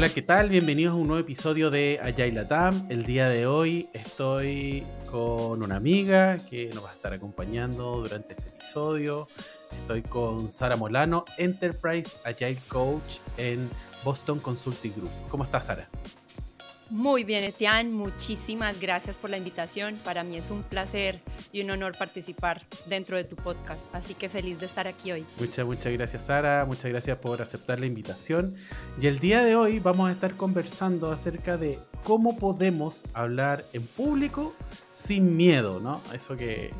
Hola, 0.00 0.08
¿qué 0.08 0.22
tal? 0.22 0.48
Bienvenidos 0.48 0.94
a 0.94 0.96
un 0.96 1.08
nuevo 1.08 1.20
episodio 1.20 1.68
de 1.70 2.00
Agile 2.02 2.32
Latam. 2.32 2.86
El 2.88 3.04
día 3.04 3.28
de 3.28 3.46
hoy 3.46 3.90
estoy 3.92 4.82
con 5.10 5.62
una 5.62 5.76
amiga 5.76 6.38
que 6.38 6.70
nos 6.72 6.84
va 6.84 6.90
a 6.92 6.94
estar 6.94 7.12
acompañando 7.12 8.00
durante 8.00 8.32
este 8.32 8.48
episodio. 8.48 9.26
Estoy 9.70 10.00
con 10.00 10.48
Sara 10.48 10.76
Molano, 10.76 11.26
Enterprise 11.36 12.12
Agile 12.24 12.56
Coach 12.68 13.18
en 13.36 13.68
Boston 14.02 14.40
Consulting 14.40 14.94
Group. 14.94 15.10
¿Cómo 15.28 15.44
estás, 15.44 15.66
Sara? 15.66 15.86
Muy 16.90 17.22
bien, 17.22 17.44
Etienne, 17.44 17.92
muchísimas 17.92 18.80
gracias 18.80 19.16
por 19.16 19.30
la 19.30 19.36
invitación. 19.36 19.94
Para 20.04 20.24
mí 20.24 20.36
es 20.36 20.50
un 20.50 20.64
placer 20.64 21.20
y 21.52 21.62
un 21.62 21.70
honor 21.70 21.96
participar 21.96 22.62
dentro 22.86 23.16
de 23.16 23.22
tu 23.22 23.36
podcast, 23.36 23.80
así 23.92 24.14
que 24.14 24.28
feliz 24.28 24.58
de 24.58 24.66
estar 24.66 24.88
aquí 24.88 25.12
hoy. 25.12 25.24
Muchas, 25.38 25.64
muchas 25.64 25.92
gracias, 25.92 26.24
Sara. 26.24 26.64
Muchas 26.64 26.90
gracias 26.90 27.16
por 27.18 27.40
aceptar 27.40 27.78
la 27.78 27.86
invitación. 27.86 28.56
Y 29.00 29.06
el 29.06 29.20
día 29.20 29.44
de 29.44 29.54
hoy 29.54 29.78
vamos 29.78 30.08
a 30.08 30.12
estar 30.12 30.34
conversando 30.34 31.12
acerca 31.12 31.56
de 31.56 31.78
cómo 32.02 32.36
podemos 32.36 33.04
hablar 33.14 33.66
en 33.72 33.86
público 33.86 34.54
sin 34.92 35.36
miedo, 35.36 35.78
¿no? 35.78 36.00
Eso 36.12 36.36
que 36.36 36.72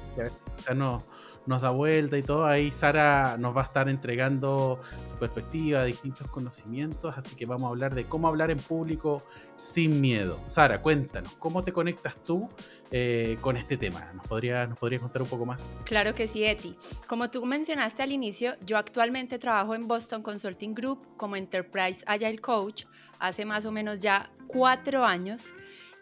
ya 0.66 0.74
no 0.74 1.05
nos 1.47 1.62
da 1.62 1.71
vuelta 1.71 2.19
y 2.19 2.23
todo. 2.23 2.47
Ahí 2.47 2.71
Sara 2.71 3.37
nos 3.39 3.57
va 3.57 3.62
a 3.62 3.65
estar 3.65 3.89
entregando 3.89 4.80
su 5.07 5.17
perspectiva, 5.17 5.85
distintos 5.85 6.30
conocimientos, 6.30 7.16
así 7.16 7.35
que 7.37 7.47
vamos 7.47 7.65
a 7.65 7.69
hablar 7.69 7.95
de 7.95 8.07
cómo 8.07 8.29
hablar 8.29 8.51
en 8.51 8.59
público 8.59 9.23
sin 9.57 10.01
miedo. 10.01 10.39
Sara, 10.47 10.80
cuéntanos, 10.83 11.33
¿cómo 11.39 11.65
te 11.65 11.73
conectas 11.73 12.23
tú 12.23 12.49
eh, 12.91 13.39
con 13.41 13.57
este 13.57 13.77
tema? 13.77 14.13
¿Nos 14.15 14.27
podrías, 14.27 14.69
¿Nos 14.69 14.79
podrías 14.79 15.03
contar 15.03 15.23
un 15.23 15.29
poco 15.29 15.47
más? 15.47 15.66
Claro 15.85 16.15
que 16.15 16.27
sí, 16.27 16.45
Eti. 16.45 16.77
Como 17.09 17.30
tú 17.30 17.45
mencionaste 17.45 18.02
al 18.02 18.13
inicio, 18.13 18.55
yo 18.65 18.79
actualmente 18.79 19.38
trabajo 19.38 19.74
en 19.74 19.87
Boston 19.87 20.23
Consulting 20.23 20.74
Group 20.74 21.16
como 21.16 21.37
Enterprise 21.37 22.05
Agile 22.07 22.38
Coach 22.38 22.85
hace 23.18 23.45
más 23.45 23.65
o 23.66 23.73
menos 23.73 23.99
ya 23.99 24.30
cuatro 24.46 25.05
años 25.05 25.43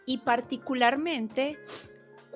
y 0.05 0.19
particularmente 0.19 1.59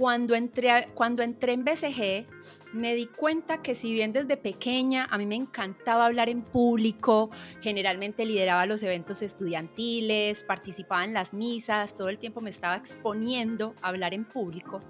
cuando 0.04 0.36
entré, 0.36 0.90
cuando 0.96 1.23
entré 1.23 1.54
en 1.54 1.64
BCG, 1.64 2.28
me 2.73 2.94
di 2.94 3.06
cuenta 3.06 3.62
que 3.62 3.73
si 3.73 3.94
bien 3.94 4.12
desde 4.12 4.36
pequeña 4.36 5.08
a 5.09 5.18
mí 5.18 5.26
me 5.26 5.36
encantaba 5.36 6.08
hablar 6.08 6.28
en 6.28 6.42
público, 6.42 7.30
generalmente 7.62 8.26
lideraba 8.26 8.66
los 8.66 8.84
eventos 8.84 9.22
estudiantiles, 9.22 10.44
participaba 10.44 11.06
en 11.06 11.14
las 11.14 11.34
misas, 11.34 11.96
todo 11.96 12.09
el 12.09 12.18
tiempo 12.18 12.42
me 12.42 12.50
estaba 12.50 12.76
exponiendo 12.76 13.76
a 13.81 13.88
hablar 13.88 14.14
en 14.14 14.26
público, 14.26 14.81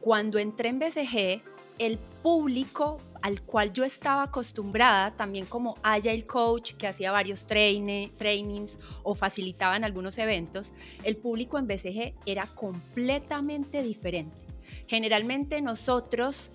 cuando 0.00 0.38
entré 0.38 0.68
en 0.68 0.80
BCG, 0.80 1.42
el 1.78 1.98
público 2.22 2.98
al 3.22 3.40
cual 3.40 3.72
yo 3.72 3.84
estaba 3.84 4.24
acostumbrada, 4.24 5.12
también 5.12 5.46
como 5.46 5.76
Agile 5.82 6.26
Coach, 6.26 6.74
que 6.74 6.86
hacía 6.86 7.10
varios 7.10 7.46
trainings 7.46 8.76
o 9.02 9.14
facilitaban 9.14 9.82
algunos 9.82 10.18
eventos, 10.18 10.72
el 11.04 11.16
público 11.16 11.58
en 11.58 11.66
BCG 11.66 12.14
era 12.26 12.46
completamente 12.48 13.82
diferente. 13.82 14.41
Generalmente 14.86 15.60
nosotros 15.60 16.50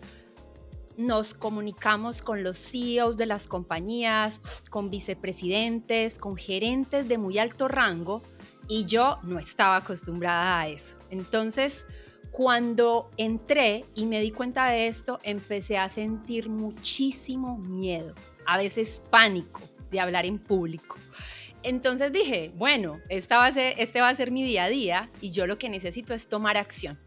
nos 0.97 1.33
comunicamos 1.33 2.21
con 2.21 2.43
los 2.43 2.57
CEOs 2.57 3.17
de 3.17 3.27
las 3.27 3.47
compañías, 3.47 4.41
con 4.69 4.89
vicepresidentes, 4.89 6.17
con 6.17 6.35
gerentes 6.35 7.07
de 7.07 7.17
muy 7.17 7.37
alto 7.37 7.67
rango, 7.67 8.23
y 8.67 8.85
yo 8.85 9.19
no 9.23 9.39
estaba 9.39 9.77
acostumbrada 9.77 10.59
a 10.59 10.67
eso. 10.67 10.97
Entonces, 11.09 11.85
cuando 12.31 13.09
entré 13.17 13.85
y 13.95 14.05
me 14.05 14.19
di 14.21 14.31
cuenta 14.31 14.67
de 14.67 14.87
esto, 14.87 15.19
empecé 15.23 15.77
a 15.77 15.87
sentir 15.87 16.49
muchísimo 16.49 17.57
miedo, 17.57 18.13
a 18.45 18.57
veces 18.57 19.01
pánico 19.09 19.61
de 19.89 19.99
hablar 19.99 20.25
en 20.25 20.37
público. 20.37 20.97
Entonces 21.63 22.11
dije, 22.11 22.51
bueno, 22.55 22.99
esta 23.09 23.47
este 23.49 24.01
va 24.01 24.09
a 24.09 24.15
ser 24.15 24.31
mi 24.31 24.43
día 24.43 24.65
a 24.65 24.69
día 24.69 25.09
y 25.21 25.31
yo 25.31 25.47
lo 25.47 25.57
que 25.57 25.69
necesito 25.69 26.13
es 26.13 26.27
tomar 26.27 26.57
acción, 26.57 26.99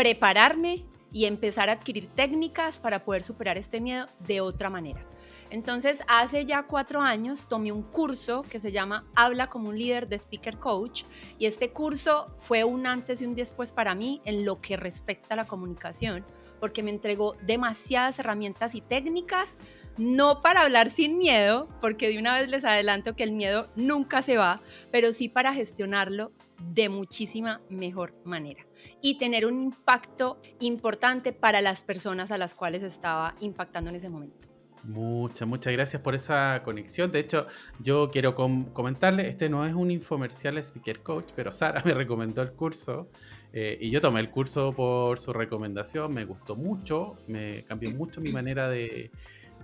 prepararme 0.00 0.86
y 1.12 1.26
empezar 1.26 1.68
a 1.68 1.72
adquirir 1.72 2.06
técnicas 2.06 2.80
para 2.80 3.04
poder 3.04 3.22
superar 3.22 3.58
este 3.58 3.82
miedo 3.82 4.08
de 4.26 4.40
otra 4.40 4.70
manera. 4.70 5.04
Entonces, 5.50 6.02
hace 6.08 6.46
ya 6.46 6.62
cuatro 6.62 7.02
años 7.02 7.46
tomé 7.46 7.70
un 7.70 7.82
curso 7.82 8.40
que 8.48 8.60
se 8.60 8.72
llama 8.72 9.04
Habla 9.14 9.48
como 9.48 9.68
un 9.68 9.78
líder 9.78 10.08
de 10.08 10.18
Speaker 10.18 10.56
Coach 10.56 11.02
y 11.38 11.44
este 11.44 11.68
curso 11.68 12.34
fue 12.38 12.64
un 12.64 12.86
antes 12.86 13.20
y 13.20 13.26
un 13.26 13.34
después 13.34 13.74
para 13.74 13.94
mí 13.94 14.22
en 14.24 14.46
lo 14.46 14.62
que 14.62 14.78
respecta 14.78 15.34
a 15.34 15.36
la 15.36 15.44
comunicación, 15.44 16.24
porque 16.60 16.82
me 16.82 16.92
entregó 16.92 17.36
demasiadas 17.42 18.18
herramientas 18.18 18.74
y 18.74 18.80
técnicas, 18.80 19.58
no 19.98 20.40
para 20.40 20.62
hablar 20.62 20.88
sin 20.88 21.18
miedo, 21.18 21.68
porque 21.78 22.08
de 22.08 22.18
una 22.18 22.36
vez 22.36 22.48
les 22.48 22.64
adelanto 22.64 23.14
que 23.16 23.24
el 23.24 23.32
miedo 23.32 23.68
nunca 23.76 24.22
se 24.22 24.38
va, 24.38 24.62
pero 24.90 25.12
sí 25.12 25.28
para 25.28 25.52
gestionarlo 25.52 26.32
de 26.60 26.88
muchísima 26.88 27.60
mejor 27.68 28.14
manera 28.24 28.66
y 29.00 29.18
tener 29.18 29.46
un 29.46 29.62
impacto 29.62 30.40
importante 30.60 31.32
para 31.32 31.60
las 31.60 31.82
personas 31.82 32.30
a 32.30 32.38
las 32.38 32.54
cuales 32.54 32.82
estaba 32.82 33.34
impactando 33.40 33.90
en 33.90 33.96
ese 33.96 34.08
momento. 34.08 34.48
Muchas, 34.82 35.46
muchas 35.46 35.72
gracias 35.74 36.00
por 36.00 36.14
esa 36.14 36.62
conexión. 36.64 37.12
De 37.12 37.20
hecho, 37.20 37.46
yo 37.80 38.10
quiero 38.10 38.34
comentarle, 38.34 39.28
este 39.28 39.48
no 39.48 39.66
es 39.66 39.74
un 39.74 39.90
infomercial 39.90 40.56
Speaker 40.58 41.02
Coach, 41.02 41.26
pero 41.36 41.52
Sara 41.52 41.82
me 41.84 41.92
recomendó 41.92 42.40
el 42.42 42.52
curso 42.52 43.08
eh, 43.52 43.76
y 43.80 43.90
yo 43.90 44.00
tomé 44.00 44.20
el 44.20 44.30
curso 44.30 44.72
por 44.72 45.18
su 45.18 45.32
recomendación, 45.32 46.14
me 46.14 46.24
gustó 46.24 46.56
mucho, 46.56 47.16
me 47.26 47.64
cambió 47.64 47.90
mucho 47.90 48.20
mi 48.20 48.32
manera 48.32 48.68
de, 48.68 49.10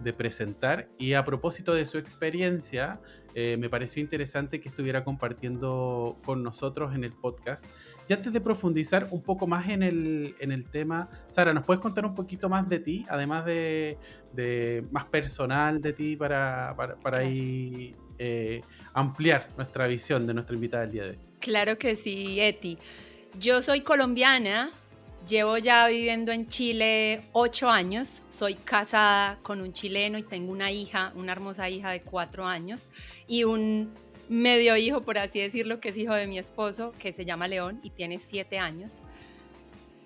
de 0.03 0.13
presentar 0.13 0.89
y 0.99 1.15
a 1.15 1.25
propósito 1.25 1.75
de 1.75 1.87
su 1.87 1.99
experiencia, 1.99 3.01
eh, 3.35 3.57
me 3.59 3.69
pareció 3.69 4.03
interesante 4.03 4.61
que 4.61 4.69
estuviera 4.69 5.05
compartiendo 5.05 6.19
con 6.25 6.43
nosotros 6.43 6.95
en 6.95 7.05
el 7.05 7.13
podcast. 7.13 7.67
Y 8.09 8.13
antes 8.13 8.33
de 8.33 8.41
profundizar 8.41 9.09
un 9.11 9.23
poco 9.23 9.47
más 9.47 9.69
en 9.69 9.83
el, 9.83 10.37
en 10.39 10.53
el 10.53 10.71
tema, 10.71 11.09
Sara, 11.29 11.53
¿nos 11.53 11.65
puedes 11.65 11.83
contar 11.83 12.07
un 12.07 12.15
poquito 12.15 12.49
más 12.49 12.69
de 12.69 12.79
ti, 12.79 13.05
además 13.09 13.45
de, 13.45 13.99
de 14.33 14.85
más 14.91 15.05
personal 15.07 15.81
de 15.81 15.93
ti 15.93 16.17
para, 16.17 16.75
para, 16.77 16.97
para 16.97 17.19
ahí, 17.19 17.95
eh, 18.19 18.63
ampliar 18.95 19.51
nuestra 19.57 19.87
visión 19.87 20.27
de 20.27 20.35
nuestra 20.35 20.55
invitada 20.55 20.85
del 20.85 20.93
día 20.93 21.03
de 21.05 21.11
hoy? 21.11 21.19
Claro 21.41 21.79
que 21.79 21.97
sí, 21.97 22.41
Eti. 22.41 22.79
Yo 23.39 23.61
soy 23.61 23.83
colombiana, 23.83 24.71
Llevo 25.27 25.59
ya 25.59 25.89
viviendo 25.89 26.31
en 26.31 26.47
Chile 26.47 27.25
ocho 27.33 27.69
años, 27.69 28.23
soy 28.29 28.55
casada 28.55 29.41
con 29.43 29.61
un 29.61 29.73
chileno 29.73 30.19
y 30.19 30.23
tengo 30.23 30.53
una 30.53 30.71
hija, 30.71 31.13
una 31.17 31.33
hermosa 31.33 31.69
hija 31.69 31.91
de 31.91 32.01
cuatro 32.01 32.47
años 32.47 32.91
y 33.27 33.43
un 33.43 33.93
medio 34.29 34.77
hijo, 34.77 35.01
por 35.01 35.19
así 35.19 35.41
decirlo, 35.41 35.81
que 35.81 35.89
es 35.89 35.97
hijo 35.97 36.15
de 36.15 36.29
mi 36.29 36.39
esposo, 36.39 36.93
que 37.01 37.13
se 37.13 37.25
llama 37.25 37.49
León 37.49 37.81
y 37.83 37.91
tiene 37.91 38.21
siete 38.21 38.61
años. 38.61 39.03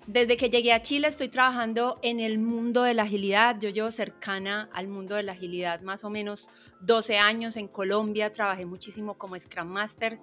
Desde 0.07 0.37
que 0.37 0.49
llegué 0.49 0.73
a 0.73 0.81
Chile 0.81 1.07
estoy 1.07 1.29
trabajando 1.29 1.99
en 2.01 2.19
el 2.19 2.39
mundo 2.39 2.81
de 2.81 2.95
la 2.95 3.03
agilidad. 3.03 3.59
Yo 3.59 3.69
llevo 3.69 3.91
cercana 3.91 4.69
al 4.73 4.87
mundo 4.87 5.13
de 5.13 5.21
la 5.21 5.33
agilidad 5.33 5.81
más 5.81 6.03
o 6.03 6.09
menos 6.09 6.49
12 6.79 7.19
años. 7.19 7.57
En 7.57 7.67
Colombia 7.67 8.33
trabajé 8.33 8.65
muchísimo 8.65 9.13
como 9.19 9.39
Scrum 9.39 9.67
Master 9.67 10.17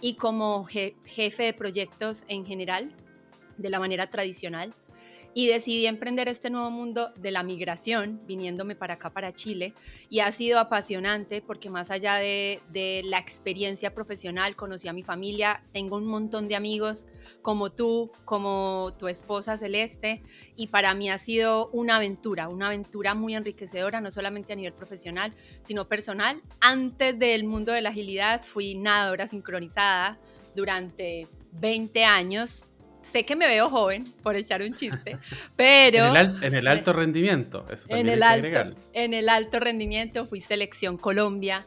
y 0.00 0.14
como 0.14 0.64
jefe 0.64 1.42
de 1.42 1.52
proyectos 1.54 2.22
en 2.28 2.46
general 2.46 2.94
de 3.56 3.70
la 3.70 3.78
manera 3.78 4.08
tradicional 4.10 4.74
y 5.34 5.48
decidí 5.48 5.86
emprender 5.86 6.28
este 6.28 6.48
nuevo 6.48 6.70
mundo 6.70 7.12
de 7.16 7.32
la 7.32 7.42
migración, 7.42 8.20
viniéndome 8.26 8.76
para 8.76 8.94
acá, 8.94 9.10
para 9.10 9.34
Chile, 9.34 9.74
y 10.08 10.20
ha 10.20 10.30
sido 10.30 10.60
apasionante 10.60 11.42
porque 11.42 11.68
más 11.70 11.90
allá 11.90 12.14
de, 12.16 12.62
la 13.04 13.18
experiencia 13.18 13.92
profesional, 13.92 14.54
conocí 14.54 14.86
a 14.86 14.92
mi 14.92 15.02
familia, 15.02 15.62
tengo 15.72 15.96
un 15.96 16.06
montón 16.06 16.46
de 16.46 16.54
amigos 16.54 17.08
como 17.42 17.72
tú, 17.72 18.12
como 18.24 18.94
tu 18.96 19.08
esposa 19.08 19.58
Celeste, 19.58 20.22
y 20.56 20.68
para 20.68 20.94
mí 20.94 21.10
ha 21.10 21.18
sido 21.18 21.68
una 21.72 21.96
aventura, 21.96 22.48
una 22.48 22.68
aventura 22.68 23.14
muy 23.14 23.34
enriquecedora, 23.34 24.00
no 24.00 24.12
solamente 24.12 24.52
a 24.52 24.56
nivel 24.56 24.72
profesional, 24.72 25.34
sino 25.64 25.88
personal. 25.88 26.40
Antes 26.60 27.18
del 27.18 27.44
mundo 27.44 27.72
de 27.72 27.82
la 27.82 27.90
agilidad 27.90 28.44
fui 28.44 28.76
nadadora 28.76 29.26
sincronizada 29.26 30.18
durante 30.54 31.26
20 31.52 32.04
años, 32.04 32.66
sé 33.04 33.24
que 33.24 33.36
me 33.36 33.46
veo 33.46 33.68
joven, 33.68 34.12
por 34.22 34.34
echar 34.34 34.62
un 34.62 34.74
chiste, 34.74 35.18
pero... 35.56 36.06
en, 36.06 36.54
el, 36.54 36.66
alto 36.66 36.92
rendimiento, 36.92 37.66
eso 37.70 37.86
en 37.88 38.08
el 38.08 38.22
alto, 38.22 38.76
En 38.92 39.14
el 39.14 39.28
alto 39.28 39.60
rendimiento 39.60 40.26
fui 40.26 40.40
selección 40.40 40.96
Colombia 40.96 41.66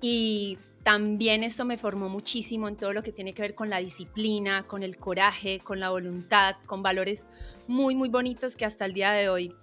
y 0.00 0.58
también 0.82 1.42
eso 1.42 1.64
me 1.64 1.78
formó 1.78 2.08
muchísimo 2.08 2.68
en 2.68 2.76
todo 2.76 2.92
lo 2.92 3.02
que 3.02 3.12
tiene 3.12 3.32
que 3.32 3.42
ver 3.42 3.54
con 3.54 3.70
la 3.70 3.78
disciplina, 3.78 4.64
con 4.64 4.82
el 4.82 4.98
coraje, 4.98 5.60
con 5.60 5.80
la 5.80 5.90
voluntad, 5.90 6.56
con 6.66 6.82
valores 6.82 7.26
muy, 7.66 7.94
muy 7.94 8.08
bonitos 8.08 8.54
que 8.54 8.64
hasta 8.64 8.84
el 8.84 8.92
día 8.92 9.12
de 9.12 9.28
hoy 9.28 9.54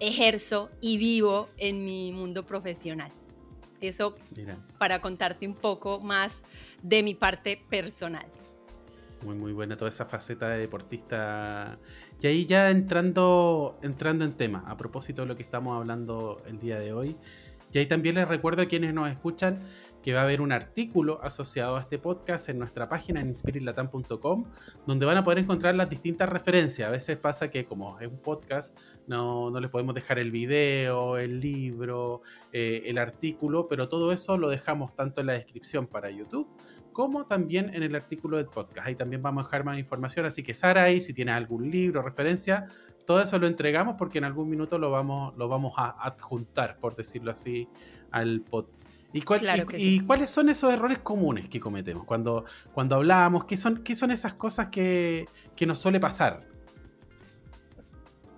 ejerzo 0.00 0.70
y 0.80 0.98
vivo 0.98 1.48
en 1.56 1.84
mi 1.84 2.12
mundo 2.12 2.44
profesional. 2.44 3.10
Eso 3.80 4.16
para 4.78 5.00
contarte 5.00 5.46
un 5.46 5.54
poco 5.54 6.00
más 6.00 6.42
de 6.82 7.02
mi 7.02 7.14
parte 7.14 7.60
personal. 7.68 8.26
Muy, 9.24 9.36
muy 9.36 9.52
buena 9.52 9.76
toda 9.76 9.88
esa 9.88 10.04
faceta 10.04 10.48
de 10.50 10.58
deportista. 10.58 11.78
Y 12.20 12.26
ahí 12.26 12.44
ya 12.44 12.70
entrando, 12.70 13.78
entrando 13.82 14.24
en 14.24 14.34
tema, 14.34 14.64
a 14.66 14.76
propósito 14.76 15.22
de 15.22 15.28
lo 15.28 15.36
que 15.36 15.42
estamos 15.42 15.74
hablando 15.76 16.42
el 16.46 16.58
día 16.58 16.78
de 16.78 16.92
hoy. 16.92 17.16
Y 17.72 17.78
ahí 17.78 17.86
también 17.86 18.14
les 18.14 18.28
recuerdo 18.28 18.62
a 18.62 18.66
quienes 18.66 18.92
nos 18.92 19.10
escuchan 19.10 19.60
que 20.02 20.12
va 20.12 20.20
a 20.20 20.24
haber 20.24 20.42
un 20.42 20.52
artículo 20.52 21.18
asociado 21.22 21.76
a 21.76 21.80
este 21.80 21.98
podcast 21.98 22.50
en 22.50 22.58
nuestra 22.58 22.90
página 22.90 23.22
en 23.22 23.28
inspiritlatam.com, 23.28 24.44
donde 24.86 25.06
van 25.06 25.16
a 25.16 25.24
poder 25.24 25.38
encontrar 25.38 25.74
las 25.74 25.88
distintas 25.88 26.28
referencias. 26.28 26.86
A 26.86 26.92
veces 26.92 27.16
pasa 27.16 27.48
que 27.48 27.64
como 27.64 27.98
es 27.98 28.08
un 28.08 28.18
podcast, 28.18 28.78
no, 29.06 29.50
no 29.50 29.58
les 29.58 29.70
podemos 29.70 29.94
dejar 29.94 30.18
el 30.18 30.30
video, 30.30 31.16
el 31.16 31.40
libro, 31.40 32.20
eh, 32.52 32.82
el 32.84 32.98
artículo, 32.98 33.66
pero 33.66 33.88
todo 33.88 34.12
eso 34.12 34.36
lo 34.36 34.50
dejamos 34.50 34.94
tanto 34.94 35.22
en 35.22 35.28
la 35.28 35.32
descripción 35.32 35.86
para 35.86 36.10
YouTube 36.10 36.46
como 36.94 37.26
también 37.26 37.74
en 37.74 37.82
el 37.82 37.94
artículo 37.94 38.38
del 38.38 38.46
podcast. 38.46 38.86
Ahí 38.86 38.94
también 38.94 39.20
vamos 39.20 39.44
a 39.44 39.46
dejar 39.48 39.64
más 39.64 39.78
información, 39.78 40.24
así 40.24 40.42
que 40.42 40.54
Sara, 40.54 40.84
ahí 40.84 41.02
si 41.02 41.12
tienes 41.12 41.34
algún 41.34 41.70
libro, 41.70 42.00
referencia, 42.00 42.68
todo 43.04 43.20
eso 43.20 43.38
lo 43.38 43.46
entregamos 43.46 43.96
porque 43.98 44.16
en 44.16 44.24
algún 44.24 44.48
minuto 44.48 44.78
lo 44.78 44.90
vamos, 44.90 45.36
lo 45.36 45.48
vamos 45.48 45.74
a 45.76 45.90
adjuntar, 46.06 46.78
por 46.78 46.96
decirlo 46.96 47.30
así, 47.32 47.68
al 48.10 48.40
podcast. 48.40 48.82
¿Y, 49.12 49.18
y, 49.76 50.00
cuáles 50.00 50.30
son 50.30 50.48
esos 50.48 50.72
errores 50.72 50.98
comunes 50.98 51.48
que 51.48 51.60
cometemos 51.60 52.04
cuando, 52.04 52.46
cuando 52.72 52.96
hablamos? 52.96 53.44
¿Qué 53.44 53.56
son, 53.56 53.84
qué 53.84 53.94
son 53.94 54.10
esas 54.10 54.34
cosas 54.34 54.68
que, 54.68 55.28
que 55.54 55.66
nos 55.66 55.78
suele 55.78 56.00
pasar? 56.00 56.53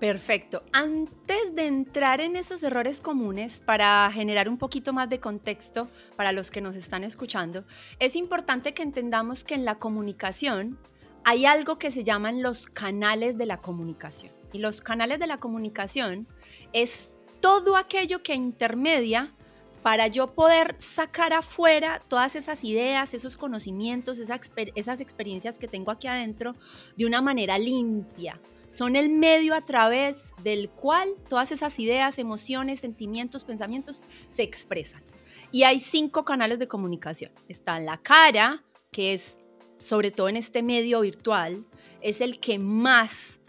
Perfecto. 0.01 0.63
Antes 0.73 1.55
de 1.55 1.67
entrar 1.67 2.21
en 2.21 2.37
esos 2.37 2.63
errores 2.63 3.01
comunes, 3.01 3.61
para 3.61 4.11
generar 4.13 4.47
un 4.49 4.59
poquito 4.59 4.93
más 4.93 5.09
de 5.09 5.21
contexto 5.21 5.89
para 6.17 6.33
los 6.33 6.51
que 6.51 6.61
nos 6.61 6.75
están 6.75 7.03
escuchando, 7.03 7.65
es 7.99 8.15
importante 8.15 8.75
que 8.75 8.83
entendamos 8.83 9.43
que 9.43 9.55
en 9.55 9.65
la 9.65 9.77
comunicación 9.77 10.79
hay 11.25 11.47
algo 11.47 11.79
que 11.79 11.91
se 11.91 12.05
llaman 12.05 12.43
los 12.43 12.67
canales 12.67 13.39
de 13.39 13.47
la 13.47 13.63
comunicación. 13.63 14.33
Y 14.53 14.59
los 14.59 14.83
canales 14.83 15.19
de 15.19 15.27
la 15.27 15.41
comunicación 15.41 16.29
es 16.75 17.11
todo 17.41 17.77
aquello 17.77 18.23
que 18.23 18.35
intermedia 18.35 19.35
para 19.83 20.09
yo 20.09 20.35
poder 20.35 20.77
sacar 20.79 21.33
afuera 21.33 22.03
todas 22.07 22.37
esas 22.37 22.65
ideas, 22.65 23.15
esos 23.15 23.37
conocimientos, 23.37 24.19
esas 24.19 25.01
experiencias 25.01 25.59
que 25.59 25.69
tengo 25.69 25.91
aquí 25.91 26.07
adentro 26.07 26.55
de 26.97 27.07
una 27.07 27.23
manera 27.23 27.57
limpia, 27.57 28.41
son 28.71 28.97
el 28.97 29.09
medio 29.09 29.55
a 29.55 29.65
través 29.65 30.35
del 30.43 30.69
cual 30.69 31.11
todas 31.29 31.53
esas 31.53 31.79
ideas, 31.79 32.19
emociones, 32.19 32.81
sentimientos, 32.81 33.45
pensamientos 33.45 34.01
se 34.31 34.43
expresan. 34.43 35.03
Y 35.51 35.63
hay 35.63 35.79
cinco 35.79 36.25
canales 36.25 36.59
de 36.59 36.69
comunicación. 36.69 37.33
Está 37.49 37.79
la 37.81 37.99
cara, 37.99 38.65
que 38.91 39.15
es, 39.15 39.39
sobre 39.79 40.11
todo 40.11 40.29
en 40.29 40.37
este 40.37 40.63
medio 40.63 41.01
virtual, 41.01 41.65
es 42.01 42.21
el 42.21 42.41
que 42.41 42.59
más 42.59 43.41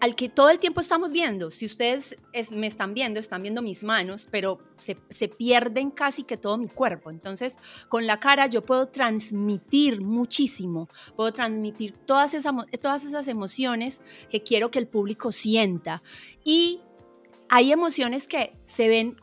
al 0.00 0.14
que 0.14 0.28
todo 0.28 0.50
el 0.50 0.58
tiempo 0.58 0.80
estamos 0.80 1.12
viendo. 1.12 1.50
Si 1.50 1.66
ustedes 1.66 2.16
me 2.50 2.66
están 2.66 2.94
viendo, 2.94 3.18
están 3.18 3.42
viendo 3.42 3.62
mis 3.62 3.84
manos, 3.84 4.26
pero 4.30 4.58
se, 4.76 4.98
se, 5.08 5.28
pierden 5.28 5.90
casi 5.90 6.24
que 6.24 6.36
todo 6.36 6.58
mi 6.58 6.68
cuerpo. 6.68 7.10
Entonces, 7.10 7.54
con 7.88 8.06
la 8.06 8.20
cara 8.20 8.46
yo 8.46 8.64
puedo 8.64 8.88
transmitir 8.88 10.02
muchísimo, 10.02 10.88
puedo 11.16 11.32
transmitir 11.32 11.94
todas 12.04 12.34
esas, 12.34 12.54
todas 12.80 13.04
esas 13.04 13.28
emociones 13.28 14.00
que 14.28 14.42
quiero 14.42 14.70
que 14.70 14.78
el 14.78 14.88
público 14.88 15.32
sienta. 15.32 16.02
Y 16.44 16.80
hay 17.48 17.72
emociones 17.72 18.28
que 18.28 18.52
se 18.66 18.88
ven 18.88 19.16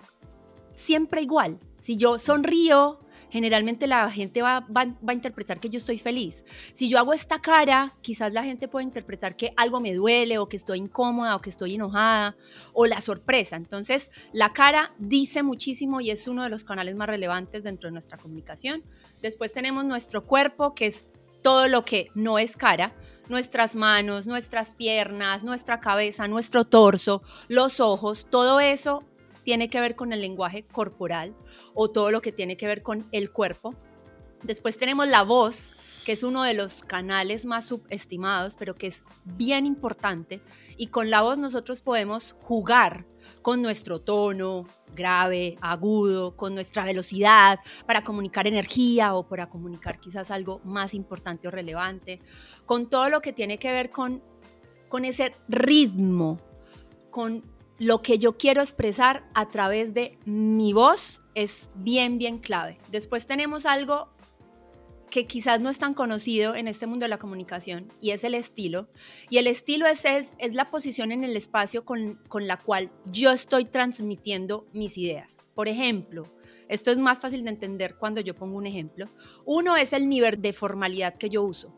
siempre 0.74 1.22
igual. 1.22 1.60
Si 1.78 1.98
yo 1.98 2.18
sonrío, 2.18 3.03
generalmente 3.34 3.88
la 3.88 4.12
gente 4.12 4.44
va, 4.44 4.64
a 4.76 5.14
interpretar 5.14 5.60
que 5.60 5.68
yo 5.68 5.80
estoy 5.80 5.98
feliz. 5.98 6.46
Si 6.72 6.88
yo 6.88 7.00
hago 7.00 7.14
esta 7.14 7.42
cara, 7.42 7.96
quizás 8.02 8.32
la 8.32 8.44
gente 8.44 8.68
puede 8.68 8.84
interpretar 8.84 9.36
que 9.36 9.54
algo 9.58 9.80
me 9.80 9.92
duele 9.96 10.38
o 10.38 10.48
que 10.48 10.56
estoy 10.56 10.78
incómoda 10.78 11.36
o 11.36 11.42
que 11.42 11.50
estoy 11.50 11.74
enojada 11.74 12.38
o 12.74 12.86
la 12.86 13.02
sorpresa. 13.02 13.56
Entonces, 13.56 14.12
la 14.34 14.54
cara 14.54 14.94
dice 15.00 15.42
muchísimo 15.42 16.00
y 16.00 16.12
es 16.12 16.28
uno 16.28 16.44
de 16.44 16.52
los 16.52 16.64
canales 16.64 16.96
más 16.96 17.08
relevantes 17.08 17.64
dentro 17.64 17.88
de 17.88 17.94
nuestra 17.94 18.20
comunicación. 18.20 18.84
Después 19.24 19.52
tenemos 19.52 19.84
nuestro 19.84 20.28
cuerpo, 20.28 20.76
que 20.76 20.86
es 20.86 21.08
todo 21.42 21.68
lo 21.68 21.84
que 21.86 22.10
no 22.14 22.38
es 22.38 22.56
cara, 22.56 22.96
nuestras 23.30 23.76
manos, 23.76 24.28
nuestras 24.28 24.76
piernas, 24.76 25.44
nuestra 25.44 25.80
cabeza, 25.80 26.28
nuestro 26.28 26.66
torso, 26.66 27.24
los 27.48 27.80
ojos, 27.80 28.28
todo 28.30 28.60
eso 28.60 29.04
tiene 29.44 29.70
que 29.70 29.82
ver 29.82 29.96
con 29.96 30.14
el 30.14 30.22
lenguaje 30.22 30.66
corporal 30.66 31.36
o 31.74 31.90
todo 31.90 32.12
lo 32.12 32.22
que 32.22 32.32
tiene 32.32 32.58
que 32.58 32.68
ver 32.68 32.82
con 32.82 33.08
el 33.12 33.32
cuerpo. 33.32 33.76
Después 34.44 34.78
tenemos 34.78 35.08
la 35.08 35.24
voz, 35.24 35.74
que 36.06 36.12
es 36.12 36.24
uno 36.24 36.44
de 36.44 36.54
los 36.54 36.84
canales 36.84 37.46
más 37.46 37.66
subestimados, 37.66 38.56
pero 38.58 38.76
que 38.76 38.88
es 38.88 39.04
bien 39.24 39.66
importante. 39.66 40.42
Y 40.76 40.88
con 40.88 41.10
la 41.10 41.22
voz 41.22 41.38
nosotros 41.38 41.82
podemos 41.82 42.36
jugar 42.42 43.06
con 43.42 43.62
nuestro 43.62 44.02
tono 44.02 44.66
grave, 44.94 45.58
agudo, 45.62 46.36
con 46.36 46.54
nuestra 46.54 46.84
velocidad 46.84 47.60
para 47.86 48.04
comunicar 48.04 48.48
energía 48.48 49.16
o 49.16 49.28
para 49.28 49.50
comunicar 49.50 50.00
quizás 50.00 50.30
algo 50.30 50.60
más 50.66 50.94
importante 50.94 51.48
o 51.48 51.52
relevante, 51.52 52.20
con 52.66 52.90
todo 52.90 53.10
lo 53.10 53.22
que 53.22 53.34
tiene 53.34 53.58
que 53.58 53.72
ver 53.72 53.90
con, 53.90 54.22
con 54.90 55.06
ese 55.06 55.34
ritmo, 55.48 56.40
con 57.10 57.53
lo 57.80 58.02
que 58.02 58.18
yo 58.18 58.38
quiero 58.38 58.62
expresar 58.62 59.24
a 59.34 59.50
través 59.50 59.94
de 59.94 60.18
mi 60.26 60.74
voz 60.74 61.22
es 61.36 61.70
bien, 61.76 62.18
bien 62.18 62.38
clave. 62.38 62.78
Después 62.92 63.26
tenemos 63.26 63.66
algo 63.66 64.10
que 65.10 65.28
quizás 65.28 65.62
no 65.62 65.70
es 65.70 65.78
tan 65.78 65.94
conocido 65.94 66.56
en 66.56 66.68
este 66.68 66.88
mundo 66.88 67.04
de 67.04 67.10
la 67.10 67.20
comunicación 67.20 67.94
y 68.02 68.12
es 68.12 68.24
el 68.24 68.34
estilo. 68.34 68.88
Y 69.30 69.38
el 69.38 69.46
estilo 69.46 69.86
es, 69.86 70.06
es, 70.06 70.56
la 70.56 70.72
posición 70.72 71.12
en 71.12 71.24
el 71.24 71.38
espacio 71.38 71.86
con, 71.86 72.20
con 72.28 72.48
la 72.48 72.58
cual 72.58 72.92
yo 73.06 73.32
estoy 73.32 73.66
transmitiendo 73.66 74.66
mis 74.74 74.98
ideas. 74.98 75.38
Por 75.54 75.68
ejemplo, 75.68 76.26
esto 76.68 76.90
es 76.90 76.98
más 76.98 77.20
fácil 77.20 77.44
de 77.44 77.52
entender 77.52 77.96
cuando 77.98 78.22
yo 78.22 78.34
pongo 78.34 78.58
un 78.58 78.66
ejemplo. 78.66 79.08
Uno 79.46 79.78
es 79.78 79.94
el 79.94 80.10
nivel 80.10 80.42
de 80.42 80.52
formalidad 80.52 81.16
que 81.16 81.30
yo 81.30 81.44
uso. 81.44 81.72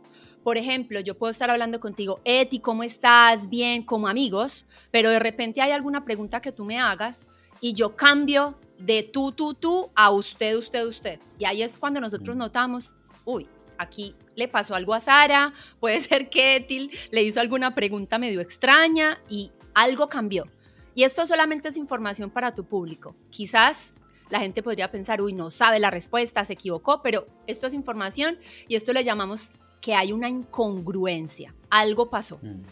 Por 0.46 0.58
ejemplo, 0.58 1.00
yo 1.00 1.18
puedo 1.18 1.32
estar 1.32 1.50
hablando 1.50 1.80
contigo, 1.80 2.20
Eti, 2.24 2.60
¿cómo 2.60 2.84
estás? 2.84 3.50
Bien, 3.50 3.82
como 3.82 4.08
amigos, 4.08 4.64
pero 4.92 5.10
de 5.10 5.18
repente 5.18 5.60
hay 5.60 5.72
alguna 5.72 6.06
pregunta 6.06 6.40
que 6.40 6.52
tú 6.52 6.66
me 6.66 6.80
hagas 6.80 7.26
y 7.62 7.74
yo 7.74 7.96
cambio 7.96 8.56
de 8.78 9.02
tú, 9.02 9.32
tú, 9.32 9.56
tú 9.56 9.90
a 9.96 10.12
usted, 10.12 10.56
usted, 10.56 10.86
usted. 10.86 11.20
Y 11.40 11.46
ahí 11.46 11.64
es 11.64 11.80
cuando 11.80 12.00
nosotros 12.00 12.36
mm. 12.36 12.38
notamos, 12.38 12.94
uy, 13.26 13.48
aquí 13.80 14.14
le 14.36 14.48
pasó 14.48 14.76
algo 14.76 14.94
a 14.94 15.00
Sara, 15.00 15.52
puede 15.80 16.00
ser 16.00 16.30
que 16.30 16.58
Eti 16.58 16.92
le 17.10 17.24
hizo 17.24 17.40
alguna 17.40 17.74
pregunta 17.74 18.20
medio 18.20 18.40
extraña 18.40 19.20
y 19.28 19.52
algo 19.74 20.10
cambió. 20.10 20.46
Y 20.94 21.06
esto 21.06 21.26
solamente 21.26 21.70
es 21.70 21.76
información 21.76 22.30
para 22.30 22.54
tu 22.54 22.66
público. 22.66 23.16
Quizás 23.32 23.96
la 24.30 24.42
gente 24.42 24.62
podría 24.62 24.92
pensar, 24.92 25.24
uy, 25.24 25.34
no 25.34 25.50
sabe 25.50 25.80
la 25.80 25.90
respuesta, 25.90 26.46
se 26.46 26.54
equivocó, 26.54 27.02
pero 27.02 27.26
esto 27.48 27.66
es 27.66 27.74
información 27.74 28.38
y 28.68 28.76
esto 28.76 28.94
le 28.94 29.04
llamamos 29.04 29.52
que 29.86 29.94
hay 29.94 30.12
una 30.12 30.30
incongruencia, 30.30 31.54
algo 31.70 32.10
pasó. 32.10 32.40
Mm. 32.42 32.64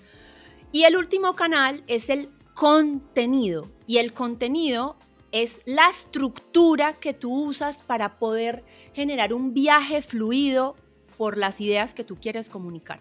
Y 0.71 0.85
el 0.85 0.97
último 0.97 1.35
canal 1.35 1.83
es 1.85 2.09
el 2.09 2.31
contenido. 2.55 3.69
Y 3.85 3.99
el 3.99 4.13
contenido 4.13 4.95
es 5.31 5.61
la 5.65 5.89
estructura 5.89 6.93
que 6.93 7.13
tú 7.13 7.31
usas 7.31 7.83
para 7.83 8.17
poder 8.17 8.63
generar 8.95 9.31
un 9.31 9.53
viaje 9.53 10.01
fluido 10.01 10.75
por 11.15 11.37
las 11.37 11.61
ideas 11.61 11.93
que 11.93 12.03
tú 12.03 12.15
quieres 12.15 12.49
comunicar. 12.49 12.99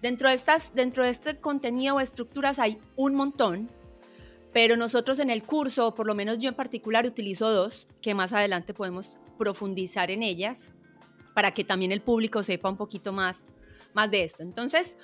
Dentro 0.00 0.30
de, 0.30 0.36
estas, 0.36 0.74
dentro 0.74 1.04
de 1.04 1.10
este 1.10 1.36
contenido 1.36 1.96
o 1.96 2.00
estructuras 2.00 2.58
hay 2.58 2.78
un 2.96 3.14
montón, 3.14 3.68
pero 4.54 4.78
nosotros 4.78 5.18
en 5.18 5.28
el 5.28 5.42
curso, 5.42 5.88
o 5.88 5.94
por 5.94 6.06
lo 6.06 6.14
menos 6.14 6.38
yo 6.38 6.48
en 6.48 6.54
particular, 6.54 7.04
utilizo 7.04 7.50
dos, 7.50 7.86
que 8.00 8.14
más 8.14 8.32
adelante 8.32 8.72
podemos 8.72 9.18
profundizar 9.36 10.10
en 10.10 10.22
ellas 10.22 10.72
para 11.34 11.52
que 11.52 11.64
también 11.64 11.92
el 11.92 12.00
público 12.00 12.42
sepa 12.42 12.68
un 12.68 12.76
poquito 12.76 13.12
más, 13.12 13.46
más 13.94 14.10
de 14.10 14.24
esto. 14.24 14.42
Entonces, 14.42 14.96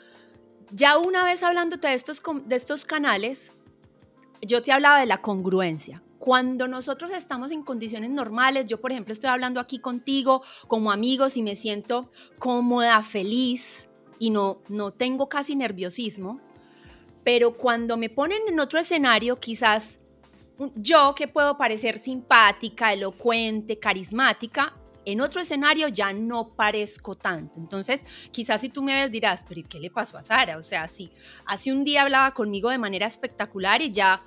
ya 0.73 0.99
una 0.99 1.25
vez 1.25 1.43
hablándote 1.43 1.88
de 1.88 1.95
estos, 1.95 2.23
de 2.45 2.57
estos 2.57 2.85
canales, 2.85 3.52
yo 4.43 4.62
te 4.62 4.73
hablaba 4.73 5.00
de 5.00 5.07
la 5.07 5.23
congruencia. 5.23 6.02
Cuando 6.19 6.66
nosotros 6.66 7.11
estamos 7.11 7.50
en 7.50 7.62
condiciones 7.62 8.11
normales, 8.11 8.66
yo 8.66 8.81
por 8.81 8.90
ejemplo 8.90 9.12
estoy 9.12 9.31
hablando 9.31 9.61
aquí 9.61 9.78
contigo 9.78 10.43
como 10.66 10.90
amigos 10.90 11.37
y 11.37 11.43
me 11.43 11.55
siento 11.55 12.11
cómoda, 12.38 13.02
feliz 13.02 13.88
y 14.19 14.31
no, 14.31 14.59
no 14.69 14.93
tengo 14.93 15.28
casi 15.28 15.55
nerviosismo, 15.55 16.40
pero 17.23 17.57
cuando 17.57 17.97
me 17.97 18.09
ponen 18.09 18.40
en 18.49 18.59
otro 18.59 18.81
escenario, 18.81 19.38
quizás 19.38 20.00
yo 20.75 21.14
que 21.14 21.28
puedo 21.28 21.59
parecer 21.59 21.99
simpática, 21.99 22.93
elocuente, 22.93 23.78
carismática, 23.78 24.75
en 25.06 25.20
otro 25.20 25.40
escenario 25.40 25.88
ya 25.88 26.12
no 26.12 26.48
parezco 26.48 27.14
tanto. 27.14 27.58
Entonces, 27.58 28.02
quizás 28.32 28.60
si 28.60 28.68
tú 28.68 28.82
me 28.82 28.94
ves 28.94 29.10
dirás, 29.10 29.44
pero 29.48 29.60
¿y 29.60 29.62
qué 29.62 29.80
le 29.80 29.90
pasó 29.90 30.18
a 30.18 30.22
Sara? 30.22 30.58
O 30.58 30.62
sea, 30.62 30.88
sí, 30.88 31.10
hace 31.46 31.72
un 31.72 31.84
día 31.84 32.02
hablaba 32.02 32.32
conmigo 32.32 32.68
de 32.70 32.78
manera 32.78 33.06
espectacular 33.06 33.80
y 33.80 33.92
ya 33.92 34.22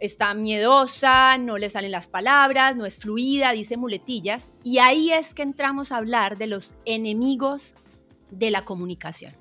está 0.00 0.34
miedosa, 0.34 1.38
no 1.38 1.58
le 1.58 1.70
salen 1.70 1.92
las 1.92 2.08
palabras, 2.08 2.76
no 2.76 2.84
es 2.84 2.98
fluida, 2.98 3.52
dice 3.52 3.76
muletillas. 3.76 4.50
Y 4.62 4.78
ahí 4.78 5.12
es 5.12 5.32
que 5.32 5.42
entramos 5.42 5.92
a 5.92 5.96
hablar 5.96 6.36
de 6.36 6.48
los 6.48 6.74
enemigos 6.84 7.74
de 8.30 8.50
la 8.50 8.64
comunicación. 8.64 9.34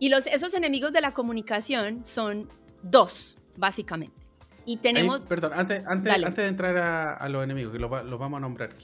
Y 0.00 0.08
los, 0.08 0.26
esos 0.26 0.54
enemigos 0.54 0.92
de 0.92 1.00
la 1.00 1.14
comunicación 1.14 2.02
son 2.02 2.48
dos, 2.82 3.38
básicamente. 3.56 4.24
Y 4.66 4.78
tenemos... 4.78 5.20
perdón, 5.20 5.52
antes, 5.54 5.84
antes, 5.86 6.12
antes, 6.12 6.36
de 6.36 6.48
entrar 6.48 6.76
a, 6.76 7.28
los 7.28 7.44
enemigos, 7.44 7.72
que 7.72 7.78
los, 7.78 7.90
vamos 7.90 8.38
a 8.38 8.40
nombrar, 8.40 8.76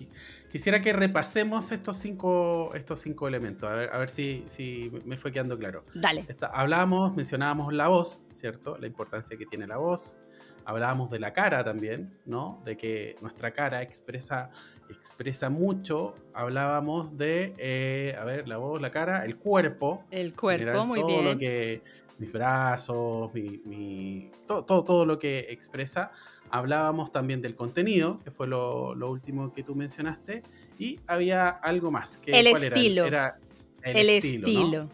quisiera 0.51 0.81
que 0.81 0.93
repasemos 0.93 1.73
estos 1.73 1.97
cinco, 1.97 2.73
estos 2.75 3.01
cinco 3.01 3.29
elementos, 3.29 3.71
a 3.71 3.75
ver, 3.75 3.91
a 3.93 3.99
ver 3.99 4.11
si, 4.11 4.45
si 4.47 4.91
me 5.05 5.17
fue 5.17 5.33
quedando 5.33 5.59
claro. 5.59 5.85
Dale. 5.95 6.27
hablábamos, 6.53 7.17
mencionábamos 7.17 7.73
la 7.73 7.89
voz, 7.89 8.25
¿cierto? 8.29 8.77
La 8.79 8.87
importancia 8.87 9.37
que 9.37 9.47
tiene 9.47 9.67
la 9.67 9.79
voz. 9.79 10.19
Hablábamos 10.67 11.11
de 11.11 11.19
la 11.19 11.33
cara 11.33 11.65
también, 11.65 12.13
¿no? 12.27 12.61
De 12.65 12.77
que 12.77 13.17
nuestra 13.23 13.53
cara 13.53 13.83
expresa, 13.83 14.51
expresa 14.91 15.49
mucho. 15.49 16.15
Hablábamos 16.35 17.17
de, 17.17 17.55
eh, 17.59 18.17
a 18.21 18.25
ver, 18.25 18.47
la 18.47 18.59
voz, 18.59 18.81
la 18.81 18.91
cara, 18.91 19.25
el 19.25 19.37
cuerpo. 19.37 20.05
El 20.11 20.35
cuerpo, 20.35 20.87
muy 20.87 21.03
bien. 21.03 21.25
Lo 21.25 21.39
que 21.39 21.83
mis 22.21 22.31
brazos, 22.31 23.33
mi, 23.33 24.31
todo, 24.47 24.85
todo, 24.85 25.07
lo 25.07 25.19
que 25.19 25.47
expresa. 25.49 26.13
Hablábamos 26.51 27.13
también 27.13 27.41
del 27.43 27.55
contenido, 27.55 28.21
que 28.25 28.31
fue 28.31 28.47
lo, 28.47 28.93
último 28.93 29.53
que 29.53 29.63
tú 29.63 29.75
mencionaste, 29.75 30.43
y 30.79 30.99
había 31.07 31.49
algo 31.49 31.91
más. 31.91 32.19
Que, 32.19 32.33
el, 32.33 32.47
estilo. 32.49 33.05
Era? 33.05 33.39
el, 33.83 34.11
estilo. 34.11 34.89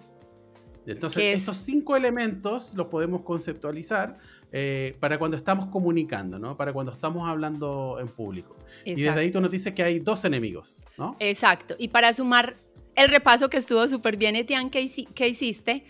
Entonces, 0.87 1.37
estos 1.37 1.57
cinco 1.57 1.97
elementos 1.97 2.73
los 2.75 2.87
podemos 2.87 3.23
conceptualizar 3.23 4.19
eh, 4.53 4.97
para 5.01 5.19
cuando 5.19 5.37
estamos 5.37 5.67
comunicando, 5.67 6.39
¿no? 6.39 6.57
Para 6.57 6.73
cuando 6.73 6.93
estamos 6.93 7.29
hablando 7.29 7.99
en 8.01 8.09
público. 8.09 8.57
Y 8.85 8.95
desde 8.95 9.19
ahí 9.19 9.31
tú 9.31 9.41
nos 9.41 9.51
dices 9.51 9.75
que 9.75 9.83
hay 9.83 9.99
dos 9.99 10.25
enemigos, 10.25 10.87
¿no? 10.97 11.17
Exacto. 11.19 11.75
Y 11.79 11.89
para 11.89 12.13
sumar 12.13 12.57
el 12.95 13.09
repaso 13.09 13.51
que 13.51 13.57
estuvo 13.57 13.87
súper 13.89 14.17
bien, 14.17 14.37
Etienne, 14.37 14.71
que, 14.71 14.89
que 15.15 15.29
hiciste, 15.29 15.85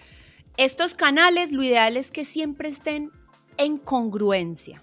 estos 0.57 0.95
canales 0.95 1.53
lo 1.53 1.63
ideal 1.63 1.97
es 1.97 2.11
que 2.11 2.25
siempre 2.25 2.71
estén 2.71 3.11
en 3.59 3.77
congruencia. 3.77 4.83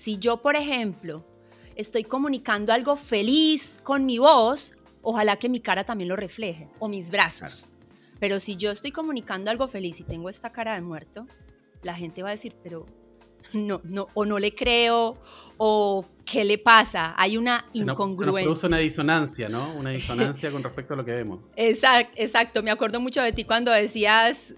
Si 0.00 0.16
yo, 0.16 0.38
por 0.38 0.56
ejemplo, 0.56 1.22
estoy 1.76 2.04
comunicando 2.04 2.72
algo 2.72 2.96
feliz 2.96 3.78
con 3.82 4.06
mi 4.06 4.16
voz, 4.16 4.72
ojalá 5.02 5.36
que 5.36 5.50
mi 5.50 5.60
cara 5.60 5.84
también 5.84 6.08
lo 6.08 6.16
refleje, 6.16 6.70
o 6.78 6.88
mis 6.88 7.10
brazos. 7.10 7.62
Pero 8.18 8.40
si 8.40 8.56
yo 8.56 8.70
estoy 8.70 8.92
comunicando 8.92 9.50
algo 9.50 9.68
feliz 9.68 10.00
y 10.00 10.04
tengo 10.04 10.30
esta 10.30 10.52
cara 10.52 10.72
de 10.72 10.80
muerto, 10.80 11.26
la 11.82 11.94
gente 11.94 12.22
va 12.22 12.30
a 12.30 12.32
decir, 12.32 12.54
pero 12.62 12.86
no, 13.52 13.82
no, 13.84 14.08
o 14.14 14.24
no 14.24 14.38
le 14.38 14.54
creo, 14.54 15.18
o 15.58 16.06
qué 16.24 16.46
le 16.46 16.56
pasa. 16.56 17.12
Hay 17.18 17.36
una 17.36 17.66
incongruencia. 17.74 18.40
Se 18.40 18.44
produce 18.44 18.66
una 18.68 18.78
disonancia, 18.78 19.48
¿no? 19.50 19.74
Una 19.74 19.90
disonancia 19.90 20.50
con 20.50 20.62
respecto 20.62 20.94
a 20.94 20.96
lo 20.96 21.04
que 21.04 21.12
vemos. 21.12 21.40
Exacto, 21.56 22.14
exacto. 22.16 22.62
Me 22.62 22.70
acuerdo 22.70 23.00
mucho 23.00 23.20
de 23.20 23.34
ti 23.34 23.44
cuando 23.44 23.70
decías, 23.70 24.54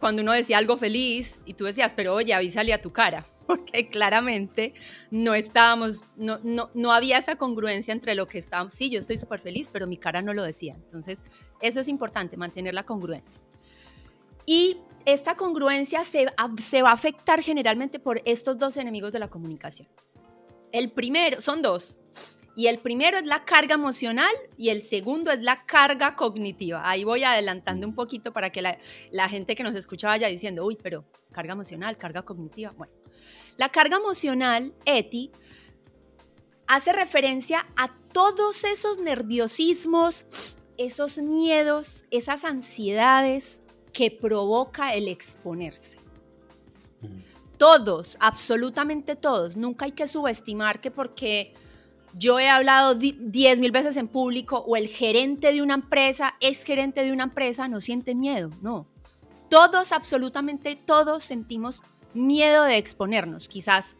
cuando 0.00 0.22
uno 0.22 0.32
decía 0.32 0.58
algo 0.58 0.76
feliz 0.76 1.38
y 1.44 1.54
tú 1.54 1.64
decías, 1.64 1.92
pero 1.94 2.14
oye, 2.14 2.34
avísale 2.34 2.72
a 2.72 2.80
tu 2.80 2.92
cara, 2.92 3.26
porque 3.46 3.88
claramente 3.88 4.74
no 5.10 5.34
estábamos, 5.34 6.02
no, 6.16 6.38
no, 6.42 6.70
no 6.74 6.92
había 6.92 7.18
esa 7.18 7.36
congruencia 7.36 7.92
entre 7.92 8.14
lo 8.14 8.26
que 8.26 8.38
estábamos, 8.38 8.72
sí, 8.72 8.90
yo 8.90 8.98
estoy 8.98 9.18
súper 9.18 9.40
feliz, 9.40 9.70
pero 9.72 9.86
mi 9.86 9.96
cara 9.96 10.22
no 10.22 10.34
lo 10.34 10.42
decía. 10.42 10.74
Entonces, 10.74 11.18
eso 11.60 11.80
es 11.80 11.88
importante, 11.88 12.36
mantener 12.36 12.74
la 12.74 12.84
congruencia. 12.84 13.40
Y 14.44 14.78
esta 15.04 15.36
congruencia 15.36 16.04
se, 16.04 16.26
se 16.62 16.82
va 16.82 16.90
a 16.90 16.94
afectar 16.94 17.42
generalmente 17.42 17.98
por 17.98 18.22
estos 18.24 18.58
dos 18.58 18.76
enemigos 18.76 19.12
de 19.12 19.18
la 19.18 19.28
comunicación. 19.28 19.88
El 20.72 20.90
primero, 20.90 21.40
son 21.40 21.62
dos, 21.62 21.98
y 22.56 22.68
el 22.68 22.78
primero 22.78 23.18
es 23.18 23.26
la 23.26 23.44
carga 23.44 23.74
emocional 23.74 24.32
y 24.56 24.70
el 24.70 24.80
segundo 24.80 25.30
es 25.30 25.42
la 25.42 25.66
carga 25.66 26.16
cognitiva. 26.16 26.88
Ahí 26.88 27.04
voy 27.04 27.22
adelantando 27.22 27.86
un 27.86 27.94
poquito 27.94 28.32
para 28.32 28.50
que 28.50 28.62
la, 28.62 29.28
gente 29.28 29.54
que 29.54 29.62
nos 29.62 29.74
escucha 29.74 30.08
vaya 30.08 30.26
diciendo, 30.28 30.64
uy, 30.64 30.78
pero 30.82 31.04
carga 31.32 31.52
emocional, 31.52 31.98
carga 31.98 32.22
cognitiva. 32.22 32.70
Bueno, 32.70 32.94
la 33.58 33.68
carga 33.68 33.98
emocional, 33.98 34.72
Eti, 34.86 35.30
hace 36.66 36.94
referencia 36.94 37.66
a 37.76 37.94
todos 38.14 38.64
esos 38.64 38.98
nerviosismos, 39.00 40.24
esos 40.78 41.18
miedos, 41.18 42.06
esas 42.10 42.42
ansiedades 42.44 43.60
que 43.92 44.10
provoca 44.10 44.94
el 44.94 45.08
exponerse. 45.08 45.98
Todos, 47.58 48.16
absolutamente 48.18 49.14
todos. 49.14 49.56
Nunca 49.56 49.84
hay 49.84 49.92
que 49.92 50.06
subestimar 50.06 50.80
que 50.80 50.90
porque 50.90 51.54
yo 52.18 52.40
he 52.40 52.48
hablado 52.48 52.94
diez 52.94 53.58
mil 53.58 53.72
veces 53.72 53.96
en 53.96 54.08
público 54.08 54.64
o 54.66 54.76
el 54.76 54.88
gerente 54.88 55.52
de 55.52 55.60
una 55.60 55.74
empresa, 55.74 56.34
es 56.40 56.64
gerente 56.64 57.04
de 57.04 57.12
una 57.12 57.24
empresa, 57.24 57.68
no 57.68 57.80
siente 57.80 58.14
miedo, 58.14 58.50
no. 58.62 58.86
Todos, 59.50 59.92
absolutamente 59.92 60.76
todos 60.76 61.22
sentimos 61.22 61.82
miedo 62.14 62.64
de 62.64 62.78
exponernos, 62.78 63.48
quizás 63.48 63.96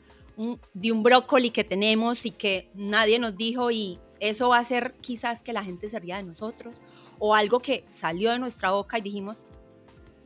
de 0.75 0.92
un 0.92 1.02
brócoli 1.02 1.50
que 1.50 1.64
tenemos 1.64 2.26
y 2.26 2.30
que 2.30 2.70
nadie 2.75 3.18
nos 3.18 3.37
dijo 3.37 3.70
y 3.70 3.99
eso 4.18 4.49
va 4.49 4.56
a 4.56 4.61
hacer 4.61 4.94
quizás 5.00 5.42
que 5.42 5.52
la 5.52 5.62
gente 5.62 5.88
se 5.88 5.99
ría 5.99 6.16
de 6.16 6.23
nosotros 6.23 6.80
o 7.18 7.35
algo 7.35 7.61
que 7.61 7.85
salió 7.90 8.32
de 8.32 8.38
nuestra 8.38 8.70
boca 8.70 8.99
y 8.99 9.02
dijimos, 9.02 9.46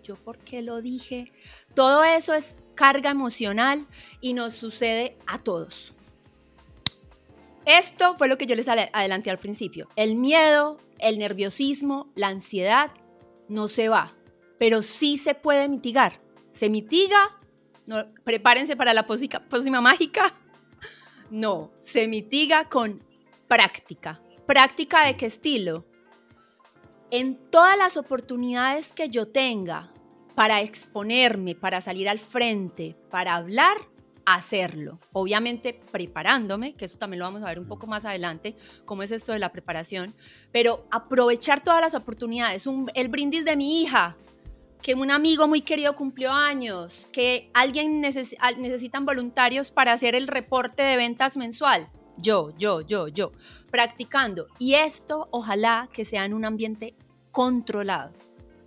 yo 0.03 0.17
por 0.17 0.39
qué 0.39 0.63
lo 0.63 0.81
dije. 0.81 1.33
Todo 1.75 2.05
eso 2.05 2.35
es 2.35 2.57
carga 2.75 3.11
emocional 3.11 3.87
y 4.21 4.33
nos 4.33 4.55
sucede 4.55 5.17
a 5.27 5.39
todos. 5.39 5.95
Esto 7.79 8.17
fue 8.19 8.27
lo 8.27 8.37
que 8.37 8.47
yo 8.47 8.57
les 8.57 8.67
adelanté 8.67 9.31
al 9.31 9.39
principio. 9.39 9.89
El 9.95 10.17
miedo, 10.17 10.79
el 10.99 11.19
nerviosismo, 11.21 12.11
la 12.17 12.27
ansiedad 12.27 12.91
no 13.49 13.69
se 13.69 13.89
va, 13.89 14.17
pero 14.59 14.83
sí 14.83 15.17
se 15.17 15.37
puede 15.37 15.69
mitigar. 15.69 16.21
Se 16.51 16.69
mitiga, 16.69 17.39
no, 17.87 18.13
prepárense 18.25 18.75
para 18.75 18.93
la 18.93 19.07
próxima 19.07 19.81
mágica. 19.81 20.35
No, 21.31 21.71
se 21.81 22.09
mitiga 22.09 22.69
con 22.69 23.05
práctica. 23.47 24.21
¿Práctica 24.47 25.07
de 25.07 25.17
qué 25.17 25.27
estilo? 25.27 25.87
En 27.13 27.37
todas 27.51 27.79
las 27.79 27.97
oportunidades 27.97 28.93
que 28.93 29.09
yo 29.09 29.29
tenga 29.29 29.93
para 30.35 30.61
exponerme, 30.61 31.55
para 31.55 31.81
salir 31.81 32.09
al 32.09 32.19
frente, 32.19 32.97
para 33.11 33.37
hablar, 33.37 33.77
hacerlo. 34.35 34.99
Obviamente 35.13 35.79
preparándome, 35.91 36.75
que 36.75 36.85
eso 36.85 36.99
también 36.99 37.21
lo 37.21 37.25
vamos 37.25 37.43
a 37.43 37.47
ver 37.47 37.59
un 37.59 37.67
poco 37.67 37.87
más 37.87 38.05
adelante, 38.05 38.57
cómo 38.85 39.03
es 39.03 39.11
esto 39.11 39.33
de 39.33 39.39
la 39.39 39.53
preparación, 39.53 40.15
pero 40.53 40.87
aprovechar 40.91 41.63
todas 41.63 41.81
las 41.81 41.95
oportunidades. 41.95 42.65
el 42.95 43.09
brindis 43.09 43.45
de 43.45 43.57
mi 43.57 43.83
hija, 43.83 44.17
que 44.83 44.95
un 44.95 45.11
amigo 45.11 45.47
muy 45.47 45.61
querido 45.61 45.95
cumplió 45.95 46.33
años, 46.33 47.07
que 47.13 47.51
alguien 47.55 48.01
necesitan 48.01 49.05
voluntarios 49.05 49.71
para 49.71 49.93
hacer 49.93 50.15
el 50.15 50.27
reporte 50.27 50.83
de 50.83 50.97
ventas 50.97 51.37
mensual. 51.37 51.89
Yo, 52.17 52.53
yo, 52.59 52.81
yo, 52.83 53.09
yo, 53.09 53.33
practicando. 53.71 54.47
Y 54.59 54.75
esto 54.75 55.29
ojalá 55.31 55.89
que 55.93 56.05
sea 56.05 56.25
en 56.25 56.35
un 56.35 56.45
ambiente 56.45 56.95
controlado. 57.31 58.13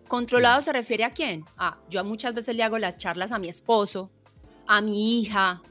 Controlado 0.08 0.62
se 0.62 0.74
refiere 0.74 1.04
a 1.04 1.14
quién? 1.14 1.46
Ah, 1.58 1.78
yo 1.90 2.04
muchas 2.04 2.34
veces 2.34 2.56
le 2.56 2.64
hago 2.64 2.78
las 2.78 2.98
charlas 2.98 3.32
a 3.32 3.40
mi 3.40 3.50
esposo, 3.50 4.12
a 4.68 4.82
mi 4.82 5.20
hija, 5.20 5.62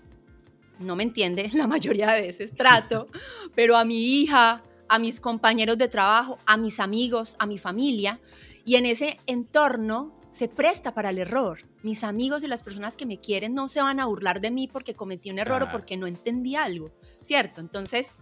no 0.78 0.96
me 0.96 1.02
entiende, 1.02 1.50
la 1.54 1.66
mayoría 1.66 2.10
de 2.12 2.22
veces 2.22 2.54
trato, 2.54 3.08
pero 3.54 3.76
a 3.76 3.84
mi 3.84 4.20
hija, 4.20 4.62
a 4.88 4.98
mis 4.98 5.20
compañeros 5.20 5.78
de 5.78 5.88
trabajo, 5.88 6.38
a 6.46 6.56
mis 6.56 6.80
amigos, 6.80 7.36
a 7.38 7.46
mi 7.46 7.58
familia, 7.58 8.20
y 8.64 8.76
en 8.76 8.86
ese 8.86 9.18
entorno 9.26 10.12
se 10.30 10.48
presta 10.48 10.94
para 10.94 11.10
el 11.10 11.18
error. 11.18 11.60
Mis 11.82 12.04
amigos 12.04 12.42
y 12.42 12.48
las 12.48 12.62
personas 12.62 12.96
que 12.96 13.06
me 13.06 13.18
quieren 13.18 13.54
no 13.54 13.68
se 13.68 13.82
van 13.82 14.00
a 14.00 14.06
burlar 14.06 14.40
de 14.40 14.50
mí 14.50 14.66
porque 14.68 14.94
cometí 14.94 15.30
un 15.30 15.38
error 15.38 15.64
o 15.64 15.70
porque 15.70 15.96
no 15.96 16.06
entendí 16.06 16.56
algo, 16.56 16.90
¿cierto? 17.20 17.60
Entonces, 17.60 18.12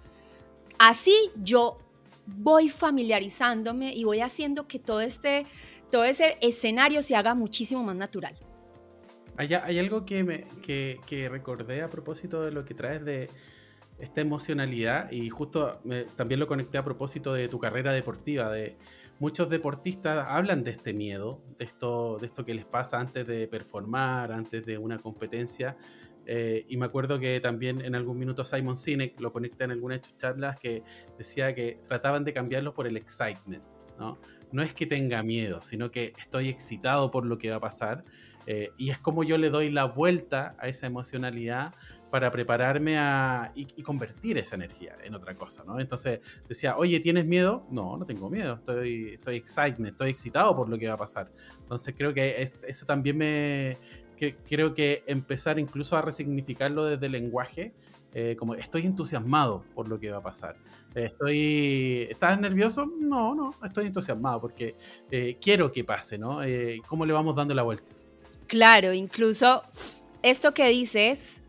así 0.78 1.14
yo 1.36 1.78
voy 2.26 2.68
familiarizándome 2.68 3.94
y 3.94 4.04
voy 4.04 4.20
haciendo 4.20 4.66
que 4.66 4.78
todo 4.78 5.00
este 5.00 5.46
todo 5.90 6.04
ese 6.04 6.38
escenario 6.40 7.02
se 7.02 7.16
haga 7.16 7.34
muchísimo 7.34 7.82
más 7.82 7.96
natural. 7.96 8.36
Hay, 9.36 9.54
hay 9.54 9.78
algo 9.78 10.04
que, 10.04 10.24
me, 10.24 10.44
que, 10.62 11.00
que, 11.06 11.28
recordé 11.28 11.82
a 11.82 11.90
propósito 11.90 12.42
de 12.42 12.52
lo 12.52 12.64
que 12.64 12.74
traes 12.74 13.04
de 13.04 13.28
esta 14.00 14.20
emocionalidad 14.20 15.10
y 15.10 15.28
justo 15.30 15.80
también 16.16 16.40
lo 16.40 16.46
conecté 16.46 16.78
a 16.78 16.84
propósito 16.84 17.32
de 17.34 17.48
tu 17.48 17.58
carrera 17.58 17.92
deportiva, 17.92 18.50
de 18.50 18.76
muchos 19.18 19.50
deportistas 19.50 20.26
hablan 20.28 20.64
de 20.64 20.72
este 20.72 20.92
miedo, 20.92 21.40
de 21.58 21.66
esto, 21.66 22.18
de 22.18 22.26
esto 22.26 22.44
que 22.44 22.54
les 22.54 22.64
pasa 22.64 22.98
antes 22.98 23.26
de 23.26 23.46
performar, 23.46 24.32
antes 24.32 24.64
de 24.64 24.78
una 24.78 24.98
competencia. 24.98 25.76
Eh, 26.26 26.64
y 26.68 26.76
me 26.76 26.86
acuerdo 26.86 27.18
que 27.18 27.40
también 27.40 27.80
en 27.82 27.94
algún 27.94 28.18
minuto 28.18 28.44
Simon 28.44 28.76
Sinek 28.76 29.20
lo 29.20 29.32
conecta 29.32 29.64
en 29.64 29.72
algunas 29.72 30.00
de 30.00 30.08
sus 30.08 30.18
charlas 30.18 30.58
que 30.58 30.82
decía 31.18 31.54
que 31.54 31.80
trataban 31.86 32.24
de 32.24 32.32
cambiarlo 32.32 32.72
por 32.72 32.86
el 32.86 32.96
excitement, 32.96 33.64
¿no? 33.98 34.18
No 34.52 34.62
es 34.62 34.74
que 34.74 34.86
tenga 34.86 35.22
miedo, 35.22 35.62
sino 35.62 35.90
que 35.90 36.12
estoy 36.18 36.48
excitado 36.48 37.10
por 37.10 37.24
lo 37.24 37.38
que 37.38 37.50
va 37.50 37.56
a 37.56 37.60
pasar 37.60 38.04
eh, 38.46 38.70
y 38.76 38.90
es 38.90 38.98
como 38.98 39.24
yo 39.24 39.38
le 39.38 39.50
doy 39.50 39.70
la 39.70 39.84
vuelta 39.84 40.54
a 40.58 40.68
esa 40.68 40.86
emocionalidad 40.86 41.74
para 42.10 42.30
prepararme 42.30 42.98
a, 42.98 43.52
y, 43.54 43.82
convertir 43.82 44.36
esa 44.36 44.56
energía 44.56 44.96
en 45.04 45.14
otra 45.14 45.34
cosa, 45.34 45.62
¿no? 45.64 45.78
Entonces 45.78 46.20
decía, 46.48 46.76
oye, 46.76 46.98
¿tienes 47.00 47.24
miedo? 47.24 47.66
No, 47.70 47.96
no 47.96 48.04
tengo 48.04 48.28
miedo, 48.28 48.54
estoy, 48.54 49.14
estoy 49.14 49.36
excited, 49.36 49.84
estoy 49.86 50.10
excitado 50.10 50.56
por 50.56 50.68
lo 50.68 50.76
que 50.78 50.88
va 50.88 50.94
a 50.94 50.98
pasar. 50.98 51.30
Entonces 51.60 51.94
creo 51.96 52.12
que 52.12 52.50
eso 52.66 52.86
también 52.86 53.16
me, 53.16 53.76
que, 54.16 54.36
creo 54.36 54.74
que 54.74 55.02
empezar 55.06 55.58
incluso 55.58 55.96
a 55.96 56.02
resignificarlo 56.02 56.84
desde 56.84 57.06
el 57.06 57.12
lenguaje, 57.12 57.72
eh, 58.12 58.34
como 58.36 58.54
estoy 58.54 58.86
entusiasmado 58.86 59.64
por 59.74 59.88
lo 59.88 59.98
que 59.98 60.10
va 60.10 60.18
a 60.18 60.22
pasar. 60.22 60.56
Estoy, 60.94 62.08
¿Estás 62.10 62.40
nervioso? 62.40 62.84
No, 62.84 63.34
no, 63.34 63.54
estoy 63.64 63.86
entusiasmado 63.86 64.40
porque 64.40 64.74
eh, 65.10 65.38
quiero 65.40 65.70
que 65.70 65.84
pase, 65.84 66.18
¿no? 66.18 66.42
Eh, 66.42 66.82
¿Cómo 66.88 67.06
le 67.06 67.12
vamos 67.12 67.36
dando 67.36 67.54
la 67.54 67.62
vuelta? 67.62 67.92
Claro, 68.50 68.92
incluso 68.92 69.62
esto 70.22 70.52
que 70.54 70.66
dices, 70.68 71.40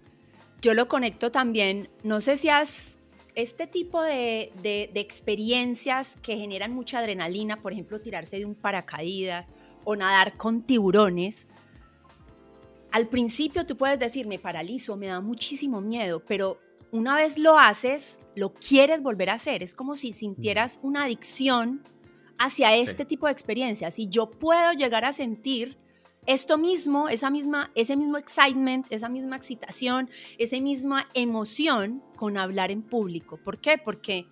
yo 0.61 0.75
lo 0.75 0.87
conecto 0.87 1.31
también, 1.31 1.89
no 2.03 2.21
sé 2.21 2.37
si 2.37 2.49
has, 2.49 2.99
este 3.33 3.65
tipo 3.65 4.03
de, 4.03 4.51
de, 4.61 4.91
de 4.93 4.99
experiencias 4.99 6.13
que 6.21 6.37
generan 6.37 6.75
mucha 6.75 6.99
adrenalina, 6.99 7.59
por 7.59 7.73
ejemplo, 7.73 7.99
tirarse 7.99 8.37
de 8.37 8.45
un 8.45 8.53
paracaídas 8.53 9.47
o 9.83 9.95
nadar 9.95 10.37
con 10.37 10.61
tiburones, 10.61 11.47
al 12.91 13.07
principio 13.07 13.65
tú 13.65 13.77
puedes 13.77 13.97
decir, 13.97 14.27
me 14.27 14.37
paralizo, 14.37 14.95
me 14.95 15.07
da 15.07 15.21
muchísimo 15.21 15.81
miedo, 15.81 16.19
pero 16.19 16.59
una 16.91 17.15
vez 17.15 17.39
lo 17.39 17.57
haces, 17.57 18.19
lo 18.35 18.53
quieres 18.53 19.01
volver 19.01 19.31
a 19.31 19.33
hacer. 19.33 19.63
Es 19.63 19.73
como 19.73 19.95
si 19.95 20.13
sintieras 20.13 20.79
una 20.83 21.05
adicción 21.05 21.81
hacia 22.37 22.75
este 22.75 23.05
tipo 23.05 23.25
de 23.25 23.31
experiencias. 23.31 23.97
Y 23.97 24.07
yo 24.07 24.29
puedo 24.29 24.73
llegar 24.73 25.03
a 25.03 25.13
sentir 25.13 25.80
esto 26.25 26.57
mismo, 26.57 27.09
esa 27.09 27.29
misma, 27.29 27.71
ese 27.75 27.95
mismo 27.95 28.17
excitement, 28.17 28.85
esa 28.89 29.09
misma 29.09 29.35
excitación, 29.35 30.09
esa 30.37 30.59
misma 30.59 31.07
emoción 31.13 32.03
con 32.15 32.37
hablar 32.37 32.71
en 32.71 32.83
público. 32.83 33.37
¿Por 33.37 33.59
qué? 33.59 33.77
Porque 33.83 34.27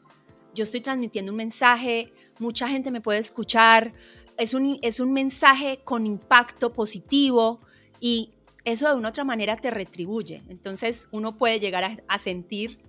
yo 0.54 0.64
estoy 0.64 0.82
transmitiendo 0.82 1.32
un 1.32 1.38
mensaje, 1.38 2.14
mucha 2.38 2.68
gente 2.68 2.92
me 2.92 3.02
puede 3.02 3.20
escuchar, 3.20 3.94
es 4.38 4.54
un, 4.54 4.78
es 4.82 5.00
un 5.00 5.14
mensaje 5.14 5.82
con 5.84 6.06
impacto 6.06 6.74
positivo 6.74 7.60
y 8.00 8.32
eso 8.66 8.88
de 8.88 8.96
una 8.96 9.10
u 9.10 9.12
otra 9.12 9.24
manera 9.24 9.58
te 9.58 9.72
retribuye. 9.72 10.44
Entonces 10.48 11.08
uno 11.12 11.38
puede 11.38 11.60
llegar 11.60 12.04
a, 12.08 12.20
sentir 12.20 12.80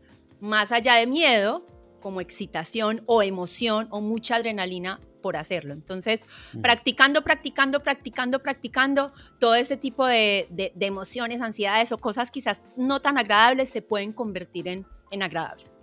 más 0.40 0.72
allá 0.72 0.94
de 0.94 1.06
miedo, 1.06 1.66
como 2.00 2.20
excitación 2.20 3.02
o 3.06 3.22
emoción 3.22 3.88
o 3.90 4.00
mucha 4.00 4.36
adrenalina 4.36 5.00
por 5.20 5.36
hacerlo. 5.36 5.72
Entonces, 5.72 6.24
practicando, 6.62 7.22
practicando, 7.22 7.82
practicando, 7.82 8.40
practicando, 8.40 9.12
todo 9.38 9.54
ese 9.54 9.76
tipo 9.76 10.06
de, 10.06 10.48
emociones, 10.80 11.40
ansiedades 11.40 11.92
o 11.92 11.98
cosas 11.98 12.30
quizás 12.30 12.62
no 12.76 13.00
tan 13.00 13.18
agradables 13.18 13.68
se 13.68 13.82
pueden 13.82 14.12
convertir 14.12 14.68
en, 14.68 14.86
en 15.10 15.22
agradables. 15.22 15.78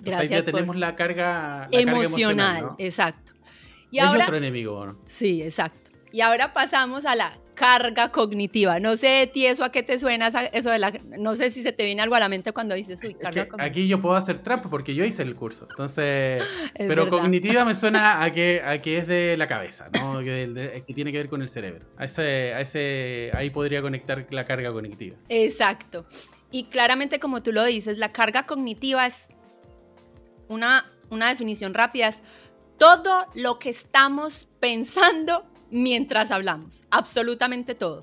Gracias. 0.00 0.30
ya 0.30 0.42
tenemos 0.42 0.76
la 0.76 0.96
carga, 0.96 1.68
emocional, 1.70 2.70
exacto. 2.78 3.32
Y 3.90 3.98
ahora, 3.98 4.24
otro 4.24 4.36
enemigo. 4.36 4.96
Sí, 5.06 5.42
exacto. 5.42 5.90
Y 6.12 6.20
ahora 6.20 6.52
pasamos 6.52 7.04
a 7.04 7.14
la 7.14 7.39
carga 7.60 8.10
cognitiva. 8.10 8.80
No 8.80 8.96
sé 8.96 9.06
de 9.06 9.26
ti 9.26 9.44
eso 9.44 9.64
a 9.64 9.70
qué 9.70 9.82
te 9.82 9.98
suena 9.98 10.28
eso 10.28 10.70
de 10.70 10.78
la 10.78 10.98
no 11.18 11.34
sé 11.34 11.50
si 11.50 11.62
se 11.62 11.72
te 11.72 11.84
viene 11.84 12.00
algo 12.00 12.14
a 12.14 12.20
la 12.20 12.30
mente 12.30 12.52
cuando 12.52 12.74
dices 12.74 12.98
uy, 13.04 13.12
carga 13.12 13.48
cognitiva. 13.48 13.64
Aquí 13.64 13.86
yo 13.86 14.00
puedo 14.00 14.16
hacer 14.16 14.38
trampa 14.38 14.70
porque 14.70 14.94
yo 14.94 15.04
hice 15.04 15.22
el 15.22 15.34
curso. 15.34 15.66
Entonces, 15.68 16.42
pero 16.74 17.10
cognitiva 17.10 17.66
me 17.66 17.74
suena 17.74 18.22
a 18.22 18.32
que 18.32 18.62
a 18.64 18.80
que 18.80 18.96
es 18.96 19.06
de 19.06 19.36
la 19.36 19.46
cabeza, 19.46 19.90
¿no? 19.92 20.20
que, 20.24 20.82
tiene 20.94 21.12
que 21.12 21.18
ver 21.18 21.28
con 21.28 21.42
el 21.42 21.50
cerebro. 21.50 21.84
A 21.98 22.06
ese, 22.06 22.54
a 22.54 22.62
ese 22.62 23.30
ahí 23.34 23.50
podría 23.50 23.82
conectar 23.82 24.26
la 24.30 24.46
carga 24.46 24.72
cognitiva. 24.72 25.18
Exacto. 25.28 26.06
Y 26.50 26.64
claramente 26.64 27.20
como 27.20 27.42
tú 27.42 27.52
lo 27.52 27.62
dices, 27.62 27.98
la 27.98 28.10
carga 28.10 28.46
cognitiva 28.46 29.04
es 29.04 29.28
una 30.48 30.90
una 31.10 31.28
definición 31.28 31.74
rápida 31.74 32.08
es 32.08 32.20
todo 32.78 33.26
lo 33.34 33.58
que 33.58 33.68
estamos 33.68 34.48
pensando 34.60 35.44
mientras 35.70 36.30
hablamos, 36.30 36.82
absolutamente 36.90 37.74
todo. 37.74 38.02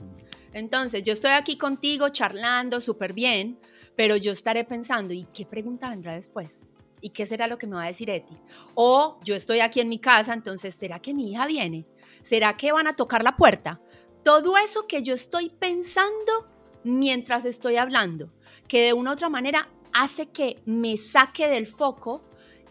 Entonces, 0.53 1.03
yo 1.03 1.13
estoy 1.13 1.31
aquí 1.31 1.57
contigo 1.57 2.09
charlando 2.09 2.81
súper 2.81 3.13
bien, 3.13 3.59
pero 3.95 4.15
yo 4.15 4.31
estaré 4.31 4.63
pensando, 4.63 5.13
¿y 5.13 5.25
qué 5.33 5.45
pregunta 5.45 5.89
vendrá 5.89 6.15
después? 6.15 6.61
¿Y 6.99 7.09
qué 7.09 7.25
será 7.25 7.47
lo 7.47 7.57
que 7.57 7.67
me 7.67 7.75
va 7.75 7.83
a 7.83 7.87
decir 7.87 8.09
Eti? 8.09 8.35
O 8.73 9.19
yo 9.23 9.35
estoy 9.35 9.59
aquí 9.59 9.81
en 9.81 9.89
mi 9.89 9.99
casa, 9.99 10.33
entonces, 10.33 10.75
¿será 10.75 10.99
que 10.99 11.13
mi 11.13 11.31
hija 11.31 11.45
viene? 11.45 11.85
¿Será 12.23 12.57
que 12.57 12.71
van 12.71 12.87
a 12.87 12.95
tocar 12.95 13.23
la 13.23 13.35
puerta? 13.35 13.79
Todo 14.23 14.57
eso 14.57 14.87
que 14.87 15.03
yo 15.03 15.13
estoy 15.13 15.49
pensando 15.49 16.47
mientras 16.83 17.45
estoy 17.45 17.75
hablando, 17.75 18.31
que 18.67 18.85
de 18.85 18.93
una 18.93 19.11
u 19.11 19.13
otra 19.13 19.29
manera 19.29 19.69
hace 19.93 20.27
que 20.27 20.61
me 20.65 20.97
saque 20.97 21.47
del 21.47 21.67
foco 21.67 22.23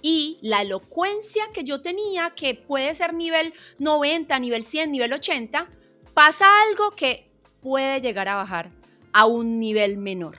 y 0.09 0.39
la 0.41 0.63
elocuencia 0.63 1.47
que 1.53 1.65
yo 1.65 1.83
tenía, 1.83 2.31
que 2.31 2.55
puede 2.55 2.95
ser 2.95 3.13
nivel 3.13 3.53
90, 3.81 4.39
nivel 4.39 4.65
100, 4.65 4.93
nivel 4.93 5.13
80, 5.13 5.69
pasa 6.15 6.45
algo 6.69 6.93
que 6.93 7.29
puede 7.61 8.01
llegar 8.01 8.29
a 8.29 8.37
bajar 8.37 8.71
a 9.13 9.27
un 9.27 9.59
nivel 9.59 9.97
menor. 9.97 10.39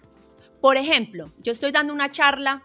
Por 0.61 0.77
ejemplo, 0.77 1.33
yo 1.43 1.51
estoy 1.51 1.73
dando 1.73 1.91
una 1.91 2.09
charla 2.09 2.63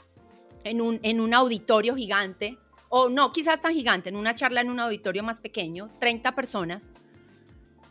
en 0.62 0.80
un, 0.80 1.00
en 1.02 1.18
un 1.18 1.34
auditorio 1.34 1.96
gigante, 1.96 2.56
o 2.88 3.08
no, 3.08 3.32
quizás 3.32 3.60
tan 3.60 3.74
gigante, 3.74 4.08
en 4.08 4.14
una 4.14 4.36
charla 4.36 4.60
en 4.60 4.70
un 4.70 4.78
auditorio 4.78 5.24
más 5.24 5.40
pequeño, 5.40 5.90
30 5.98 6.36
personas, 6.36 6.84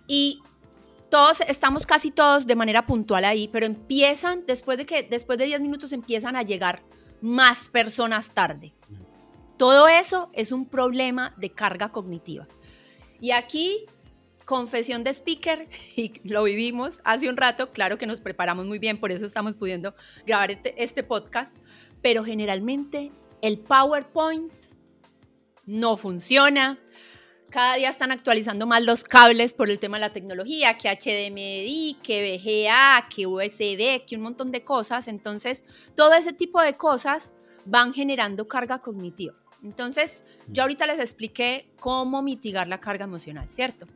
y 0.08 0.42
todos, 1.10 1.42
estamos 1.50 1.86
casi 1.86 2.12
todos 2.12 2.48
de 2.48 2.56
manera 2.56 2.88
puntual 2.88 3.26
ahí, 3.26 3.50
pero 3.50 3.66
empiezan, 3.66 4.46
después 4.48 4.78
de 4.78 4.86
que, 4.86 5.04
después 5.04 5.38
de 5.38 5.48
10 5.48 5.60
minutos 5.60 5.92
empiezan 5.92 6.38
a 6.38 6.44
llegar 6.44 6.82
más 7.20 7.68
personas 7.68 8.30
tarde. 8.30 8.74
Todo 9.62 9.88
eso 9.88 10.32
es 10.34 10.52
un 10.52 10.66
problema 10.66 11.36
de 11.38 11.52
carga 11.52 11.92
cognitiva. 11.92 12.48
Y 13.20 13.30
aquí, 13.30 13.86
confesión 14.44 15.04
de 15.04 15.12
speaker, 15.12 15.68
y 15.96 16.20
lo 16.28 16.42
vivimos 16.46 17.00
hace 17.04 17.30
un 17.30 17.38
rato, 17.38 17.72
claro 17.72 18.00
que 18.00 18.08
nos 18.08 18.22
preparamos 18.22 18.66
muy 18.66 18.80
bien, 18.80 19.00
por 19.00 19.12
eso 19.12 19.24
estamos 19.24 19.56
pudiendo 19.56 19.94
grabar 20.26 20.50
este, 20.50 20.84
este 20.84 21.04
podcast, 21.04 21.56
pero 22.02 22.24
generalmente 22.24 23.12
el 23.44 23.60
PowerPoint 23.60 24.52
no 25.68 25.96
funciona. 25.96 26.80
Cada 27.52 27.76
día 27.76 27.90
están 27.90 28.12
actualizando 28.12 28.66
más 28.66 28.82
los 28.82 29.04
cables 29.04 29.54
por 29.54 29.70
el 29.70 29.78
tema 29.78 29.98
de 29.98 30.02
la 30.02 30.12
tecnología, 30.12 30.76
que 30.76 30.90
HDMI, 30.90 32.00
que 32.02 32.36
VGA, 32.36 33.08
que 33.16 33.28
USB, 33.28 34.08
que 34.08 34.16
un 34.16 34.24
montón 34.24 34.52
de 34.52 34.64
cosas. 34.64 35.08
Entonces, 35.08 35.64
todo 35.96 36.16
ese 36.16 36.34
tipo 36.34 36.60
de 36.64 36.78
cosas 36.78 37.36
van 37.66 37.94
generando 37.94 38.48
carga 38.48 38.80
cognitiva. 38.80 39.36
Entonces, 39.64 40.24
yo 40.48 40.64
ahorita 40.64 40.88
les 40.88 41.00
expliqué 41.00 41.72
cómo 41.80 42.22
mitigar 42.22 42.68
la 42.68 42.80
carga 42.80 43.06
emocional, 43.06 43.50
¿cierto? 43.50 43.88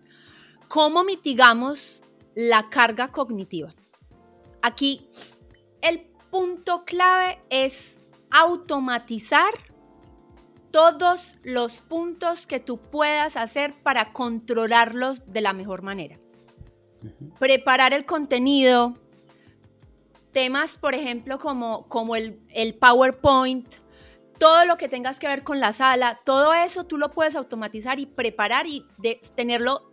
¿Cómo 0.67 1.04
mitigamos 1.04 2.04
la 2.36 2.69
carga 2.69 3.12
cognitiva? 3.12 3.73
Aquí, 4.62 5.08
el 5.82 6.01
punto 6.30 6.86
clave 6.86 7.39
es 7.49 7.97
automatizar 8.32 9.54
todos 10.71 11.38
los 11.43 11.82
puntos 11.82 12.45
que 12.45 12.60
tú 12.60 12.78
puedas 12.78 13.38
hacer 13.38 13.73
para 13.82 14.12
controlarlos 14.12 15.21
de 15.32 15.41
la 15.41 15.54
mejor 15.54 15.84
manera. 15.84 16.19
Preparar 17.39 17.93
el 17.93 18.06
contenido, 18.06 18.97
temas, 20.34 20.78
por 20.78 20.93
ejemplo, 20.93 21.39
como, 21.39 21.88
como 21.88 22.15
el, 22.17 22.41
el 22.49 22.75
PowerPoint, 22.75 23.65
todo 24.37 24.65
lo 24.65 24.77
que 24.77 24.87
tengas 24.87 25.19
que 25.19 25.27
ver 25.27 25.43
con 25.43 25.59
la 25.59 25.73
sala, 25.73 26.19
todo 26.25 26.53
eso 26.53 26.83
tú 26.83 26.97
lo 26.97 27.11
puedes 27.11 27.35
automatizar 27.35 27.99
y 27.99 28.05
preparar 28.05 28.67
y 28.67 28.85
tenerlo 29.35 29.89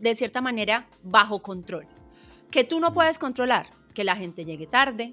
de 0.00 0.14
cierta 0.14 0.40
manera 0.40 0.88
bajo 1.02 1.40
control. 1.42 1.86
Que 2.50 2.64
tú 2.64 2.80
no 2.80 2.92
puedes 2.92 3.18
controlar, 3.18 3.70
que 3.94 4.04
la 4.04 4.16
gente 4.16 4.44
llegue 4.44 4.66
tarde, 4.66 5.12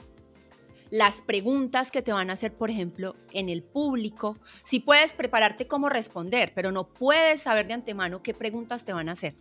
las 0.90 1.24
preguntas 1.24 1.90
que 1.90 2.04
te 2.04 2.14
van 2.14 2.30
a 2.30 2.34
hacer, 2.34 2.54
por 2.54 2.70
ejemplo, 2.70 3.16
en 3.32 3.50
el 3.50 3.64
público. 3.64 4.38
Si 4.64 4.80
puedes 4.80 5.14
prepararte 5.14 5.66
cómo 5.66 5.90
responder, 5.90 6.52
pero 6.54 6.72
no 6.72 6.88
puedes 6.88 7.42
saber 7.42 7.66
de 7.68 7.74
antemano 7.74 8.22
qué 8.22 8.36
preguntas 8.36 8.84
te 8.84 8.94
van 8.94 9.10
a 9.10 9.14
hacer. 9.14 9.36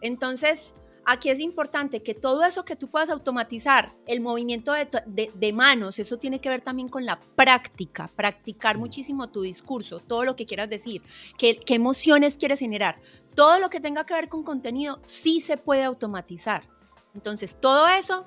Entonces, 0.00 0.74
Aquí 1.10 1.30
es 1.30 1.40
importante 1.40 2.02
que 2.02 2.12
todo 2.12 2.44
eso 2.44 2.66
que 2.66 2.76
tú 2.76 2.90
puedas 2.90 3.08
automatizar, 3.08 3.94
el 4.06 4.20
movimiento 4.20 4.74
de, 4.74 5.52
manos, 5.54 5.98
eso 5.98 6.18
tiene 6.18 6.38
que 6.38 6.50
ver 6.50 6.60
también 6.60 6.90
con 6.90 7.06
la 7.06 7.18
práctica, 7.34 8.10
practicar 8.14 8.76
mm. 8.76 8.80
muchísimo 8.80 9.30
tu 9.30 9.40
discurso, 9.40 10.00
todo 10.00 10.26
lo 10.26 10.36
que 10.36 10.44
quieras 10.44 10.68
decir, 10.68 11.00
qué, 11.38 11.56
qué 11.56 11.76
emociones 11.76 12.36
quieres 12.36 12.58
generar, 12.58 13.00
todo 13.34 13.58
lo 13.58 13.70
que 13.70 13.80
tenga 13.80 14.04
que 14.04 14.12
ver 14.12 14.28
con 14.28 14.42
contenido 14.42 15.00
sí 15.06 15.40
se 15.40 15.56
puede 15.56 15.84
automatizar. 15.84 16.68
Entonces, 17.14 17.56
todo 17.58 17.88
eso 17.88 18.26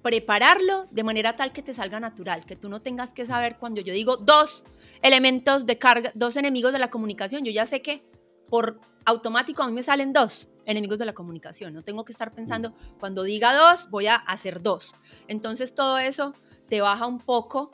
prepararlo 0.00 0.86
de 0.92 1.02
manera 1.02 1.34
tal 1.34 1.52
que 1.52 1.62
te 1.62 1.74
salga 1.74 1.98
natural, 1.98 2.46
que 2.46 2.54
tú 2.54 2.68
no 2.68 2.80
tengas 2.80 3.12
que 3.12 3.26
saber 3.26 3.56
cuando 3.58 3.80
yo 3.80 3.92
digo 3.92 4.16
dos 4.16 4.62
elementos 5.02 5.66
de 5.66 5.78
carga, 5.78 6.12
dos 6.14 6.36
enemigos 6.36 6.72
de 6.72 6.78
la 6.78 6.90
comunicación, 6.90 7.44
yo 7.44 7.50
ya 7.50 7.66
sé 7.66 7.82
que 7.82 8.04
por 8.50 8.80
automático 9.04 9.62
a 9.62 9.66
mí 9.66 9.72
me 9.72 9.82
salen 9.82 10.12
dos, 10.12 10.48
enemigos 10.66 10.98
de 10.98 11.06
la 11.06 11.14
comunicación. 11.14 11.72
No 11.72 11.82
tengo 11.82 12.04
que 12.04 12.12
estar 12.12 12.32
pensando, 12.32 12.74
cuando 12.98 13.22
diga 13.22 13.54
dos, 13.54 13.88
voy 13.90 14.08
a 14.08 14.16
hacer 14.16 14.62
dos. 14.62 14.92
Entonces 15.28 15.74
todo 15.74 15.98
eso 15.98 16.34
te 16.68 16.80
baja 16.80 17.06
un 17.06 17.18
poco 17.18 17.72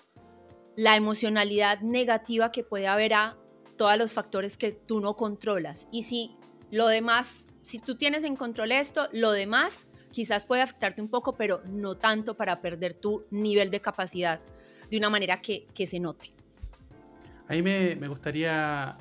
la 0.77 0.97
emocionalidad 0.97 1.81
negativa 1.81 2.53
que 2.53 2.63
puede 2.63 2.87
haber 2.87 3.15
a 3.15 3.37
todos 3.77 3.97
los 3.99 4.15
factores 4.15 4.57
que 4.57 4.73
tú 4.73 5.01
no 5.01 5.17
controlas. 5.17 5.89
Y 5.91 6.05
si 6.05 6.37
lo 6.71 6.89
demás, 6.89 7.47
si 7.63 7.79
tú 7.79 7.97
tienes 7.97 8.25
en 8.25 8.37
control 8.37 8.73
esto, 8.73 9.09
lo 9.13 9.33
demás 9.33 9.87
quizás 10.11 10.47
puede 10.47 10.63
afectarte 10.63 11.03
un 11.03 11.09
poco, 11.09 11.37
pero 11.37 11.63
no 11.67 11.97
tanto 11.97 12.37
para 12.37 12.61
perder 12.61 12.95
tu 12.95 13.27
nivel 13.31 13.71
de 13.71 13.81
capacidad 13.81 14.41
de 14.91 14.97
una 14.97 15.11
manera 15.11 15.41
que, 15.41 15.67
se 15.87 16.01
note. 16.01 16.33
A 17.49 17.53
mí 17.53 17.63
me, 17.63 18.09
gustaría 18.09 18.97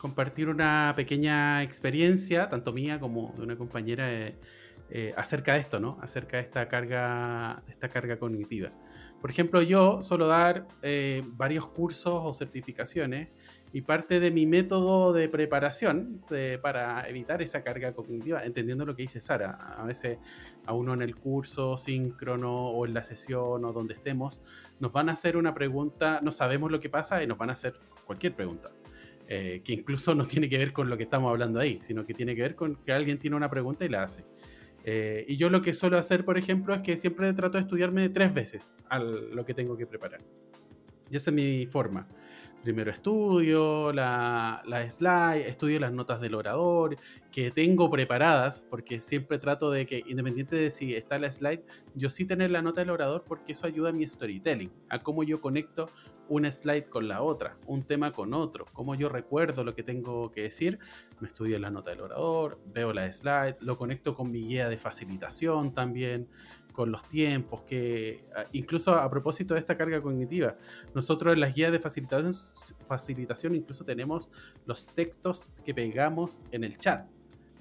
compartir 0.00 0.48
una 0.48 0.94
pequeña 0.96 1.62
experiencia, 1.62 2.48
tanto 2.48 2.72
mía 2.72 2.98
como 2.98 3.34
de 3.36 3.42
una 3.42 3.56
compañera, 3.56 4.10
eh, 4.10 4.34
eh, 4.88 5.12
acerca 5.14 5.52
de 5.52 5.60
esto, 5.60 5.78
¿no? 5.78 5.98
Acerca 6.00 6.38
de 6.38 6.42
esta 6.42 6.66
carga, 6.68 7.62
de 7.66 7.72
esta 7.72 7.90
carga 7.90 8.18
cognitiva. 8.18 8.72
Por 9.20 9.30
ejemplo, 9.30 9.60
yo 9.60 10.00
suelo 10.00 10.26
dar 10.26 10.66
eh, 10.80 11.22
varios 11.26 11.66
cursos 11.66 12.22
o 12.24 12.32
certificaciones 12.32 13.28
y 13.74 13.82
parte 13.82 14.20
de 14.20 14.30
mi 14.30 14.46
método 14.46 15.12
de 15.12 15.28
preparación 15.28 16.24
para 16.62 17.06
evitar 17.06 17.42
esa 17.42 17.62
carga 17.62 17.92
cognitiva, 17.92 18.42
entendiendo 18.44 18.86
lo 18.86 18.96
que 18.96 19.02
dice 19.02 19.20
Sara, 19.20 19.50
a 19.76 19.84
veces 19.84 20.18
a 20.64 20.72
uno 20.72 20.94
en 20.94 21.02
el 21.02 21.14
curso 21.14 21.76
síncrono 21.76 22.70
o 22.70 22.86
en 22.86 22.94
la 22.94 23.02
sesión 23.02 23.64
o 23.64 23.72
donde 23.72 23.94
estemos, 23.94 24.42
nos 24.80 24.92
van 24.92 25.10
a 25.10 25.12
hacer 25.12 25.36
una 25.36 25.54
pregunta, 25.54 26.20
no 26.22 26.32
sabemos 26.32 26.72
lo 26.72 26.80
que 26.80 26.88
pasa 26.88 27.22
y 27.22 27.26
nos 27.26 27.38
van 27.38 27.50
a 27.50 27.52
hacer 27.52 27.78
cualquier 28.06 28.34
pregunta. 28.34 28.70
Eh, 29.32 29.62
que 29.62 29.72
incluso 29.72 30.12
no 30.16 30.26
tiene 30.26 30.48
que 30.48 30.58
ver 30.58 30.72
con 30.72 30.90
lo 30.90 30.96
que 30.96 31.04
estamos 31.04 31.30
hablando 31.30 31.60
ahí, 31.60 31.78
sino 31.80 32.04
que 32.04 32.12
tiene 32.12 32.34
que 32.34 32.42
ver 32.42 32.56
con 32.56 32.74
que 32.84 32.90
alguien 32.90 33.16
tiene 33.16 33.36
una 33.36 33.48
pregunta 33.48 33.84
y 33.84 33.88
la 33.88 34.02
hace. 34.02 34.24
Eh, 34.82 35.24
y 35.28 35.36
yo 35.36 35.50
lo 35.50 35.62
que 35.62 35.72
suelo 35.72 35.98
hacer, 35.98 36.24
por 36.24 36.36
ejemplo, 36.36 36.74
es 36.74 36.80
que 36.80 36.96
siempre 36.96 37.32
trato 37.32 37.56
de 37.56 37.60
estudiarme 37.60 38.08
tres 38.08 38.34
veces 38.34 38.80
lo 38.90 39.44
que 39.44 39.54
tengo 39.54 39.76
que 39.76 39.86
preparar. 39.86 40.20
Y 41.08 41.16
esa 41.16 41.30
es 41.30 41.34
mi 41.34 41.64
forma 41.66 42.08
primero 42.62 42.90
estudio 42.90 43.92
la, 43.92 44.62
la, 44.66 44.88
slide, 44.88 45.48
estudio 45.48 45.80
las 45.80 45.92
notas 45.92 46.20
del 46.20 46.34
orador, 46.34 46.96
que 47.32 47.50
tengo 47.50 47.90
preparadas, 47.90 48.66
porque 48.68 48.98
siempre 48.98 49.38
trato 49.38 49.70
de 49.70 49.86
que, 49.86 50.02
independiente 50.06 50.56
de 50.56 50.70
si 50.70 50.94
está 50.94 51.18
la 51.18 51.30
slide, 51.30 51.62
yo 51.94 52.10
sí 52.10 52.24
tener 52.26 52.50
la 52.50 52.62
nota 52.62 52.80
del 52.80 52.90
orador, 52.90 53.24
porque 53.26 53.52
eso 53.52 53.66
ayuda 53.66 53.90
a 53.90 53.92
mi 53.92 54.06
storytelling, 54.06 54.70
a 54.88 55.02
cómo 55.02 55.22
yo 55.22 55.40
conecto 55.40 55.88
una 56.28 56.50
slide 56.50 56.88
con 56.88 57.08
la 57.08 57.22
otra, 57.22 57.56
un 57.66 57.82
tema 57.82 58.12
con 58.12 58.34
otro, 58.34 58.66
cómo 58.72 58.94
yo 58.94 59.08
recuerdo 59.08 59.64
lo 59.64 59.74
que 59.74 59.82
tengo 59.82 60.30
que 60.30 60.42
decir, 60.42 60.78
me 61.18 61.26
estudio 61.26 61.58
la 61.58 61.70
nota 61.70 61.90
del 61.90 62.02
orador, 62.02 62.60
veo 62.66 62.92
la 62.92 63.10
slide, 63.10 63.56
lo 63.60 63.76
conecto 63.76 64.14
con 64.14 64.30
mi 64.30 64.46
guía 64.46 64.68
de 64.68 64.78
facilitación 64.78 65.74
también, 65.74 66.28
con 66.72 66.90
los 66.90 67.02
tiempos, 67.08 67.62
que 67.62 68.24
ah, 68.34 68.44
incluso 68.52 68.94
a 68.94 69.08
propósito 69.10 69.54
de 69.54 69.60
esta 69.60 69.76
carga 69.76 70.00
cognitiva, 70.00 70.56
nosotros 70.94 71.34
en 71.34 71.40
las 71.40 71.54
guías 71.54 71.72
de 71.72 71.78
facilitación, 71.78 72.32
facilitación 72.86 73.54
incluso 73.54 73.84
tenemos 73.84 74.30
los 74.66 74.86
textos 74.88 75.52
que 75.64 75.74
pegamos 75.74 76.42
en 76.52 76.64
el 76.64 76.78
chat. 76.78 77.06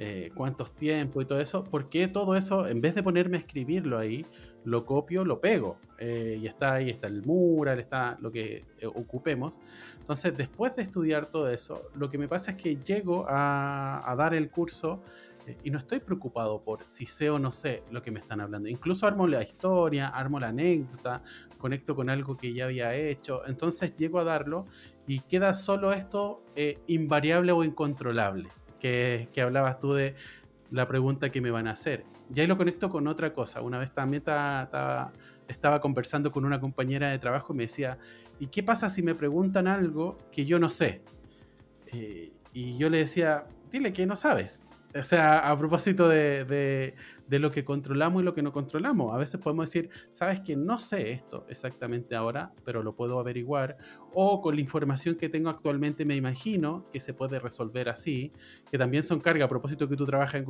Eh, 0.02 0.32
cuántos 0.34 0.74
tiempos 0.76 1.22
y 1.22 1.28
todo 1.28 1.42
eso, 1.42 1.66
porque 1.66 2.08
todo 2.08 2.38
eso, 2.38 2.66
en 2.70 2.80
vez 2.80 2.96
de 2.96 3.04
ponerme 3.04 3.36
a 3.36 3.42
escribirlo 3.42 3.98
ahí, 3.98 4.26
lo 4.64 4.86
copio, 4.86 5.26
lo 5.26 5.42
pego. 5.42 5.78
Eh, 5.98 6.40
y 6.42 6.48
está 6.48 6.76
ahí, 6.76 6.90
está 6.90 7.08
el 7.08 7.22
mural, 7.24 7.80
está 7.80 8.18
lo 8.22 8.32
que 8.32 8.64
eh, 8.80 8.86
ocupemos. 8.86 9.60
Entonces, 10.00 10.38
después 10.38 10.74
de 10.78 10.84
estudiar 10.84 11.26
todo 11.26 11.50
eso, 11.52 11.90
lo 11.96 12.10
que 12.10 12.18
me 12.18 12.30
pasa 12.30 12.52
es 12.52 12.58
que 12.58 12.78
llego 12.78 13.26
a, 13.28 14.10
a 14.10 14.16
dar 14.16 14.34
el 14.34 14.50
curso 14.50 15.02
y 15.64 15.72
no 15.72 15.78
estoy 15.78 16.00
preocupado 16.00 16.62
por 16.62 16.88
si 16.88 17.06
sé 17.06 17.30
o 17.30 17.40
no 17.40 17.52
sé 17.52 17.84
lo 17.92 18.02
que 18.02 18.12
me 18.12 18.20
están 18.20 18.42
hablando. 18.42 18.70
Incluso 18.70 19.08
armo 19.08 19.28
la 19.28 19.42
historia, 19.42 20.08
armo 20.08 20.40
la 20.40 20.50
anécdota, 20.50 21.24
conecto 21.58 21.96
con 21.96 22.10
algo 22.10 22.38
que 22.38 22.54
ya 22.54 22.66
había 22.66 22.94
hecho. 22.96 23.46
Entonces 23.48 23.96
llego 23.96 24.20
a 24.20 24.24
darlo 24.24 24.66
y 25.08 25.22
queda 25.22 25.56
solo 25.56 25.92
esto 25.92 26.44
eh, 26.56 26.80
invariable 26.88 27.52
o 27.52 27.64
incontrolable, 27.64 28.50
que, 28.80 29.30
que 29.34 29.42
hablabas 29.42 29.80
tú 29.80 29.94
de 29.94 30.16
la 30.72 30.88
pregunta 30.88 31.30
que 31.32 31.42
me 31.42 31.52
van 31.52 31.68
a 31.68 31.72
hacer. 31.72 32.06
Y 32.34 32.40
ahí 32.40 32.48
lo 32.48 32.58
conecto 32.58 32.90
con 32.90 33.08
otra 33.08 33.34
cosa. 33.34 33.62
Una 33.62 33.80
vez 33.80 33.94
también 33.94 34.24
estaba 35.48 35.82
conversando 35.82 36.32
con 36.32 36.46
una 36.46 36.60
compañera 36.60 37.10
de 37.10 37.18
trabajo 37.18 37.54
y 37.54 37.58
me 37.58 37.64
decía, 37.64 37.98
¿y 38.40 38.48
qué 38.48 38.62
pasa 38.62 38.90
si 38.90 39.02
me 39.02 39.16
preguntan 39.16 39.68
algo 39.68 40.18
que 40.32 40.46
yo 40.46 40.60
no 40.60 40.70
sé? 40.70 41.02
Eh, 41.88 42.32
y 42.54 42.78
yo 42.78 42.90
le 42.90 43.00
decía, 43.00 43.46
dile 43.72 43.94
que 43.94 44.06
no 44.06 44.16
sabes. 44.16 44.64
O 44.96 45.04
sea, 45.04 45.50
a 45.50 45.58
propósito 45.58 46.08
de, 46.08 46.96
lo 47.30 47.52
que 47.52 47.64
controlamos 47.64 48.22
y 48.22 48.26
lo 48.26 48.34
que 48.34 48.42
no 48.42 48.52
controlamos. 48.52 49.14
A 49.14 49.18
veces 49.18 49.40
podemos 49.40 49.70
decir, 49.70 49.90
sabes 50.14 50.40
que 50.42 50.56
no 50.56 50.80
sé 50.80 51.12
esto 51.12 51.46
exactamente 51.48 52.16
ahora, 52.16 52.52
pero 52.66 52.82
lo 52.82 52.96
puedo 52.96 53.20
averiguar. 53.20 53.78
O 54.14 54.42
con 54.42 54.56
la 54.56 54.62
información 54.62 55.16
que 55.16 55.30
tengo 55.30 55.50
actualmente 55.50 56.06
me 56.06 56.16
imagino 56.16 56.86
que 56.92 57.00
se 57.00 57.14
puede 57.14 57.40
resolver 57.40 57.90
así, 57.90 58.32
que 58.72 58.78
también 58.78 59.04
son 59.04 59.20
cargas. 59.20 59.46
A 59.46 59.50
propósito 59.50 59.88
que 59.88 59.96
tú 59.96 60.06
trabajas 60.06 60.36
en 60.36 60.46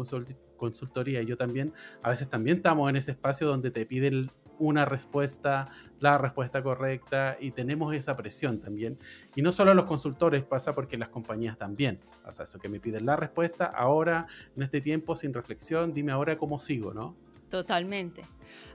consultoría 0.58 1.22
y 1.22 1.26
yo 1.26 1.38
también, 1.38 1.74
a 2.02 2.10
veces 2.10 2.30
también 2.30 2.58
estamos 2.58 2.89
en 2.89 2.95
ese 2.95 3.12
espacio 3.12 3.48
donde 3.48 3.72
te 3.72 3.86
piden 3.86 4.30
una 4.60 4.84
respuesta, 4.84 5.69
la 6.00 6.17
respuesta 6.17 6.62
correcta 6.62 7.38
y 7.39 7.52
tenemos 7.52 7.93
esa 7.93 8.17
presión 8.17 8.60
también. 8.60 8.98
Y 9.36 9.41
no 9.41 9.52
solo 9.52 9.74
los 9.74 9.86
consultores 9.86 10.43
pasa 10.43 10.74
porque 10.74 10.98
las 10.98 11.10
compañías 11.10 11.58
también 11.58 12.00
pasa 12.24 12.43
eso, 12.43 12.60
que 12.60 12.67
me 12.67 12.80
piden 12.80 13.06
la 13.06 13.15
respuesta 13.15 13.65
ahora, 13.65 14.28
en 14.56 14.63
este 14.63 14.82
tiempo, 14.82 15.15
sin 15.15 15.34
reflexión, 15.34 15.93
dime 15.93 16.12
ahora 16.12 16.38
cómo 16.38 16.60
sigo, 16.60 16.93
¿no? 16.93 17.15
Totalmente. 17.50 18.24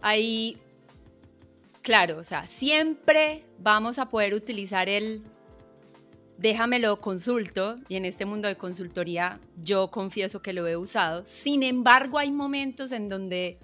Ahí, 0.00 0.58
claro, 1.84 2.18
o 2.18 2.24
sea, 2.24 2.46
siempre 2.46 3.44
vamos 3.58 3.98
a 4.00 4.08
poder 4.08 4.34
utilizar 4.34 4.88
el 4.88 5.22
déjamelo 6.38 7.00
consulto 7.00 7.76
y 7.88 7.96
en 7.96 8.06
este 8.06 8.24
mundo 8.24 8.48
de 8.48 8.56
consultoría 8.56 9.38
yo 9.62 9.90
confieso 9.90 10.42
que 10.42 10.54
lo 10.54 10.66
he 10.66 10.76
usado. 10.76 11.24
Sin 11.26 11.62
embargo, 11.62 12.18
hay 12.18 12.32
momentos 12.32 12.90
en 12.90 13.08
donde 13.08 13.58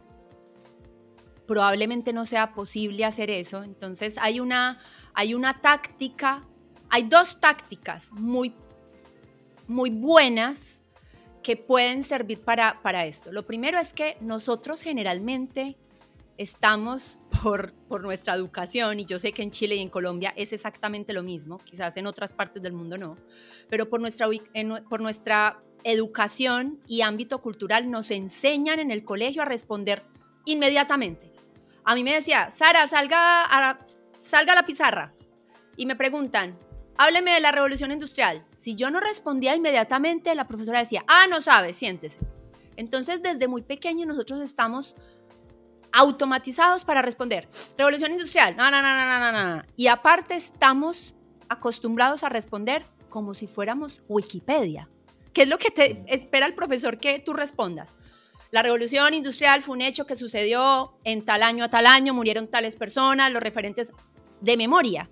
probablemente 1.46 2.12
no 2.12 2.26
sea 2.26 2.52
posible 2.52 3.04
hacer 3.06 3.30
eso. 3.30 3.64
Entonces 3.64 4.16
hay 4.18 4.38
una, 4.38 4.78
hay 5.14 5.34
una 5.34 5.60
táctica, 5.62 6.44
hay 6.90 7.04
dos 7.04 7.40
tácticas 7.40 8.12
muy, 8.12 8.54
muy 9.66 9.88
buenas 9.88 10.82
que 11.42 11.56
pueden 11.56 12.02
servir 12.02 12.42
para, 12.42 12.82
para 12.82 13.06
esto. 13.06 13.32
Lo 13.32 13.46
primero 13.46 13.78
es 13.78 13.94
que 13.94 14.18
nosotros 14.20 14.82
generalmente 14.82 15.78
estamos 16.36 17.18
por, 17.42 18.02
nuestra 18.02 18.34
educación, 18.34 19.00
y 19.00 19.06
yo 19.06 19.18
sé 19.18 19.32
que 19.32 19.42
en 19.42 19.50
Chile 19.50 19.76
y 19.76 19.80
en 19.80 19.88
Colombia 19.88 20.32
es 20.36 20.52
exactamente 20.52 21.12
lo 21.12 21.22
mismo, 21.22 21.58
quizás 21.58 21.96
en 21.96 22.06
otras 22.06 22.32
partes 22.32 22.62
del 22.62 22.72
mundo 22.72 22.98
no, 22.98 23.16
pero 23.68 23.88
por 23.88 24.00
nuestra, 24.00 24.26
por 24.88 25.00
nuestra 25.00 25.62
educación 25.84 26.78
y 26.86 27.02
ámbito 27.02 27.40
cultural 27.40 27.90
nos 27.90 28.10
enseñan 28.10 28.78
en 28.78 28.90
el 28.90 29.04
colegio 29.04 29.42
a 29.42 29.46
responder 29.46 30.02
inmediatamente 30.44 31.30
a 31.84 31.94
mí 31.94 32.04
me 32.04 32.12
decía, 32.12 32.50
Sara, 32.50 32.86
salga 32.88 33.44
a, 33.44 33.78
salga 34.20 34.52
a 34.52 34.56
la 34.56 34.66
pizarra. 34.66 35.12
Y 35.76 35.86
me 35.86 35.96
preguntan, 35.96 36.58
hábleme 36.96 37.32
de 37.32 37.40
la 37.40 37.52
revolución 37.52 37.90
industrial. 37.90 38.44
Si 38.54 38.74
yo 38.74 38.90
no 38.90 39.00
respondía 39.00 39.54
inmediatamente, 39.54 40.34
la 40.34 40.46
profesora 40.46 40.80
decía, 40.80 41.04
ah, 41.08 41.26
no 41.28 41.40
sabe, 41.40 41.72
siéntese. 41.72 42.20
Entonces, 42.76 43.22
desde 43.22 43.48
muy 43.48 43.62
pequeño 43.62 44.06
nosotros 44.06 44.40
estamos 44.40 44.94
automatizados 45.92 46.84
para 46.84 47.02
responder. 47.02 47.48
Revolución 47.76 48.12
industrial, 48.12 48.56
no, 48.56 48.70
no, 48.70 48.82
no, 48.82 48.94
no, 48.94 49.32
no, 49.32 49.56
no. 49.56 49.62
Y 49.76 49.88
aparte 49.88 50.34
estamos 50.34 51.14
acostumbrados 51.48 52.22
a 52.24 52.28
responder 52.28 52.86
como 53.08 53.34
si 53.34 53.46
fuéramos 53.46 54.02
Wikipedia. 54.08 54.88
¿Qué 55.32 55.42
es 55.42 55.48
lo 55.48 55.58
que 55.58 55.70
te 55.70 56.04
espera 56.06 56.46
el 56.46 56.54
profesor 56.54 56.98
que 56.98 57.18
tú 57.18 57.32
respondas? 57.32 57.90
La 58.50 58.62
revolución 58.62 59.14
industrial 59.14 59.62
fue 59.62 59.76
un 59.76 59.82
hecho 59.82 60.06
que 60.06 60.16
sucedió 60.16 60.94
en 61.04 61.24
tal 61.24 61.42
año 61.42 61.64
a 61.64 61.70
tal 61.70 61.86
año, 61.86 62.14
murieron 62.14 62.48
tales 62.48 62.74
personas, 62.74 63.32
los 63.32 63.42
referentes 63.42 63.92
de 64.40 64.56
memoria. 64.56 65.08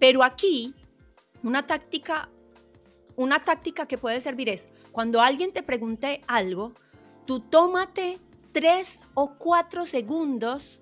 Pero 0.00 0.24
aquí, 0.24 0.74
una 1.42 1.66
táctica, 1.66 2.30
una 3.14 3.40
táctica 3.40 3.86
que 3.86 3.98
puede 3.98 4.20
servir 4.20 4.48
es, 4.48 4.68
cuando 4.90 5.20
alguien 5.20 5.52
te 5.52 5.62
pregunte 5.62 6.22
algo, 6.26 6.72
tú 7.26 7.38
tómate 7.38 8.18
tres 8.52 9.06
o 9.14 9.34
cuatro 9.38 9.86
segundos 9.86 10.80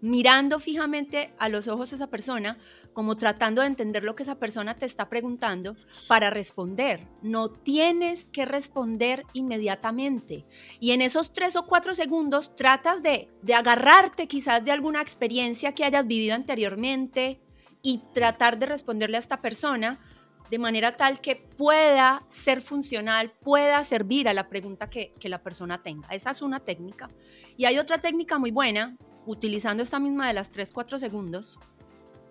mirando 0.00 0.60
fijamente 0.60 1.32
a 1.38 1.48
los 1.48 1.66
ojos 1.66 1.92
a 1.92 1.96
esa 1.96 2.06
persona, 2.06 2.58
como 2.92 3.16
tratando 3.16 3.62
de 3.62 3.68
entender 3.68 4.04
lo 4.04 4.14
que 4.14 4.22
esa 4.22 4.36
persona 4.36 4.78
te 4.78 4.86
está 4.86 5.08
preguntando 5.08 5.76
para 6.06 6.30
responder. 6.30 7.06
No 7.22 7.48
tienes 7.48 8.26
que 8.26 8.44
responder 8.44 9.24
inmediatamente. 9.32 10.44
Y 10.80 10.92
en 10.92 11.02
esos 11.02 11.32
tres 11.32 11.56
o 11.56 11.66
cuatro 11.66 11.94
segundos 11.94 12.54
tratas 12.54 13.02
de, 13.02 13.28
de 13.42 13.54
agarrarte 13.54 14.28
quizás 14.28 14.64
de 14.64 14.72
alguna 14.72 15.02
experiencia 15.02 15.74
que 15.74 15.84
hayas 15.84 16.06
vivido 16.06 16.34
anteriormente 16.34 17.40
y 17.82 18.02
tratar 18.12 18.58
de 18.58 18.66
responderle 18.66 19.16
a 19.16 19.20
esta 19.20 19.40
persona 19.40 20.00
de 20.50 20.58
manera 20.58 20.96
tal 20.96 21.20
que 21.20 21.36
pueda 21.36 22.24
ser 22.28 22.62
funcional, 22.62 23.32
pueda 23.42 23.82
servir 23.84 24.28
a 24.28 24.34
la 24.34 24.48
pregunta 24.48 24.88
que, 24.88 25.12
que, 25.18 25.28
la 25.28 25.42
persona 25.42 25.82
tenga. 25.82 26.08
Esa 26.08 26.30
es 26.30 26.42
una 26.42 26.60
técnica. 26.60 27.10
Y 27.56 27.64
hay 27.64 27.78
otra 27.78 27.98
técnica 27.98 28.38
muy 28.38 28.50
buena 28.50 28.96
utilizando 29.26 29.82
esta 29.82 29.98
misma 29.98 30.26
de 30.26 30.34
las 30.34 30.52
3-4 30.52 30.98
segundos, 30.98 31.58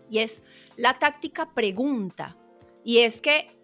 y 0.09 0.19
es 0.19 0.41
la 0.75 0.97
táctica 0.99 1.53
pregunta. 1.53 2.37
Y 2.83 2.99
es 2.99 3.21
que 3.21 3.57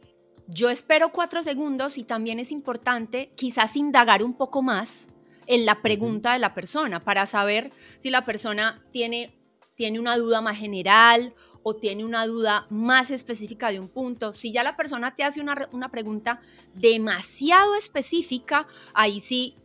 yo 0.48 0.70
espero 0.70 1.12
4 1.12 1.44
segundos 1.44 1.98
y 1.98 2.04
también 2.04 2.40
es 2.40 2.52
importante 2.52 3.32
quizás 3.36 3.76
indagar 3.76 4.24
un 4.24 4.34
poco 4.34 4.62
más 4.62 5.08
en 5.48 5.66
la 5.66 5.82
pregunta 5.82 6.34
de 6.34 6.40
la 6.40 6.54
persona 6.54 7.04
para 7.04 7.26
saber 7.26 7.72
si 7.98 8.10
la 8.10 8.26
persona 8.26 8.84
tiene, 8.92 9.38
tiene 9.76 10.00
una 10.00 10.18
duda 10.18 10.42
más 10.42 10.58
general 10.58 11.34
o 11.64 11.76
tiene 11.76 12.04
una 12.04 12.28
duda 12.28 12.68
más 12.70 13.10
específica 13.10 13.72
de 13.72 13.80
un 13.80 13.88
punto. 13.88 14.34
Si 14.34 14.52
ya 14.52 14.64
la 14.64 14.76
persona 14.76 15.16
te 15.16 15.24
hace 15.24 15.42
una, 15.42 15.70
una 15.72 15.90
pregunta 15.90 16.42
demasiado 16.76 17.76
específica, 17.76 18.68
ahí 18.94 19.20
sí 19.20 19.56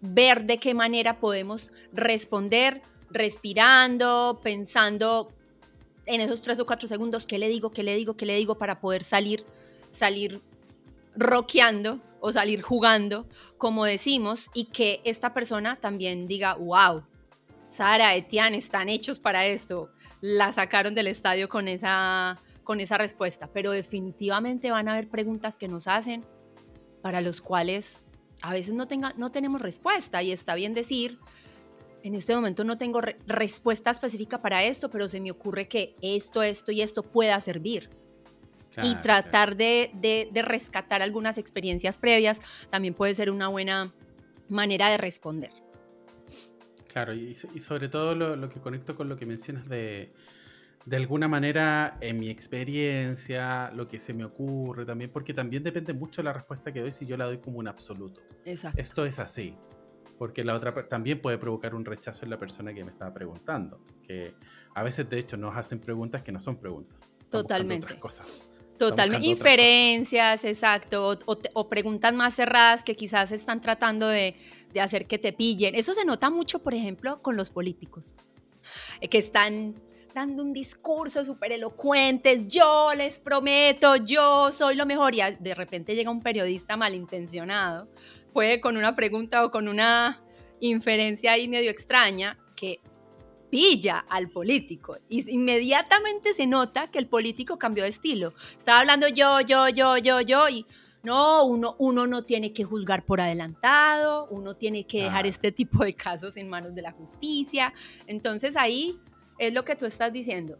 ver 0.00 0.44
de 0.44 0.58
qué 0.58 0.74
manera 0.74 1.20
podemos 1.20 1.70
responder 1.92 2.82
respirando, 3.12 4.40
pensando 4.42 5.32
en 6.06 6.20
esos 6.20 6.42
tres 6.42 6.58
o 6.58 6.66
cuatro 6.66 6.88
segundos, 6.88 7.26
¿qué 7.26 7.38
le 7.38 7.48
digo, 7.48 7.70
qué 7.70 7.82
le 7.82 7.94
digo, 7.94 8.16
qué 8.16 8.26
le 8.26 8.36
digo 8.36 8.56
para 8.56 8.80
poder 8.80 9.04
salir, 9.04 9.44
salir 9.90 10.40
rockeando 11.14 12.00
o 12.20 12.32
salir 12.32 12.62
jugando, 12.62 13.26
como 13.58 13.84
decimos, 13.84 14.50
y 14.54 14.66
que 14.66 15.00
esta 15.04 15.34
persona 15.34 15.76
también 15.76 16.26
diga, 16.26 16.54
wow, 16.54 17.04
Sara, 17.68 18.14
Etienne 18.16 18.56
están 18.56 18.88
hechos 18.88 19.18
para 19.18 19.46
esto. 19.46 19.90
La 20.22 20.52
sacaron 20.52 20.94
del 20.94 21.08
estadio 21.08 21.48
con 21.48 21.66
esa, 21.66 22.40
con 22.62 22.80
esa 22.80 22.96
respuesta, 22.96 23.50
pero 23.52 23.72
definitivamente 23.72 24.70
van 24.70 24.88
a 24.88 24.92
haber 24.92 25.08
preguntas 25.08 25.58
que 25.58 25.66
nos 25.66 25.88
hacen 25.88 26.24
para 27.02 27.20
los 27.20 27.42
cuales 27.42 28.04
a 28.40 28.52
veces 28.52 28.72
no, 28.72 28.86
tenga, 28.86 29.12
no 29.16 29.32
tenemos 29.32 29.60
respuesta 29.60 30.22
y 30.22 30.30
está 30.30 30.54
bien 30.54 30.74
decir, 30.74 31.18
en 32.04 32.14
este 32.14 32.34
momento 32.36 32.62
no 32.62 32.78
tengo 32.78 33.00
respuesta 33.26 33.90
específica 33.90 34.40
para 34.40 34.62
esto, 34.62 34.90
pero 34.90 35.08
se 35.08 35.20
me 35.20 35.32
ocurre 35.32 35.66
que 35.66 35.94
esto, 36.02 36.42
esto 36.42 36.70
y 36.70 36.82
esto 36.82 37.02
pueda 37.02 37.40
servir. 37.40 37.90
y 38.82 38.94
tratar 38.96 39.56
de, 39.56 39.90
de, 40.00 40.42
rescatar 40.42 41.02
algunas 41.02 41.36
experiencias 41.36 41.98
previas 41.98 42.40
también 42.70 42.94
puede 42.94 43.12
ser 43.14 43.30
una 43.30 43.48
buena 43.48 43.92
manera 44.48 44.88
de 44.88 44.98
responder. 44.98 45.61
Claro, 46.92 47.14
y, 47.14 47.34
sobre 47.34 47.88
todo 47.88 48.14
lo, 48.14 48.36
lo, 48.36 48.48
que 48.50 48.60
conecto 48.60 48.94
con 48.94 49.08
lo 49.08 49.16
que 49.16 49.24
mencionas 49.24 49.66
de, 49.66 50.12
de 50.84 50.96
alguna 50.96 51.28
manera, 51.28 51.96
en 52.00 52.18
mi 52.18 52.28
experiencia, 52.28 53.70
lo 53.70 53.88
que 53.88 53.98
se 53.98 54.12
me 54.12 54.24
ocurre 54.24 54.84
también, 54.84 55.10
porque 55.10 55.32
también 55.32 55.62
depende 55.62 55.92
mucho 55.94 56.22
de 56.22 56.26
la 56.26 56.32
respuesta 56.32 56.72
que 56.72 56.80
doy 56.80 56.92
si 56.92 57.06
yo 57.06 57.16
la 57.16 57.26
doy 57.26 57.38
como 57.38 57.58
un 57.58 57.68
absoluto. 57.68 58.20
Exacto. 58.44 58.80
Esto 58.80 59.06
es 59.06 59.18
así, 59.18 59.54
porque 60.18 60.44
la 60.44 60.54
otra 60.54 60.86
también 60.88 61.20
puede 61.20 61.38
provocar 61.38 61.74
un 61.74 61.84
rechazo 61.84 62.24
en 62.24 62.30
la 62.30 62.38
persona 62.38 62.74
que 62.74 62.84
me 62.84 62.90
estaba 62.90 63.14
preguntando, 63.14 63.80
que 64.06 64.34
a 64.74 64.82
veces 64.82 65.08
de 65.08 65.18
hecho 65.18 65.36
nos 65.36 65.56
hacen 65.56 65.78
preguntas 65.78 66.22
que 66.22 66.32
no 66.32 66.40
son 66.40 66.56
preguntas. 66.56 66.98
Totalmente. 67.30 67.86
Otras 67.86 68.00
cosas. 68.00 68.48
Totalmente. 68.78 69.28
Inferencias, 69.28 70.44
exacto, 70.44 71.16
o, 71.26 71.68
preguntas 71.68 72.12
más 72.12 72.34
cerradas 72.34 72.82
que 72.82 72.96
quizás 72.96 73.30
están 73.30 73.60
tratando 73.60 74.08
de, 74.08 74.34
de 74.72 74.80
hacer 74.80 75.06
que 75.06 75.18
te 75.18 75.32
pillen. 75.32 75.74
Eso 75.74 75.94
se 75.94 76.04
nota 76.04 76.30
mucho, 76.30 76.60
por 76.60 76.74
ejemplo, 76.74 77.20
con 77.22 77.36
los 77.36 77.50
políticos, 77.50 78.14
que 79.10 79.18
están 79.18 79.74
dando 80.14 80.42
un 80.42 80.52
discurso 80.52 81.24
súper 81.24 81.52
elocuente, 81.52 82.44
yo 82.46 82.92
les 82.94 83.18
prometo, 83.18 83.96
yo 83.96 84.52
soy 84.52 84.76
lo 84.76 84.86
mejor, 84.86 85.14
y 85.14 85.20
de 85.40 85.54
repente 85.54 85.94
llega 85.94 86.10
un 86.10 86.22
periodista 86.22 86.76
malintencionado, 86.76 87.88
puede 88.32 88.60
con 88.60 88.76
una 88.76 88.94
pregunta 88.94 89.44
o 89.44 89.50
con 89.50 89.68
una 89.68 90.22
inferencia 90.60 91.32
ahí 91.32 91.48
medio 91.48 91.70
extraña 91.70 92.38
que 92.54 92.80
pilla 93.50 93.98
al 94.08 94.30
político 94.30 94.96
y 95.10 95.30
inmediatamente 95.30 96.32
se 96.32 96.46
nota 96.46 96.90
que 96.90 96.98
el 96.98 97.06
político 97.06 97.58
cambió 97.58 97.84
de 97.84 97.90
estilo. 97.90 98.32
Estaba 98.56 98.80
hablando 98.80 99.08
yo, 99.08 99.40
yo, 99.42 99.68
yo, 99.68 99.98
yo, 99.98 100.22
yo 100.22 100.48
y 100.48 100.64
no, 101.02 101.44
uno, 101.44 101.74
uno 101.78 102.06
no 102.06 102.24
tiene 102.24 102.52
que 102.52 102.64
juzgar 102.64 103.04
por 103.04 103.20
adelantado, 103.20 104.28
uno 104.30 104.54
tiene 104.54 104.86
que 104.86 105.04
dejar 105.04 105.26
este 105.26 105.50
tipo 105.50 105.84
de 105.84 105.94
casos 105.94 106.36
en 106.36 106.48
manos 106.48 106.74
de 106.74 106.82
la 106.82 106.92
justicia. 106.92 107.72
Entonces 108.06 108.56
ahí 108.56 109.00
es 109.38 109.52
lo 109.52 109.64
que 109.64 109.76
tú 109.76 109.86
estás 109.86 110.12
diciendo. 110.12 110.58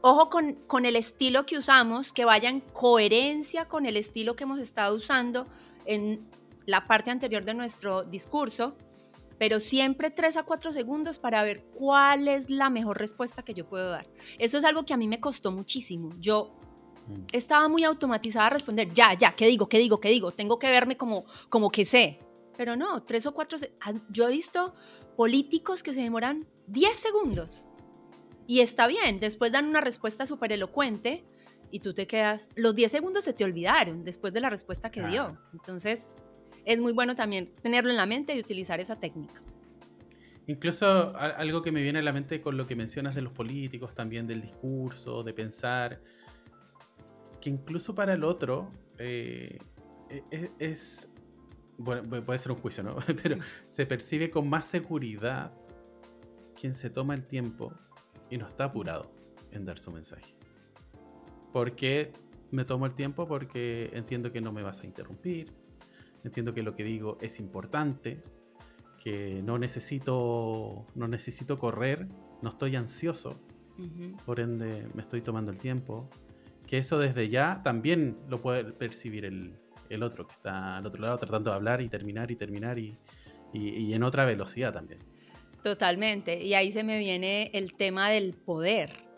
Ojo 0.00 0.30
con, 0.30 0.54
con, 0.66 0.84
el 0.84 0.96
estilo 0.96 1.44
que 1.44 1.58
usamos, 1.58 2.12
que 2.12 2.24
vaya 2.24 2.48
en 2.48 2.60
coherencia 2.60 3.66
con 3.66 3.84
el 3.84 3.96
estilo 3.96 4.36
que 4.36 4.44
hemos 4.44 4.60
estado 4.60 4.94
usando 4.94 5.46
en 5.86 6.28
la 6.66 6.86
parte 6.86 7.10
anterior 7.10 7.44
de 7.44 7.54
nuestro 7.54 8.04
discurso, 8.04 8.76
pero 9.38 9.60
siempre 9.60 10.10
tres 10.10 10.36
a 10.36 10.42
cuatro 10.42 10.72
segundos 10.72 11.18
para 11.18 11.42
ver 11.42 11.64
cuál 11.74 12.28
es 12.28 12.50
la 12.50 12.68
mejor 12.68 12.98
respuesta 12.98 13.42
que 13.42 13.54
yo 13.54 13.66
puedo 13.66 13.90
dar. 13.90 14.06
Eso 14.38 14.58
es 14.58 14.64
algo 14.64 14.84
que 14.84 14.92
a 14.92 14.96
mí 14.96 15.08
me 15.08 15.20
costó 15.20 15.52
muchísimo. 15.52 16.10
Yo. 16.18 16.52
Estaba 17.32 17.68
muy 17.68 17.84
automatizada 17.84 18.46
a 18.46 18.50
responder, 18.50 18.92
ya, 18.92 19.14
ya, 19.14 19.32
¿qué 19.32 19.46
digo, 19.46 19.68
qué 19.68 19.78
digo, 19.78 20.00
qué 20.00 20.08
digo? 20.08 20.32
Tengo 20.32 20.58
que 20.58 20.68
verme 20.68 20.96
como, 20.96 21.24
como 21.48 21.70
que 21.70 21.84
sé. 21.84 22.20
Pero 22.56 22.76
no, 22.76 23.02
tres 23.04 23.26
o 23.26 23.32
cuatro, 23.32 23.58
ah, 23.80 23.92
yo 24.10 24.28
he 24.28 24.32
visto 24.32 24.74
políticos 25.16 25.82
que 25.82 25.92
se 25.92 26.00
demoran 26.00 26.46
10 26.66 26.96
segundos. 26.96 27.64
Y 28.46 28.60
está 28.60 28.86
bien, 28.86 29.20
después 29.20 29.52
dan 29.52 29.66
una 29.66 29.80
respuesta 29.80 30.26
súper 30.26 30.52
elocuente 30.52 31.24
y 31.70 31.80
tú 31.80 31.92
te 31.92 32.06
quedas, 32.06 32.48
los 32.56 32.74
10 32.74 32.90
segundos 32.90 33.24
se 33.24 33.32
te 33.32 33.44
olvidaron 33.44 34.04
después 34.04 34.32
de 34.32 34.40
la 34.40 34.50
respuesta 34.50 34.90
que 34.90 35.06
dio. 35.06 35.38
Entonces, 35.52 36.12
es 36.64 36.78
muy 36.80 36.92
bueno 36.92 37.14
también 37.14 37.52
tenerlo 37.62 37.90
en 37.90 37.96
la 37.96 38.06
mente 38.06 38.34
y 38.34 38.40
utilizar 38.40 38.80
esa 38.80 38.96
técnica. 38.96 39.42
Incluso 40.46 41.14
algo 41.16 41.60
que 41.62 41.72
me 41.72 41.82
viene 41.82 41.98
a 41.98 42.02
la 42.02 42.12
mente 42.12 42.40
con 42.40 42.56
lo 42.56 42.66
que 42.66 42.74
mencionas 42.74 43.14
de 43.14 43.20
los 43.20 43.34
políticos, 43.34 43.94
también 43.94 44.26
del 44.26 44.40
discurso, 44.40 45.22
de 45.22 45.34
pensar, 45.34 46.00
que 47.40 47.50
incluso 47.50 47.94
para 47.94 48.14
el 48.14 48.24
otro 48.24 48.70
eh, 48.98 49.58
e, 50.10 50.24
e, 50.30 50.50
es, 50.58 51.08
bueno, 51.76 52.24
puede 52.24 52.38
ser 52.38 52.52
un 52.52 52.58
juicio, 52.58 52.82
¿no? 52.82 52.96
Pero 53.22 53.36
se 53.66 53.86
percibe 53.86 54.30
con 54.30 54.48
más 54.48 54.64
seguridad 54.64 55.52
quien 56.58 56.74
se 56.74 56.90
toma 56.90 57.14
el 57.14 57.26
tiempo 57.26 57.72
y 58.30 58.38
no 58.38 58.46
está 58.46 58.64
apurado 58.64 59.10
en 59.52 59.64
dar 59.64 59.78
su 59.78 59.92
mensaje. 59.92 60.34
¿Por 61.52 61.76
qué 61.76 62.12
me 62.50 62.64
tomo 62.64 62.86
el 62.86 62.94
tiempo? 62.94 63.26
Porque 63.26 63.90
entiendo 63.92 64.32
que 64.32 64.40
no 64.40 64.52
me 64.52 64.62
vas 64.62 64.80
a 64.82 64.86
interrumpir, 64.86 65.52
entiendo 66.24 66.52
que 66.52 66.62
lo 66.62 66.74
que 66.74 66.84
digo 66.84 67.18
es 67.20 67.38
importante, 67.38 68.20
que 69.02 69.42
no 69.42 69.58
necesito, 69.58 70.86
no 70.94 71.08
necesito 71.08 71.58
correr, 71.58 72.08
no 72.42 72.50
estoy 72.50 72.76
ansioso, 72.76 73.38
por 74.26 74.40
ende 74.40 74.88
me 74.94 75.02
estoy 75.02 75.22
tomando 75.22 75.52
el 75.52 75.58
tiempo, 75.58 76.10
que 76.68 76.78
eso 76.78 76.98
desde 76.98 77.28
ya 77.30 77.62
también 77.64 78.18
lo 78.28 78.40
puede 78.40 78.64
percibir 78.64 79.24
el, 79.24 79.54
el 79.88 80.02
otro 80.02 80.26
que 80.26 80.34
está 80.34 80.76
al 80.76 80.86
otro 80.86 81.00
lado 81.00 81.18
tratando 81.18 81.50
de 81.50 81.56
hablar 81.56 81.80
y 81.80 81.88
terminar 81.88 82.30
y 82.30 82.36
terminar 82.36 82.78
y, 82.78 82.96
y, 83.52 83.94
en 83.94 84.02
otra 84.02 84.24
velocidad 84.26 84.72
también. 84.72 85.00
Totalmente. 85.62 86.42
Y 86.42 86.54
ahí 86.54 86.70
se 86.70 86.84
me 86.84 86.98
viene 86.98 87.50
el 87.54 87.72
tema 87.72 88.10
del 88.10 88.34
poder. 88.34 89.08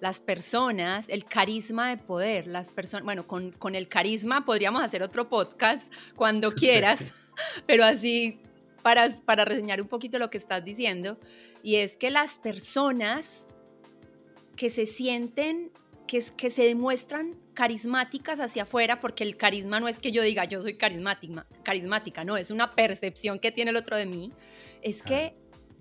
Las 0.00 0.20
personas, 0.20 1.08
el 1.08 1.24
carisma 1.24 1.90
de 1.90 1.96
poder, 1.96 2.46
las 2.46 2.70
personas, 2.70 3.04
bueno, 3.04 3.26
con, 3.26 3.52
con, 3.52 3.74
el 3.74 3.88
carisma 3.88 4.44
podríamos 4.44 4.82
hacer 4.82 5.02
otro 5.02 5.28
podcast 5.28 5.92
cuando 6.16 6.52
quieras, 6.54 7.12
pero 7.66 7.84
así 7.84 8.40
para, 8.82 9.10
para 9.24 9.44
reseñar 9.44 9.80
un 9.80 9.88
poquito 9.88 10.18
lo 10.18 10.30
que 10.30 10.38
estás 10.38 10.64
diciendo, 10.64 11.18
y 11.62 11.76
es 11.76 11.96
que 11.96 12.10
las 12.10 12.38
personas 12.38 13.46
que 14.56 14.70
se 14.70 14.86
sienten 14.86 15.70
que, 16.06 16.50
se 16.50 16.62
demuestran 16.64 17.36
carismáticas 17.54 18.40
hacia 18.40 18.64
afuera, 18.64 19.00
porque 19.00 19.24
el 19.24 19.36
carisma 19.36 19.80
no 19.80 19.88
es 19.88 19.98
que 19.98 20.12
yo 20.12 20.22
diga 20.22 20.44
yo 20.44 20.62
soy 20.62 20.74
carismática, 20.74 21.46
carismática, 21.62 22.24
no, 22.24 22.36
es 22.36 22.50
una 22.50 22.74
percepción 22.74 23.38
que 23.38 23.52
tiene 23.52 23.70
el 23.70 23.76
otro 23.76 23.96
de 23.96 24.06
mí, 24.06 24.32
es 24.82 25.02
que 25.02 25.34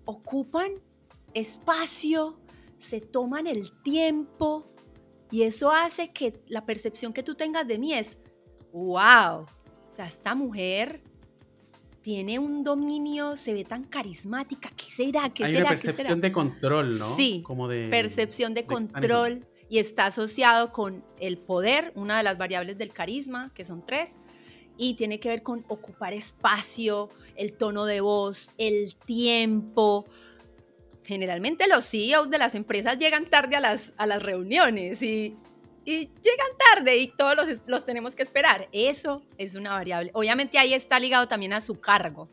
ocupan 0.06 0.72
espacio, 1.34 2.40
se 2.80 3.02
toman 3.02 3.48
el 3.48 3.72
tiempo 3.84 4.72
y 5.32 5.44
eso 5.44 5.72
hace 5.72 6.12
que 6.12 6.42
la 6.48 6.66
percepción 6.66 7.14
que 7.14 7.24
tú 7.24 7.36
tengas 7.36 7.68
de 7.68 7.78
mí 7.78 7.94
es, 7.94 8.18
wow, 8.74 9.42
o 9.42 9.48
sea, 9.88 10.08
esta 10.08 10.36
mujer 10.36 11.02
tiene 12.02 12.40
un 12.40 12.64
dominio, 12.64 13.36
se 13.36 13.54
ve 13.54 13.64
tan 13.64 13.84
carismática, 13.84 14.72
¿qué 14.76 14.86
será? 14.86 15.30
¿Qué 15.30 15.46
Hay 15.46 15.54
será? 15.54 15.66
una 15.66 15.70
percepción 15.70 16.22
de 16.22 16.32
control, 16.32 16.98
¿no? 16.98 17.16
Sí, 17.16 17.42
Como 17.46 17.68
de, 17.68 17.90
percepción 17.90 18.54
de, 18.54 18.66
control, 18.66 19.46
y 19.72 19.80
está 19.80 20.08
asociado 20.08 20.74
con 20.74 21.02
el 21.18 21.38
poder, 21.38 21.94
una 21.96 22.18
de 22.18 22.24
las 22.24 22.38
variables 22.38 22.78
del 22.78 22.92
carisma, 22.92 23.54
que 23.56 23.64
son 23.64 23.86
tres, 23.86 24.10
y 24.76 24.96
tiene 24.96 25.22
que 25.22 25.30
ver 25.30 25.44
con 25.44 25.64
ocupar 25.70 26.14
espacio, 26.14 27.10
el 27.38 27.54
tono 27.54 27.86
de 27.86 28.02
voz, 28.02 28.52
el 28.58 28.96
tiempo. 29.06 30.06
Generalmente 31.06 31.70
los 31.70 31.90
CEOs 31.90 32.30
de 32.30 32.38
las 32.38 32.54
empresas 32.54 32.98
llegan 32.98 33.28
tarde 33.28 33.56
a 33.56 33.62
las, 33.62 33.94
a 33.96 34.06
las 34.08 34.22
reuniones 34.22 35.02
y, 35.02 35.38
y 35.86 36.00
llegan 36.22 36.50
tarde 36.76 36.98
y 36.98 37.08
todos 37.08 37.38
los, 37.38 37.62
los 37.66 37.86
tenemos 37.86 38.14
que 38.14 38.24
esperar. 38.24 38.68
Eso 38.74 39.24
es 39.38 39.56
una 39.56 39.72
variable. 39.72 40.12
Obviamente 40.14 40.60
ahí 40.60 40.74
está 40.74 41.00
ligado 41.00 41.30
también 41.30 41.54
a 41.54 41.62
su 41.62 41.80
cargo, 41.80 42.28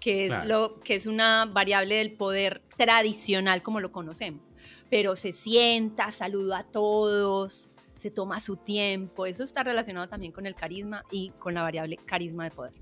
que 0.00 0.26
es, 0.26 0.44
lo, 0.44 0.80
que 0.80 0.96
es 0.96 1.06
una 1.06 1.46
variable 1.46 1.94
del 1.94 2.12
poder 2.12 2.60
tradicional 2.76 3.62
como 3.62 3.80
lo 3.80 3.90
conocemos 3.90 4.52
pero 4.90 5.16
se 5.16 5.32
sienta, 5.32 6.10
saluda 6.10 6.60
a 6.60 6.64
todos, 6.64 7.70
se 7.96 8.10
toma 8.10 8.40
su 8.40 8.56
tiempo. 8.56 9.26
Eso 9.26 9.42
está 9.42 9.62
relacionado 9.62 10.08
también 10.08 10.32
con 10.32 10.46
el 10.46 10.54
carisma 10.54 11.04
y 11.10 11.30
con 11.38 11.54
la 11.54 11.62
variable 11.62 11.96
carisma 11.96 12.44
de 12.44 12.50
poder. 12.50 12.72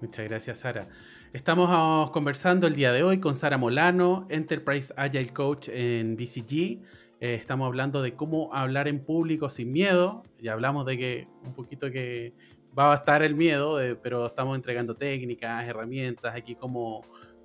Muchas 0.00 0.28
gracias, 0.28 0.58
Sara. 0.58 0.88
Estamos 1.32 1.68
ah, 1.70 2.10
conversando 2.12 2.66
el 2.66 2.74
día 2.74 2.92
de 2.92 3.04
hoy 3.04 3.20
con 3.20 3.36
Sara 3.36 3.56
Molano, 3.56 4.26
Enterprise 4.28 4.92
Agile 4.96 5.32
Coach 5.32 5.68
en 5.68 6.16
BCG. 6.16 6.82
Eh, 7.20 7.34
estamos 7.34 7.66
hablando 7.66 8.02
de 8.02 8.14
cómo 8.14 8.52
hablar 8.52 8.88
en 8.88 9.04
público 9.04 9.48
sin 9.48 9.70
miedo. 9.70 10.24
Ya 10.40 10.54
hablamos 10.54 10.84
de 10.86 10.98
que 10.98 11.28
un 11.44 11.54
poquito 11.54 11.90
que 11.92 12.34
va 12.76 12.92
a 12.92 12.96
estar 12.96 13.22
el 13.22 13.36
miedo, 13.36 13.78
pero 14.02 14.26
estamos 14.26 14.56
entregando 14.56 14.96
técnicas, 14.96 15.68
herramientas, 15.68 16.34
aquí 16.34 16.56
cómo, 16.56 17.02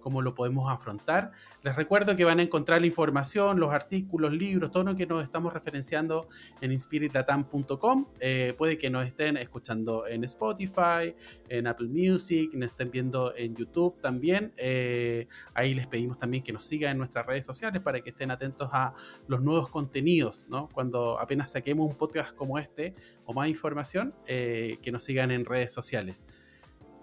cómo 0.08 0.22
lo 0.22 0.34
podemos 0.34 0.72
afrontar. 0.72 1.34
Les 1.64 1.76
recuerdo 1.76 2.16
que 2.16 2.24
van 2.24 2.40
a 2.40 2.42
encontrar 2.42 2.80
la 2.80 2.88
información, 2.88 3.60
los 3.60 3.74
artículos, 3.74 4.32
libros, 4.32 4.72
todo 4.72 4.84
lo 4.84 4.96
que 4.96 5.06
nos 5.06 5.22
estamos 5.22 5.52
referenciando 5.52 6.30
en 6.62 6.72
inspiritlatam.com. 6.72 8.06
Eh, 8.22 8.54
puede 8.58 8.78
que 8.78 8.90
nos 8.90 9.06
estén 9.06 9.36
escuchando 9.36 10.08
en 10.08 10.24
Spotify, 10.24 11.14
en 11.50 11.68
Apple 11.68 11.90
Music, 11.90 12.54
nos 12.54 12.72
estén 12.72 12.90
viendo 12.90 13.36
en 13.36 13.54
YouTube 13.54 14.00
también. 14.00 14.54
Eh, 14.56 15.28
ahí 15.54 15.74
les 15.74 15.88
pedimos 15.88 16.18
también 16.18 16.42
que 16.42 16.54
nos 16.54 16.64
sigan 16.64 16.92
en 16.92 17.00
nuestras 17.00 17.26
redes 17.26 17.46
sociales 17.46 17.82
para 17.82 18.00
que 18.00 18.12
estén 18.12 18.32
atentos 18.32 18.70
a 18.72 18.94
los 19.28 19.42
nuevos 19.42 19.68
contenidos, 19.68 20.48
¿no? 20.50 20.70
Cuando 20.70 21.20
apenas 21.20 21.52
saquemos 21.52 21.86
un 21.86 21.98
podcast 21.98 22.34
como 22.34 22.58
este 22.58 22.94
o 23.26 23.34
más 23.34 23.50
información, 23.50 24.16
eh, 24.26 24.78
que 24.82 24.90
nos 24.90 25.04
sigan 25.04 25.32
en 25.32 25.44
redes 25.44 25.74
sociales. 25.74 26.24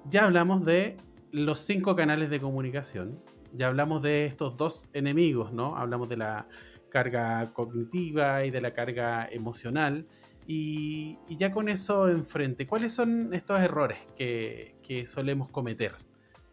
Ya 0.09 0.25
hablamos 0.25 0.65
de 0.65 0.97
los 1.35 1.59
cinco 1.59 1.97
canales 1.97 2.31
de 2.31 2.39
comunicación. 2.39 3.21
Ya 3.53 3.67
hablamos 3.67 4.03
de 4.03 4.25
estos 4.25 4.57
dos 4.57 4.89
enemigos, 4.93 5.53
¿no? 5.53 5.77
Hablamos 5.77 6.09
de 6.09 6.17
la 6.17 6.47
carga 6.91 7.53
cognitiva 7.53 8.45
y 8.45 8.53
de 8.53 8.61
la 8.61 8.73
carga 8.73 9.29
emocional. 9.31 10.07
Y, 10.47 11.19
ya 11.29 11.51
con 11.51 11.69
eso 11.69 12.09
enfrente, 12.09 12.69
¿cuáles 12.69 12.95
son 12.95 13.35
estos 13.35 13.61
errores 13.61 13.99
que, 14.17 15.05
solemos 15.07 15.49
cometer? 15.49 15.93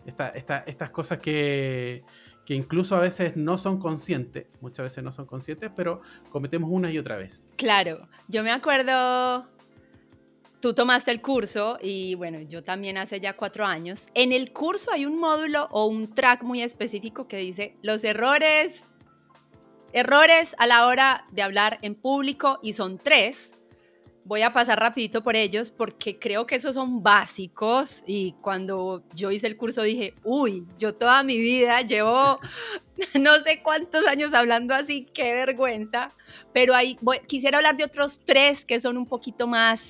estas 0.04 0.90
cosas 0.90 1.20
que, 1.20 2.04
que 2.44 2.56
incluso 2.56 2.96
a 2.96 3.02
veces 3.02 3.38
no 3.38 3.60
son 3.60 3.78
conscientes, 3.78 4.48
muchas 4.62 4.86
veces 4.86 5.04
no 5.04 5.12
son 5.12 5.28
conscientes, 5.28 5.70
pero 5.76 6.02
cometemos 6.32 6.72
una 6.72 6.92
y 6.92 6.98
otra 6.98 7.18
vez. 7.18 7.54
Claro, 7.56 8.08
yo 8.28 8.42
me 8.44 8.50
acuerdo 8.50 9.48
Tú 10.62 10.76
tomaste 10.76 11.10
el 11.10 11.24
curso 11.24 11.80
y 11.82 12.14
bueno, 12.14 12.40
yo 12.42 12.64
también 12.64 12.96
hace 13.00 13.20
ya 13.20 13.34
cuatro 13.36 13.66
años. 13.66 14.06
En 14.14 14.32
el 14.32 14.54
curso 14.54 14.92
hay 14.92 15.08
un 15.08 15.18
módulo 15.18 15.68
o 15.72 15.88
un 15.88 16.14
track 16.14 16.44
muy 16.44 16.62
específico 16.62 17.28
que 17.28 17.38
dice 17.38 17.76
los 17.82 18.04
errores, 18.04 18.84
errores 19.92 20.56
a 20.60 20.68
la 20.68 20.86
hora 20.86 21.26
de 21.32 21.42
hablar 21.42 21.80
en 21.82 21.96
público 21.96 22.60
y 22.62 22.74
son 22.74 23.00
tres. 23.00 23.54
Voy 24.24 24.44
a 24.44 24.54
pasar 24.54 24.80
rapidito 24.80 25.24
por 25.24 25.36
ellos 25.36 25.72
porque 25.72 26.20
creo 26.20 26.46
que 26.46 26.58
esos 26.58 26.76
son 26.76 27.02
básicos 27.02 28.04
y 28.06 28.34
cuando 28.34 29.04
yo 29.16 29.32
hice 29.32 29.48
el 29.48 29.58
curso 29.58 29.82
dije, 29.82 30.14
uy, 30.24 30.68
yo 30.78 30.94
toda 30.94 31.24
mi 31.24 31.40
vida 31.40 31.82
llevo 31.82 32.40
no 33.20 33.36
sé 33.40 33.64
cuántos 33.64 34.06
años 34.06 34.32
hablando 34.36 34.76
así, 34.76 35.08
qué 35.12 35.34
vergüenza, 35.34 36.12
pero 36.54 36.76
ahí 36.76 37.00
quisiera 37.28 37.58
hablar 37.58 37.78
de 37.78 37.84
otros 37.84 38.22
tres 38.24 38.64
que 38.64 38.80
son 38.80 38.96
un 38.96 39.08
poquito 39.08 39.48
más 39.48 39.82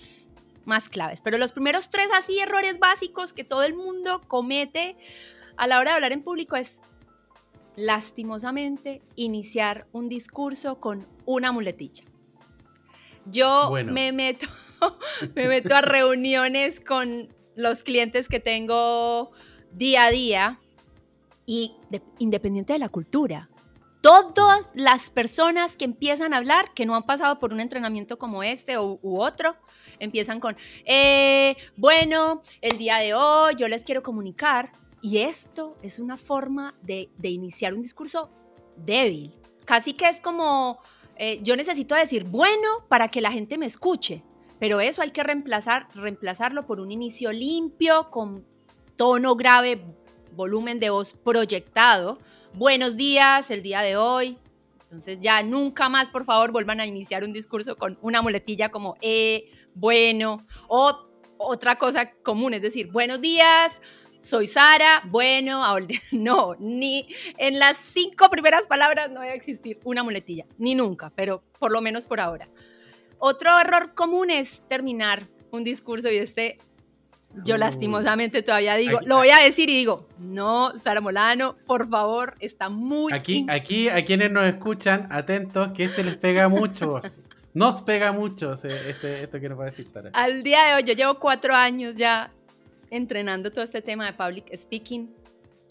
más 0.65 0.89
claves. 0.89 1.21
Pero 1.21 1.38
los 1.38 1.52
primeros 1.52 1.89
tres 1.89 2.08
así 2.17 2.39
errores 2.39 2.80
básicos 2.80 3.34
que 3.34 3.43
todo 3.43 3.63
el 3.63 3.74
mundo 3.74 4.21
comete 4.28 4.95
a 5.58 5.67
la 5.67 5.80
hora 5.80 5.91
de 5.91 5.95
hablar 5.95 6.12
en 6.12 6.24
público 6.24 6.56
es 6.56 6.82
lastimosamente 7.76 9.02
iniciar 9.15 9.88
un 9.91 10.10
discurso 10.10 10.80
con 10.80 11.08
una 11.26 11.52
muletilla. 11.52 12.04
Yo 13.26 13.71
me 13.71 14.12
meto 14.12 14.47
me 15.36 15.47
meto 15.47 15.76
a 15.76 15.82
reuniones 15.82 16.80
con 16.80 17.34
los 17.56 17.84
clientes 17.84 18.28
que 18.28 18.39
tengo 18.39 19.32
día 19.71 20.06
a 20.06 20.12
día 20.12 20.60
y 21.45 21.76
independiente 22.19 22.74
de 22.74 22.80
la 22.80 22.89
cultura, 22.89 23.50
todas 24.02 24.65
las 24.74 25.12
personas 25.12 25.78
que 25.78 25.86
empiezan 25.86 26.34
a 26.34 26.38
hablar, 26.38 26.74
que 26.74 26.86
no 26.86 26.95
han 26.95 27.04
pasado 27.04 27.39
por 27.39 27.54
un 27.54 27.60
entrenamiento 27.60 28.17
como 28.17 28.43
este 28.43 28.80
u, 28.80 29.00
otro, 29.04 29.56
empiezan 30.00 30.39
con, 30.39 30.56
eh, 30.86 31.56
bueno, 31.78 32.41
el 32.62 32.78
día 32.78 32.98
de 32.98 33.13
hoy 33.13 33.56
yo 33.58 33.67
les 33.67 33.84
quiero 33.84 34.04
comunicar. 34.04 34.72
Y 35.02 35.17
esto 35.20 35.78
es 35.82 35.98
una 35.98 36.15
forma 36.15 36.76
de, 36.84 37.10
iniciar 37.24 37.74
un 37.74 37.82
discurso 37.82 38.30
débil. 38.78 39.34
Casi 39.65 39.94
que 39.94 40.08
es 40.08 40.22
como, 40.22 40.80
eh, 41.15 41.39
yo 41.41 41.56
necesito 41.56 41.96
decir 41.96 42.26
bueno 42.26 42.86
para 42.88 43.08
que 43.08 43.22
la 43.22 43.32
gente 43.32 43.58
me 43.58 43.65
escuche. 43.65 44.24
Pero 44.60 44.80
eso 44.80 45.02
hay 45.02 45.10
que 45.10 45.24
reemplazar, 45.24 45.88
reemplazarlo 45.96 46.67
por 46.67 46.80
un 46.80 46.91
inicio 46.91 47.32
limpio, 47.32 48.12
con 48.12 48.46
tono 48.96 49.36
grave, 49.36 49.84
volumen 50.36 50.80
de 50.80 50.91
voz 50.91 51.13
proyectado, 51.13 52.20
buenos 52.54 52.96
días, 52.96 53.50
el 53.50 53.63
día 53.63 53.82
de 53.82 53.98
hoy. 53.98 54.38
Entonces 54.84 55.20
ya 55.22 55.41
nunca 55.41 55.89
más, 55.89 56.10
por 56.10 56.26
favor, 56.26 56.52
vuelvan 56.52 56.80
a 56.80 56.86
iniciar 56.86 57.24
un 57.24 57.34
discurso 57.34 57.78
con 57.78 57.98
una 58.02 58.22
muletilla 58.22 58.70
como 58.70 58.98
eh, 59.02 59.50
bueno, 59.76 60.46
o 60.68 61.08
otra 61.38 61.78
cosa 61.78 62.12
común, 62.24 62.54
es 62.54 62.62
decir, 62.62 62.92
buenos 62.92 63.22
días, 63.22 63.82
soy 64.20 64.48
Sara, 64.48 65.02
bueno, 65.06 65.64
no, 66.12 66.56
ni 66.60 67.08
en 67.38 67.60
las 67.60 67.78
cinco 67.78 68.30
primeras 68.30 68.68
palabras 68.68 69.10
no 69.10 69.22
va 69.22 69.26
a 69.26 69.34
existir 69.34 69.80
una 69.84 70.04
muletilla, 70.04 70.46
ni 70.58 70.76
nunca, 70.76 71.12
pero 71.16 71.44
por 71.60 71.72
lo 71.72 71.82
menos 71.82 72.06
por 72.06 72.20
ahora. 72.20 72.48
Otro 73.18 73.60
error 73.60 73.94
común 73.94 74.30
es 74.30 74.64
terminar 74.68 75.28
un 75.52 75.64
discurso 75.64 76.10
y 76.10 76.18
este 76.18 76.58
yo 77.46 77.58
lastimosamente 77.58 78.44
todavía 78.44 78.76
digo, 78.76 79.00
lo 79.06 79.18
voy 79.18 79.30
a 79.30 79.38
decir 79.38 79.70
y 79.70 79.74
digo, 79.74 80.08
no, 80.20 80.76
Sara 80.76 81.02
Molano, 81.02 81.56
por 81.66 81.88
favor, 81.88 82.36
está 82.40 82.70
muy... 82.70 83.14
Aquí, 83.14 83.46
aquí 83.50 83.88
a 83.88 84.04
quienes 84.04 84.32
nos 84.32 84.46
escuchan, 84.46 85.08
atentos, 85.12 85.72
que 85.74 85.86
este 85.86 86.04
les 86.04 86.18
pega 86.18 86.50
mucho. 86.50 87.00
nos 87.54 87.82
pega 87.82 88.12
mucho 88.12 88.54
este, 88.54 89.24
esto 89.24 89.40
que 89.40 89.50
nos 89.50 89.60
va 89.60 89.64
a 89.64 89.66
decir 89.68 89.88
Sara. 89.88 90.12
Al 90.14 90.44
día 90.44 90.66
de 90.66 90.76
hoy, 90.76 90.84
yo 90.84 90.94
llevo 90.94 91.20
cuatro 91.20 91.54
años 91.56 91.96
ya 91.96 92.32
entrenando 92.90 93.52
todo 93.52 93.64
este 93.64 93.82
tema 93.82 94.06
de 94.06 94.14
public 94.14 94.56
speaking 94.56 95.14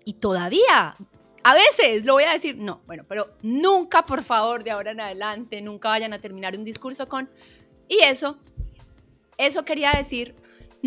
y 0.04 0.14
todavía, 0.14 0.96
a 1.42 1.54
veces 1.54 2.04
lo 2.04 2.14
voy 2.14 2.24
a 2.24 2.32
decir, 2.32 2.56
no, 2.56 2.80
bueno, 2.86 3.04
pero 3.08 3.36
nunca, 3.42 4.04
por 4.04 4.22
favor, 4.22 4.64
de 4.64 4.70
ahora 4.70 4.90
en 4.90 5.00
adelante, 5.00 5.60
nunca 5.60 5.88
vayan 5.88 6.12
a 6.12 6.20
terminar 6.20 6.56
un 6.56 6.64
discurso 6.64 7.08
con... 7.08 7.30
Y 7.88 8.00
eso, 8.02 8.38
eso 9.36 9.64
quería 9.64 9.92
decir, 9.92 10.34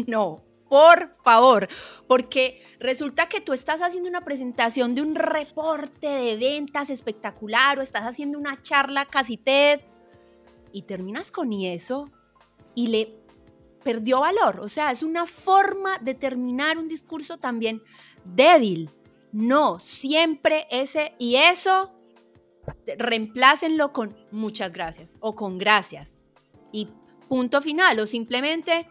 no, 0.07 0.43
por 0.69 1.15
favor, 1.23 1.67
porque 2.07 2.63
resulta 2.79 3.29
que 3.29 3.41
tú 3.41 3.53
estás 3.53 3.81
haciendo 3.81 4.09
una 4.09 4.25
presentación 4.25 4.95
de 4.95 5.01
un 5.01 5.15
reporte 5.15 6.07
de 6.07 6.37
ventas 6.37 6.89
espectacular 6.89 7.77
o 7.77 7.81
estás 7.81 8.03
haciendo 8.03 8.39
una 8.39 8.61
charla 8.61 9.05
casi 9.05 9.37
TED 9.37 9.81
y 10.73 10.81
terminas 10.83 11.31
con 11.31 11.53
eso 11.53 12.09
y 12.75 12.87
le 12.87 13.19
perdió 13.83 14.21
valor. 14.21 14.59
O 14.59 14.67
sea, 14.67 14.91
es 14.91 15.03
una 15.03 15.25
forma 15.25 15.97
de 15.99 16.13
terminar 16.13 16.77
un 16.77 16.87
discurso 16.87 17.37
también 17.37 17.81
débil. 18.25 18.89
No, 19.31 19.79
siempre 19.79 20.67
ese 20.69 21.13
y 21.17 21.35
eso 21.35 21.93
reemplácenlo 22.97 23.91
con 23.93 24.15
muchas 24.31 24.73
gracias 24.73 25.15
o 25.19 25.35
con 25.35 25.57
gracias. 25.57 26.17
Y 26.71 26.89
punto 27.27 27.61
final, 27.61 27.99
o 27.99 28.07
simplemente 28.07 28.87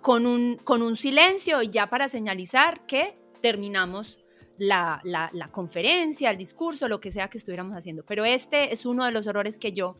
con 0.00 0.26
un, 0.26 0.56
con 0.56 0.82
un 0.82 0.96
silencio 0.96 1.62
y 1.62 1.68
ya 1.68 1.88
para 1.88 2.08
señalizar 2.08 2.86
que 2.86 3.18
terminamos 3.40 4.18
la, 4.58 5.50
conferencia, 5.52 6.30
el 6.30 6.36
discurso, 6.36 6.88
lo 6.88 7.00
que 7.00 7.10
sea 7.10 7.28
que 7.28 7.38
estuviéramos 7.38 7.76
haciendo. 7.76 8.04
Pero 8.04 8.24
este 8.24 8.72
es 8.72 8.84
uno 8.86 9.04
de 9.04 9.12
los 9.12 9.26
errores 9.26 9.58
que 9.58 9.72
yo 9.72 9.96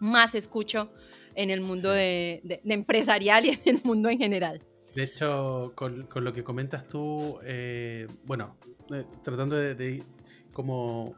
más 0.00 0.34
escucho 0.34 0.90
en 1.34 1.50
el 1.50 1.60
mundo 1.60 1.90
de, 1.90 2.60
empresarial 2.64 3.46
y 3.46 3.48
en 3.64 3.76
el 3.76 3.80
mundo 3.84 4.08
en 4.08 4.18
general. 4.18 4.62
De 4.94 5.02
hecho, 5.02 5.72
con, 5.74 6.08
lo 6.14 6.32
que 6.32 6.42
comentas 6.42 6.88
tú, 6.88 7.38
eh, 7.44 8.08
bueno, 8.24 8.56
eh, 8.92 9.04
tratando 9.22 9.56
de, 9.56 10.02
como 10.52 11.14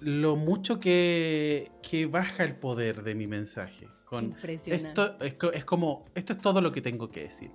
lo 0.00 0.34
mucho 0.34 0.80
que, 0.80 1.70
que 1.82 2.06
baja 2.06 2.42
el 2.42 2.56
poder 2.56 3.04
de 3.04 3.14
mi 3.14 3.26
mensaje. 3.26 3.86
Esto 4.66 5.16
es, 5.20 5.64
como, 5.64 6.04
esto 6.14 6.32
es 6.32 6.40
todo 6.40 6.60
lo 6.60 6.72
que 6.72 6.80
tengo 6.80 7.10
que 7.10 7.22
decir. 7.24 7.52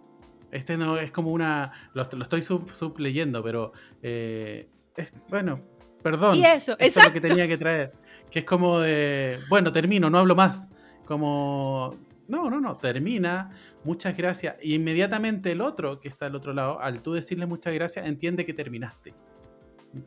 Este 0.51 0.77
no 0.77 0.97
es 0.97 1.11
como 1.11 1.31
una, 1.31 1.71
lo, 1.93 2.03
estoy 2.03 2.41
sub, 2.41 2.97
leyendo, 2.97 3.43
pero 3.43 3.73
eh, 4.01 4.69
es, 4.95 5.13
bueno, 5.27 5.59
perdón. 6.01 6.37
Y 6.37 6.45
eso, 6.45 6.77
es 6.79 6.95
lo 6.95 7.11
que 7.11 7.19
tenía 7.19 7.47
que 7.47 7.57
traer. 7.57 7.91
Que 8.35 8.39
es 8.39 8.45
como 8.45 8.81
de, 8.81 9.39
bueno, 9.47 9.71
termino, 9.71 10.09
no 10.09 10.17
hablo 10.17 10.35
más. 10.35 10.67
Como, 11.05 11.95
no, 12.27 12.49
no, 12.49 12.59
no, 12.59 12.75
termina, 12.75 13.51
muchas 13.85 14.17
gracias. 14.17 14.57
Y 14.61 14.73
inmediatamente 14.73 15.53
el 15.53 15.61
otro, 15.61 16.01
que 16.01 16.09
está 16.09 16.25
al 16.25 16.35
otro 16.35 16.51
lado, 16.51 16.81
al 16.81 17.01
tú 17.01 17.13
decirle 17.13 17.45
muchas 17.45 17.73
gracias, 17.73 18.05
entiende 18.05 18.45
que 18.45 18.53
terminaste. 18.53 19.13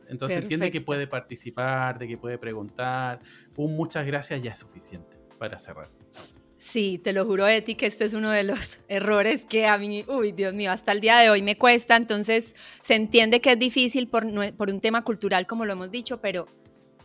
Entonces 0.09 0.37
entiende 0.37 0.69
que 0.69 0.79
puede 0.79 1.07
participar, 1.07 1.97
de 1.97 2.07
que 2.07 2.19
puede 2.19 2.37
preguntar. 2.37 3.19
Un 3.55 3.75
muchas 3.75 4.05
gracias 4.05 4.43
ya 4.43 4.51
es 4.51 4.59
suficiente 4.59 5.17
para 5.39 5.57
cerrar. 5.57 5.89
Sí, 6.59 7.01
te 7.03 7.13
lo 7.13 7.25
juro, 7.25 7.47
Eti, 7.47 7.73
que 7.73 7.87
este 7.87 8.05
es 8.05 8.13
uno 8.13 8.29
de 8.29 8.43
los 8.43 8.77
errores 8.89 9.43
que 9.43 9.65
a 9.65 9.79
mí, 9.79 10.05
uy, 10.07 10.33
Dios 10.33 10.53
mío, 10.53 10.71
hasta 10.71 10.91
el 10.91 11.01
día 11.01 11.17
de 11.17 11.31
hoy 11.31 11.41
me 11.41 11.57
cuesta. 11.57 11.95
Entonces, 11.95 12.55
se 12.83 12.93
entiende 12.93 13.41
que 13.41 13.53
es 13.53 13.57
difícil 13.57 14.07
por, 14.07 14.27
por 14.53 14.69
un 14.69 14.81
tema 14.81 15.03
cultural, 15.03 15.47
como 15.47 15.65
lo 15.65 15.73
hemos 15.73 15.89
dicho, 15.89 16.21
pero 16.21 16.45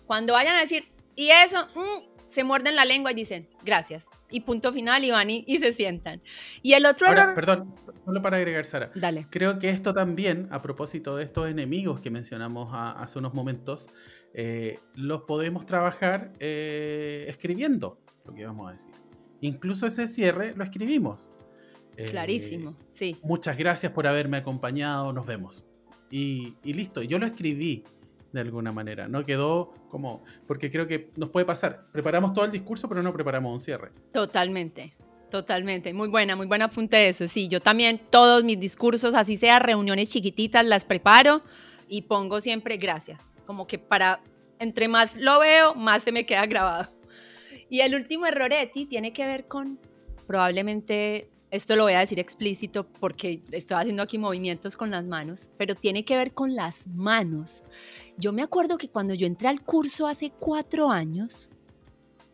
cuando 0.04 0.34
vayan 0.34 0.56
a 0.56 0.60
decir, 0.60 0.92
y 1.16 1.30
eso, 1.30 1.66
mm, 1.74 2.14
se 2.26 2.44
muerden 2.44 2.76
la 2.76 2.84
lengua 2.84 3.12
y 3.12 3.14
dicen, 3.14 3.48
gracias. 3.64 4.06
Y 4.30 4.40
punto 4.40 4.72
final, 4.72 5.04
y 5.04 5.10
van 5.10 5.30
y, 5.30 5.58
se 5.58 5.72
sientan. 5.72 6.20
Y 6.62 6.72
el 6.72 6.86
otro 6.86 7.06
error... 7.06 7.34
Perdón, 7.34 7.68
solo 8.04 8.22
para 8.22 8.38
agregar, 8.38 8.64
Sara. 8.64 8.90
Dale. 8.94 9.26
Creo 9.30 9.58
que 9.58 9.70
esto 9.70 9.94
también, 9.94 10.48
a 10.50 10.60
propósito 10.60 11.16
de 11.16 11.24
estos 11.24 11.48
enemigos 11.48 12.00
que 12.00 12.10
mencionamos 12.10 12.70
hace 12.72 13.18
unos 13.18 13.34
momentos, 13.34 13.88
eh, 14.32 14.80
los 14.94 15.22
podemos 15.22 15.66
trabajar 15.66 16.32
eh, 16.40 17.26
escribiendo, 17.28 18.00
lo 18.24 18.34
que 18.34 18.44
vamos 18.44 18.68
a 18.68 18.72
decir. 18.72 18.90
Incluso 19.40 19.86
ese 19.86 20.08
cierre 20.08 20.54
lo 20.56 20.64
escribimos. 20.64 21.30
Eh, 21.96 22.10
Clarísimo, 22.10 22.76
sí. 22.92 23.16
Muchas 23.22 23.56
gracias 23.56 23.92
por 23.92 24.08
haberme 24.08 24.38
acompañado, 24.38 25.12
nos 25.12 25.26
vemos. 25.26 25.64
Y, 26.10 26.56
y 26.64 26.72
listo, 26.72 27.02
yo 27.02 27.20
lo 27.20 27.26
escribí 27.26 27.84
de 28.34 28.40
alguna 28.40 28.72
manera. 28.72 29.08
No 29.08 29.24
quedó 29.24 29.72
como. 29.88 30.24
Porque 30.46 30.70
creo 30.70 30.86
que 30.86 31.10
nos 31.16 31.30
puede 31.30 31.46
pasar. 31.46 31.86
Preparamos 31.92 32.34
todo 32.34 32.44
el 32.44 32.50
discurso, 32.50 32.88
pero 32.88 33.02
no 33.02 33.12
preparamos 33.12 33.52
un 33.52 33.60
cierre. 33.60 33.92
Totalmente. 34.12 34.94
Totalmente, 35.30 35.92
muy 35.92 36.06
buena, 36.06 36.36
muy 36.36 36.46
buena 36.46 36.66
apunte 36.66 37.08
eso. 37.08 37.26
Sí, 37.26 37.48
yo 37.48 37.60
también 37.60 38.00
todos 38.10 38.44
mis 38.44 38.60
discursos, 38.60 39.14
así 39.14 39.36
sea 39.36 39.58
reuniones 39.58 40.08
chiquititas, 40.08 40.64
las 40.64 40.84
preparo 40.84 41.42
y 41.88 42.02
pongo 42.02 42.40
siempre 42.40 42.76
gracias. 42.76 43.20
Como 43.44 43.66
que 43.66 43.78
para, 43.80 44.20
entre 44.60 44.86
más 44.86 45.16
lo 45.16 45.40
veo, 45.40 45.74
más 45.74 46.04
se 46.04 46.12
me 46.12 46.24
queda 46.24 46.46
grabado. 46.46 46.88
Y 47.68 47.80
el 47.80 47.96
último 47.96 48.26
error, 48.26 48.52
Eti, 48.52 48.86
tiene 48.86 49.12
que 49.12 49.26
ver 49.26 49.48
con 49.48 49.80
probablemente 50.28 51.28
esto 51.54 51.76
lo 51.76 51.84
voy 51.84 51.92
a 51.92 52.00
decir 52.00 52.18
explícito 52.18 52.84
porque 52.84 53.40
estoy 53.52 53.76
haciendo 53.76 54.02
aquí 54.02 54.18
movimientos 54.18 54.76
con 54.76 54.90
las 54.90 55.04
manos, 55.04 55.50
pero 55.56 55.76
tiene 55.76 56.04
que 56.04 56.16
ver 56.16 56.32
con 56.32 56.56
las 56.56 56.88
manos. 56.88 57.62
Yo 58.16 58.32
me 58.32 58.42
acuerdo 58.42 58.76
que 58.76 58.88
cuando 58.88 59.14
yo 59.14 59.26
entré 59.26 59.46
al 59.46 59.62
curso 59.62 60.08
hace 60.08 60.32
cuatro 60.36 60.90
años, 60.90 61.48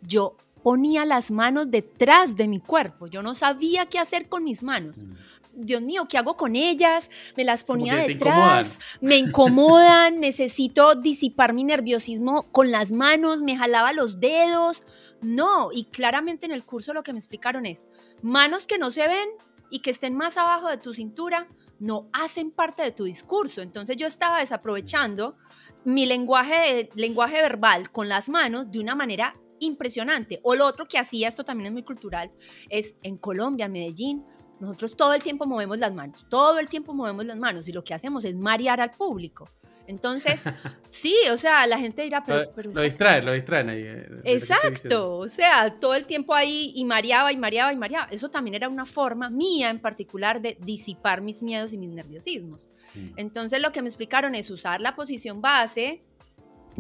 yo 0.01 0.37
ponía 0.63 1.05
las 1.05 1.31
manos 1.31 1.71
detrás 1.71 2.35
de 2.35 2.49
mi 2.49 2.61
cuerpo. 2.61 3.09
Yo 3.09 3.23
no 3.23 3.35
sabía 3.35 3.85
qué 3.85 3.99
hacer 3.99 4.27
con 4.27 4.43
mis 4.43 4.63
manos. 4.63 4.97
Mm. 4.97 5.13
Dios 5.53 5.83
mío, 5.83 6.07
¿qué 6.09 6.17
hago 6.17 6.37
con 6.37 6.57
ellas? 6.57 7.11
Me 7.37 7.45
las 7.45 7.65
ponía 7.65 7.97
detrás, 7.97 8.79
me 9.03 9.17
incomodan, 9.19 10.19
necesito 10.21 10.95
disipar 10.95 11.53
mi 11.53 11.65
nerviosismo 11.65 12.45
con 12.53 12.71
las 12.71 12.91
manos, 12.91 13.43
me 13.43 13.57
jalaba 13.59 13.93
los 13.93 14.19
dedos. 14.19 14.83
No, 15.21 15.71
y 15.73 15.85
claramente 15.85 16.47
en 16.47 16.53
el 16.53 16.65
curso 16.65 16.95
lo 16.95 17.03
que 17.03 17.13
me 17.13 17.19
explicaron 17.19 17.67
es, 17.67 17.87
Manos 18.23 18.67
que 18.67 18.79
no 18.79 18.91
se 18.91 19.07
ven 19.07 19.29
y 19.71 19.81
que 19.81 19.91
estén 19.91 20.15
más 20.15 20.37
abajo 20.37 20.69
de 20.69 20.77
tu 20.77 20.95
cintura 20.95 21.49
no 21.79 22.11
hacen 22.13 22.51
parte 22.51 22.83
de 22.83 22.93
tu 22.93 23.05
discurso. 23.05 23.63
Entonces 23.63 23.97
yo 23.97 24.07
estaba 24.07 24.41
desaprovechando 24.41 25.37
mi 25.85 26.05
lenguaje, 26.05 26.91
verbal 26.95 27.91
con 27.91 28.09
las 28.09 28.29
manos 28.29 28.71
de 28.71 28.81
una 28.81 28.95
manera 28.95 29.41
impresionante. 29.59 30.41
O 30.43 30.55
lo 30.55 30.67
otro 30.67 30.87
que 30.87 30.99
hacía, 30.99 31.29
esto 31.29 31.45
también 31.45 31.69
es 31.69 31.73
muy 31.73 31.83
cultural, 31.83 32.31
es 32.69 32.97
en 33.03 33.17
Colombia, 33.17 33.67
en 33.67 33.73
Medellín, 33.73 34.25
nosotros 34.61 34.95
todo 34.95 35.15
el 35.15 35.23
tiempo 35.23 35.47
movemos 35.47 35.79
las 35.79 35.95
manos, 35.95 36.27
todo 36.29 36.59
el 36.59 36.69
tiempo 36.69 36.93
movemos 36.93 37.25
las 37.25 37.39
manos 37.39 37.67
y 37.67 37.73
lo 37.73 37.83
que 37.83 37.95
hacemos 37.95 38.27
es 38.27 38.37
marear 38.37 38.81
al 38.83 38.91
público. 38.91 39.49
Entonces, 39.91 40.41
sí, 40.89 41.17
o 41.33 41.37
sea, 41.37 41.67
la 41.67 41.77
gente 41.79 42.03
dirá, 42.03 42.25
pero... 42.25 42.49
lo, 42.73 42.83
distraen, 42.83 43.27
lo 43.27 43.33
distraen 43.33 43.71
ahí. 43.71 43.83
Eh, 43.83 44.07
Exacto, 44.23 45.19
o 45.19 45.29
sea, 45.29 45.79
todo 45.81 45.97
el 45.97 46.07
tiempo 46.07 46.33
ahí 46.33 46.73
y 46.77 46.85
mareaba 46.85 47.33
y 47.33 47.37
mareaba 47.37 47.73
y 47.73 47.77
mareaba. 47.77 48.07
Eso 48.13 48.31
también 48.31 48.55
era 48.55 48.69
una 48.69 48.87
forma 48.87 49.29
mía 49.31 49.69
en 49.69 49.81
particular 49.81 50.41
de 50.41 50.57
disipar 50.61 51.23
mis 51.23 51.43
miedos 51.43 51.73
y 51.73 51.79
mis 51.79 51.91
nerviosismos. 51.91 52.65
Mm. 52.95 53.15
Entonces, 53.17 53.61
lo 53.61 53.73
que 53.73 53.83
me 53.83 53.89
explicaron 53.89 54.37
es 54.37 54.49
usar 54.49 54.81
la 54.81 54.95
posición 54.95 55.43
base, 55.43 56.03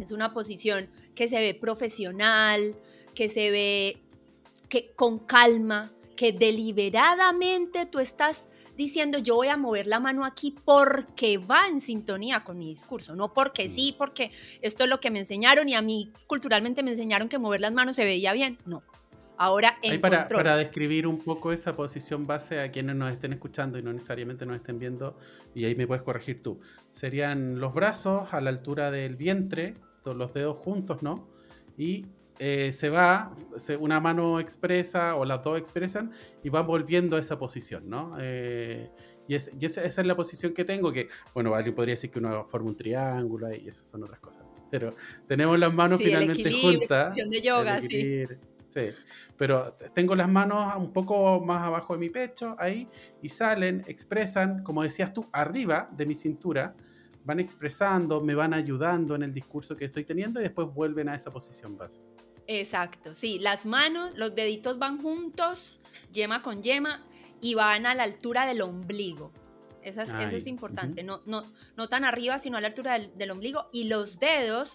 es 0.00 0.12
una 0.12 0.32
posición 0.32 0.88
que 1.16 1.26
se 1.26 1.36
ve 1.36 1.54
profesional, 1.54 2.76
que 3.12 3.28
se 3.28 3.50
ve 3.50 3.96
que 4.68 4.92
con 4.94 5.18
calma, 5.18 5.92
que 6.16 6.30
deliberadamente 6.30 7.86
tú 7.86 7.98
estás 7.98 8.49
diciendo 8.81 9.18
yo 9.18 9.37
voy 9.37 9.49
a 9.49 9.59
mover 9.59 9.87
la 9.87 10.01
mano 10.01 10.24
aquí 10.24 10.57
porque 10.64 11.37
va 11.37 11.66
en 11.68 11.81
sintonía 11.81 12.45
con 12.45 12.59
mi 12.59 12.66
discurso, 12.66 13.14
no 13.14 13.35
porque 13.35 13.68
sí, 13.68 13.95
porque 13.97 14.33
esto 14.62 14.85
es 14.85 14.91
lo 14.91 15.01
que 15.01 15.11
me 15.11 15.18
enseñaron 15.18 15.68
y 15.68 15.74
a 15.74 15.83
mí 15.83 16.11
culturalmente 16.26 16.83
me 16.83 16.93
enseñaron 16.93 17.28
que 17.28 17.39
mover 17.39 17.61
las 17.61 17.72
manos 17.72 17.97
se 17.97 18.05
veía 18.05 18.33
bien. 18.33 18.57
No. 18.64 18.83
Ahora 19.37 19.76
en 19.83 20.01
para, 20.01 20.26
para 20.26 20.57
describir 20.57 21.07
un 21.07 21.18
poco 21.18 21.53
esa 21.53 21.76
posición 21.76 22.26
base 22.26 22.61
a 22.61 22.70
quienes 22.70 22.97
nos 22.97 23.12
estén 23.12 23.35
escuchando 23.35 23.78
y 23.78 23.83
no 23.83 23.93
necesariamente 23.93 24.47
nos 24.47 24.57
estén 24.57 24.78
viendo, 24.78 25.16
y 25.55 25.66
ahí 25.66 25.74
me 25.74 25.87
puedes 25.87 26.03
corregir 26.03 26.43
tú, 26.43 26.61
serían 26.91 27.61
los 27.61 27.74
brazos 27.74 28.33
a 28.33 28.41
la 28.41 28.49
altura 28.49 28.91
del 28.91 29.16
vientre, 29.16 29.74
todos 30.03 30.16
los 30.16 30.33
dedos 30.33 30.57
juntos, 30.59 31.03
¿no? 31.03 31.28
Y 31.76 32.07
eh, 32.43 32.72
se 32.72 32.88
va, 32.88 33.36
una 33.80 34.01
mano 34.01 34.41
expresa 34.41 35.14
o 35.14 35.26
las 35.26 35.45
dos 35.45 35.59
expresan 35.59 36.11
y 36.43 36.49
van 36.49 36.66
volviendo 36.66 37.16
a 37.16 37.20
esa 37.20 37.38
posición, 37.38 37.91
¿no? 37.91 38.16
Eh, 38.18 38.91
y, 39.28 39.34
esa, 39.34 39.84
es 39.84 39.99
la 39.99 40.16
posición 40.16 40.55
que 40.55 40.64
tengo, 40.64 40.91
que, 40.91 41.11
bueno, 41.34 41.55
alguien 41.55 41.74
podría 41.74 41.93
decir 41.93 42.11
que 42.11 42.18
uno 42.18 42.47
forma 42.47 42.70
un 42.70 42.76
triángulo 42.76 43.55
y 43.55 43.68
esas 43.68 43.84
son 43.84 44.05
otras 44.05 44.20
cosas. 44.20 44.51
Pero 44.70 44.95
tenemos 45.28 45.59
las 45.59 45.74
manos 45.74 46.01
finalmente 46.03 46.51
juntas. 46.51 47.14
de 47.14 47.43
yoga, 47.43 47.82
sí. 47.82 48.24
Sí, 48.70 48.88
pero 49.36 49.74
tengo 49.95 50.14
las 50.14 50.28
manos 50.28 50.76
un 50.78 50.95
poco 50.95 51.41
más 51.41 51.62
abajo 51.62 51.93
de 51.93 51.99
mi 51.99 52.09
pecho, 52.09 52.57
ahí, 52.59 52.88
y 53.20 53.28
salen, 53.28 53.84
expresan, 53.86 54.62
como 54.62 54.82
decías 54.82 55.12
tú, 55.12 55.28
arriba 55.32 55.91
de 55.95 56.07
mi 56.07 56.14
cintura, 56.14 56.74
van 57.24 57.38
expresando, 57.38 58.22
me 58.22 58.34
van 58.34 58.55
ayudando 58.55 59.14
en 59.14 59.24
el 59.24 59.34
discurso 59.34 59.76
que 59.76 59.84
estoy 59.84 60.05
teniendo 60.05 60.41
y 60.41 60.45
después 60.45 60.68
vuelven 60.72 61.11
a 61.11 61.16
esa 61.16 61.30
posición 61.30 61.76
base. 61.76 62.01
Exacto, 62.53 63.14
sí, 63.14 63.38
las 63.38 63.64
manos, 63.64 64.16
los 64.16 64.34
deditos 64.34 64.76
van 64.80 65.01
juntos, 65.01 65.78
yema 66.12 66.42
con 66.42 66.64
yema, 66.64 67.07
y 67.40 67.55
van 67.55 67.86
a 67.86 67.94
la 67.94 68.03
altura 68.03 68.44
del 68.44 68.61
ombligo. 68.62 69.30
Eso 69.82 70.03
es, 70.03 70.48
importante, 70.48 71.05
no, 71.05 71.22
no, 71.26 71.44
no 71.76 71.88
tan 71.88 72.05
arriba, 72.05 72.40
sino 72.40 72.57
a 72.57 72.61
la 72.61 72.66
altura 72.66 72.98
del, 72.98 73.30
ombligo. 73.30 73.68
Y 73.72 73.84
los 73.84 74.18
dedos 74.18 74.74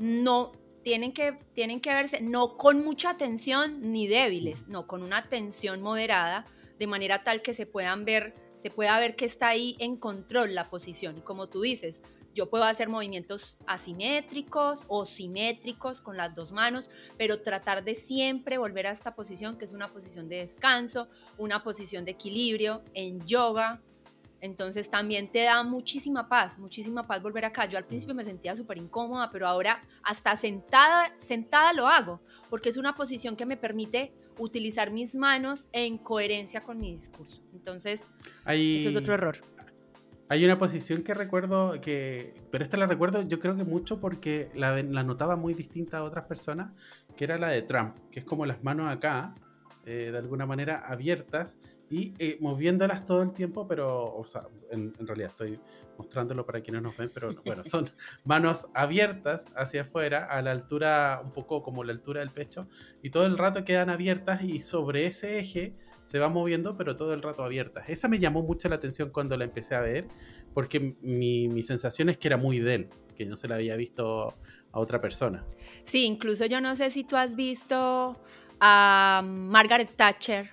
no 0.00 0.50
tienen 0.82 1.12
que, 1.12 1.38
tienen 1.54 1.80
que 1.80 1.94
verse, 1.94 2.20
no 2.20 2.56
con 2.56 2.82
mucha 2.82 3.16
tensión 3.16 3.92
ni 3.92 4.08
débiles, 4.08 4.66
no, 4.66 4.88
con 4.88 5.04
una 5.04 5.28
tensión 5.28 5.80
moderada, 5.80 6.44
de 6.80 6.88
manera 6.88 7.22
tal 7.22 7.40
que 7.40 7.54
se 7.54 7.66
puedan 7.66 8.04
ver, 8.04 8.34
se 8.58 8.70
pueda 8.70 8.98
ver 8.98 9.14
que 9.14 9.26
está 9.26 9.46
ahí 9.46 9.76
en 9.78 9.96
control 9.96 10.56
la 10.56 10.68
posición. 10.68 11.18
Y 11.18 11.20
como 11.20 11.48
tú 11.48 11.60
dices, 11.60 12.02
yo 12.34 12.48
puedo 12.48 12.64
hacer 12.64 12.88
movimientos 12.88 13.56
asimétricos 13.66 14.80
o 14.88 15.04
simétricos 15.04 16.00
con 16.00 16.16
las 16.16 16.34
dos 16.34 16.52
manos, 16.52 16.88
pero 17.18 17.40
tratar 17.40 17.84
de 17.84 17.94
siempre 17.94 18.58
volver 18.58 18.86
a 18.86 18.90
esta 18.90 19.14
posición, 19.14 19.56
que 19.58 19.64
es 19.64 19.72
una 19.72 19.92
posición 19.92 20.28
de 20.28 20.36
descanso, 20.36 21.08
una 21.38 21.62
posición 21.62 22.04
de 22.04 22.12
equilibrio 22.12 22.82
en 22.94 23.24
yoga. 23.26 23.80
Entonces 24.40 24.90
también 24.90 25.30
te 25.30 25.44
da 25.44 25.62
muchísima 25.62 26.28
paz, 26.28 26.58
muchísima 26.58 27.06
paz 27.06 27.22
volver 27.22 27.44
acá. 27.44 27.66
Yo 27.66 27.78
al 27.78 27.84
principio 27.84 28.14
me 28.14 28.24
sentía 28.24 28.56
súper 28.56 28.78
incómoda, 28.78 29.30
pero 29.30 29.46
ahora 29.46 29.84
hasta 30.02 30.34
sentada, 30.34 31.14
sentada 31.16 31.72
lo 31.72 31.86
hago, 31.86 32.20
porque 32.50 32.68
es 32.68 32.76
una 32.76 32.94
posición 32.94 33.36
que 33.36 33.46
me 33.46 33.56
permite 33.56 34.12
utilizar 34.38 34.90
mis 34.90 35.14
manos 35.14 35.68
en 35.72 35.98
coherencia 35.98 36.60
con 36.62 36.80
mi 36.80 36.90
discurso. 36.90 37.40
Entonces, 37.52 38.10
ese 38.46 38.88
es 38.88 38.96
otro 38.96 39.14
error. 39.14 39.51
Hay 40.32 40.42
una 40.46 40.56
posición 40.56 41.02
que 41.02 41.12
recuerdo 41.12 41.78
que, 41.82 42.32
pero 42.50 42.64
esta 42.64 42.78
la 42.78 42.86
recuerdo 42.86 43.20
yo 43.20 43.38
creo 43.38 43.54
que 43.54 43.64
mucho 43.64 44.00
porque 44.00 44.48
la, 44.54 44.82
la 44.82 45.02
notaba 45.02 45.36
muy 45.36 45.52
distinta 45.52 45.98
a 45.98 46.04
otras 46.04 46.24
personas, 46.24 46.72
que 47.18 47.24
era 47.24 47.36
la 47.36 47.48
de 47.48 47.60
Trump, 47.60 47.96
que 48.10 48.20
es 48.20 48.24
como 48.24 48.46
las 48.46 48.64
manos 48.64 48.90
acá, 48.90 49.34
eh, 49.84 50.08
de 50.10 50.16
alguna 50.16 50.46
manera 50.46 50.86
abiertas 50.86 51.58
y 51.90 52.14
eh, 52.18 52.38
moviéndolas 52.40 53.04
todo 53.04 53.20
el 53.20 53.34
tiempo, 53.34 53.68
pero, 53.68 54.16
o 54.16 54.26
sea, 54.26 54.44
en, 54.70 54.94
realidad 55.06 55.28
estoy 55.28 55.60
mostrándolo 55.98 56.46
para 56.46 56.62
quienes 56.62 56.80
nos 56.80 56.96
ven, 56.96 57.10
pero 57.12 57.28
bueno, 57.44 57.62
son 57.62 57.90
manos 58.24 58.68
abiertas 58.72 59.44
hacia 59.54 59.82
afuera, 59.82 60.24
a 60.30 60.40
la 60.40 60.52
altura, 60.52 61.20
un 61.22 61.32
poco 61.32 61.62
como 61.62 61.84
la 61.84 61.92
altura 61.92 62.20
del 62.20 62.30
pecho, 62.30 62.66
y 63.02 63.10
todo 63.10 63.26
el 63.26 63.36
rato 63.36 63.66
quedan 63.66 63.90
abiertas 63.90 64.42
y 64.42 64.60
sobre 64.60 65.04
ese 65.04 65.38
eje 65.38 65.74
se 66.04 66.18
va 66.18 66.28
moviendo, 66.28 66.76
pero 66.76 66.96
todo 66.96 67.14
el 67.14 67.22
rato 67.22 67.44
abierta. 67.44 67.84
Esa 67.86 68.08
me 68.08 68.18
llamó 68.18 68.42
mucho 68.42 68.68
la 68.68 68.76
atención 68.76 69.10
cuando 69.10 69.36
la 69.36 69.44
empecé 69.44 69.74
a 69.74 69.80
ver, 69.80 70.06
porque 70.54 70.96
mi, 71.00 71.48
mi 71.48 71.62
sensación 71.62 72.08
es 72.08 72.18
que 72.18 72.28
era 72.28 72.36
muy 72.36 72.58
de 72.58 72.74
él, 72.74 72.88
que 73.16 73.26
no 73.26 73.36
se 73.36 73.48
la 73.48 73.56
había 73.56 73.76
visto 73.76 74.34
a 74.72 74.78
otra 74.78 75.00
persona. 75.00 75.44
Sí, 75.84 76.04
incluso 76.04 76.46
yo 76.46 76.60
no 76.60 76.76
sé 76.76 76.90
si 76.90 77.04
tú 77.04 77.16
has 77.16 77.36
visto 77.36 78.16
a 78.60 79.22
Margaret 79.24 79.90
Thatcher 79.96 80.50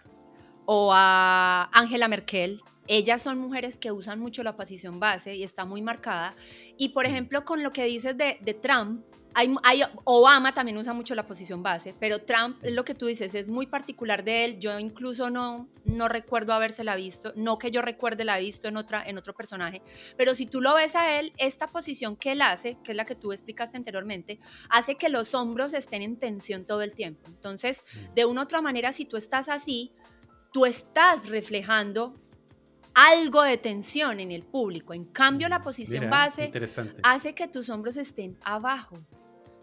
o 0.66 0.92
a 0.94 1.70
Angela 1.74 2.08
Merkel 2.08 2.62
ellas 2.90 3.22
son 3.22 3.38
mujeres 3.38 3.78
que 3.78 3.92
usan 3.92 4.20
mucho 4.20 4.42
la 4.42 4.56
posición 4.56 5.00
base 5.00 5.36
y 5.36 5.44
está 5.44 5.64
muy 5.64 5.80
marcada. 5.84 6.36
Y 6.76 6.90
por 6.90 7.06
ejemplo, 7.06 7.46
con 7.46 7.62
lo 7.62 7.72
que 7.72 7.84
dices 7.84 8.18
de, 8.18 8.40
de 8.42 8.56
Trump, 8.56 9.06
hay, 9.34 9.84
Obama 10.06 10.54
también 10.54 10.78
usa 10.78 10.94
mucho 10.94 11.16
la 11.16 11.26
posición 11.26 11.62
base, 11.64 11.96
pero 12.00 12.20
Trump, 12.20 12.58
lo 12.64 12.84
que 12.84 12.96
tú 12.96 13.06
dices, 13.06 13.34
es 13.36 13.48
muy 13.48 13.68
particular 13.68 14.24
de 14.24 14.46
él. 14.46 14.60
Yo 14.60 14.78
incluso 14.80 15.30
no, 15.30 15.70
no 15.86 16.08
recuerdo 16.08 16.54
habérsela 16.54 16.96
visto, 16.96 17.32
no 17.36 17.58
que 17.58 17.72
yo 17.72 17.82
recuerde 17.82 18.24
la 18.24 18.38
visto 18.38 18.68
en, 18.68 18.78
otra, 18.78 19.04
en 19.08 19.18
otro 19.18 19.34
personaje, 19.34 19.82
pero 20.18 20.36
si 20.36 20.46
tú 20.46 20.62
lo 20.62 20.74
ves 20.74 20.96
a 20.96 21.20
él, 21.20 21.34
esta 21.38 21.68
posición 21.68 22.16
que 22.16 22.32
él 22.32 22.42
hace, 22.42 22.78
que 22.84 22.92
es 22.92 22.98
la 22.98 23.06
que 23.06 23.16
tú 23.16 23.32
explicaste 23.32 23.78
anteriormente, 23.78 24.40
hace 24.70 24.96
que 24.96 25.10
los 25.10 25.34
hombros 25.34 25.74
estén 25.74 26.02
en 26.02 26.18
tensión 26.18 26.66
todo 26.66 26.82
el 26.82 26.96
tiempo. 26.96 27.28
Entonces, 27.28 27.84
mm. 27.94 28.14
de 28.16 28.26
una 28.26 28.42
u 28.42 28.44
otra 28.44 28.62
manera, 28.62 28.92
si 28.92 29.06
tú 29.06 29.18
estás 29.18 29.48
así, 29.48 29.94
tú 30.52 30.66
estás 30.66 31.30
reflejando 31.30 32.16
algo 32.94 33.44
de 33.44 33.58
tensión 33.58 34.20
en 34.20 34.32
el 34.32 34.44
público. 34.44 34.94
En 34.94 35.06
cambio, 35.06 35.48
la 35.48 35.60
mm, 35.60 35.64
posición 35.64 36.10
base 36.10 36.52
hace 37.04 37.34
que 37.34 37.48
tus 37.48 37.70
hombros 37.70 37.98
estén 37.98 38.38
abajo. 38.42 38.98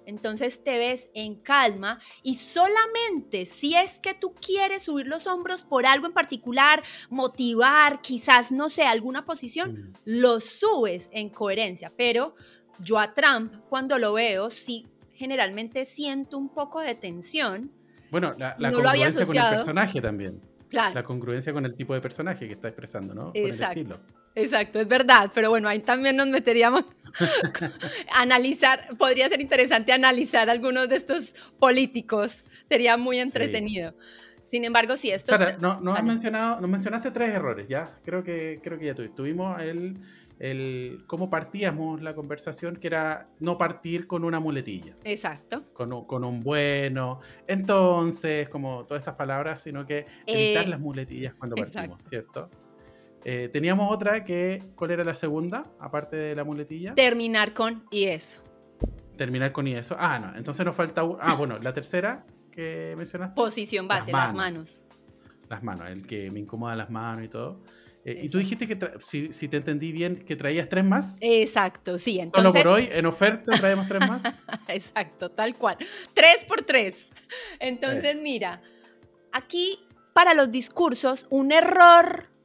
Entonces 0.06 0.62
te 0.64 0.78
ves 0.78 1.10
en 1.14 1.34
calma 1.34 2.00
y 2.22 2.34
solamente 2.36 3.44
si 3.44 3.74
es 3.74 3.98
que 3.98 4.14
tú 4.14 4.34
quieres 4.34 4.84
subir 4.84 5.06
los 5.06 5.26
hombros 5.26 5.64
por 5.64 5.84
algo 5.84 6.06
en 6.06 6.12
particular, 6.12 6.82
motivar, 7.10 8.00
quizás, 8.00 8.52
no 8.52 8.68
sé, 8.68 8.84
alguna 8.84 9.26
posición, 9.26 9.92
los 10.04 10.44
subes 10.44 11.10
en 11.12 11.28
coherencia. 11.28 11.92
Pero 11.96 12.34
yo 12.78 12.98
a 12.98 13.12
Trump, 13.12 13.54
cuando 13.68 13.98
lo 13.98 14.14
veo, 14.14 14.48
sí, 14.48 14.86
generalmente 15.12 15.84
siento 15.84 16.38
un 16.38 16.48
poco 16.48 16.80
de 16.80 16.94
tensión. 16.94 17.72
Bueno, 18.10 18.34
la, 18.38 18.54
la 18.58 18.70
congruencia 18.70 19.26
con 19.26 19.36
el 19.36 19.50
personaje 19.50 20.00
también. 20.00 20.40
La 20.70 21.04
congruencia 21.04 21.52
con 21.52 21.64
el 21.64 21.74
tipo 21.74 21.94
de 21.94 22.00
personaje 22.00 22.46
que 22.46 22.54
está 22.54 22.68
expresando, 22.68 23.14
¿no? 23.14 23.30
Exacto. 23.34 24.00
Exacto, 24.36 24.78
es 24.78 24.86
verdad, 24.86 25.30
pero 25.34 25.48
bueno, 25.48 25.66
ahí 25.66 25.80
también 25.80 26.14
nos 26.14 26.28
meteríamos 26.28 26.84
analizar, 28.14 28.86
podría 28.98 29.30
ser 29.30 29.40
interesante 29.40 29.92
analizar 29.92 30.50
algunos 30.50 30.90
de 30.90 30.96
estos 30.96 31.34
políticos, 31.58 32.50
sería 32.68 32.98
muy 32.98 33.18
entretenido. 33.18 33.94
Sin 34.48 34.64
embargo, 34.64 34.96
sí, 34.98 35.10
esto... 35.10 35.36
Sara, 35.36 35.56
no, 35.58 35.80
no 35.80 35.94
has 35.94 36.04
mencionado, 36.04 36.60
nos 36.60 36.68
mencionaste 36.68 37.10
tres 37.10 37.30
errores, 37.30 37.66
¿ya? 37.66 37.98
Creo 38.04 38.22
que, 38.22 38.60
creo 38.62 38.78
que 38.78 38.84
ya 38.84 38.94
tuvimos 38.94 39.58
el, 39.60 39.96
el 40.38 41.02
cómo 41.06 41.30
partíamos 41.30 42.02
la 42.02 42.14
conversación, 42.14 42.76
que 42.76 42.88
era 42.88 43.28
no 43.40 43.56
partir 43.56 44.06
con 44.06 44.22
una 44.22 44.38
muletilla. 44.38 44.94
Exacto. 45.02 45.64
Con, 45.72 46.04
con 46.04 46.24
un 46.24 46.42
bueno, 46.42 47.20
entonces, 47.46 48.50
como 48.50 48.84
todas 48.84 49.00
estas 49.00 49.14
palabras, 49.14 49.62
sino 49.62 49.86
que 49.86 50.06
evitar 50.26 50.64
eh, 50.64 50.68
las 50.68 50.78
muletillas 50.78 51.34
cuando 51.34 51.56
partimos, 51.56 52.04
¿cierto? 52.04 52.50
Eh, 53.28 53.48
teníamos 53.52 53.92
otra 53.92 54.22
que, 54.22 54.62
¿cuál 54.76 54.92
era 54.92 55.02
la 55.02 55.16
segunda, 55.16 55.66
aparte 55.80 56.14
de 56.14 56.36
la 56.36 56.44
muletilla? 56.44 56.94
Terminar 56.94 57.54
con 57.54 57.84
y 57.90 58.04
eso. 58.04 58.40
Terminar 59.16 59.50
con 59.50 59.66
y 59.66 59.74
eso. 59.74 59.96
Ah, 59.98 60.20
no, 60.20 60.38
entonces 60.38 60.64
nos 60.64 60.76
falta... 60.76 61.02
Ah, 61.18 61.34
bueno, 61.34 61.58
la 61.58 61.74
tercera 61.74 62.24
que 62.52 62.94
mencionaste. 62.96 63.34
Posición 63.34 63.88
base, 63.88 64.12
las 64.12 64.32
manos. 64.32 64.84
Las 65.48 65.60
manos, 65.64 65.90
el 65.90 66.06
que 66.06 66.30
me 66.30 66.38
incomoda 66.38 66.76
las 66.76 66.88
manos 66.88 67.24
y 67.24 67.28
todo. 67.28 67.64
Eh, 68.04 68.20
y 68.22 68.28
tú 68.28 68.38
dijiste 68.38 68.68
que, 68.68 68.78
si, 69.00 69.32
si, 69.32 69.48
te 69.48 69.56
entendí 69.56 69.90
bien, 69.90 70.14
que 70.14 70.36
traías 70.36 70.68
tres 70.68 70.84
más. 70.84 71.18
Exacto, 71.20 71.98
sí. 71.98 72.20
Entonces... 72.20 72.52
Solo 72.52 72.62
por 72.62 72.78
hoy, 72.78 72.88
en 72.92 73.06
oferta, 73.06 73.54
traemos 73.56 73.88
tres 73.88 74.08
más. 74.08 74.22
Exacto, 74.68 75.32
tal 75.32 75.56
cual. 75.56 75.78
Tres 76.14 76.44
por 76.44 76.62
tres. 76.62 77.08
Entonces, 77.58 78.20
mira, 78.22 78.62
aquí 79.32 79.80
para 80.12 80.32
los 80.32 80.52
discursos, 80.52 81.26
un 81.28 81.50
error 81.50 82.35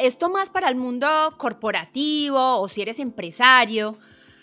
esto 0.00 0.28
más 0.28 0.50
para 0.50 0.68
el 0.68 0.76
mundo 0.76 1.08
corporativo 1.38 2.60
o 2.60 2.68
si 2.68 2.82
eres 2.82 2.98
empresario, 2.98 3.96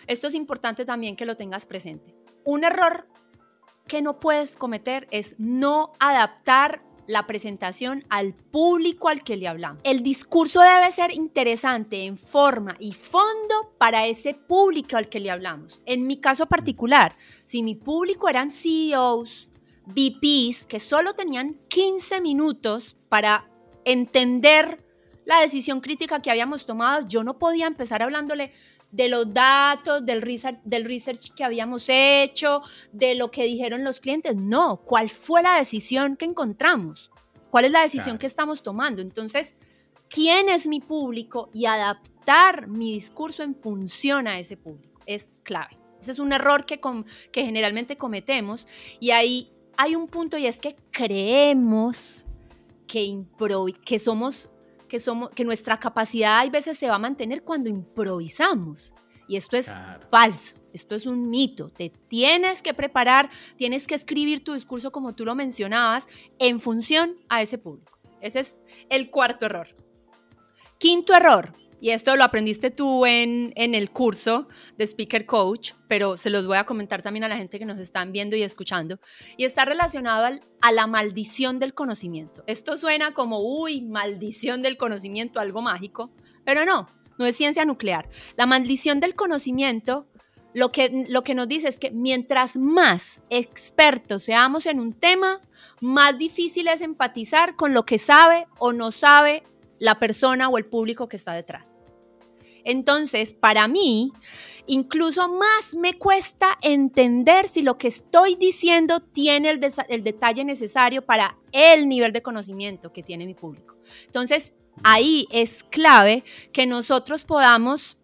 esto 0.07 0.27
es 0.27 0.33
importante 0.33 0.85
también 0.85 1.15
que 1.15 1.25
lo 1.25 1.35
tengas 1.35 1.65
presente. 1.65 2.15
Un 2.43 2.63
error 2.63 3.07
que 3.87 4.01
no 4.01 4.19
puedes 4.19 4.55
cometer 4.55 5.07
es 5.11 5.35
no 5.37 5.93
adaptar 5.99 6.83
la 7.05 7.27
presentación 7.27 8.05
al 8.09 8.33
público 8.33 9.09
al 9.09 9.23
que 9.23 9.35
le 9.35 9.47
hablamos. 9.47 9.81
El 9.83 10.03
discurso 10.03 10.61
debe 10.61 10.91
ser 10.91 11.11
interesante 11.11 12.05
en 12.05 12.17
forma 12.17 12.75
y 12.79 12.93
fondo 12.93 13.73
para 13.77 14.05
ese 14.07 14.33
público 14.33 14.97
al 14.97 15.09
que 15.09 15.19
le 15.19 15.31
hablamos. 15.31 15.81
En 15.85 16.07
mi 16.07 16.17
caso 16.17 16.45
particular, 16.45 17.15
si 17.45 17.61
mi 17.61 17.75
público 17.75 18.29
eran 18.29 18.51
CEOs, 18.51 19.49
VPs, 19.85 20.65
que 20.65 20.79
solo 20.79 21.13
tenían 21.13 21.59
15 21.67 22.21
minutos 22.21 22.95
para 23.09 23.49
entender 23.83 24.83
la 25.25 25.39
decisión 25.39 25.81
crítica 25.81 26.21
que 26.21 26.31
habíamos 26.31 26.65
tomado, 26.65 27.07
yo 27.07 27.23
no 27.23 27.37
podía 27.37 27.67
empezar 27.67 28.01
hablándole 28.03 28.51
de 28.91 29.09
los 29.09 29.33
datos, 29.33 30.05
del 30.05 30.21
research, 30.21 30.59
del 30.63 30.85
research 30.85 31.33
que 31.33 31.43
habíamos 31.43 31.85
hecho, 31.87 32.61
de 32.91 33.15
lo 33.15 33.31
que 33.31 33.43
dijeron 33.43 33.83
los 33.83 33.99
clientes. 33.99 34.35
No, 34.35 34.81
¿cuál 34.85 35.09
fue 35.09 35.41
la 35.41 35.57
decisión 35.57 36.15
que 36.15 36.25
encontramos? 36.25 37.09
¿Cuál 37.49 37.65
es 37.65 37.71
la 37.71 37.81
decisión 37.81 38.17
que 38.17 38.27
estamos 38.27 38.61
tomando? 38.61 39.01
Entonces, 39.01 39.55
¿quién 40.09 40.47
es 40.47 40.67
mi 40.67 40.79
público? 40.79 41.49
Y 41.53 41.65
adaptar 41.65 42.67
mi 42.67 42.93
discurso 42.93 43.41
en 43.41 43.55
función 43.55 44.27
a 44.27 44.37
ese 44.37 44.57
público 44.57 44.99
es 45.05 45.29
clave. 45.41 45.75
Ese 45.99 46.11
es 46.11 46.19
un 46.19 46.33
error 46.33 46.65
que, 46.65 46.79
que 47.31 47.45
generalmente 47.45 47.97
cometemos 47.97 48.67
y 48.99 49.11
ahí 49.11 49.51
hay 49.77 49.95
un 49.95 50.07
punto 50.07 50.37
y 50.37 50.45
es 50.45 50.59
que 50.59 50.75
creemos 50.91 52.25
que, 52.85 53.23
que 53.85 53.99
somos 53.99 54.49
que, 54.93 54.99
somos, 54.99 55.31
que 55.31 55.43
nuestra 55.43 55.79
capacidad 55.79 56.39
a 56.39 56.49
veces 56.51 56.77
se 56.77 56.87
va 56.87 56.97
a 56.97 56.99
mantener 56.99 57.41
cuando 57.41 57.67
improvisamos. 57.67 58.93
Y 59.27 59.37
esto 59.37 59.57
es 59.57 59.73
falso, 60.11 60.55
esto 60.71 60.93
es 60.93 61.07
un 61.07 61.31
mito. 61.31 61.69
Te 61.69 61.89
tienes 61.89 62.61
que 62.61 62.75
preparar, 62.75 63.31
tienes 63.57 63.87
que 63.87 63.95
escribir 63.95 64.43
tu 64.43 64.53
discurso 64.53 64.91
como 64.91 65.15
tú 65.15 65.25
lo 65.25 65.33
mencionabas, 65.33 66.05
en 66.37 66.61
función 66.61 67.15
a 67.27 67.41
ese 67.41 67.57
público. 67.57 67.97
Ese 68.21 68.41
es 68.41 68.59
el 68.87 69.09
cuarto 69.09 69.47
error. 69.47 69.69
Quinto 70.77 71.15
error, 71.15 71.55
y 71.83 71.89
esto 71.89 72.15
lo 72.15 72.23
aprendiste 72.23 72.71
tú 72.71 73.05
en, 73.05 73.51
en, 73.57 73.75
el 73.75 73.91
curso 73.91 74.47
de 74.77 74.85
Speaker 74.85 75.25
Coach, 75.25 75.73
pero 75.89 76.15
se 76.15 76.29
los 76.29 76.47
voy 76.47 76.55
a 76.55 76.65
comentar 76.65 77.01
también 77.01 77.25
a 77.25 77.27
la 77.27 77.35
gente 77.35 77.59
que 77.59 77.65
nos 77.65 77.77
están 77.77 78.13
viendo 78.13 78.37
y 78.37 78.41
escuchando, 78.41 79.01
y 79.35 79.43
está 79.43 79.65
relacionado 79.65 80.39
a 80.61 80.71
la 80.71 80.87
maldición 80.87 81.59
del 81.59 81.73
conocimiento. 81.73 82.41
Esto 82.47 82.77
suena 82.77 83.13
como, 83.13 83.41
uy, 83.41 83.81
maldición 83.81 84.61
del 84.61 84.77
conocimiento, 84.77 85.41
algo 85.41 85.61
mágico, 85.61 86.09
pero 86.45 86.63
no, 86.63 86.87
no 87.19 87.25
es 87.25 87.35
ciencia 87.35 87.65
nuclear. 87.65 88.09
La 88.37 88.45
maldición 88.45 89.01
del 89.01 89.13
conocimiento 89.13 90.07
lo 90.53 90.71
que, 90.71 91.05
lo 91.09 91.25
que 91.25 91.35
nos 91.35 91.49
dice 91.49 91.67
es 91.67 91.79
que 91.79 91.91
mientras 91.91 92.55
más 92.55 93.19
expertos 93.29 94.23
seamos 94.23 94.67
en 94.67 94.79
un 94.79 94.93
tema, 94.93 95.41
más 95.81 96.17
difícil 96.17 96.69
es 96.69 96.79
empatizar 96.79 97.57
con 97.57 97.73
lo 97.73 97.85
que 97.85 97.97
sabe 97.97 98.47
o 98.57 98.71
no 98.71 98.91
sabe 98.91 99.43
la 99.79 99.99
persona 99.99 100.47
o 100.47 100.57
el 100.57 100.65
público 100.65 101.09
que 101.09 101.17
está 101.17 101.33
detrás. 101.33 101.72
Entonces, 102.63 103.33
para 103.33 103.67
mí, 103.67 104.13
incluso 104.67 105.27
más 105.27 105.75
me 105.75 105.97
cuesta 105.97 106.57
entender 106.61 107.47
si 107.47 107.61
lo 107.61 107.77
que 107.77 107.87
estoy 107.87 108.35
diciendo 108.35 108.99
tiene 108.99 109.49
el, 109.49 109.59
el, 109.89 110.03
detalle 110.03 110.45
necesario 110.45 111.05
para 111.05 111.37
el 111.51 111.87
nivel 111.87 112.13
de 112.13 112.21
conocimiento 112.21 112.93
que 112.93 113.03
tiene 113.03 113.25
mi 113.25 113.33
público. 113.33 113.75
Entonces, 114.05 114.53
ahí 114.83 115.27
es 115.31 115.63
clave 115.63 116.23
que 116.51 116.65
nosotros 116.65 117.25
podamos 117.25 117.97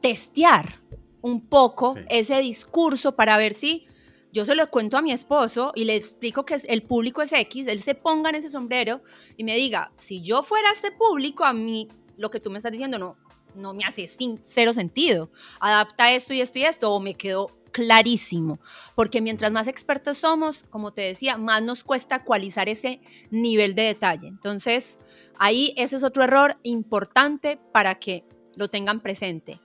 testear 0.00 0.80
un 1.20 1.40
poco 1.46 1.96
ese 2.08 2.38
discurso 2.40 3.16
para 3.16 3.36
ver 3.36 3.54
si 3.54 3.86
yo 4.32 4.44
se 4.44 4.54
lo 4.54 4.70
cuento 4.70 4.96
a 4.96 5.02
mi 5.02 5.10
esposo 5.10 5.72
y 5.74 5.84
le 5.84 5.96
explico 5.96 6.44
que 6.44 6.56
el 6.68 6.82
público 6.82 7.22
es 7.22 7.32
X, 7.32 7.66
él 7.66 7.82
se 7.82 7.94
ponga 7.94 8.30
en 8.30 8.36
ese 8.36 8.48
sombrero 8.48 9.02
y 9.36 9.44
me 9.44 9.54
diga, 9.56 9.90
si 9.96 10.20
yo 10.20 10.42
fuera 10.42 10.70
este 10.70 10.92
público, 10.92 11.44
a 11.44 11.52
mí 11.52 11.88
lo 12.16 12.30
que 12.30 12.40
tú 12.40 12.50
me 12.50 12.58
estás 12.58 12.72
diciendo 12.72 12.98
no, 12.98 13.16
no 13.54 13.74
me 13.74 13.84
hace 13.84 14.06
sin, 14.06 14.40
cero 14.44 14.72
sentido. 14.72 15.30
Adapta 15.60 16.12
esto 16.12 16.32
y 16.34 16.40
esto 16.40 16.58
y 16.58 16.64
esto 16.64 16.92
o 16.92 17.00
me 17.00 17.14
quedó 17.14 17.50
clarísimo, 17.70 18.58
porque 18.94 19.20
mientras 19.20 19.52
más 19.52 19.66
expertos 19.66 20.18
somos, 20.18 20.64
como 20.70 20.92
te 20.92 21.02
decía, 21.02 21.36
más 21.36 21.62
nos 21.62 21.84
cuesta 21.84 22.16
ecualizar 22.16 22.68
ese 22.68 23.00
nivel 23.30 23.74
de 23.74 23.82
detalle. 23.82 24.26
Entonces, 24.28 24.98
ahí 25.38 25.74
ese 25.76 25.96
es 25.96 26.02
otro 26.02 26.24
error 26.24 26.56
importante 26.62 27.58
para 27.72 27.96
que 27.96 28.24
lo 28.56 28.68
tengan 28.68 29.00
presente, 29.00 29.60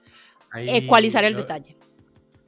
ecualizar 0.54 1.24
el 1.24 1.34
detalle 1.34 1.76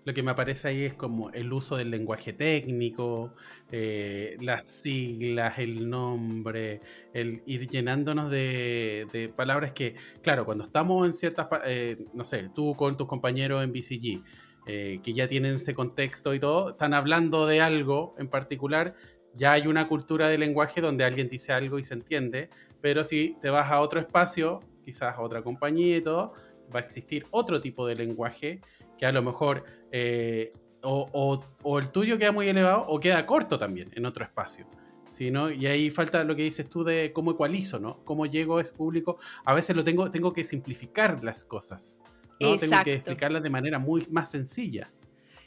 lo 0.06 0.14
que 0.14 0.22
me 0.22 0.30
aparece 0.30 0.68
ahí 0.68 0.84
es 0.84 0.94
como 0.94 1.30
el 1.30 1.52
uso 1.52 1.76
del 1.76 1.90
lenguaje 1.90 2.32
técnico, 2.32 3.34
eh, 3.72 4.36
las 4.40 4.64
siglas, 4.64 5.58
el 5.58 5.90
nombre, 5.90 6.80
el 7.12 7.42
ir 7.44 7.66
llenándonos 7.68 8.30
de, 8.30 9.32
palabras 9.34 9.72
que, 9.72 9.96
claro, 10.22 10.44
cuando 10.44 10.62
estamos 10.62 11.04
en 11.04 11.12
ciertas, 11.12 11.48
eh, 11.66 12.06
no 12.14 12.24
sé, 12.24 12.50
tú 12.54 12.76
con 12.76 12.96
tus 12.96 13.08
compañeros 13.08 13.64
en 13.64 13.72
BCG, 13.72 14.22
eh, 14.68 15.00
que 15.02 15.12
ya 15.12 15.26
tienen 15.26 15.56
ese 15.56 15.74
contexto 15.74 16.34
y 16.34 16.38
todo, 16.38 16.70
están 16.70 16.94
hablando 16.94 17.48
de 17.48 17.60
algo 17.60 18.14
en 18.16 18.28
particular, 18.28 18.94
ya 19.34 19.52
hay 19.52 19.66
una 19.66 19.88
cultura 19.88 20.28
de 20.28 20.38
lenguaje 20.38 20.80
donde 20.80 21.02
alguien 21.02 21.28
dice 21.28 21.52
algo 21.52 21.80
y 21.80 21.84
se 21.84 21.94
entiende, 21.94 22.48
Pero 22.80 23.02
si 23.02 23.36
te 23.42 23.50
vas 23.50 23.72
a 23.72 23.80
otro 23.80 23.98
espacio, 23.98 24.60
quizás 24.84 25.16
a 25.16 25.20
otra 25.20 25.42
compañía 25.42 25.96
y 25.96 26.00
todo, 26.00 26.32
va 26.72 26.80
a 26.80 26.82
existir 26.82 27.26
otro 27.32 27.60
tipo 27.60 27.86
de 27.86 27.96
lenguaje 27.96 28.60
que 28.98 29.06
a 29.06 29.12
lo 29.12 29.22
mejor 29.22 29.64
eh, 29.90 30.52
o, 30.82 31.78
el 31.78 31.90
tuyo 31.90 32.18
queda 32.18 32.32
muy 32.32 32.48
elevado 32.48 32.86
o 32.88 33.00
queda 33.00 33.26
corto 33.26 33.58
también 33.58 33.90
en 33.94 34.06
otro 34.06 34.24
espacio. 34.24 34.66
¿sí, 35.10 35.30
no? 35.30 35.50
Y 35.50 35.66
ahí 35.66 35.90
falta 35.90 36.24
lo 36.24 36.36
que 36.36 36.42
dices 36.42 36.68
tú 36.68 36.84
de 36.84 37.12
cómo 37.12 37.32
ecualizo, 37.32 37.78
¿no? 37.78 38.04
Cómo 38.04 38.26
llego 38.26 38.58
a 38.58 38.62
ese 38.62 38.72
público. 38.72 39.18
A 39.44 39.54
veces 39.54 39.74
lo 39.74 39.82
tengo, 39.82 40.10
tengo 40.10 40.32
que 40.32 40.44
simplificar 40.44 41.24
las 41.24 41.44
cosas. 41.44 42.04
¿no? 42.38 42.56
Tengo 42.56 42.76
que 42.84 42.94
explicarlas 42.94 43.42
de 43.42 43.50
manera 43.50 43.78
muy 43.78 44.06
más 44.10 44.30
sencilla. 44.30 44.92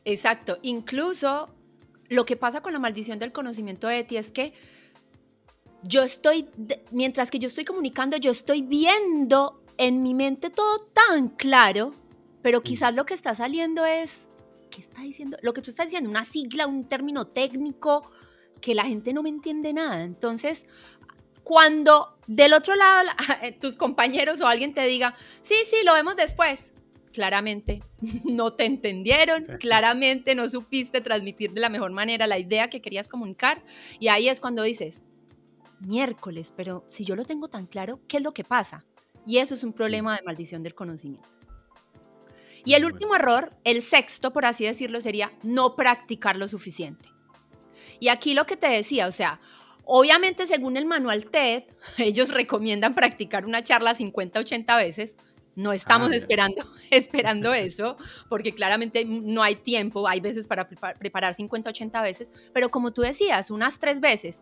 Exacto. 0.06 0.58
Incluso 0.64 1.50
lo 2.08 2.26
que 2.26 2.36
pasa 2.36 2.62
con 2.62 2.74
la 2.74 2.80
maldición 2.80 3.20
del 3.20 3.32
conocimiento 3.32 3.88
de 3.88 4.04
ti 4.04 4.18
es 4.18 4.32
que 4.32 4.54
yo 5.84 6.04
estoy, 6.04 6.48
mientras 6.92 7.32
que 7.32 7.40
yo 7.40 7.48
estoy 7.48 7.64
comunicando, 7.64 8.18
yo 8.18 8.32
estoy 8.32 8.62
viendo 8.62 9.64
en 9.78 10.04
mi 10.04 10.14
mente 10.14 10.50
todo 10.50 10.80
tan 10.94 11.30
claro, 11.30 11.94
pero 12.42 12.62
quizás 12.62 12.96
lo 12.96 13.06
que 13.06 13.14
está 13.14 13.36
saliendo 13.36 13.86
es, 13.86 14.30
¿qué 14.70 14.82
está 14.82 15.02
diciendo? 15.02 15.38
Lo 15.42 15.54
que 15.54 15.62
tú 15.62 15.70
estás 15.70 15.88
diciendo, 15.88 16.10
una 16.10 16.24
sigla, 16.24 16.68
un 16.68 16.88
término 16.88 17.26
técnico 17.28 18.10
que 18.62 18.76
la 18.76 18.86
gente 18.86 19.14
no 19.14 19.24
me 19.24 19.30
entiende 19.30 19.74
nada. 19.74 20.04
Entonces, 20.04 20.66
cuando 21.44 22.18
del 22.28 22.54
otro 22.54 22.76
lado 22.76 23.10
tus 23.62 23.76
compañeros 23.76 24.42
o 24.42 24.48
alguien 24.48 24.74
te 24.74 24.86
diga, 24.86 25.16
sí, 25.42 25.56
sí, 25.70 25.78
lo 25.84 25.94
vemos 25.94 26.16
después, 26.16 26.74
claramente 27.12 27.82
no 28.24 28.54
te 28.54 28.66
entendieron, 28.66 29.44
claramente 29.60 30.36
no 30.36 30.48
supiste 30.48 31.02
transmitir 31.02 31.52
de 31.54 31.62
la 31.62 31.70
mejor 31.70 31.92
manera 31.92 32.28
la 32.28 32.40
idea 32.40 32.70
que 32.70 32.82
querías 32.82 33.10
comunicar 33.10 33.64
y 34.00 34.10
ahí 34.10 34.30
es 34.30 34.40
cuando 34.40 34.64
dices, 34.64 35.04
miércoles, 35.80 36.54
pero 36.56 36.86
si 36.90 37.06
yo 37.06 37.16
lo 37.16 37.26
tengo 37.26 37.48
tan 37.48 37.66
claro, 37.66 38.00
¿qué 38.08 38.18
es 38.18 38.24
lo 38.24 38.34
que 38.34 38.44
pasa? 38.44 38.86
Y 39.26 39.38
eso 39.38 39.54
es 39.54 39.64
un 39.64 39.74
problema 39.74 40.16
de 40.16 40.24
maldición 40.24 40.64
del 40.64 40.76
conocimiento. 40.76 41.39
Y 42.66 42.74
el 42.74 42.86
último 42.86 43.16
error, 43.16 43.54
el 43.64 43.82
sexto, 43.82 44.32
por 44.32 44.46
así 44.46 44.66
decirlo, 44.66 45.02
sería 45.02 45.32
no 45.44 45.76
practicar 45.76 46.36
lo 46.36 46.48
suficiente. 46.48 47.10
Y 48.00 48.10
aquí 48.10 48.34
lo 48.34 48.46
que 48.46 48.58
te 48.58 48.68
decía, 48.68 49.08
o 49.08 49.12
sea, 49.12 49.40
obviamente 49.86 50.48
según 50.48 50.78
el 50.78 50.86
manual 50.86 51.26
TED, 51.26 51.64
ellos 51.98 52.32
recomiendan 52.32 52.96
practicar 52.96 53.46
una 53.46 53.64
charla 53.64 53.96
50, 53.96 54.40
80 54.40 54.78
veces. 54.78 55.16
No 55.56 55.74
estamos 55.74 56.12
ah, 56.12 56.16
esperando, 56.16 56.66
esperando 56.90 57.54
eso, 57.56 57.98
porque 58.30 58.54
claramente 58.54 59.04
no 59.04 59.44
hay 59.44 59.56
tiempo, 59.56 60.08
hay 60.08 60.22
veces 60.22 60.48
para 60.48 60.70
preparar 60.70 61.34
50, 61.34 61.72
80 61.72 62.02
veces, 62.02 62.32
pero 62.54 62.70
como 62.70 62.94
tú 62.94 63.02
decías, 63.02 63.52
unas 63.52 63.78
tres 63.80 64.00
veces, 64.00 64.42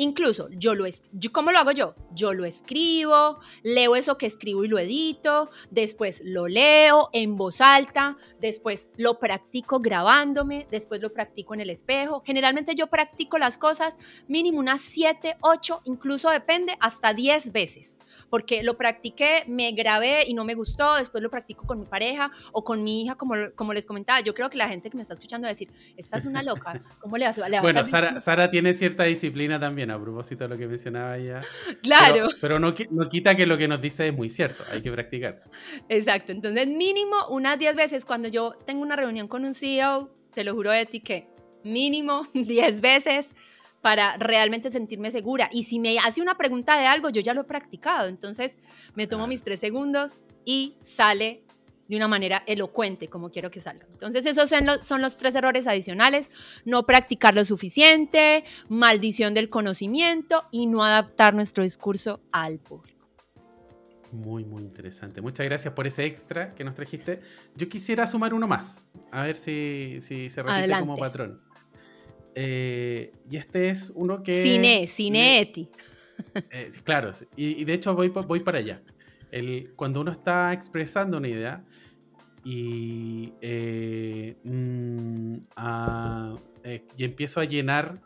Incluso 0.00 0.48
yo 0.52 0.74
lo 0.74 0.86
yo, 1.12 1.30
¿cómo 1.30 1.52
lo 1.52 1.58
hago 1.58 1.72
yo? 1.72 1.94
Yo 2.14 2.32
lo 2.32 2.46
escribo, 2.46 3.38
leo 3.62 3.94
eso 3.96 4.16
que 4.16 4.24
escribo 4.24 4.64
y 4.64 4.68
lo 4.68 4.78
edito, 4.78 5.50
después 5.70 6.22
lo 6.24 6.48
leo 6.48 7.10
en 7.12 7.36
voz 7.36 7.60
alta, 7.60 8.16
después 8.40 8.88
lo 8.96 9.18
practico 9.18 9.78
grabándome, 9.78 10.66
después 10.70 11.02
lo 11.02 11.12
practico 11.12 11.52
en 11.52 11.60
el 11.60 11.68
espejo. 11.68 12.22
Generalmente 12.24 12.74
yo 12.74 12.86
practico 12.86 13.36
las 13.36 13.58
cosas 13.58 13.94
mínimo 14.26 14.58
unas 14.58 14.80
7, 14.80 15.36
8, 15.42 15.82
incluso 15.84 16.30
depende, 16.30 16.78
hasta 16.80 17.12
10 17.12 17.52
veces 17.52 17.98
porque 18.28 18.62
lo 18.62 18.76
practiqué, 18.76 19.44
me 19.46 19.72
grabé 19.72 20.24
y 20.26 20.34
no 20.34 20.44
me 20.44 20.54
gustó, 20.54 20.96
después 20.96 21.22
lo 21.22 21.30
practico 21.30 21.66
con 21.66 21.78
mi 21.78 21.86
pareja 21.86 22.30
o 22.52 22.64
con 22.64 22.82
mi 22.82 23.02
hija, 23.02 23.16
como, 23.16 23.34
como 23.54 23.72
les 23.72 23.86
comentaba. 23.86 24.20
Yo 24.20 24.34
creo 24.34 24.50
que 24.50 24.56
la 24.56 24.68
gente 24.68 24.90
que 24.90 24.96
me 24.96 25.02
está 25.02 25.14
escuchando 25.14 25.46
va 25.46 25.50
a 25.50 25.52
decir, 25.52 25.70
esta 25.96 26.18
es 26.18 26.26
una 26.26 26.42
loca, 26.42 26.80
¿cómo 27.00 27.16
le 27.16 27.26
vas, 27.26 27.38
a 27.38 27.60
Bueno, 27.60 27.84
Sara, 27.86 28.20
Sara, 28.20 28.50
tiene 28.50 28.74
cierta 28.74 29.04
disciplina 29.04 29.58
también, 29.58 29.90
a 29.90 30.00
propósito 30.00 30.44
de 30.44 30.50
lo 30.50 30.58
que 30.58 30.66
mencionaba 30.66 31.16
ella. 31.16 31.40
Claro. 31.82 32.28
Pero, 32.40 32.58
no, 32.58 32.74
no 32.90 33.08
quita 33.08 33.34
que 33.34 33.46
lo 33.46 33.56
que 33.56 33.66
nos 33.66 33.80
dice 33.80 34.08
es 34.08 34.14
muy 34.14 34.28
cierto, 34.28 34.64
hay 34.70 34.82
que 34.82 34.90
practicar. 34.90 35.42
Exacto, 35.88 36.32
entonces 36.32 36.66
mínimo 36.66 37.16
unas 37.28 37.58
10 37.58 37.74
veces 37.76 38.04
cuando 38.04 38.28
yo 38.28 38.54
tengo 38.66 38.82
una 38.82 38.96
reunión 38.96 39.28
con 39.28 39.44
un 39.44 39.54
CEO, 39.54 40.10
te 40.34 40.44
lo 40.44 40.54
juro 40.54 40.70
de 40.70 40.86
ti 40.86 41.00
que 41.00 41.28
mínimo 41.64 42.26
10 42.34 42.80
veces 42.80 43.34
para 43.80 44.16
realmente 44.16 44.70
sentirme 44.70 45.10
segura. 45.10 45.48
Y 45.52 45.64
si 45.64 45.78
me 45.78 45.98
hace 45.98 46.20
una 46.20 46.36
pregunta 46.36 46.78
de 46.78 46.86
algo, 46.86 47.08
yo 47.08 47.20
ya 47.20 47.34
lo 47.34 47.42
he 47.42 47.44
practicado. 47.44 48.08
Entonces 48.08 48.56
me 48.94 49.06
tomo 49.06 49.26
mis 49.26 49.42
tres 49.42 49.60
segundos 49.60 50.22
y 50.44 50.76
sale 50.80 51.42
de 51.88 51.96
una 51.96 52.06
manera 52.06 52.44
elocuente, 52.46 53.08
como 53.08 53.30
quiero 53.30 53.50
que 53.50 53.60
salga. 53.60 53.84
Entonces 53.90 54.24
esos 54.24 54.48
son 54.48 54.64
los, 54.64 54.86
son 54.86 55.02
los 55.02 55.16
tres 55.16 55.34
errores 55.34 55.66
adicionales. 55.66 56.30
No 56.64 56.86
practicar 56.86 57.34
lo 57.34 57.44
suficiente, 57.44 58.44
maldición 58.68 59.34
del 59.34 59.48
conocimiento 59.48 60.44
y 60.52 60.66
no 60.66 60.84
adaptar 60.84 61.34
nuestro 61.34 61.64
discurso 61.64 62.20
al 62.30 62.60
público. 62.60 63.00
Muy, 64.12 64.44
muy 64.44 64.62
interesante. 64.62 65.20
Muchas 65.20 65.46
gracias 65.46 65.74
por 65.74 65.86
ese 65.86 66.04
extra 66.04 66.54
que 66.54 66.64
nos 66.64 66.74
trajiste. 66.74 67.20
Yo 67.56 67.68
quisiera 67.68 68.06
sumar 68.06 68.34
uno 68.34 68.46
más, 68.46 68.86
a 69.10 69.22
ver 69.22 69.36
si, 69.36 69.98
si 70.00 70.28
se 70.28 70.42
repite 70.42 70.78
como 70.78 70.96
patrón. 70.96 71.40
Eh, 72.34 73.12
y 73.30 73.36
este 73.36 73.70
es 73.70 73.92
uno 73.94 74.22
que... 74.22 74.42
Cine, 74.42 74.86
Cineeti. 74.86 75.68
Eh, 76.50 76.70
claro, 76.84 77.12
y, 77.34 77.64
de 77.64 77.72
hecho 77.72 77.94
voy, 77.94 78.08
voy 78.08 78.40
para 78.40 78.58
allá. 78.58 78.82
El, 79.32 79.72
cuando 79.74 80.02
uno 80.02 80.12
está 80.12 80.52
expresando 80.52 81.16
una 81.16 81.28
idea 81.28 81.64
y, 82.44 83.32
eh, 83.40 84.36
mm, 84.44 85.36
y 86.98 87.04
empiezo 87.04 87.40
a 87.40 87.44
llenar 87.44 88.02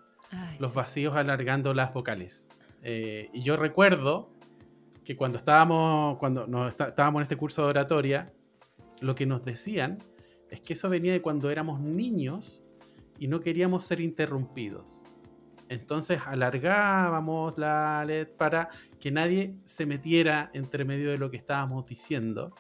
los 0.61 0.73
vacíos 0.73 1.17
alargando 1.17 1.75
las 1.75 1.93
vocales. 1.93 2.51
y 2.85 3.43
yo 3.43 3.57
recuerdo 3.57 4.31
que 5.05 5.17
cuando 5.17 5.37
estábamos, 5.37 6.17
cuando 6.19 6.47
nos 6.47 6.73
estábamos 6.73 7.19
en 7.19 7.23
este 7.23 7.37
curso 7.37 7.63
de 7.65 7.69
oratoria, 7.71 8.33
lo 9.01 9.17
que 9.17 9.27
nos 9.27 9.43
decían 9.45 9.99
es 10.51 10.61
que 10.61 10.75
eso 10.75 10.89
venía 10.89 11.13
de 11.13 11.21
cuando 11.21 11.51
éramos 11.51 11.81
niños 11.81 12.64
y 13.19 13.29
no 13.29 13.41
queríamos 13.41 13.85
ser 13.85 14.01
interrumpidos. 14.01 15.03
Entonces 15.69 16.21
alargábamos 16.27 17.57
la 17.59 18.05
LED 18.07 18.29
para 18.37 18.69
que 19.01 19.11
nadie 19.11 19.55
se 19.65 19.87
metiera 19.87 20.51
entre 20.53 20.85
medio 20.85 21.11
de 21.11 21.19
lo 21.19 21.31
que 21.31 21.37
estábamos 21.37 21.87
diciendo. 21.87 22.55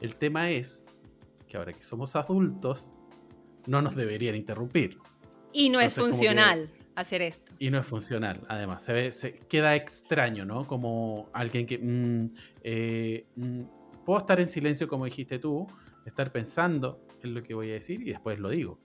El 0.00 0.16
tema 0.16 0.50
es 0.50 0.86
que 1.48 1.56
ahora 1.56 1.72
que 1.72 1.82
somos 1.82 2.16
adultos, 2.16 2.94
no 3.66 3.82
nos 3.82 3.96
deberían 3.96 4.34
interrumpir. 4.34 4.98
Y 5.52 5.70
no 5.70 5.80
es 5.80 5.94
funcional 5.94 6.70
hacer 6.94 7.22
esto. 7.22 7.52
Y 7.58 7.70
no 7.70 7.78
es 7.78 7.86
funcional, 7.86 8.40
además. 8.48 8.84
Se, 8.84 8.92
ve, 8.92 9.12
se 9.12 9.38
queda 9.38 9.74
extraño, 9.74 10.44
¿no? 10.44 10.66
Como 10.66 11.28
alguien 11.32 11.66
que... 11.66 11.78
Mm, 11.78 12.28
eh, 12.62 13.26
mm, 13.36 13.62
puedo 14.04 14.18
estar 14.20 14.40
en 14.40 14.48
silencio, 14.48 14.88
como 14.88 15.04
dijiste 15.04 15.38
tú, 15.38 15.66
estar 16.04 16.30
pensando 16.30 17.00
en 17.22 17.34
lo 17.34 17.42
que 17.42 17.54
voy 17.54 17.70
a 17.70 17.74
decir 17.74 18.00
y 18.02 18.10
después 18.10 18.38
lo 18.38 18.50
digo. 18.50 18.78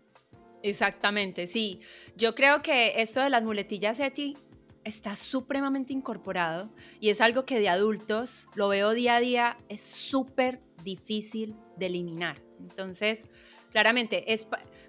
Exactamente, 0.64 1.48
sí. 1.48 1.80
Yo 2.16 2.36
creo 2.36 2.62
que 2.62 3.02
esto 3.02 3.22
de 3.22 3.30
las 3.30 3.44
muletillas 3.44 4.00
ETI 4.00 4.38
está 4.84 5.16
supremamente 5.16 5.94
incorporado 5.94 6.70
y 7.00 7.10
es 7.10 7.22
algo 7.22 7.46
que 7.46 7.60
de 7.60 7.70
adultos 7.70 8.48
lo 8.56 8.70
veo 8.70 8.94
día 8.94 9.16
a 9.16 9.20
día, 9.20 9.58
es 9.70 9.82
súper 9.82 10.62
difícil 10.84 11.56
de 11.78 11.88
eliminar. 11.88 12.42
Entonces, 12.60 13.26
claramente, 13.72 14.34
es, 14.34 14.48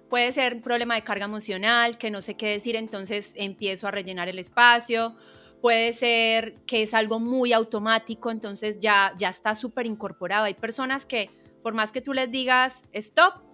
puede 0.09 0.31
ser 0.31 0.55
un 0.55 0.61
problema 0.61 0.95
de 0.95 1.03
carga 1.03 1.25
emocional, 1.25 1.97
que 1.97 2.11
no 2.11 2.21
sé 2.21 2.35
qué 2.35 2.49
decir, 2.49 2.75
entonces 2.75 3.33
empiezo 3.35 3.87
a 3.87 3.91
rellenar 3.91 4.27
el 4.27 4.39
espacio. 4.39 5.15
Puede 5.61 5.93
ser 5.93 6.55
que 6.65 6.81
es 6.81 6.93
algo 6.93 7.19
muy 7.19 7.53
automático, 7.53 8.31
entonces 8.31 8.79
ya, 8.79 9.13
ya 9.17 9.29
está 9.29 9.53
súper 9.53 9.85
incorporado. 9.85 10.45
Hay 10.45 10.55
personas 10.55 11.05
que, 11.05 11.29
por 11.61 11.73
más 11.73 11.91
que 11.91 12.01
tú 12.01 12.13
les 12.13 12.31
digas 12.31 12.81
stop, 12.91 13.50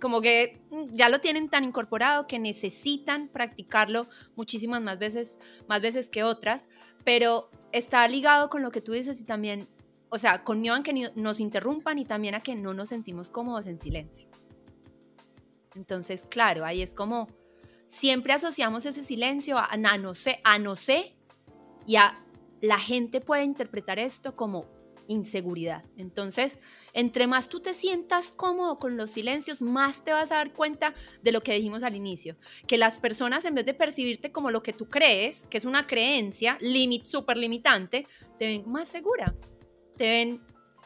como 0.00 0.20
que 0.20 0.60
mm, 0.70 0.94
ya 0.94 1.08
lo 1.08 1.20
tienen 1.20 1.48
tan 1.48 1.64
incorporado 1.64 2.26
que 2.26 2.38
necesitan 2.38 3.28
practicarlo 3.28 4.08
muchísimas 4.36 4.80
más 4.82 4.98
veces, 4.98 5.38
más 5.68 5.80
veces 5.80 6.10
que 6.10 6.22
otras, 6.22 6.68
pero 7.04 7.50
está 7.72 8.06
ligado 8.08 8.50
con 8.50 8.62
lo 8.62 8.70
que 8.70 8.80
tú 8.80 8.92
dices 8.92 9.20
y 9.20 9.24
también, 9.24 9.68
o 10.08 10.18
sea, 10.18 10.44
con 10.44 10.60
miedo 10.60 10.74
a 10.74 10.82
que 10.82 11.10
nos 11.14 11.40
interrumpan 11.40 11.98
y 11.98 12.04
también 12.04 12.34
a 12.34 12.42
que 12.42 12.54
no 12.54 12.74
nos 12.74 12.90
sentimos 12.90 13.30
cómodos 13.30 13.66
en 13.66 13.78
silencio. 13.78 14.28
Entonces, 15.74 16.26
claro, 16.28 16.64
ahí 16.64 16.82
es 16.82 16.94
como 16.94 17.28
siempre 17.86 18.32
asociamos 18.32 18.86
ese 18.86 19.02
silencio 19.02 19.58
a, 19.58 19.66
a 19.66 19.98
no 19.98 20.14
sé, 20.14 20.40
a 20.44 20.58
no 20.58 20.76
sé 20.76 21.16
y 21.86 21.96
a 21.96 22.24
la 22.60 22.78
gente 22.78 23.20
puede 23.20 23.44
interpretar 23.44 23.98
esto 23.98 24.36
como 24.36 24.66
inseguridad. 25.10 25.84
Entonces, 25.96 26.58
entre 26.92 27.26
más 27.26 27.48
tú 27.48 27.60
te 27.60 27.74
sientas 27.74 28.32
cómodo 28.32 28.78
con 28.78 28.96
los 28.96 29.10
silencios, 29.10 29.60
más 29.60 30.04
te 30.04 30.12
vas 30.12 30.32
a 30.32 30.36
dar 30.36 30.52
cuenta 30.52 30.94
de 31.22 31.32
lo 31.32 31.40
que 31.42 31.52
dijimos 31.52 31.82
al 31.82 31.96
inicio, 31.96 32.36
que 32.66 32.78
las 32.78 32.98
personas 32.98 33.44
en 33.44 33.54
vez 33.54 33.66
de 33.66 33.74
percibirte 33.74 34.32
como 34.32 34.50
lo 34.50 34.62
que 34.62 34.72
tú 34.72 34.88
crees, 34.88 35.46
que 35.48 35.58
es 35.58 35.64
una 35.64 35.86
creencia 35.86 36.56
limit, 36.60 37.04
súper 37.04 37.36
limitante, 37.36 38.06
te 38.38 38.46
ven 38.46 38.70
más 38.70 38.88
segura, 38.88 39.34
te 39.96 40.04
ven 40.04 40.40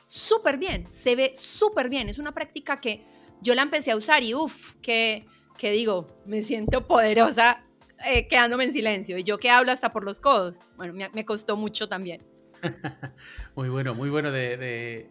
súper 0.06 0.56
bien, 0.56 0.90
se 0.90 1.14
ve 1.16 1.32
súper 1.34 1.88
bien. 1.88 2.08
Es 2.08 2.18
una 2.18 2.32
práctica 2.32 2.80
que 2.80 3.04
yo 3.40 3.54
la 3.54 3.62
empecé 3.62 3.90
a 3.90 3.96
usar 3.96 4.22
y 4.22 4.34
uff, 4.34 4.76
que, 4.76 5.26
que 5.58 5.70
digo, 5.70 6.08
me 6.26 6.42
siento 6.42 6.86
poderosa 6.86 7.64
eh, 8.06 8.26
quedándome 8.28 8.64
en 8.64 8.72
silencio. 8.72 9.18
Y 9.18 9.24
yo 9.24 9.38
que 9.38 9.50
hablo 9.50 9.72
hasta 9.72 9.92
por 9.92 10.04
los 10.04 10.20
codos. 10.20 10.60
Bueno, 10.76 10.94
me, 11.12 11.24
costó 11.24 11.56
mucho 11.56 11.88
también. 11.88 12.22
muy 13.56 13.68
bueno, 13.68 13.94
muy 13.94 14.10
bueno 14.10 14.30
de, 14.30 15.10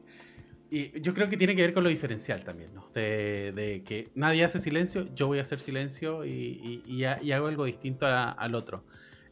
Y 0.70 1.00
yo 1.02 1.14
creo 1.14 1.30
que 1.30 1.38
tiene 1.38 1.56
que 1.56 1.62
ver 1.62 1.74
con 1.74 1.84
lo 1.84 1.90
diferencial 1.90 2.44
también, 2.44 2.74
¿no? 2.74 2.90
De, 2.94 3.84
que 3.86 4.10
nadie 4.16 4.44
hace 4.44 4.60
silencio, 4.60 5.14
yo 5.16 5.28
voy 5.28 5.40
a 5.40 5.42
hacer 5.42 5.60
silencio 5.60 6.26
y, 6.26 7.04
hago 7.06 7.48
algo 7.48 7.66
distinto 7.66 8.06
al 8.08 8.56
otro. 8.56 8.86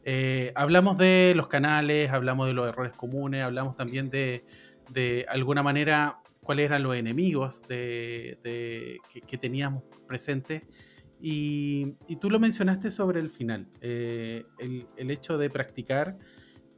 Eh, 0.04 0.52
hablamos 0.56 0.98
de 0.98 1.32
los 1.36 1.46
canales, 1.46 2.10
hablamos 2.10 2.48
de 2.48 2.54
los 2.54 2.68
errores 2.68 2.92
comunes, 2.92 3.42
hablamos 3.42 3.76
también 3.76 4.10
de, 4.10 4.44
de 4.90 5.24
alguna 5.28 5.62
manera 5.62 6.22
cuáles 6.42 6.66
eran 6.66 6.82
los 6.82 6.96
enemigos 6.96 7.62
de, 7.68 9.00
que, 9.26 9.38
teníamos 9.38 9.84
presentes. 10.06 10.62
Y, 11.20 11.94
tú 12.20 12.30
lo 12.30 12.40
mencionaste 12.40 12.90
sobre 12.90 13.20
el 13.20 13.30
final, 13.30 13.68
eh, 13.80 14.44
el, 14.58 15.10
hecho 15.10 15.38
de 15.38 15.50
practicar, 15.50 16.18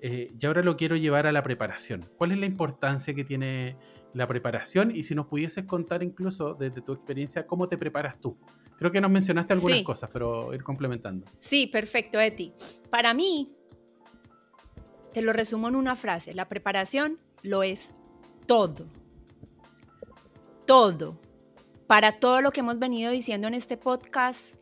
eh, 0.07 0.33
y 0.39 0.47
ahora 0.47 0.63
lo 0.63 0.77
quiero 0.77 0.97
llevar 0.97 1.27
a 1.27 1.33
la 1.33 1.43
preparación. 1.43 2.09
¿Cuál 2.17 2.33
es 2.33 2.39
la 2.39 2.47
importancia 2.47 3.15
que 3.15 3.25
tiene 3.25 3.77
la 4.13 4.27
preparación? 4.27 4.95
Y 4.95 5.03
si 5.03 5.15
nos 5.15 5.27
pudieses 5.27 5.65
contar 5.65 6.03
incluso 6.03 6.55
desde 6.55 6.83
tu 6.83 6.93
experiencia, 6.93 7.47
¿cómo 7.47 7.69
te 7.69 7.79
preparas 7.79 8.21
tú? 8.21 8.37
Creo 8.77 8.93
que 8.93 9.01
nos 9.01 9.11
mencionaste 9.11 9.55
algunas 9.55 9.83
cosas, 9.83 10.11
pero 10.13 10.53
ir 10.53 10.63
complementando. 10.63 11.27
Sí, 11.41 11.69
perfecto, 11.69 12.21
Eti. 12.21 12.53
Para 12.91 13.15
mí, 13.15 13.55
te 15.13 15.23
lo 15.23 15.33
resumo 15.33 15.69
en 15.69 15.77
una 15.77 15.97
frase, 15.97 16.35
la 16.35 16.49
preparación 16.49 17.19
lo 17.43 17.63
es 17.63 17.91
todo 18.47 18.87
todo, 20.65 21.21
para 21.87 22.19
todo 22.19 22.41
lo 22.41 22.51
que 22.51 22.61
hemos 22.61 22.79
venido 22.79 23.11
diciendo 23.11 23.49
en 23.49 23.55
este 23.55 23.77
podcast, 23.77 24.55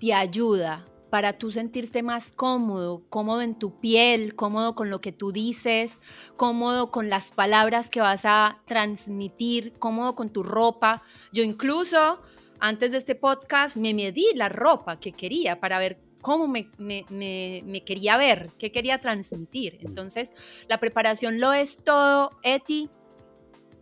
te 0.00 0.12
ayuda 0.12 0.86
para 1.12 1.34
tú 1.34 1.50
sentirte 1.50 2.02
más 2.02 2.32
cómodo, 2.32 3.02
cómodo 3.10 3.42
en 3.42 3.54
tu 3.54 3.78
piel, 3.80 4.34
cómodo 4.34 4.74
con 4.74 4.88
lo 4.88 5.02
que 5.02 5.12
tú 5.12 5.30
dices, 5.30 5.98
cómodo 6.36 6.90
con 6.90 7.10
las 7.10 7.32
palabras 7.32 7.90
que 7.90 8.00
vas 8.00 8.22
a 8.24 8.62
transmitir, 8.64 9.74
cómodo 9.78 10.14
con 10.14 10.30
tu 10.30 10.42
ropa. 10.42 11.02
Yo 11.30 11.42
incluso 11.42 12.22
antes 12.60 12.92
de 12.92 12.96
este 12.96 13.14
podcast 13.14 13.76
me 13.76 13.92
medí 13.92 14.24
la 14.34 14.48
ropa 14.48 15.00
que 15.00 15.12
quería 15.12 15.60
para 15.60 15.78
ver 15.78 16.00
cómo 16.22 16.48
me, 16.48 16.70
me, 16.78 17.84
quería 17.84 18.16
ver, 18.16 18.48
qué 18.58 18.72
quería 18.72 18.98
transmitir. 18.98 19.80
Entonces, 19.82 20.30
la 20.66 20.80
preparación 20.80 21.40
lo 21.40 21.52
es 21.52 21.76
todo, 21.84 22.30
Eti, 22.42 22.88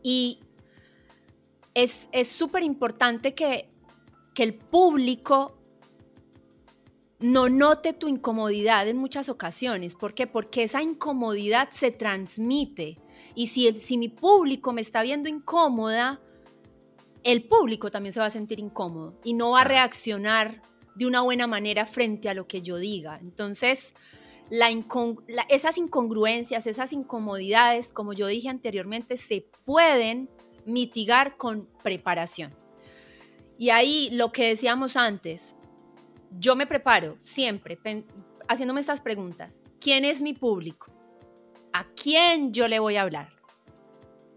y 0.02 0.40
es 1.74 2.08
súper 2.24 2.64
importante 2.64 3.34
que, 3.34 3.70
que 4.34 4.42
el 4.42 4.54
público 4.54 5.59
no 7.20 7.48
note 7.48 7.92
tu 7.92 8.08
incomodidad 8.08 8.88
en 8.88 8.96
muchas 8.96 9.28
ocasiones. 9.28 9.94
¿Por 9.94 10.14
qué? 10.14 10.26
Porque 10.26 10.62
esa 10.62 10.82
incomodidad 10.82 11.68
se 11.70 11.90
transmite. 11.90 12.98
Y 13.34 13.48
si, 13.48 13.76
si 13.76 13.98
mi 13.98 14.08
público 14.08 14.72
me 14.72 14.80
está 14.80 15.02
viendo 15.02 15.28
incómoda, 15.28 16.20
el 17.22 17.44
público 17.44 17.90
también 17.90 18.14
se 18.14 18.20
va 18.20 18.26
a 18.26 18.30
sentir 18.30 18.58
incómodo 18.58 19.18
y 19.22 19.34
no 19.34 19.50
va 19.50 19.60
a 19.60 19.64
reaccionar 19.64 20.62
de 20.94 21.06
una 21.06 21.20
buena 21.20 21.46
manera 21.46 21.86
frente 21.86 22.28
a 22.28 22.34
lo 22.34 22.46
que 22.46 22.62
yo 22.62 22.78
diga. 22.78 23.18
Entonces, 23.20 23.94
esas 25.48 25.78
incongruencias, 25.78 26.66
esas 26.66 26.92
incomodidades, 26.92 27.92
como 27.92 28.12
yo 28.12 28.26
dije 28.26 28.48
anteriormente, 28.48 29.16
se 29.16 29.46
pueden 29.64 30.28
mitigar 30.64 31.36
con 31.36 31.68
preparación. 31.82 32.54
Y 33.58 33.70
ahí 33.70 34.08
lo 34.12 34.32
que 34.32 34.48
decíamos 34.48 34.96
antes, 34.96 35.54
yo 36.38 36.56
me 36.56 36.66
preparo 36.66 37.16
siempre 37.20 37.78
haciéndome 38.48 38.80
estas 38.80 39.00
preguntas. 39.00 39.62
¿Quién 39.80 40.04
es 40.04 40.22
mi 40.22 40.34
público? 40.34 40.92
¿A 41.72 41.84
quién 41.84 42.52
yo 42.52 42.68
le 42.68 42.78
voy 42.78 42.96
a 42.96 43.02
hablar? 43.02 43.30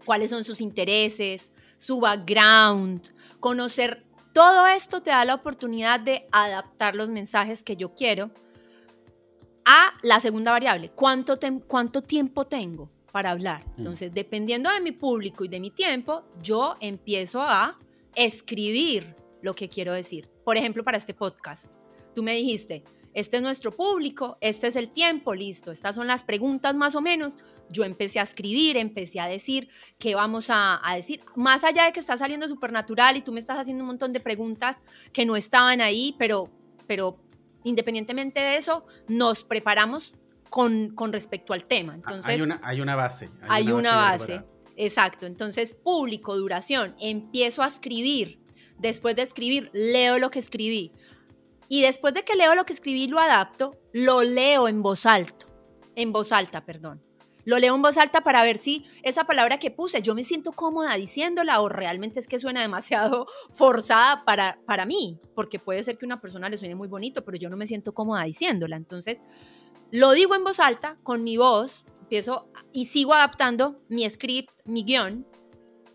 ¿Cuáles 0.04 0.30
son 0.30 0.44
sus 0.44 0.60
intereses? 0.60 1.52
¿Su 1.78 2.00
background? 2.00 3.14
Conocer 3.40 4.04
todo 4.32 4.66
esto 4.66 5.02
te 5.02 5.10
da 5.10 5.24
la 5.24 5.34
oportunidad 5.34 6.00
de 6.00 6.26
adaptar 6.32 6.94
los 6.94 7.08
mensajes 7.08 7.62
que 7.62 7.76
yo 7.76 7.94
quiero 7.94 8.30
a 9.64 9.94
la 10.02 10.20
segunda 10.20 10.52
variable. 10.52 10.90
¿Cuánto, 10.90 11.38
cuánto 11.66 12.02
tiempo 12.02 12.46
tengo? 12.46 12.90
para 13.14 13.30
hablar. 13.30 13.64
Mm. 13.64 13.74
Entonces, 13.78 14.12
dependiendo 14.12 14.68
de 14.72 14.80
mi 14.80 14.90
público 14.90 15.44
y 15.44 15.48
de 15.48 15.60
mi 15.60 15.70
tiempo, 15.70 16.24
yo 16.42 16.74
empiezo 16.80 17.42
a 17.42 17.78
escribir 18.16 19.14
lo 19.40 19.54
que 19.54 19.68
quiero 19.68 19.92
decir. 19.92 20.28
Por 20.44 20.56
ejemplo, 20.56 20.82
para 20.82 20.96
este 20.96 21.14
podcast, 21.14 21.70
tú 22.14 22.22
me 22.22 22.34
dijiste, 22.34 22.84
este 23.14 23.36
es 23.36 23.42
nuestro 23.42 23.70
público, 23.70 24.38
este 24.40 24.66
es 24.66 24.76
el 24.76 24.88
tiempo, 24.88 25.34
listo, 25.34 25.70
estas 25.70 25.94
son 25.94 26.08
las 26.08 26.24
preguntas 26.24 26.74
más 26.74 26.96
o 26.96 27.00
menos. 27.00 27.38
Yo 27.70 27.84
empecé 27.84 28.18
a 28.18 28.24
escribir, 28.24 28.76
empecé 28.76 29.20
a 29.20 29.26
decir 29.26 29.68
qué 29.98 30.16
vamos 30.16 30.46
a, 30.48 30.80
decir, 30.96 31.20
más 31.36 31.62
allá 31.62 31.84
de 31.84 31.92
que 31.92 32.00
está 32.00 32.16
saliendo 32.16 32.48
súper 32.48 32.72
natural 32.72 33.16
y 33.16 33.20
tú 33.20 33.32
me 33.32 33.38
estás 33.38 33.58
haciendo 33.58 33.84
un 33.84 33.88
montón 33.88 34.12
de 34.12 34.20
preguntas 34.20 34.82
que 35.12 35.24
no 35.24 35.36
estaban 35.36 35.80
ahí, 35.80 36.16
pero, 36.18 36.50
pero 36.88 37.16
independientemente 37.62 38.40
de 38.40 38.56
eso, 38.56 38.84
nos 39.06 39.44
preparamos 39.44 40.12
con, 40.50 41.12
respecto 41.12 41.52
al 41.52 41.64
tema. 41.64 41.94
Entonces, 41.94 42.28
hay, 42.28 42.40
una, 42.40 42.60
hay 42.64 42.80
una 42.80 42.96
base. 42.96 43.30
Hay, 43.48 43.70
una, 43.70 43.94
base, 43.94 44.42
exacto. 44.76 45.26
Entonces, 45.26 45.74
público, 45.74 46.36
duración, 46.36 46.96
empiezo 47.00 47.62
a 47.62 47.68
escribir. 47.68 48.40
Después 48.78 49.14
de 49.14 49.22
escribir, 49.22 49.70
leo 49.72 50.18
lo 50.18 50.30
que 50.30 50.40
escribí. 50.40 50.92
Y 51.68 51.82
después 51.82 52.14
de 52.14 52.24
que 52.24 52.36
leo 52.36 52.54
lo 52.54 52.64
que 52.64 52.72
escribí, 52.72 53.06
lo 53.06 53.18
adapto, 53.18 53.76
lo 53.92 54.22
leo 54.22 54.68
en 54.68 54.82
voz 54.82 55.06
alta. 55.06 55.46
En 55.94 56.12
voz 56.12 56.32
alta, 56.32 56.64
perdón. 56.64 57.02
Lo 57.44 57.58
leo 57.58 57.74
en 57.74 57.82
voz 57.82 57.98
alta 57.98 58.22
para 58.22 58.42
ver 58.42 58.58
si 58.58 58.86
esa 59.02 59.24
palabra 59.24 59.58
que 59.58 59.70
puse, 59.70 60.00
yo 60.00 60.14
me 60.14 60.24
siento 60.24 60.52
cómoda 60.52 60.94
diciéndola 60.94 61.60
o 61.60 61.68
realmente 61.68 62.18
es 62.18 62.26
que 62.26 62.38
suena 62.38 62.62
demasiado 62.62 63.26
forzada 63.52 64.24
para, 64.24 64.58
para 64.66 64.86
mí, 64.86 65.18
porque 65.34 65.58
puede 65.58 65.82
ser 65.82 65.98
que 65.98 66.06
una 66.06 66.20
persona 66.20 66.48
le 66.48 66.56
suene 66.56 66.74
muy 66.74 66.88
bonito, 66.88 67.24
pero 67.24 67.36
yo 67.36 67.50
no 67.50 67.56
me 67.56 67.66
siento 67.66 67.92
cómoda 67.92 68.24
diciéndola. 68.24 68.76
Entonces, 68.76 69.18
lo 69.90 70.12
digo 70.12 70.34
en 70.34 70.44
voz 70.44 70.58
alta, 70.58 70.96
con 71.02 71.22
mi 71.22 71.36
voz, 71.36 71.84
empiezo 72.00 72.48
y 72.72 72.86
sigo 72.86 73.12
adaptando 73.12 73.80
mi 73.88 74.08
script, 74.08 74.50
mi 74.64 74.82
guion, 74.82 75.26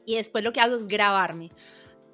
y 0.05 0.15
después 0.15 0.43
lo 0.43 0.53
que 0.53 0.61
hago 0.61 0.76
es 0.76 0.88
grabarme. 0.88 1.51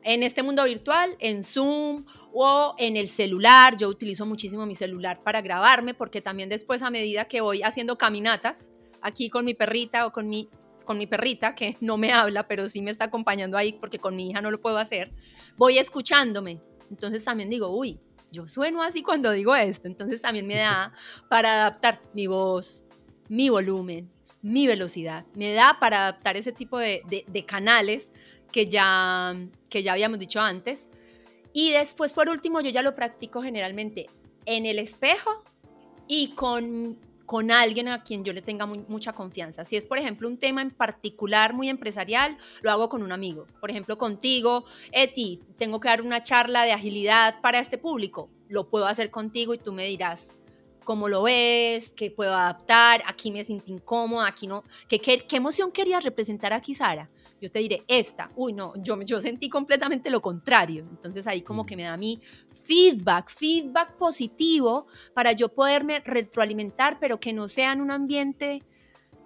En 0.07 0.21
este 0.21 0.43
mundo 0.43 0.63
virtual, 0.65 1.15
en 1.17 1.43
Zoom 1.43 2.05
o 2.31 2.75
en 2.77 2.95
el 2.95 3.09
celular, 3.09 3.75
yo 3.75 3.89
utilizo 3.89 4.27
muchísimo 4.27 4.67
mi 4.67 4.75
celular 4.75 5.23
para 5.23 5.41
grabarme 5.41 5.95
porque 5.95 6.21
también 6.21 6.47
después 6.47 6.83
a 6.83 6.91
medida 6.91 7.25
que 7.25 7.41
voy 7.41 7.63
haciendo 7.63 7.97
caminatas, 7.97 8.69
aquí 9.01 9.31
con 9.31 9.45
mi 9.45 9.55
perrita 9.55 10.05
o 10.05 10.11
con 10.11 10.29
mi, 10.29 10.47
con 10.85 10.99
mi 10.99 11.07
perrita, 11.07 11.55
que 11.55 11.75
no 11.81 11.97
me 11.97 12.13
habla, 12.13 12.47
pero 12.47 12.69
sí 12.69 12.83
me 12.83 12.91
está 12.91 13.05
acompañando 13.05 13.57
ahí 13.57 13.73
porque 13.73 13.97
con 13.97 14.15
mi 14.15 14.29
hija 14.29 14.41
no 14.41 14.51
lo 14.51 14.61
puedo 14.61 14.77
hacer, 14.77 15.11
voy 15.57 15.79
escuchándome. 15.79 16.61
Entonces 16.91 17.23
también 17.23 17.49
digo, 17.49 17.69
uy, 17.75 17.99
yo 18.31 18.45
sueno 18.45 18.83
así 18.83 19.01
cuando 19.01 19.31
digo 19.31 19.55
esto, 19.55 19.87
entonces 19.87 20.21
también 20.21 20.45
me 20.45 20.57
da 20.57 20.93
para 21.29 21.53
adaptar 21.53 21.99
mi 22.13 22.27
voz, 22.27 22.85
mi 23.27 23.49
volumen, 23.49 24.11
mi 24.43 24.67
velocidad, 24.67 25.25
me 25.33 25.51
da 25.53 25.79
para 25.79 26.03
adaptar 26.03 26.37
ese 26.37 26.51
tipo 26.51 26.77
de, 26.77 27.01
canales 27.47 28.11
que 28.51 28.67
ya, 28.67 29.33
que 29.75 29.83
ya 29.83 29.91
habíamos 29.91 30.19
dicho 30.19 30.39
antes. 30.39 30.87
Y 31.51 31.73
después, 31.73 32.13
por 32.13 32.29
último, 32.29 32.61
yo 32.61 32.69
ya 32.69 32.81
lo 32.81 32.95
practico 32.95 33.41
generalmente 33.41 34.09
en 34.45 34.65
el 34.65 34.79
espejo 34.79 35.43
y 36.07 36.29
con 36.29 36.97
con 37.25 37.49
alguien 37.49 37.87
a 37.87 38.03
quien 38.03 38.23
yo 38.23 38.33
le 38.33 38.43
tenga 38.43 38.67
mucha 38.67 39.13
confianza. 39.13 39.65
Si 39.65 39.75
es, 39.75 39.83
por 39.83 39.97
ejemplo, 39.97 40.27
un 40.27 40.37
tema 40.37 40.61
en 40.61 40.69
particular 40.69 41.53
muy 41.53 41.69
empresarial, 41.69 42.37
lo 42.61 42.69
hago 42.69 42.87
con 42.87 43.01
un 43.01 43.11
amigo. 43.11 43.47
Por 43.59 43.71
ejemplo, 43.71 43.97
contigo, 43.97 44.65
Eti, 44.91 45.41
tengo 45.57 45.79
que 45.79 45.87
dar 45.87 46.03
una 46.03 46.21
charla 46.21 46.65
de 46.65 46.71
agilidad 46.71 47.41
para 47.41 47.57
este 47.57 47.79
público. 47.79 48.29
Lo 48.47 48.69
puedo 48.69 48.85
hacer 48.85 49.09
contigo 49.09 49.55
y 49.55 49.57
tú 49.57 49.73
me 49.73 49.87
dirás 49.87 50.35
cómo 50.85 51.09
lo 51.09 51.23
ves, 51.23 51.91
qué 51.93 52.09
puedo 52.09 52.33
adaptar, 52.33 53.03
aquí 53.05 53.31
me 53.31 53.43
siento 53.43 53.71
incómoda, 53.73 54.27
aquí 54.27 54.47
no. 54.47 54.63
¿Qué, 54.87 54.99
qué, 54.99 55.35
emoción 55.35 55.71
querías 55.71 56.05
representar 56.05 56.53
aquí, 56.53 56.73
Sara? 56.73 57.09
Yo 57.41 57.51
te 57.51 57.59
diré, 57.59 57.83
esta. 57.87 58.31
Uy, 58.37 58.53
no, 58.53 58.73
yo, 58.77 58.97
yo 59.01 59.19
sentí 59.19 59.49
completamente 59.49 60.09
lo 60.09 60.21
contrario. 60.21 60.87
Entonces 60.89 61.27
ahí 61.27 61.41
como 61.41 61.63
mm. 61.63 61.65
que 61.65 61.75
me 61.75 61.83
da 61.83 61.93
a 61.93 61.97
mí 61.97 62.21
feedback, 62.63 63.29
feedback 63.29 63.97
positivo 63.97 64.87
para 65.13 65.33
yo 65.33 65.49
poderme 65.49 65.99
retroalimentar, 65.99 66.99
pero 66.99 67.19
que 67.19 67.33
no 67.33 67.49
sea 67.49 67.73
en 67.73 67.81
un 67.81 67.91
ambiente 67.91 68.63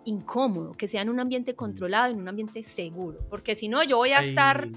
incómodo, 0.05 0.73
que 0.73 0.87
sea 0.87 1.01
en 1.01 1.09
un 1.09 1.19
ambiente 1.19 1.55
controlado, 1.55 2.11
en 2.11 2.19
un 2.19 2.27
ambiente 2.27 2.63
seguro. 2.63 3.19
Porque 3.29 3.53
si 3.53 3.67
no, 3.67 3.83
yo 3.83 3.97
voy 3.97 4.09
a 4.09 4.19
estar, 4.19 4.69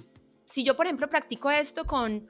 si 0.44 0.62
yo 0.64 0.76
por 0.76 0.86
ejemplo 0.86 1.08
practico 1.08 1.50
esto 1.50 1.84
con 1.84 2.28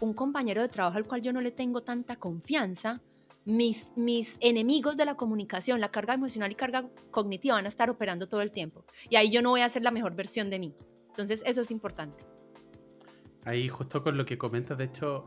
un 0.00 0.14
compañero 0.14 0.62
de 0.62 0.68
trabajo 0.68 0.98
al 0.98 1.06
cual 1.06 1.22
yo 1.22 1.32
no 1.32 1.40
le 1.40 1.50
tengo 1.50 1.82
tanta 1.82 2.16
confianza, 2.16 3.00
mis, 3.44 3.92
mis 3.96 4.36
enemigos 4.40 4.96
de 4.96 5.04
la 5.04 5.16
comunicación, 5.16 5.80
la 5.80 5.90
carga 5.90 6.14
emocional 6.14 6.50
y 6.52 6.54
carga 6.54 6.88
cognitiva 7.10 7.56
van 7.56 7.66
a 7.66 7.68
estar 7.68 7.90
operando 7.90 8.28
todo 8.28 8.40
el 8.40 8.50
tiempo. 8.50 8.84
Y 9.08 9.16
ahí 9.16 9.30
yo 9.30 9.42
no 9.42 9.50
voy 9.50 9.60
a 9.60 9.68
ser 9.68 9.82
la 9.82 9.90
mejor 9.90 10.14
versión 10.14 10.50
de 10.50 10.58
mí. 10.58 10.74
Entonces, 11.08 11.42
eso 11.46 11.60
es 11.60 11.70
importante. 11.70 12.24
Ahí 13.44 13.68
justo 13.68 14.02
con 14.02 14.16
lo 14.16 14.24
que 14.24 14.38
comentas, 14.38 14.78
de 14.78 14.84
hecho, 14.84 15.26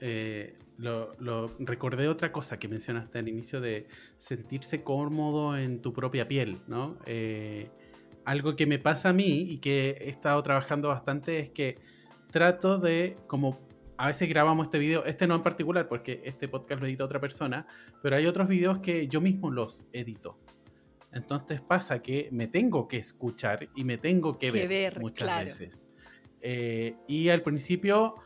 eh, 0.00 0.56
lo, 0.78 1.48
recordé 1.58 2.08
otra 2.08 2.30
cosa 2.32 2.58
que 2.58 2.68
mencionaste 2.68 3.18
al 3.18 3.28
inicio 3.28 3.60
de 3.60 3.88
sentirse 4.16 4.82
cómodo 4.82 5.56
en 5.56 5.82
tu 5.82 5.92
propia 5.92 6.28
piel, 6.28 6.58
¿no? 6.68 6.96
Eh, 7.06 7.70
algo 8.24 8.56
que 8.56 8.66
me 8.66 8.78
pasa 8.78 9.10
a 9.10 9.12
mí 9.12 9.46
y 9.50 9.58
que 9.58 9.96
he 10.00 10.10
estado 10.10 10.42
trabajando 10.42 10.88
bastante 10.88 11.38
es 11.38 11.50
que 11.50 11.78
trato 12.30 12.78
de, 12.78 13.16
como 13.26 13.65
a 13.98 14.06
veces 14.06 14.28
grabamos 14.28 14.66
este 14.66 14.78
video, 14.78 15.04
este 15.04 15.26
no 15.26 15.34
en 15.34 15.42
particular 15.42 15.88
porque 15.88 16.22
este 16.24 16.48
podcast 16.48 16.80
lo 16.80 16.86
edita 16.86 17.04
otra 17.04 17.20
persona, 17.20 17.66
pero 18.02 18.16
hay 18.16 18.26
otros 18.26 18.48
videos 18.48 18.78
que 18.80 19.08
yo 19.08 19.20
mismo 19.20 19.50
los 19.50 19.86
edito. 19.92 20.38
Entonces 21.12 21.60
pasa 21.60 22.02
que 22.02 22.28
me 22.32 22.46
tengo 22.46 22.88
que 22.88 22.98
escuchar 22.98 23.68
y 23.74 23.84
me 23.84 23.96
tengo 23.96 24.38
que, 24.38 24.50
ver, 24.50 25.00
muchas 25.00 25.44
veces. 25.44 25.84
Eh, 26.42 26.94
y 27.06 27.30
al 27.30 27.42
principio, 27.42 28.16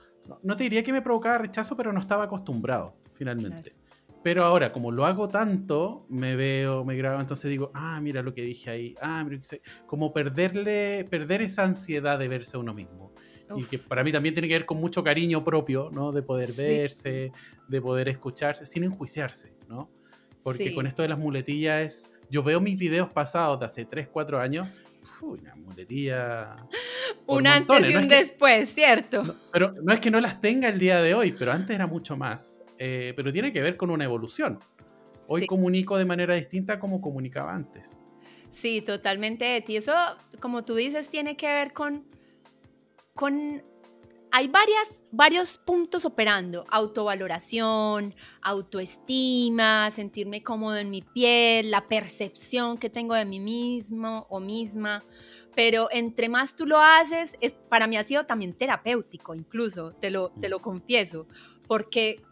no 0.43 0.57
te 0.57 0.65
diría 0.65 0.83
que 0.83 0.93
me 0.93 1.03
provocaba 1.03 1.39
rechazo, 1.39 1.77
pero 1.77 1.93
no 1.93 2.01
estaba 2.01 2.25
acostumbrado, 2.25 2.97
finalmente. 3.13 3.75
Pero 4.23 4.45
ahora, 4.45 4.73
como 4.73 4.91
lo 4.91 5.07
hago 5.07 5.29
tanto, 5.29 6.05
me 6.11 6.37
veo, 6.37 6.85
me 6.85 6.97
grabo, 6.97 7.21
entonces 7.21 7.51
digo, 7.51 7.71
ah, 7.75 8.01
mira 8.03 8.23
lo 8.23 8.35
que 8.35 8.43
dije 8.43 8.71
ahí, 8.71 8.95
ah, 9.01 9.25
mira 9.25 9.41
como 9.87 10.13
perderle, 10.13 11.07
perder 11.09 11.43
esa 11.43 11.65
ansiedad 11.65 12.19
de 12.19 12.29
verse 12.29 12.57
a 12.57 12.61
uno 12.61 12.75
mismo. 12.75 13.15
Y 13.57 13.65
que 13.65 13.79
para 13.79 14.05
mí 14.05 14.13
también 14.13 14.35
tiene 14.35 14.49
que 14.49 14.55
ver 14.55 14.67
con 14.67 14.79
mucho 14.79 15.03
cariño 15.03 15.45
propio, 15.45 15.91
¿no? 15.93 16.13
De 16.13 16.23
poder 16.23 16.53
verse, 16.53 17.33
de 17.69 17.81
poder 17.81 18.09
escucharse, 18.09 18.65
sin 18.65 18.85
enjuiciarse, 18.85 19.53
¿no? 19.69 19.91
Porque 20.43 20.75
con 20.75 20.87
esto 20.87 21.03
de 21.03 21.09
las 21.09 21.19
muletillas 21.19 21.83
es, 21.83 22.11
yo 22.31 22.43
veo 22.43 22.61
mis 22.61 22.79
videos 22.79 23.11
pasados 23.11 23.61
de 23.61 23.67
hace 23.67 23.85
3, 23.85 24.09
4 24.11 24.41
años, 24.41 24.69
una 25.23 25.55
muletilla. 25.57 26.57
Un 27.27 27.47
antes 27.47 27.91
y 27.91 27.97
un 27.97 28.09
después, 28.09 28.73
¿cierto? 28.73 29.37
pero 29.53 29.73
no 29.83 29.93
es 29.93 30.01
que 30.01 30.11
no 30.11 30.21
las 30.21 30.41
tenga 30.41 30.69
el 30.69 30.79
día 30.79 31.01
de 31.01 31.15
hoy, 31.15 31.33
pero 31.33 31.53
antes 31.53 31.75
era 31.75 31.87
mucho 31.87 32.17
más. 32.17 32.61
Eh, 32.79 33.13
pero 33.15 33.31
tiene 33.31 33.53
que 33.53 33.63
ver 33.63 33.77
con 33.77 33.91
una 33.91 34.05
evolución. 34.05 34.59
Hoy 35.27 35.47
comunico 35.47 35.97
de 35.97 36.05
manera 36.05 36.35
distinta 36.35 36.81
como 36.81 37.01
comunicaba 37.01 37.55
antes. 37.55 37.97
Sí, 38.51 38.81
totalmente, 38.81 39.65
Y 39.69 39.77
Eso, 39.77 39.93
como 40.41 40.65
tú 40.65 40.75
dices, 40.75 41.09
tiene 41.09 41.37
que 41.37 41.47
ver 41.47 41.73
con, 41.73 42.05
con 43.21 43.63
hay 44.33 44.49
varias, 44.49 44.95
varios 45.11 45.59
puntos 45.59 46.07
operando. 46.07 46.65
Autovaloración, 46.71 48.15
autoestima, 48.41 49.91
sentirme 49.91 50.43
cómodo 50.43 50.79
en 50.79 50.89
mi 50.89 51.03
piel, 51.03 51.71
la 51.71 51.87
percepción 51.87 52.79
que 52.79 52.89
tengo 52.89 53.15
de 53.15 53.27
mí 53.27 53.39
mismo 53.39 54.27
o 54.31 54.41
misma. 54.41 55.05
Pero 55.55 55.89
entre 55.91 56.31
más 56.31 56.57
tú 56.57 56.65
lo 56.65 56.81
haces, 56.81 57.37
es, 57.43 57.57
para 57.69 57.87
mí 57.89 57.99
ha 57.99 58.05
sido 58.05 58.25
también 58.25 58.55
terapéutico, 58.55 59.35
incluso, 59.35 59.93
te 60.01 60.09
lo, 60.09 60.31
te 60.41 60.49
lo 60.49 60.63
confieso. 60.63 61.27
Porque 61.67 62.23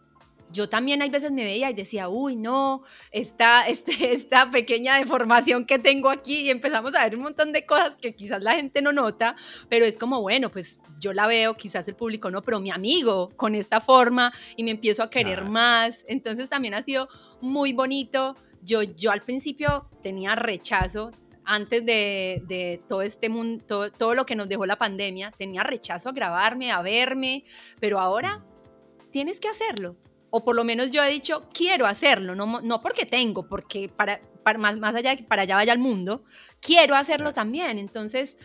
yo 0.51 0.67
también 0.67 1.01
hay 1.01 1.09
veces 1.09 1.31
me 1.31 1.43
veía 1.43 1.69
y 1.69 1.73
decía, 1.73 2.09
uy, 2.09 2.35
no, 2.35 2.83
esta, 3.11 3.67
este, 3.67 4.13
esta 4.13 4.49
pequeña 4.51 4.97
deformación 4.97 5.65
que 5.65 5.79
tengo 5.79 6.09
aquí 6.09 6.41
y 6.41 6.49
empezamos 6.49 6.95
a 6.95 7.03
ver 7.03 7.15
un 7.15 7.23
montón 7.23 7.51
de 7.53 7.65
cosas 7.65 7.97
que 7.97 8.15
quizás 8.15 8.43
la 8.43 8.55
gente 8.55 8.81
no 8.81 8.91
nota, 8.91 9.35
pero 9.69 9.85
es 9.85 9.97
como, 9.97 10.21
bueno, 10.21 10.49
pues 10.49 10.79
yo 10.99 11.13
la 11.13 11.27
veo, 11.27 11.55
quizás 11.55 11.87
el 11.87 11.95
público 11.95 12.31
no, 12.31 12.41
pero 12.41 12.59
mi 12.59 12.71
amigo 12.71 13.29
con 13.35 13.55
esta 13.55 13.81
forma 13.81 14.33
y 14.55 14.63
me 14.63 14.71
empiezo 14.71 15.03
a 15.03 15.09
querer 15.09 15.45
más. 15.45 16.03
Entonces 16.07 16.49
también 16.49 16.73
ha 16.73 16.81
sido 16.81 17.07
muy 17.41 17.73
bonito. 17.73 18.35
Yo, 18.61 18.83
yo 18.83 19.11
al 19.11 19.21
principio 19.21 19.89
tenía 20.01 20.35
rechazo, 20.35 21.11
antes 21.45 21.83
de, 21.83 22.43
de, 22.45 22.81
todo 22.87 23.01
este 23.01 23.27
mundo, 23.27 23.63
todo, 23.65 23.91
todo, 23.91 24.13
lo 24.13 24.25
que 24.25 24.35
nos 24.35 24.47
dejó 24.49 24.67
la 24.67 24.77
pandemia, 24.77 25.31
tenía 25.31 25.63
rechazo 25.63 26.09
a 26.09 26.11
grabarme, 26.11 26.71
a 26.71 26.81
verme, 26.83 27.43
pero 27.79 27.99
ahora 27.99 28.45
tienes 29.09 29.39
que 29.39 29.47
hacerlo 29.47 29.95
o 30.31 30.43
por 30.43 30.55
lo 30.55 30.63
menos 30.63 30.91
yo 30.91 31.03
he 31.03 31.09
dicho, 31.09 31.47
quiero 31.53 31.87
hacerlo, 31.87 32.35
no, 32.35 32.61
no 32.61 32.81
porque 32.81 33.05
tengo, 33.05 33.47
porque 33.47 33.89
para, 33.89 34.21
más, 34.57 34.77
más, 34.77 34.95
allá 34.95 35.11
de 35.11 35.17
que 35.17 35.23
para 35.23 35.43
allá 35.43 35.55
vaya 35.55 35.73
el 35.73 35.79
mundo, 35.79 36.23
quiero 36.59 36.95
hacerlo 36.95 37.33
también. 37.33 37.77
Entonces, 37.79 38.37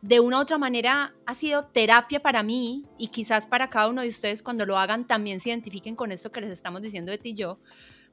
de 0.00 0.20
una 0.20 0.38
u 0.38 0.40
otra 0.40 0.58
manera 0.58 1.14
ha 1.26 1.34
sido 1.34 1.66
terapia 1.66 2.20
para 2.20 2.42
mí 2.42 2.84
y 2.98 3.08
quizás 3.08 3.46
para 3.46 3.68
cada 3.68 3.88
uno 3.88 4.02
de 4.02 4.08
ustedes 4.08 4.42
cuando 4.42 4.64
lo 4.64 4.78
hagan 4.78 5.06
también 5.06 5.40
se 5.40 5.50
identifiquen 5.50 5.96
con 5.96 6.12
esto 6.12 6.30
que 6.30 6.40
les 6.40 6.50
estamos 6.50 6.82
diciendo 6.82 7.10
de 7.10 7.18
ti 7.18 7.30
y 7.30 7.34
yo, 7.34 7.58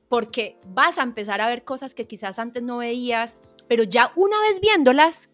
porque 0.10 0.58
vas 0.68 0.98
a 0.98 1.04
empezar 1.04 1.42
a 1.42 1.48
ver 1.48 1.64
cosas 1.64 1.94
que 1.94 2.08
quizás 2.08 2.40
antes 2.40 2.64
no 2.64 2.78
veías, 2.78 3.38
pero 3.68 3.84
ya 3.84 4.12
una 4.16 4.40
vez 4.42 4.60
viéndolas, 4.60 5.30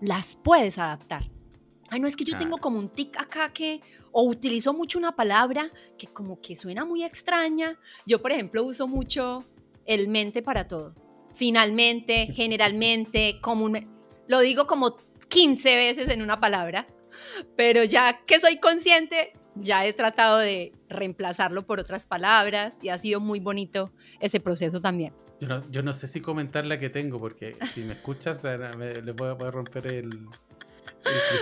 las 0.00 0.36
puedes 0.36 0.78
adaptar. 0.78 1.30
Ay, 1.90 2.00
no 2.00 2.06
es 2.06 2.16
que 2.16 2.24
yo 2.24 2.36
tengo 2.36 2.58
como 2.58 2.78
un 2.78 2.90
tic 2.90 3.18
acá 3.18 3.52
que, 3.52 3.80
o 4.12 4.24
utilizo 4.24 4.74
mucho 4.74 4.98
una 4.98 5.16
palabra 5.16 5.70
que 5.96 6.06
como 6.06 6.40
que 6.40 6.54
suena 6.54 6.84
muy 6.84 7.02
extraña. 7.02 7.78
Yo, 8.06 8.20
por 8.20 8.32
ejemplo, 8.32 8.64
uso 8.64 8.86
mucho 8.86 9.44
el 9.86 10.08
mente 10.08 10.42
para 10.42 10.68
todo. 10.68 10.94
Finalmente, 11.34 12.26
generalmente, 12.34 13.38
comúnmente. 13.40 13.88
Lo 14.26 14.40
digo 14.40 14.66
como 14.66 14.96
15 15.28 15.76
veces 15.76 16.08
en 16.10 16.20
una 16.20 16.40
palabra, 16.40 16.86
pero 17.56 17.84
ya 17.84 18.20
que 18.26 18.38
soy 18.38 18.58
consciente, 18.58 19.32
ya 19.54 19.86
he 19.86 19.92
tratado 19.94 20.38
de 20.38 20.72
reemplazarlo 20.88 21.66
por 21.66 21.80
otras 21.80 22.06
palabras 22.06 22.76
y 22.82 22.90
ha 22.90 22.98
sido 22.98 23.20
muy 23.20 23.40
bonito 23.40 23.90
ese 24.20 24.40
proceso 24.40 24.80
también. 24.80 25.14
Yo 25.70 25.82
no, 25.82 25.94
sé 25.94 26.08
si 26.08 26.20
comentar 26.20 26.66
la 26.66 26.80
que 26.80 26.90
tengo, 26.90 27.20
porque 27.20 27.56
si 27.72 27.82
me 27.82 27.92
escuchas, 27.92 28.42
le 28.44 29.12
voy 29.12 29.28
a 29.28 29.50
romper 29.50 29.86
el, 29.86 30.26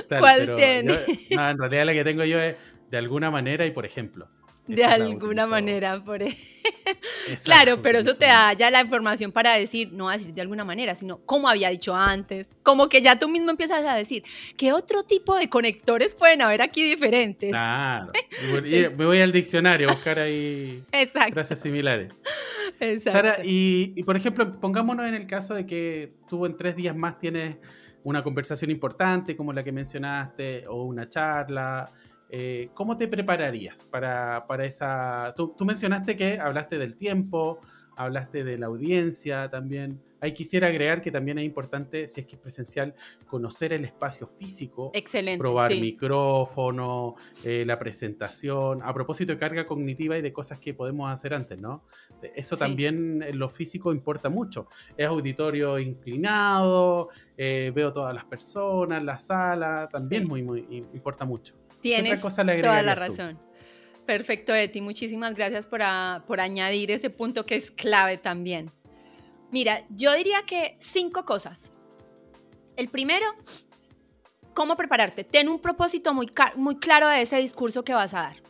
¿Cuál 0.08 0.54
tiene? 0.54 0.94
no, 1.30 1.50
en 1.50 1.58
realidad 1.58 1.86
la 1.86 1.92
que 1.92 2.04
tengo 2.04 2.24
yo 2.24 2.40
es 2.40 2.56
de 2.90 2.96
alguna 2.96 3.30
manera 3.30 3.66
y 3.66 3.70
por 3.70 3.86
ejemplo. 3.86 4.28
De 4.66 4.84
alguna 4.84 5.46
manera, 5.46 6.02
por 6.04 6.20
Claro, 7.44 7.80
pero 7.82 7.98
eso 8.00 8.14
te 8.16 8.26
da 8.26 8.52
ya 8.52 8.70
la 8.70 8.80
información 8.80 9.30
para 9.30 9.54
decir, 9.54 9.92
no 9.92 10.08
a 10.08 10.14
decir 10.14 10.34
de 10.34 10.40
alguna 10.40 10.64
manera, 10.64 10.94
sino 10.96 11.18
como 11.18 11.48
había 11.48 11.70
dicho 11.70 11.94
antes, 11.94 12.48
como 12.64 12.88
que 12.88 13.00
ya 13.00 13.16
tú 13.18 13.28
mismo 13.28 13.50
empiezas 13.50 13.84
a 13.86 13.94
decir, 13.94 14.24
¿qué 14.56 14.72
otro 14.72 15.04
tipo 15.04 15.36
de 15.36 15.48
conectores 15.48 16.14
pueden 16.14 16.42
haber 16.42 16.62
aquí 16.62 16.82
diferentes? 16.82 17.50
Claro, 17.50 18.10
me 18.62 18.88
voy 18.88 19.20
al 19.20 19.30
diccionario 19.30 19.88
a 19.88 19.92
buscar 19.92 20.18
ahí 20.18 20.82
Exacto. 20.92 21.34
frases 21.34 21.60
similares. 21.60 22.12
Exacto. 22.80 23.10
Sara, 23.12 23.44
y, 23.44 23.92
y 23.94 24.02
por 24.02 24.16
ejemplo, 24.16 24.58
pongámonos 24.60 25.06
en 25.06 25.14
el 25.14 25.28
caso 25.28 25.54
de 25.54 25.64
que 25.64 26.12
tú 26.28 26.44
en 26.44 26.56
tres 26.56 26.74
días 26.74 26.96
más 26.96 27.20
tienes 27.20 27.56
una 28.06 28.22
conversación 28.22 28.70
importante 28.70 29.36
como 29.36 29.52
la 29.52 29.64
que 29.64 29.72
mencionaste 29.72 30.68
o 30.68 30.84
una 30.84 31.08
charla? 31.08 31.90
Eh, 32.28 32.70
¿Cómo 32.72 32.96
te 32.96 33.08
prepararías 33.08 33.84
para, 33.84 34.46
para 34.46 34.64
esa... 34.64 35.34
Tú, 35.36 35.54
tú, 35.58 35.64
mencionaste 35.64 36.16
que 36.16 36.38
hablaste 36.38 36.78
del 36.78 36.94
tiempo, 36.94 37.58
hablaste 37.96 38.44
de 38.44 38.58
la 38.58 38.66
audiencia 38.66 39.50
también. 39.50 40.00
Ahí 40.20 40.32
quisiera 40.32 40.68
agregar 40.68 41.02
que 41.02 41.10
también 41.10 41.38
es 41.38 41.44
importante, 41.44 42.08
si 42.08 42.20
es 42.20 42.26
que 42.26 42.36
es 42.36 42.40
presencial, 42.40 42.94
conocer 43.26 43.72
el 43.72 43.84
espacio 43.84 44.26
físico. 44.26 44.90
Excelente. 44.94 45.38
Probar 45.38 45.70
micrófono, 45.72 47.16
eh, 47.44 47.64
la 47.66 47.78
presentación. 47.78 48.82
A 48.82 48.92
propósito 48.94 49.32
de 49.32 49.38
carga 49.38 49.66
cognitiva 49.66 50.16
y 50.16 50.22
de 50.22 50.32
cosas 50.32 50.58
que 50.58 50.74
podemos 50.74 51.10
hacer 51.10 51.34
antes, 51.34 51.58
¿no? 51.58 51.84
Eso 52.34 52.56
también 52.56 53.22
en 53.22 53.38
lo 53.38 53.48
físico 53.48 53.92
importa 53.92 54.28
mucho. 54.28 54.68
Es 54.96 55.06
auditorio 55.06 55.78
inclinado, 55.78 57.10
eh, 57.36 57.72
veo 57.74 57.92
todas 57.92 58.14
las 58.14 58.24
personas, 58.24 59.02
la 59.02 59.18
sala, 59.18 59.88
también 59.90 60.26
muy, 60.26 60.42
muy 60.42 60.66
importa 60.92 61.24
mucho. 61.24 61.54
Tienes 61.80 62.20
cosa 62.20 62.44
toda 62.44 62.82
la 62.82 62.94
razón. 62.94 63.38
Perfecto, 64.06 64.54
Eti. 64.54 64.80
Muchísimas 64.80 65.34
gracias 65.34 65.66
por, 65.66 65.80
por 66.26 66.40
añadir 66.40 66.90
ese 66.92 67.10
punto 67.10 67.44
que 67.44 67.56
es 67.56 67.70
clave 67.70 68.18
también. 68.18 68.70
Mira, 69.56 69.86
yo 69.88 70.12
diría 70.12 70.42
que 70.42 70.76
cinco 70.80 71.24
cosas. 71.24 71.72
El 72.76 72.90
primero, 72.90 73.24
cómo 74.52 74.76
prepararte. 74.76 75.24
Ten 75.24 75.48
un 75.48 75.60
propósito 75.60 76.12
muy, 76.12 76.30
muy 76.56 76.76
claro 76.76 77.08
de 77.08 77.22
ese 77.22 77.38
discurso 77.38 77.82
que 77.82 77.94
vas 77.94 78.12
a 78.12 78.20
dar. 78.20 78.42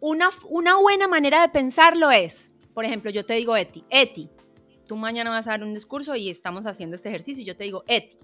Una, 0.00 0.28
una 0.50 0.76
buena 0.76 1.08
manera 1.08 1.40
de 1.40 1.48
pensarlo 1.48 2.10
es, 2.10 2.52
por 2.74 2.84
ejemplo, 2.84 3.10
yo 3.10 3.24
te 3.24 3.32
digo, 3.32 3.56
Eti, 3.56 3.86
Eti, 3.88 4.28
tú 4.86 4.96
mañana 4.96 5.30
vas 5.30 5.46
a 5.46 5.52
dar 5.52 5.62
un 5.62 5.72
discurso 5.72 6.14
y 6.14 6.28
estamos 6.28 6.66
haciendo 6.66 6.96
este 6.96 7.08
ejercicio 7.08 7.40
y 7.40 7.46
yo 7.46 7.56
te 7.56 7.64
digo, 7.64 7.82
Eti, 7.86 8.18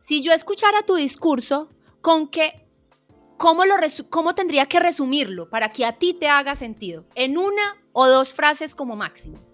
si 0.00 0.20
yo 0.20 0.34
escuchara 0.34 0.82
tu 0.82 0.96
discurso, 0.96 1.70
¿con 2.02 2.28
qué 2.28 2.68
¿cómo, 3.38 3.64
lo 3.64 3.76
¿cómo 4.10 4.34
tendría 4.34 4.66
que 4.66 4.80
resumirlo 4.80 5.48
para 5.48 5.72
que 5.72 5.86
a 5.86 5.98
ti 5.98 6.12
te 6.12 6.28
haga 6.28 6.56
sentido? 6.56 7.06
En 7.14 7.38
una 7.38 7.82
o 7.94 8.06
dos 8.06 8.34
frases 8.34 8.74
como 8.74 8.96
máximo. 8.96 9.47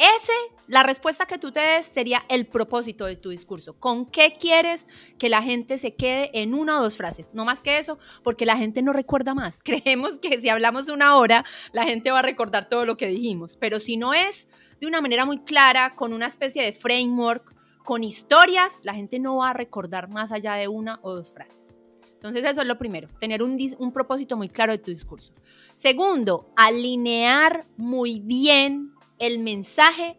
Ese, 0.00 0.32
la 0.66 0.82
respuesta 0.82 1.26
que 1.26 1.36
tú 1.36 1.52
te 1.52 1.60
des 1.60 1.84
sería 1.84 2.24
el 2.30 2.46
propósito 2.46 3.04
de 3.04 3.16
tu 3.16 3.28
discurso. 3.28 3.78
¿Con 3.78 4.06
qué 4.06 4.38
quieres 4.40 4.86
que 5.18 5.28
la 5.28 5.42
gente 5.42 5.76
se 5.76 5.94
quede 5.94 6.30
en 6.32 6.54
una 6.54 6.78
o 6.78 6.82
dos 6.82 6.96
frases? 6.96 7.28
No 7.34 7.44
más 7.44 7.60
que 7.60 7.76
eso, 7.76 7.98
porque 8.22 8.46
la 8.46 8.56
gente 8.56 8.80
no 8.80 8.94
recuerda 8.94 9.34
más. 9.34 9.60
Creemos 9.64 10.18
que 10.18 10.40
si 10.40 10.48
hablamos 10.48 10.88
una 10.88 11.16
hora, 11.16 11.44
la 11.72 11.84
gente 11.84 12.10
va 12.10 12.20
a 12.20 12.22
recordar 12.22 12.70
todo 12.70 12.86
lo 12.86 12.96
que 12.96 13.08
dijimos. 13.08 13.58
Pero 13.58 13.78
si 13.78 13.98
no 13.98 14.14
es 14.14 14.48
de 14.80 14.86
una 14.86 15.02
manera 15.02 15.26
muy 15.26 15.40
clara, 15.40 15.94
con 15.94 16.14
una 16.14 16.28
especie 16.28 16.62
de 16.62 16.72
framework, 16.72 17.54
con 17.84 18.02
historias, 18.02 18.80
la 18.82 18.94
gente 18.94 19.18
no 19.18 19.36
va 19.36 19.50
a 19.50 19.52
recordar 19.52 20.08
más 20.08 20.32
allá 20.32 20.54
de 20.54 20.66
una 20.66 20.98
o 21.02 21.14
dos 21.14 21.30
frases. 21.30 21.76
Entonces 22.14 22.44
eso 22.44 22.62
es 22.62 22.66
lo 22.66 22.78
primero, 22.78 23.08
tener 23.18 23.42
un, 23.42 23.58
un 23.78 23.92
propósito 23.92 24.38
muy 24.38 24.48
claro 24.48 24.72
de 24.72 24.78
tu 24.78 24.90
discurso. 24.90 25.34
Segundo, 25.74 26.52
alinear 26.56 27.66
muy 27.76 28.20
bien 28.20 28.89
el 29.20 29.38
mensaje, 29.38 30.18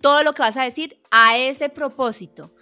todo 0.00 0.22
lo 0.22 0.34
que 0.34 0.42
vas 0.42 0.56
a 0.56 0.62
decir 0.62 1.00
a 1.10 1.36
ese 1.36 1.68
propósito. 1.68 2.52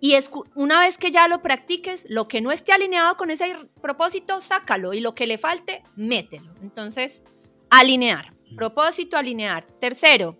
Y 0.00 0.16
una 0.54 0.80
vez 0.80 0.96
que 0.96 1.10
ya 1.10 1.28
lo 1.28 1.42
practiques, 1.42 2.06
lo 2.08 2.26
que 2.26 2.40
no 2.40 2.52
esté 2.52 2.72
alineado 2.72 3.16
con 3.16 3.30
ese 3.30 3.54
propósito, 3.82 4.40
sácalo. 4.40 4.94
Y 4.94 5.00
lo 5.00 5.14
que 5.14 5.26
le 5.26 5.36
falte, 5.36 5.82
mételo. 5.94 6.54
Entonces, 6.62 7.22
alinear. 7.68 8.32
Propósito, 8.56 9.18
alinear. 9.18 9.66
Tercero, 9.78 10.38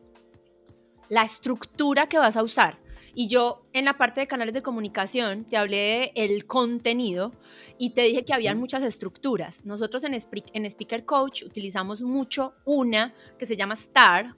la 1.11 1.25
estructura 1.25 2.09
que 2.09 2.17
vas 2.17 2.39
a 2.39 2.43
usar. 2.43 2.79
Y 3.15 3.27
yo 3.27 3.67
en 3.73 3.85
la 3.85 3.99
parte 3.99 4.21
de 4.21 4.27
canales 4.27 4.55
de 4.55 4.63
comunicación 4.63 5.45
te 5.45 5.57
hablé 5.57 6.13
del 6.15 6.47
contenido 6.47 7.33
y 7.77 7.91
te 7.91 8.03
dije 8.03 8.25
que 8.25 8.33
habían 8.33 8.59
muchas 8.59 8.83
estructuras. 8.83 9.65
Nosotros 9.65 10.05
en, 10.05 10.15
en 10.15 10.65
Speaker 10.65 11.05
Coach 11.05 11.43
utilizamos 11.43 12.03
mucho 12.03 12.55
una 12.65 13.13
que 13.39 13.47
se 13.47 13.57
llama 13.57 13.77
STAR 13.77 14.37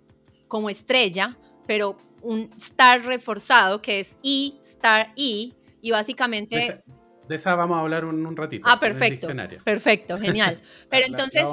como 0.53 0.68
estrella, 0.68 1.34
pero 1.66 1.96
un 2.20 2.50
star 2.59 3.07
reforzado 3.07 3.80
que 3.80 4.00
es 4.00 4.18
I, 4.20 4.59
star 4.62 5.14
I, 5.16 5.55
y 5.80 5.92
básicamente... 5.92 6.82
De 7.26 7.36
esa, 7.36 7.55
vamos 7.55 7.78
a 7.78 7.80
hablar 7.80 8.05
un, 8.05 8.26
un 8.26 8.36
ratito. 8.36 8.68
Ah, 8.68 8.78
perfecto. 8.78 9.28
Perfecto, 9.64 10.18
genial. 10.18 10.61
Pero 10.90 11.07
entonces, 11.07 11.48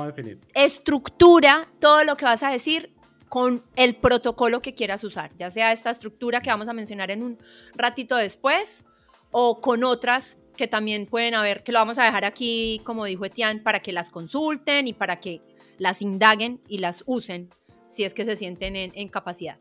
estructura 0.54 1.70
todo 1.80 2.04
lo 2.04 2.18
que 2.18 2.26
vas 2.26 2.44
a 2.44 2.50
decir 2.50 2.92
con 3.30 3.64
el 3.78 3.96
protocolo 3.96 4.62
que 4.62 4.74
quieras 4.74 5.02
usar, 5.06 5.32
ya 5.38 5.50
sea 5.50 5.72
esta 5.72 5.92
estructura 5.92 6.42
que 6.42 6.50
vamos 6.50 6.68
a 6.68 6.74
mencionar 6.74 7.10
en 7.10 7.24
un 7.24 7.38
ratito 7.76 8.18
después 8.18 8.84
o 9.32 9.62
con 9.62 9.86
otras 9.86 10.38
que 10.58 10.68
también 10.68 11.06
pueden 11.06 11.36
haber, 11.36 11.64
que 11.64 11.72
lo 11.72 11.80
vamos 11.80 11.98
a 12.00 12.04
dejar 12.04 12.26
aquí, 12.26 12.82
como 12.84 13.06
dijo 13.06 13.24
Etienne, 13.24 13.62
para 13.62 13.80
que 13.80 13.94
las 13.94 14.10
consulten 14.10 14.90
y 14.90 14.94
para 14.94 15.22
que 15.22 15.42
las 15.78 16.02
indaguen 16.02 16.60
y 16.68 16.80
las 16.80 17.04
usen 17.06 17.50
si 17.90 18.04
es 18.04 18.14
que 18.14 18.26
se 18.26 18.36
sienten 18.36 18.76
en, 18.76 19.10
capacidad. 19.10 19.58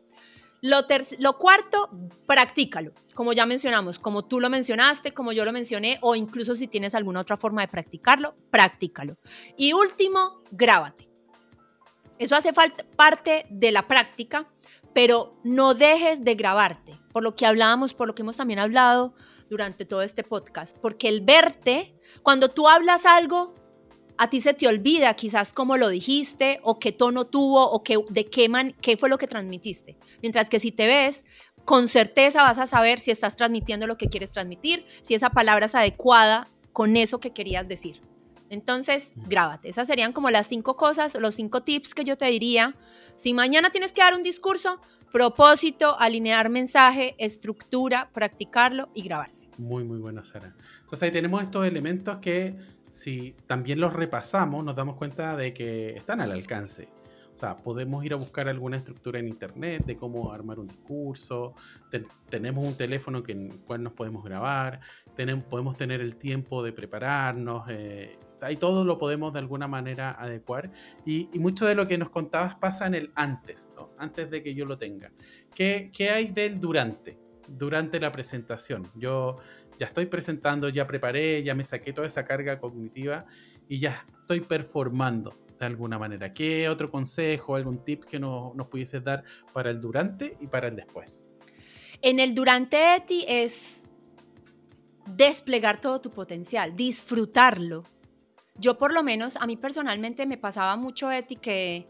Lo, 0.61 0.85
lo, 1.19 1.37
cuarto, 1.37 1.89
practícalo. 2.25 2.93
Como 3.13 3.33
ya 3.33 3.45
mencionamos, 3.45 3.97
como 3.97 4.25
tú 4.25 4.39
lo 4.39 4.49
mencionaste, 4.49 5.13
como 5.13 5.31
yo 5.31 5.45
lo 5.45 5.53
mencioné, 5.53 5.97
o 6.01 6.15
incluso 6.15 6.55
si 6.55 6.67
tienes 6.67 6.95
alguna 6.95 7.21
otra 7.21 7.37
forma 7.37 7.61
de 7.61 7.69
practicarlo, 7.69 8.35
practícalo. 8.51 9.17
Y 9.57 9.73
último, 9.73 10.41
grábate. 10.51 11.09
Eso 12.17 12.35
hace 12.35 12.51
parte 12.95 13.45
de 13.49 13.71
la 13.71 13.87
práctica, 13.87 14.49
pero 14.93 15.39
no 15.43 15.73
dejes 15.73 16.23
de 16.23 16.35
grabarte, 16.35 16.99
por 17.13 17.23
lo 17.23 17.35
que 17.35 17.45
hablábamos, 17.45 17.93
por 17.93 18.07
lo 18.07 18.15
que 18.15 18.23
hemos 18.23 18.35
también 18.35 18.59
hablado 18.59 19.13
durante 19.49 19.85
todo 19.85 20.01
este 20.01 20.23
podcast, 20.23 20.77
porque 20.77 21.07
el 21.07 21.21
verte, 21.21 21.95
cuando 22.21 22.49
tú 22.49 22.67
hablas 22.67 23.05
algo, 23.05 23.55
a 24.21 24.29
ti 24.29 24.41
se 24.41 24.53
te 24.53 24.67
olvida 24.67 25.13
quizás 25.13 25.53
cómo 25.53 25.77
lo 25.77 25.87
dijiste 25.87 26.59
o 26.63 26.77
qué 26.77 26.91
tono 26.91 27.25
tuvo 27.25 27.71
o 27.71 27.83
qué, 27.83 27.97
de 28.09 28.25
qué, 28.25 28.49
man, 28.49 28.75
qué 28.81 28.97
fue 28.97 29.07
lo 29.07 29.17
que 29.17 29.27
transmitiste. 29.27 29.95
Mientras 30.21 30.49
que 30.49 30.59
si 30.59 30.73
te 30.73 30.87
ves, 30.87 31.23
con 31.63 31.87
certeza 31.87 32.43
vas 32.43 32.57
a 32.57 32.67
saber 32.67 32.99
si 32.99 33.11
estás 33.11 33.37
transmitiendo 33.37 33.87
lo 33.87 33.97
que 33.97 34.09
quieres 34.09 34.33
transmitir, 34.33 34.85
si 35.03 35.13
esa 35.13 35.29
palabra 35.29 35.67
es 35.67 35.73
adecuada 35.73 36.49
con 36.73 36.97
eso 36.97 37.21
que 37.21 37.31
querías 37.31 37.65
decir. 37.69 38.01
Entonces, 38.49 39.13
grábate. 39.15 39.69
Esas 39.69 39.87
serían 39.87 40.11
como 40.11 40.29
las 40.31 40.47
cinco 40.47 40.75
cosas, 40.75 41.15
los 41.15 41.35
cinco 41.35 41.63
tips 41.63 41.95
que 41.95 42.03
yo 42.03 42.17
te 42.17 42.25
diría. 42.25 42.75
Si 43.15 43.33
mañana 43.33 43.69
tienes 43.69 43.93
que 43.93 44.01
dar 44.01 44.15
un 44.15 44.23
discurso, 44.23 44.81
propósito, 45.13 45.97
alinear 45.97 46.49
mensaje, 46.49 47.15
estructura, 47.19 48.09
practicarlo 48.13 48.89
y 48.93 49.03
grabarse. 49.03 49.47
Muy, 49.57 49.85
muy 49.85 49.99
bueno, 49.99 50.25
Sara. 50.25 50.53
Entonces 50.81 51.03
ahí 51.03 51.11
tenemos 51.11 51.41
estos 51.41 51.65
elementos 51.65 52.17
que 52.17 52.57
si 52.89 53.35
también 53.47 53.79
los 53.79 53.93
repasamos, 53.93 54.63
nos 54.63 54.75
damos 54.75 54.95
cuenta 54.95 55.35
de 55.35 55.53
que 55.53 55.95
están 55.95 56.21
al 56.21 56.31
alcance. 56.31 56.89
O 57.35 57.37
sea, 57.39 57.55
podemos 57.55 58.03
ir 58.03 58.11
a 58.11 58.17
buscar 58.17 58.49
alguna 58.49 58.75
estructura 58.75 59.19
en 59.19 59.29
internet 59.29 59.85
de 59.85 59.95
cómo 59.95 60.33
armar 60.33 60.59
un 60.59 60.67
discurso, 60.67 61.53
tenemos 62.29 62.65
un 62.65 62.75
teléfono 62.75 63.23
en 63.25 63.51
el 63.51 63.59
cual 63.59 63.81
nos 63.81 63.93
podemos 63.93 64.25
grabar, 64.25 64.81
tenemos, 65.15 65.45
podemos 65.45 65.77
tener 65.77 66.01
el 66.01 66.17
tiempo 66.17 66.61
de 66.61 66.73
prepararnos, 66.73 67.63
eh, 67.69 68.19
ahí 68.41 68.57
todo 68.57 68.83
lo 68.83 68.97
podemos 68.97 69.31
de 69.31 69.39
alguna 69.39 69.69
manera 69.69 70.11
adecuar. 70.11 70.71
Y, 71.05 71.29
mucho 71.35 71.65
de 71.65 71.75
lo 71.75 71.87
que 71.87 71.97
nos 71.97 72.09
contabas 72.09 72.55
pasa 72.55 72.87
en 72.87 72.95
el 72.95 73.11
antes, 73.15 73.71
antes 73.97 74.29
de 74.29 74.43
que 74.43 74.53
yo 74.53 74.65
lo 74.65 74.77
tenga. 74.77 75.11
¿Qué, 75.55 75.91
¿Qué 75.93 76.09
hay 76.09 76.27
del 76.31 76.59
durante? 76.59 77.17
Durante 77.47 77.99
la 77.99 78.11
presentación. 78.11 78.87
Yo 78.95 79.37
ya 79.79 79.85
estoy 79.85 80.07
presentando, 80.07 80.67
ya 80.67 80.85
preparé, 80.85 81.41
ya 81.41 81.55
me 81.55 81.63
saqué 81.63 81.93
toda 81.93 82.05
esa 82.05 82.25
carga 82.25 82.59
cognitiva 82.59 83.25
y 83.69 83.79
ya 83.79 84.05
estoy 84.19 84.41
performando 84.41 85.39
de 85.57 85.65
alguna 85.65 85.97
manera. 85.97 86.33
¿Qué 86.33 86.67
otro 86.67 86.91
consejo, 86.91 87.55
algún 87.55 87.83
tip 87.85 88.03
que 88.03 88.19
nos, 88.19 88.53
nos 88.55 88.67
pudieses 88.67 89.01
dar 89.03 89.23
para 89.53 89.69
el 89.69 89.79
durante 89.79 90.37
y 90.41 90.47
para 90.47 90.67
el 90.67 90.75
después? 90.75 91.25
En 92.01 92.19
el 92.19 92.35
durante 92.35 92.95
Eti 92.95 93.23
es 93.27 93.83
desplegar 95.05 95.79
todo 95.79 96.01
tu 96.01 96.11
potencial, 96.11 96.75
disfrutarlo. 96.75 97.85
Yo 98.55 98.77
por 98.77 98.93
lo 98.93 99.01
menos, 99.01 99.37
a 99.37 99.47
mí 99.47 99.55
personalmente 99.55 100.25
me 100.25 100.37
pasaba 100.37 100.75
mucho 100.75 101.09
Eti 101.09 101.37
que 101.37 101.87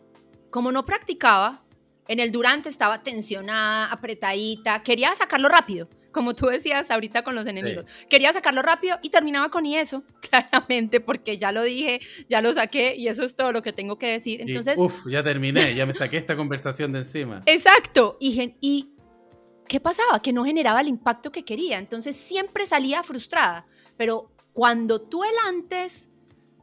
como 0.51 0.71
no 0.71 0.85
practicaba, 0.85 1.63
en 2.07 2.19
el 2.19 2.31
durante 2.31 2.69
estaba 2.69 3.01
tensionada, 3.01 3.91
apretadita, 3.91 4.83
quería 4.83 5.15
sacarlo 5.15 5.49
rápido 5.49 5.89
como 6.11 6.35
tú 6.35 6.47
decías 6.47 6.89
ahorita 6.91 7.23
con 7.23 7.35
los 7.35 7.47
enemigos. 7.47 7.85
Quería 8.09 8.33
sacarlo 8.33 8.61
rápido 8.61 8.97
y 9.01 9.09
terminaba 9.09 9.49
con 9.49 9.65
y 9.65 9.77
eso, 9.77 10.03
claramente, 10.29 10.99
porque 10.99 11.37
ya 11.37 11.51
lo 11.51 11.63
dije, 11.63 12.01
ya 12.29 12.41
lo 12.41 12.53
saqué 12.53 12.95
y 12.95 13.07
eso 13.07 13.23
es 13.23 13.35
todo 13.35 13.51
lo 13.51 13.61
que 13.61 13.73
tengo 13.73 13.97
que 13.97 14.07
decir. 14.07 14.41
Entonces, 14.41 14.75
uf, 14.77 14.93
ya 15.07 15.23
terminé, 15.23 15.75
ya 15.75 15.85
me 15.85 15.93
saqué 15.93 16.17
esta 16.17 16.35
conversación 16.35 16.91
de 16.91 16.99
encima. 16.99 17.43
Exacto. 17.45 18.17
Y, 18.19 18.55
y 18.61 18.89
¿qué 19.67 19.79
pasaba? 19.79 20.21
Que 20.21 20.33
no 20.33 20.43
generaba 20.45 20.81
el 20.81 20.87
impacto 20.87 21.31
que 21.31 21.43
quería. 21.43 21.77
Entonces 21.77 22.15
siempre 22.15 22.65
salía 22.65 23.03
frustrada. 23.03 23.65
Pero 23.97 24.31
cuando 24.53 25.01
tú 25.01 25.23
el 25.23 25.35
antes, 25.47 26.09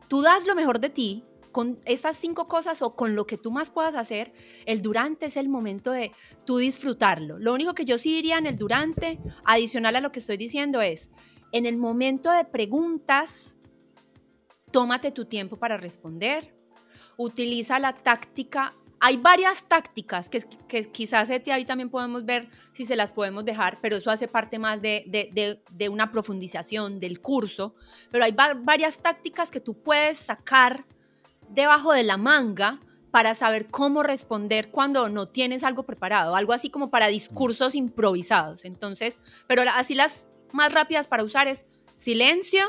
tú 0.08 0.22
das 0.22 0.46
lo 0.46 0.54
mejor 0.54 0.80
de 0.80 0.90
ti, 0.90 1.24
con 1.56 1.80
estas 1.86 2.18
cinco 2.18 2.48
cosas 2.48 2.82
o 2.82 2.94
con 2.94 3.14
lo 3.14 3.26
que 3.26 3.38
tú 3.38 3.50
más 3.50 3.70
puedas 3.70 3.94
hacer, 3.94 4.34
el 4.66 4.82
durante 4.82 5.24
es 5.24 5.38
el 5.38 5.48
momento 5.48 5.90
de 5.90 6.12
tú 6.44 6.58
disfrutarlo. 6.58 7.38
Lo 7.38 7.54
único 7.54 7.72
que 7.72 7.86
yo 7.86 7.96
sí 7.96 8.12
diría 8.12 8.36
en 8.36 8.44
el 8.44 8.58
durante, 8.58 9.18
adicional 9.42 9.96
a 9.96 10.02
lo 10.02 10.12
que 10.12 10.18
estoy 10.18 10.36
diciendo, 10.36 10.82
es 10.82 11.08
en 11.52 11.64
el 11.64 11.78
momento 11.78 12.30
de 12.30 12.44
preguntas, 12.44 13.56
tómate 14.70 15.12
tu 15.12 15.24
tiempo 15.24 15.56
para 15.56 15.78
responder, 15.78 16.54
utiliza 17.16 17.78
la 17.78 17.94
táctica. 17.94 18.74
Hay 19.00 19.16
varias 19.16 19.62
tácticas 19.62 20.28
que, 20.28 20.42
quizás 20.92 21.30
ahí 21.30 21.64
también 21.64 21.88
podemos 21.88 22.26
ver 22.26 22.50
si 22.72 22.84
se 22.84 22.96
las 22.96 23.12
podemos 23.12 23.46
dejar, 23.46 23.78
pero 23.80 23.96
eso 23.96 24.10
hace 24.10 24.28
parte 24.28 24.58
más 24.58 24.82
de, 24.82 25.62
de 25.70 25.88
una 25.88 26.12
profundización 26.12 27.00
del 27.00 27.22
curso. 27.22 27.74
Pero 28.10 28.24
hay 28.24 28.36
varias 28.62 28.98
tácticas 28.98 29.50
que 29.50 29.60
tú 29.60 29.72
puedes 29.82 30.18
sacar 30.18 30.84
debajo 31.48 31.92
de 31.92 32.04
la 32.04 32.16
manga 32.16 32.80
para 33.10 33.34
saber 33.34 33.68
cómo 33.68 34.02
responder 34.02 34.70
cuando 34.70 35.08
no 35.08 35.28
tienes 35.28 35.64
algo 35.64 35.84
preparado, 35.84 36.36
algo 36.36 36.52
así 36.52 36.68
como 36.68 36.90
para 36.90 37.06
discursos 37.06 37.74
improvisados. 37.74 38.64
Entonces, 38.64 39.18
pero 39.46 39.62
así 39.74 39.94
las 39.94 40.28
más 40.52 40.72
rápidas 40.72 41.08
para 41.08 41.24
usar 41.24 41.48
es 41.48 41.66
silencio, 41.96 42.64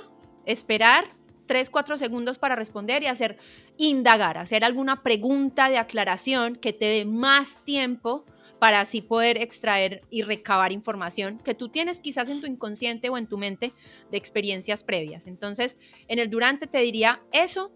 esperar 0.45 1.17
3, 1.47 1.69
4 1.69 1.97
segundos 1.97 2.37
para 2.37 2.55
responder 2.55 3.03
y 3.03 3.07
hacer 3.07 3.37
indagar, 3.77 4.37
hacer 4.37 4.63
alguna 4.63 5.03
pregunta 5.03 5.69
de 5.69 5.77
aclaración 5.77 6.55
que 6.55 6.73
te 6.73 6.85
dé 6.85 7.05
más 7.05 7.63
tiempo 7.65 8.25
para 8.59 8.81
así 8.81 9.01
poder 9.01 9.41
extraer 9.41 10.01
y 10.09 10.23
recabar 10.23 10.71
información 10.71 11.39
que 11.39 11.53
tú 11.53 11.69
tienes 11.69 12.01
quizás 12.01 12.29
en 12.29 12.41
tu 12.41 12.47
inconsciente 12.47 13.09
o 13.09 13.17
en 13.17 13.27
tu 13.27 13.37
mente 13.37 13.73
de 14.11 14.17
experiencias 14.17 14.83
previas. 14.83 15.27
Entonces, 15.27 15.77
en 16.07 16.19
el 16.19 16.29
durante 16.29 16.67
te 16.67 16.79
diría 16.79 17.21
eso, 17.31 17.71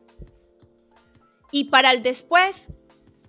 y 1.51 1.65
para 1.65 1.91
el 1.91 2.03
después, 2.03 2.71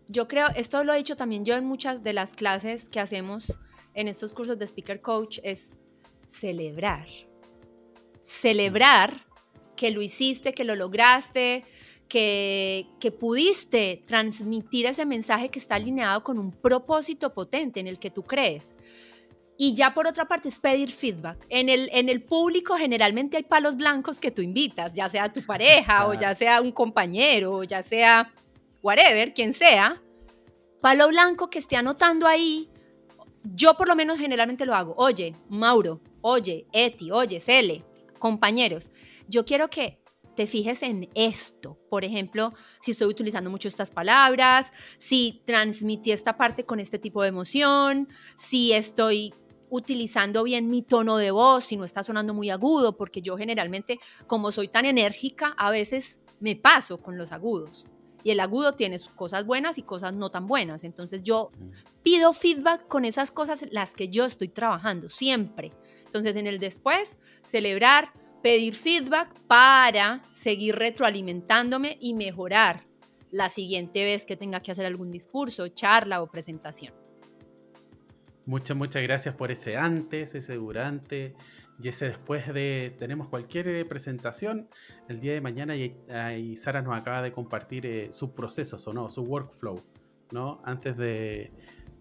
yo 0.08 0.28
creo, 0.28 0.48
esto 0.54 0.84
lo 0.84 0.92
he 0.92 0.98
dicho 0.98 1.16
también 1.16 1.44
yo 1.44 1.54
en 1.54 1.64
muchas 1.64 2.02
de 2.02 2.12
las 2.12 2.34
clases 2.34 2.88
que 2.88 3.00
hacemos 3.00 3.52
en 3.94 4.08
estos 4.08 4.32
cursos 4.32 4.58
de 4.58 4.66
Speaker 4.66 5.00
Coach, 5.00 5.38
es 5.42 5.70
celebrar. 6.28 7.06
Celebrar 8.24 9.26
que 9.76 9.90
lo 9.90 10.02
hiciste, 10.02 10.54
que 10.54 10.64
lo 10.64 10.76
lograste, 10.76 11.64
que, 12.08 12.86
que, 13.00 13.10
pudiste 13.10 14.02
transmitir 14.06 14.86
ese 14.86 15.06
mensaje 15.06 15.48
que 15.48 15.58
está 15.58 15.76
alineado 15.76 16.22
con 16.22 16.38
un 16.38 16.52
propósito 16.52 17.32
potente 17.32 17.80
en 17.80 17.86
el 17.86 17.98
que 17.98 18.10
tú 18.10 18.22
crees. 18.22 18.74
Y 19.64 19.74
ya 19.74 19.94
por 19.94 20.08
otra 20.08 20.26
parte 20.26 20.48
es 20.48 20.58
pedir 20.58 20.90
feedback. 20.90 21.46
En 21.48 21.68
el, 21.68 21.88
en 21.92 22.08
el 22.08 22.20
público 22.20 22.74
generalmente 22.76 23.36
hay 23.36 23.44
palos 23.44 23.76
blancos 23.76 24.18
que 24.18 24.32
tú 24.32 24.42
invitas, 24.42 24.92
ya 24.92 25.08
sea 25.08 25.32
tu 25.32 25.40
pareja 25.46 26.08
o 26.08 26.14
ya 26.14 26.34
sea 26.34 26.60
un 26.60 26.72
compañero 26.72 27.52
o 27.52 27.62
ya 27.62 27.84
sea 27.84 28.34
whatever, 28.82 29.32
quien 29.32 29.54
sea. 29.54 30.02
Palo 30.80 31.06
blanco 31.06 31.48
que 31.48 31.60
esté 31.60 31.76
anotando 31.76 32.26
ahí. 32.26 32.68
Yo 33.44 33.76
por 33.76 33.86
lo 33.86 33.94
menos 33.94 34.18
generalmente 34.18 34.66
lo 34.66 34.74
hago. 34.74 34.94
Oye, 34.96 35.36
Mauro, 35.48 36.00
oye, 36.22 36.66
Eti, 36.72 37.12
oye, 37.12 37.38
Cele, 37.38 37.84
compañeros. 38.18 38.90
Yo 39.28 39.44
quiero 39.44 39.70
que 39.70 40.02
te 40.34 40.48
fijes 40.48 40.82
en 40.82 41.08
esto. 41.14 41.78
Por 41.88 42.04
ejemplo, 42.04 42.52
si 42.80 42.90
estoy 42.90 43.06
utilizando 43.06 43.48
mucho 43.48 43.68
estas 43.68 43.92
palabras, 43.92 44.72
si 44.98 45.40
transmití 45.46 46.10
esta 46.10 46.36
parte 46.36 46.64
con 46.64 46.80
este 46.80 46.98
tipo 46.98 47.22
de 47.22 47.28
emoción, 47.28 48.08
si 48.36 48.72
estoy 48.72 49.32
utilizando 49.72 50.42
bien 50.42 50.68
mi 50.68 50.82
tono 50.82 51.16
de 51.16 51.30
voz, 51.30 51.64
si 51.64 51.78
no 51.78 51.84
está 51.84 52.02
sonando 52.02 52.34
muy 52.34 52.50
agudo, 52.50 52.94
porque 52.94 53.22
yo 53.22 53.38
generalmente, 53.38 53.98
como 54.26 54.52
soy 54.52 54.68
tan 54.68 54.84
enérgica, 54.84 55.54
a 55.56 55.70
veces 55.70 56.20
me 56.40 56.56
paso 56.56 57.00
con 57.00 57.16
los 57.16 57.32
agudos. 57.32 57.86
Y 58.22 58.32
el 58.32 58.40
agudo 58.40 58.74
tiene 58.74 59.00
cosas 59.16 59.46
buenas 59.46 59.78
y 59.78 59.82
cosas 59.82 60.12
no 60.12 60.30
tan 60.30 60.46
buenas. 60.46 60.84
Entonces 60.84 61.22
yo 61.22 61.50
pido 62.02 62.34
feedback 62.34 62.86
con 62.86 63.06
esas 63.06 63.30
cosas 63.30 63.64
las 63.70 63.94
que 63.94 64.10
yo 64.10 64.26
estoy 64.26 64.48
trabajando, 64.48 65.08
siempre. 65.08 65.72
Entonces 66.04 66.36
en 66.36 66.46
el 66.46 66.58
después, 66.58 67.16
celebrar, 67.42 68.12
pedir 68.42 68.74
feedback 68.74 69.34
para 69.46 70.22
seguir 70.34 70.76
retroalimentándome 70.76 71.96
y 71.98 72.12
mejorar 72.12 72.86
la 73.30 73.48
siguiente 73.48 74.04
vez 74.04 74.26
que 74.26 74.36
tenga 74.36 74.60
que 74.60 74.72
hacer 74.72 74.84
algún 74.84 75.10
discurso, 75.10 75.68
charla 75.68 76.20
o 76.20 76.30
presentación. 76.30 77.01
Muchas, 78.44 78.76
muchas 78.76 79.02
gracias 79.02 79.34
por 79.34 79.52
ese 79.52 79.76
antes, 79.76 80.34
ese 80.34 80.54
durante 80.54 81.34
y 81.80 81.88
ese 81.88 82.06
después 82.06 82.52
de... 82.52 82.94
Tenemos 82.98 83.28
cualquier 83.28 83.68
eh, 83.68 83.84
presentación 83.84 84.68
el 85.08 85.20
día 85.20 85.32
de 85.32 85.40
mañana 85.40 85.76
y, 85.76 86.56
Sara 86.56 86.82
nos 86.82 86.96
acaba 86.96 87.22
de 87.22 87.32
compartir 87.32 87.86
eh, 87.86 88.08
sus 88.12 88.30
procesos 88.30 88.86
o 88.86 88.92
no, 88.92 89.08
su 89.10 89.22
workflow, 89.22 89.82
¿no? 90.30 90.60
Antes 90.64 90.96
de, 90.96 91.52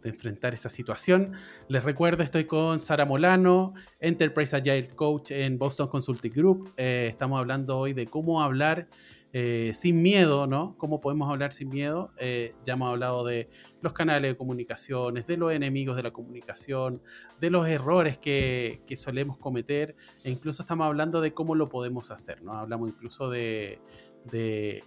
enfrentar 0.04 0.56
esa 0.56 0.68
situación. 0.68 1.34
Les 1.68 1.84
recuerdo, 1.84 2.24
estoy 2.24 2.46
con 2.46 2.80
Sara 2.80 3.06
Molano, 3.06 3.76
Enterprise 4.00 4.56
Agile 4.56 4.90
Coach 4.96 5.30
en 5.30 5.60
Boston 5.60 5.90
Consulting 5.90 6.34
Group. 6.34 6.74
Eh, 6.76 7.10
estamos 7.12 7.40
hablando 7.40 7.78
hoy 7.78 7.94
de 7.94 8.08
cómo 8.08 8.42
hablar 8.42 8.88
eh, 9.34 9.72
sin 9.74 10.02
miedo, 10.02 10.46
¿no? 10.46 10.76
¿Cómo 10.78 11.00
podemos 11.00 11.30
hablar 11.30 11.54
sin 11.54 11.70
miedo? 11.70 12.12
Eh, 12.18 12.54
ya 12.66 12.74
hemos 12.74 12.90
hablado 12.90 13.24
de 13.24 13.50
los 13.82 13.94
canales 13.94 14.32
de 14.32 14.38
comunicaciones, 14.38 15.26
de 15.26 15.38
los 15.38 15.54
enemigos 15.54 15.96
de 15.96 16.04
la 16.04 16.12
comunicación, 16.12 17.02
de 17.40 17.50
los 17.50 17.66
errores 17.68 18.18
que, 18.18 18.82
solemos 18.96 19.38
cometer, 19.38 19.96
e 20.24 20.32
incluso 20.32 20.64
estamos 20.64 20.86
hablando 20.86 21.22
de 21.22 21.34
cómo 21.34 21.56
lo 21.56 21.70
podemos 21.70 22.12
hacer, 22.12 22.44
¿no? 22.44 22.54
Hablamos 22.54 22.90
incluso 22.90 23.30
de, 23.30 23.80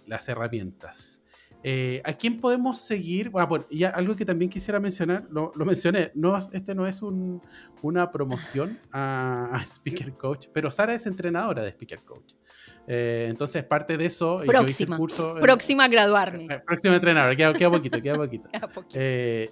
las 0.05 0.29
herramientas. 0.29 1.23
Eh, 1.63 2.03
¿A 2.05 2.13
quién 2.13 2.39
podemos 2.39 2.77
seguir? 2.77 3.31
Ah, 3.33 3.45
bueno, 3.47 3.65
y 3.71 3.83
algo 3.83 4.15
que 4.15 4.25
también 4.25 4.51
quisiera 4.51 4.79
mencionar, 4.79 5.27
lo, 5.31 5.51
mencioné, 5.65 6.11
no, 6.13 6.37
este 6.37 6.75
no 6.75 6.85
es 6.85 7.01
una 7.01 8.11
promoción 8.11 8.77
a, 8.91 9.49
a, 9.51 9.65
Speaker 9.65 10.13
Coach, 10.13 10.47
pero 10.53 10.69
Sara 10.69 10.93
es 10.93 11.07
entrenadora 11.07 11.63
de 11.63 11.69
Speaker 11.69 12.03
Coach. 12.03 12.35
Eh, 12.87 13.27
entonces, 13.29 13.63
parte 13.63 13.97
de 13.97 14.05
eso. 14.05 14.41
Próxima. 14.45 14.97
curso, 14.97 15.35
próxima 15.35 15.85
a 15.85 15.87
graduarme. 15.87 16.47
Eh, 16.53 16.59
próxima 16.65 16.93
a 16.93 16.97
entrenar, 16.97 17.35
queda, 17.35 17.69
poquito, 17.69 18.01
queda 18.01 18.15
poquito. 18.15 18.49
Eh, 18.93 19.51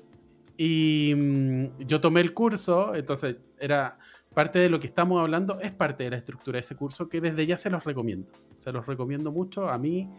y 0.58 1.14
mm, 1.16 1.86
yo 1.86 2.00
tomé 2.00 2.22
el 2.22 2.34
curso, 2.34 2.94
entonces 2.96 3.38
era 3.60 3.98
parte 4.34 4.60
de 4.60 4.70
lo 4.70 4.80
que 4.80 4.88
estamos 4.88 5.22
hablando, 5.22 5.60
es 5.60 5.72
parte 5.72 6.04
de 6.04 6.12
la 6.12 6.18
estructura 6.18 6.58
de 6.58 6.62
ese 6.62 6.76
curso 6.76 7.08
que 7.08 7.22
desde 7.22 7.46
ya 7.46 7.58
se 7.58 7.70
los 7.70 7.84
recomiendo. 7.84 8.32
Se 8.56 8.72
los 8.72 8.86
recomiendo 8.86 9.32
mucho. 9.32 9.70
A 9.70 9.78
mí 9.78 10.10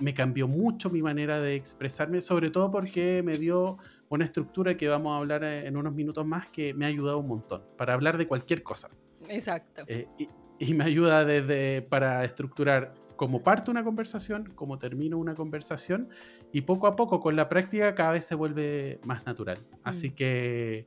me 0.00 0.12
cambió 0.12 0.46
mucho 0.46 0.90
mi 0.90 1.00
manera 1.00 1.40
de 1.40 1.54
expresarme, 1.54 2.20
sobre 2.20 2.50
todo 2.50 2.70
porque 2.70 3.22
me 3.24 3.38
dio 3.38 3.78
una 4.10 4.26
estructura 4.26 4.76
que 4.76 4.86
vamos 4.86 5.14
a 5.14 5.16
hablar 5.16 5.44
en 5.44 5.76
unos 5.78 5.94
minutos 5.94 6.26
más 6.26 6.48
que 6.48 6.74
me 6.74 6.84
ha 6.84 6.88
ayudado 6.88 7.18
un 7.18 7.28
montón 7.28 7.62
para 7.78 7.94
hablar 7.94 8.18
de 8.18 8.26
cualquier 8.26 8.62
cosa. 8.62 8.90
Exacto 9.28 9.84
y 10.18 10.28
me 10.74 10.84
ayuda 10.84 11.24
desde 11.24 11.82
para 11.82 12.24
estructurar 12.24 12.94
cómo 13.16 13.42
parto 13.42 13.70
una 13.70 13.84
conversación, 13.84 14.52
cómo 14.54 14.78
termino 14.78 15.18
una 15.18 15.34
conversación 15.34 16.08
y 16.52 16.62
poco 16.62 16.86
a 16.86 16.96
poco 16.96 17.20
con 17.20 17.36
la 17.36 17.48
práctica 17.48 17.94
cada 17.94 18.12
vez 18.12 18.24
se 18.24 18.34
vuelve 18.34 18.98
más 19.04 19.24
natural. 19.26 19.58
Así 19.84 20.10
mm. 20.10 20.14
que 20.14 20.86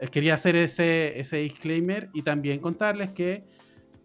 eh, 0.00 0.08
quería 0.10 0.34
hacer 0.34 0.56
ese, 0.56 1.18
ese 1.20 1.38
disclaimer 1.38 2.10
y 2.12 2.22
también 2.22 2.60
contarles 2.60 3.10
que 3.12 3.44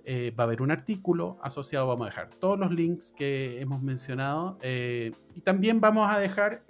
eh, 0.05 0.33
va 0.37 0.43
a 0.43 0.47
haber 0.47 0.61
un 0.61 0.71
artículo 0.71 1.37
asociado, 1.41 1.87
vamos 1.87 2.07
a 2.07 2.09
dejar 2.09 2.29
todos 2.31 2.59
los 2.59 2.71
links 2.73 3.13
que 3.13 3.61
hemos 3.61 3.81
mencionado 3.81 4.57
eh, 4.61 5.13
y 5.33 5.39
también 5.39 5.79
vamos 5.79 6.13
a 6.13 6.19
dejar 6.19 6.63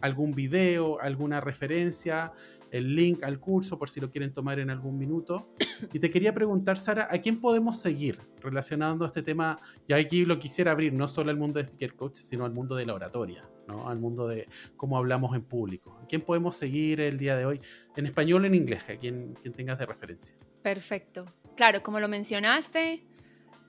algún 0.00 0.32
video, 0.32 1.00
alguna 1.00 1.40
referencia 1.40 2.32
el 2.70 2.94
link 2.94 3.22
al 3.22 3.38
curso 3.38 3.78
por 3.78 3.88
si 3.88 4.00
lo 4.00 4.10
quieren 4.10 4.32
tomar 4.32 4.58
en 4.58 4.70
algún 4.70 4.98
minuto. 4.98 5.48
Y 5.92 5.98
te 5.98 6.10
quería 6.10 6.32
preguntar, 6.32 6.78
Sara, 6.78 7.08
¿a 7.10 7.18
quién 7.18 7.40
podemos 7.40 7.80
seguir 7.80 8.18
relacionando 8.40 9.04
este 9.04 9.22
tema? 9.22 9.58
Ya 9.88 9.96
aquí 9.96 10.24
lo 10.24 10.38
quisiera 10.38 10.72
abrir 10.72 10.92
no 10.92 11.08
solo 11.08 11.30
al 11.30 11.36
mundo 11.36 11.58
de 11.58 11.66
Speaker 11.66 11.94
Coach, 11.94 12.14
sino 12.14 12.44
al 12.44 12.52
mundo 12.52 12.74
de 12.76 12.86
la 12.86 12.94
oratoria, 12.94 13.48
¿no? 13.68 13.88
al 13.88 13.98
mundo 13.98 14.26
de 14.26 14.48
cómo 14.76 14.96
hablamos 14.96 15.34
en 15.34 15.42
público. 15.42 15.98
¿A 16.02 16.06
quién 16.06 16.22
podemos 16.22 16.56
seguir 16.56 17.00
el 17.00 17.18
día 17.18 17.36
de 17.36 17.46
hoy? 17.46 17.60
En 17.96 18.06
español 18.06 18.44
o 18.44 18.46
en 18.46 18.54
inglés, 18.54 18.82
a 18.88 18.96
quien, 18.96 19.34
quien 19.34 19.54
tengas 19.54 19.78
de 19.78 19.86
referencia. 19.86 20.36
Perfecto. 20.62 21.26
Claro, 21.56 21.82
como 21.82 22.00
lo 22.00 22.08
mencionaste, 22.08 23.02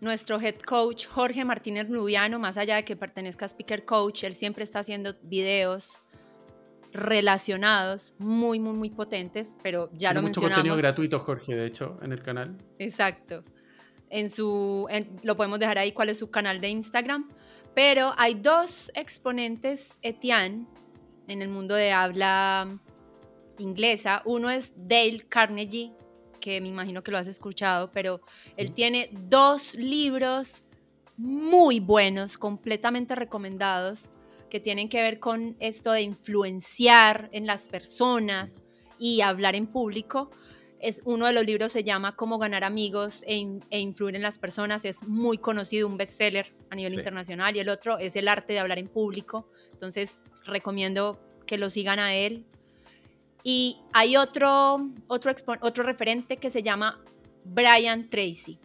nuestro 0.02 0.40
head 0.40 0.60
coach 0.60 1.08
Jorge 1.08 1.44
Martínez 1.46 1.90
Rubiano, 1.90 2.40
más 2.40 2.58
allá 2.58 2.76
de 2.76 2.86
que 2.86 2.96
pertenezca 2.96 3.46
a 3.46 3.50
Speaker 3.50 3.86
Coach, 3.86 4.24
él 4.24 4.36
siempre 4.36 4.64
está 4.64 4.80
haciendo 4.80 5.16
videos 5.24 5.98
relacionados 6.94 8.14
muy, 8.18 8.60
muy, 8.60 8.74
muy 8.74 8.90
potentes, 8.90 9.56
pero 9.62 9.90
ya 9.94 10.14
lo 10.14 10.22
mucho 10.22 10.42
contenido 10.42 10.76
gratuito, 10.76 11.20
Jorge, 11.20 11.56
de 11.56 11.68
hecho, 11.68 11.98
en 12.02 12.12
el 12.12 12.22
canal. 12.22 12.58
Exacto. 12.80 13.44
En 14.10 14.30
su, 14.30 14.88
lo 15.24 15.36
podemos 15.36 15.60
dejar 15.60 15.78
ahí 15.78 15.92
cuál 15.92 16.10
es 16.10 16.18
su 16.18 16.32
canal 16.32 16.62
de 16.62 16.70
Instagram. 16.70 17.30
Pero 17.78 18.14
hay 18.18 18.34
dos 18.34 18.92
exponentes 18.96 20.00
Etienne 20.02 20.66
en 21.28 21.44
el 21.44 21.50
mundo 21.50 21.76
de 21.76 21.92
habla 21.92 22.80
inglesa. 23.60 24.24
Uno 24.26 24.50
es 24.50 24.74
Dale 24.76 25.28
Carnegie, 25.30 25.94
que 26.40 26.60
me 26.60 26.70
imagino 26.70 27.04
que 27.04 27.12
lo 27.12 27.20
has 27.20 27.28
escuchado, 27.28 27.92
pero 27.92 28.22
él 28.56 28.72
tiene 28.72 29.10
dos 29.12 29.76
libros 29.76 30.64
muy 31.18 31.80
buenos, 31.80 32.38
completamente 32.38 33.14
recomendados 33.14 34.10
que 34.50 34.60
tienen 34.60 34.90
que 34.90 35.02
ver 35.02 35.20
con 35.20 35.56
esto 35.60 35.92
de 35.92 36.02
influenciar 36.02 37.30
en 37.32 37.46
las 37.46 37.68
personas 37.70 38.60
y 39.00 39.22
hablar 39.22 39.56
en 39.56 39.68
público. 39.68 40.32
Es, 40.80 41.02
uno 41.06 41.26
de 41.26 41.34
los 41.34 41.46
libros 41.46 41.72
se 41.72 41.84
llama 41.84 42.16
Cómo 42.16 42.38
ganar 42.38 42.64
amigos 42.64 43.24
e, 43.28 43.60
e 43.70 43.80
influir 43.80 44.16
en 44.16 44.22
las 44.22 44.38
personas. 44.38 44.86
Es 44.86 45.04
muy 45.04 45.38
conocido, 45.38 45.88
un 45.88 45.98
bestseller 45.98 46.54
a 46.70 46.76
nivel 46.76 46.94
internacional. 46.94 47.56
Y 47.56 47.60
el 47.60 47.70
otro 47.70 47.98
es 47.98 48.16
El 48.16 48.28
arte 48.28 48.54
de 48.54 48.60
hablar 48.60 48.80
en 48.80 48.88
público. 48.88 49.50
Entonces, 49.72 50.22
recomiendo 50.46 51.20
que 51.46 51.58
lo 51.58 51.70
sigan 51.70 52.00
a 52.00 52.16
él. 52.16 52.46
Y 53.44 53.80
hay 53.94 54.18
otro, 54.18 54.90
otro, 55.08 55.32
otro 55.62 55.84
referente 55.84 56.38
que 56.38 56.50
se 56.50 56.62
llama 56.62 57.02
Brian 57.44 58.10
Tracy. 58.10 58.60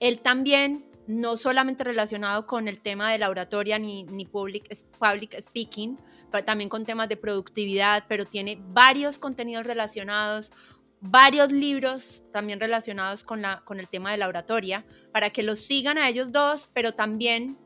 Él 0.00 0.20
también 0.20 0.87
no 1.08 1.38
solamente 1.38 1.84
relacionado 1.84 2.46
con 2.46 2.68
el 2.68 2.80
tema 2.80 3.10
de 3.10 3.18
la 3.18 3.30
oratoria 3.30 3.78
ni, 3.78 4.04
ni 4.04 4.26
public, 4.26 4.68
public 4.98 5.40
speaking, 5.40 5.98
pero 6.30 6.44
también 6.44 6.68
con 6.68 6.84
temas 6.84 7.08
de 7.08 7.16
productividad, 7.16 8.04
pero 8.08 8.26
tiene 8.26 8.60
varios 8.68 9.18
contenidos 9.18 9.66
relacionados, 9.66 10.52
varios 11.00 11.50
libros 11.50 12.22
también 12.30 12.60
relacionados 12.60 13.24
con, 13.24 13.40
la, 13.40 13.62
con 13.64 13.80
el 13.80 13.88
tema 13.88 14.12
de 14.12 14.18
la 14.18 14.28
oratoria, 14.28 14.84
para 15.10 15.30
que 15.30 15.42
los 15.42 15.60
sigan 15.60 15.96
a 15.96 16.08
ellos 16.10 16.30
dos, 16.30 16.68
pero 16.74 16.92
también 16.92 17.56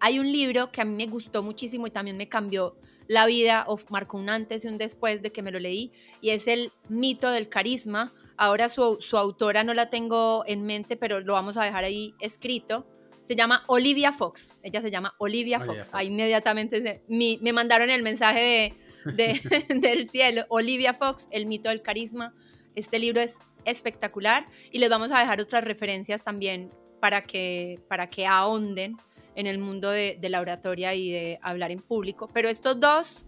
hay 0.00 0.18
un 0.18 0.30
libro 0.30 0.72
que 0.72 0.80
a 0.80 0.84
mí 0.84 0.96
me 0.96 1.06
gustó 1.06 1.44
muchísimo 1.44 1.86
y 1.86 1.90
también 1.90 2.16
me 2.16 2.28
cambió 2.28 2.76
la 3.06 3.26
vida 3.26 3.66
o 3.68 3.78
marcó 3.88 4.18
un 4.18 4.30
antes 4.30 4.64
y 4.64 4.68
un 4.68 4.78
después 4.78 5.22
de 5.22 5.30
que 5.30 5.42
me 5.42 5.52
lo 5.52 5.60
leí, 5.60 5.92
y 6.20 6.30
es 6.30 6.48
el 6.48 6.72
mito 6.88 7.30
del 7.30 7.48
carisma. 7.48 8.12
Ahora 8.36 8.68
su, 8.68 8.98
autora 9.12 9.64
no 9.64 9.74
la 9.74 9.90
tengo 9.90 10.44
en 10.46 10.64
mente, 10.64 10.96
pero 10.96 11.20
lo 11.20 11.34
vamos 11.34 11.56
a 11.56 11.64
dejar 11.64 11.84
ahí 11.84 12.14
escrito. 12.20 12.86
Se 13.22 13.36
llama 13.36 13.64
Olivia 13.68 14.12
Fox. 14.12 14.56
Ella 14.62 14.82
se 14.82 14.90
llama 14.90 15.14
Olivia, 15.18 15.60
Fox. 15.60 15.90
Ahí 15.94 16.08
inmediatamente 16.08 17.02
me 17.08 17.52
mandaron 17.52 17.90
el 17.90 18.02
mensaje 18.02 18.74
de, 19.04 19.40
del 19.80 20.10
cielo. 20.10 20.44
Olivia 20.48 20.94
Fox, 20.94 21.28
El 21.30 21.46
mito 21.46 21.68
del 21.68 21.80
carisma. 21.80 22.34
Este 22.74 22.98
libro 22.98 23.20
es 23.20 23.36
espectacular 23.64 24.46
y 24.70 24.78
les 24.78 24.90
vamos 24.90 25.10
a 25.10 25.18
dejar 25.20 25.40
otras 25.40 25.64
referencias 25.64 26.22
también 26.22 26.70
para 27.00 27.24
que, 27.24 27.80
para 27.88 28.08
que 28.08 28.26
ahonden 28.26 28.96
en 29.34 29.46
el 29.46 29.58
mundo 29.58 29.90
de, 29.90 30.18
la 30.22 30.40
oratoria 30.40 30.94
y 30.94 31.10
de 31.10 31.38
hablar 31.42 31.70
en 31.70 31.80
público, 31.80 32.28
pero 32.32 32.48
estos 32.48 32.78
dos 32.78 33.24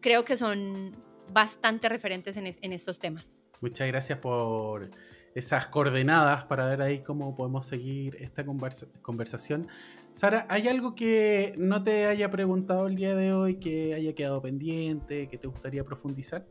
creo 0.00 0.24
que 0.24 0.36
son 0.36 0.96
bastante 1.32 1.88
referentes 1.88 2.36
en, 2.36 2.72
estos 2.72 2.98
temas. 2.98 3.38
Muchas 3.62 3.86
gracias 3.86 4.18
por 4.18 4.90
esas 5.36 5.68
coordenadas 5.68 6.44
para 6.44 6.66
ver 6.66 6.82
ahí 6.82 6.98
cómo 7.02 7.34
podemos 7.36 7.64
seguir 7.64 8.16
esta 8.20 8.44
conversación. 9.02 9.68
Sara, 10.10 10.46
¿hay 10.50 10.66
algo 10.66 10.96
que 10.96 11.54
no 11.56 11.82
te 11.84 12.06
haya 12.06 12.28
preguntado 12.28 12.88
el 12.88 12.96
día 12.96 13.14
de 13.14 13.32
hoy, 13.32 13.60
que 13.60 13.94
haya 13.94 14.14
quedado 14.14 14.42
pendiente, 14.42 15.28
que 15.28 15.38
te 15.38 15.46
gustaría 15.46 15.84
profundizar? 15.84 16.44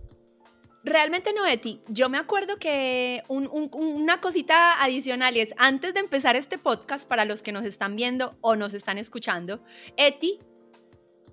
Realmente 0.85 1.33
no, 1.33 1.45
Eti. 1.45 1.81
Yo 1.89 2.07
me 2.07 2.17
acuerdo 2.17 2.57
que 2.57 3.23
una 3.27 4.21
cosita 4.21 4.81
adicional 4.81 5.35
es, 5.35 5.53
antes 5.57 5.93
de 5.93 5.99
empezar 5.99 6.37
este 6.37 6.57
podcast, 6.57 7.05
para 7.05 7.25
los 7.25 7.43
que 7.43 7.51
nos 7.51 7.65
están 7.65 7.97
viendo 7.97 8.37
o 8.39 8.55
nos 8.55 8.73
están 8.73 8.97
escuchando, 8.97 9.61
Eti, 9.97 10.39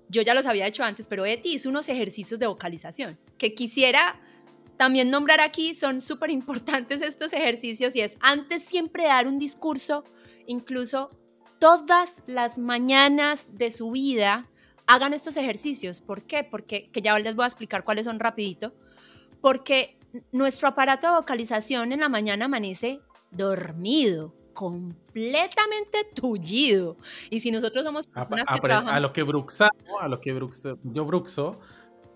yo 0.09 0.21
ya 0.23 0.33
los 0.33 0.45
había 0.45 0.67
hecho 0.67 0.83
antes, 0.83 1.07
pero 1.07 1.25
Eti 1.25 1.53
hizo 1.53 1.69
unos 1.69 1.87
ejercicios 1.87 2.37
de 2.37 2.47
vocalización 2.47 3.17
que 3.37 3.55
quisiera 3.55 4.19
también 4.79 5.09
nombrar 5.09 5.41
aquí. 5.41 5.75
Son 5.75 5.99
súper 5.99 6.31
importantes 6.31 7.01
estos 7.01 7.33
ejercicios 7.33 7.95
y 7.97 7.99
es, 7.99 8.15
antes 8.21 8.63
siempre 8.63 9.03
dar 9.03 9.27
un 9.27 9.37
discurso, 9.37 10.05
incluso 10.47 11.11
todas 11.59 12.15
las 12.25 12.57
mañanas 12.57 13.47
de 13.51 13.71
su 13.71 13.91
vida, 13.91 14.47
hagan 14.87 15.13
estos 15.13 15.35
ejercicios. 15.35 15.99
¿Por 15.99 16.23
qué? 16.23 16.45
Porque, 16.45 16.89
que 16.91 17.01
ya 17.01 17.19
les 17.19 17.35
voy 17.35 17.43
a 17.43 17.47
explicar 17.47 17.83
cuáles 17.83 18.05
son 18.05 18.19
rapidito 18.19 18.73
porque 19.41 19.97
nuestro 20.31 20.67
aparato 20.67 21.07
de 21.07 21.15
vocalización 21.15 21.91
en 21.91 21.99
la 21.99 22.09
mañana 22.09 22.45
amanece 22.45 23.01
dormido, 23.31 24.33
completamente 24.53 26.05
tullido. 26.15 26.97
Y 27.29 27.41
si 27.41 27.51
nosotros 27.51 27.83
somos 27.83 28.07
personas 28.07 28.45
a, 28.47 28.53
que 28.55 28.61
trabajamos... 28.61 28.93
A 28.93 28.99
los 28.99 29.11
que 29.11 29.23
bruxamos, 29.23 30.01
a 30.01 30.07
los 30.07 30.19
que 30.19 30.33
bruxo, 30.33 30.79
yo 30.83 31.05
bruxo, 31.05 31.59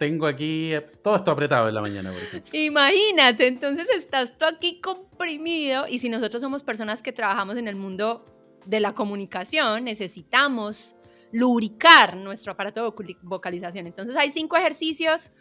tengo 0.04 0.28
aquí 0.28 0.74
todo 1.02 1.16
esto 1.16 1.32
apretado 1.32 1.70
en 1.70 1.76
la 1.76 1.80
mañana, 1.80 2.12
Imagínate, 2.52 3.48
entonces 3.48 3.88
estás 3.96 4.38
tú 4.38 4.44
aquí 4.44 4.82
comprimido 4.82 5.88
y 5.88 6.00
si 6.00 6.10
nosotros 6.10 6.42
somos 6.42 6.62
personas 6.62 7.02
que 7.02 7.14
trabajamos 7.14 7.56
en 7.56 7.70
el 7.70 7.78
mundo 7.78 8.26
de 8.66 8.82
la 8.82 8.94
comunicación, 8.94 9.86
necesitamos 9.86 10.98
lubricar 11.32 12.18
nuestro 12.18 12.52
aparato 12.52 12.84
de 12.84 13.16
vocalización. 13.22 13.88
Entonces 13.88 14.18
hay 14.18 14.32
cinco 14.32 14.58
ejercicios 14.58 15.32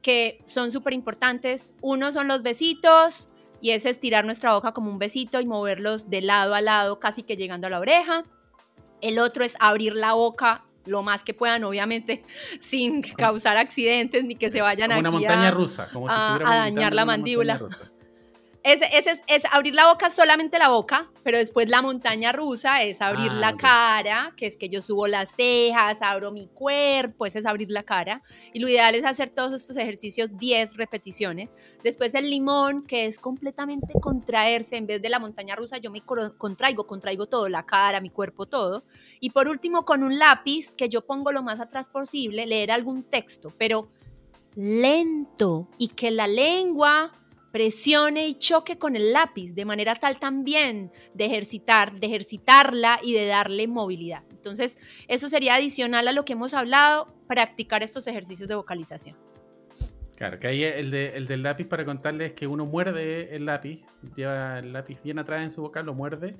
que 0.00 0.40
son 0.44 0.70
súper 0.70 0.92
importantes. 0.92 1.74
Uno 1.80 2.12
son 2.12 2.28
los 2.28 2.44
besitos 2.44 3.28
y 3.60 3.70
es 3.70 3.84
estirar 3.84 4.24
nuestra 4.24 4.54
boca 4.54 4.70
como 4.70 4.92
un 4.92 5.00
besito 5.00 5.40
y 5.40 5.46
moverlos 5.46 6.08
de 6.08 6.20
lado 6.20 6.54
a 6.54 6.60
lado, 6.60 7.00
casi 7.00 7.24
que 7.24 7.36
llegando 7.36 7.66
a 7.66 7.70
la 7.70 7.80
oreja. 7.80 8.22
El 9.00 9.18
otro 9.18 9.42
es 9.42 9.56
abrir 9.58 9.96
la 9.96 10.12
boca 10.12 10.64
lo 10.86 11.02
más 11.02 11.24
que 11.24 11.34
puedan, 11.34 11.64
obviamente, 11.64 12.24
sin 12.60 13.02
causar 13.02 13.56
accidentes 13.56 14.24
ni 14.24 14.34
que 14.34 14.50
se 14.50 14.60
vayan 14.60 14.88
como 14.88 15.00
una 15.00 15.10
montaña 15.10 15.50
rusa, 15.50 15.88
como 15.92 16.08
si 16.08 16.14
a, 16.14 16.34
a 16.34 16.56
dañar 16.56 16.94
la 16.94 17.04
mandíbula. 17.04 17.60
Ese, 18.64 19.20
es, 19.26 19.44
abrir 19.52 19.74
la 19.74 19.88
boca, 19.88 20.08
solamente 20.08 20.58
la 20.58 20.70
boca, 20.70 21.10
pero 21.22 21.36
después 21.36 21.68
la 21.68 21.82
montaña 21.82 22.32
rusa 22.32 22.82
es 22.82 23.02
abrir 23.02 23.30
ah, 23.30 23.34
la 23.34 23.56
cara, 23.58 24.32
que 24.38 24.46
es 24.46 24.56
que 24.56 24.70
yo 24.70 24.80
subo 24.80 25.06
las 25.06 25.32
cejas, 25.36 26.00
abro 26.00 26.32
mi 26.32 26.46
cuerpo, 26.46 27.26
ese 27.26 27.40
es 27.40 27.46
abrir 27.46 27.70
la 27.70 27.82
cara. 27.82 28.22
Y 28.54 28.60
lo 28.60 28.68
ideal 28.70 28.94
es 28.94 29.04
hacer 29.04 29.28
todos 29.28 29.52
estos 29.52 29.76
ejercicios 29.76 30.38
10 30.38 30.78
repeticiones. 30.78 31.52
Después 31.82 32.14
el 32.14 32.30
limón, 32.30 32.86
que 32.86 33.04
es 33.04 33.18
completamente 33.18 33.92
contraerse. 34.00 34.78
En 34.78 34.86
vez 34.86 35.02
de 35.02 35.10
la 35.10 35.18
montaña 35.18 35.54
rusa, 35.56 35.76
yo 35.76 35.90
me 35.90 36.00
contraigo, 36.00 36.86
contraigo 36.86 37.26
todo, 37.26 37.50
la 37.50 37.66
cara, 37.66 38.00
mi 38.00 38.08
cuerpo, 38.08 38.46
todo. 38.46 38.84
Y 39.20 39.28
por 39.28 39.46
último, 39.46 39.84
con 39.84 40.02
un 40.02 40.18
lápiz, 40.18 40.74
que 40.74 40.88
yo 40.88 41.04
pongo 41.04 41.32
lo 41.32 41.42
más 41.42 41.60
atrás 41.60 41.90
posible, 41.90 42.46
leer 42.46 42.70
algún 42.70 43.02
texto, 43.02 43.52
pero 43.58 43.90
lento 44.56 45.68
y 45.76 45.88
que 45.88 46.10
la 46.10 46.28
lengua 46.28 47.12
presione 47.54 48.26
y 48.26 48.34
choque 48.34 48.78
con 48.78 48.96
el 48.96 49.12
lápiz, 49.12 49.52
de 49.52 49.64
manera 49.64 49.94
tal 49.94 50.18
también 50.18 50.90
de 51.14 51.26
ejercitar, 51.26 52.00
de 52.00 52.08
ejercitarla 52.08 52.98
y 53.00 53.12
de 53.12 53.26
darle 53.26 53.68
movilidad. 53.68 54.24
Entonces, 54.30 54.76
eso 55.06 55.28
sería 55.28 55.54
adicional 55.54 56.08
a 56.08 56.12
lo 56.12 56.24
que 56.24 56.32
hemos 56.32 56.52
hablado, 56.52 57.14
practicar 57.28 57.84
estos 57.84 58.08
ejercicios 58.08 58.48
de 58.48 58.56
vocalización. 58.56 59.16
Claro, 60.16 60.40
que 60.40 60.48
ahí 60.48 60.64
el, 60.64 60.90
del 60.90 61.42
lápiz 61.44 61.66
para 61.66 61.84
contarles 61.84 62.32
que 62.32 62.48
uno 62.48 62.66
muerde 62.66 63.36
el 63.36 63.46
lápiz, 63.46 63.84
lleva 64.16 64.58
el 64.58 64.72
lápiz 64.72 65.00
bien 65.04 65.20
atrás 65.20 65.44
en 65.44 65.52
su 65.52 65.62
boca, 65.62 65.84
lo 65.84 65.94
muerde 65.94 66.34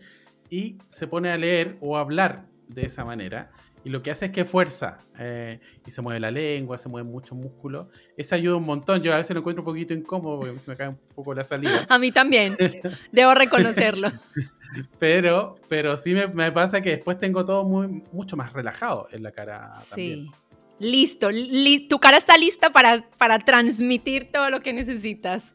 y 0.51 0.79
se 0.89 1.07
pone 1.07 1.31
a 1.31 1.39
leer 1.39 1.77
o 1.81 1.97
a 1.97 2.01
hablar 2.01 2.47
de 2.67 2.87
esa 2.87 3.05
manera 3.05 3.53
y 3.85 3.91
lo 3.91 4.03
que 4.03 4.11
hace 4.11 4.27
es 4.27 4.33
que 4.33 4.47
fuerza 4.47 4.99
eh, 5.19 5.61
y 5.87 5.91
se 5.91 6.01
mueve 6.01 6.19
la 6.19 6.31
lengua, 6.31 6.79
se 6.79 6.89
mueven 6.89 7.13
muchos 7.13 7.37
músculos. 7.37 7.87
Eso 8.17 8.35
ayuda 8.35 8.57
un 8.57 8.65
montón. 8.65 9.03
Yo 9.03 9.13
a 9.13 9.19
veces 9.19 9.35
lo 9.35 9.41
encuentro 9.41 9.61
un 9.61 9.67
poquito 9.67 9.93
incómodo 9.93 10.41
porque 10.41 10.59
se 10.59 10.71
me 10.71 10.77
cae 10.77 10.89
un 10.89 10.99
poco 11.15 11.35
la 11.35 11.45
salida. 11.45 11.85
A 11.91 11.99
mí 11.99 12.11
también, 12.11 12.57
debo 13.13 13.35
reconocerlo. 13.35 14.11
pero, 14.99 15.57
pero 15.69 15.99
sí 15.99 16.15
me, 16.15 16.51
pasa 16.51 16.81
que 16.81 16.91
después 16.93 17.19
tengo 17.19 17.45
todo 17.45 17.63
muy, 17.65 18.03
mucho 18.11 18.39
más 18.39 18.55
relajado 18.55 19.07
en 19.13 19.23
la 19.23 19.33
cara. 19.33 19.75
Sí. 19.95 20.31
Listo, 20.79 21.29
tu 21.89 21.99
cara 22.01 22.17
está 22.17 22.39
lista 22.39 22.71
para, 22.71 23.05
para 23.19 23.39
transmitir 23.39 24.33
todo 24.33 24.49
lo 24.49 24.61
que 24.61 24.73
necesitas. 24.73 25.53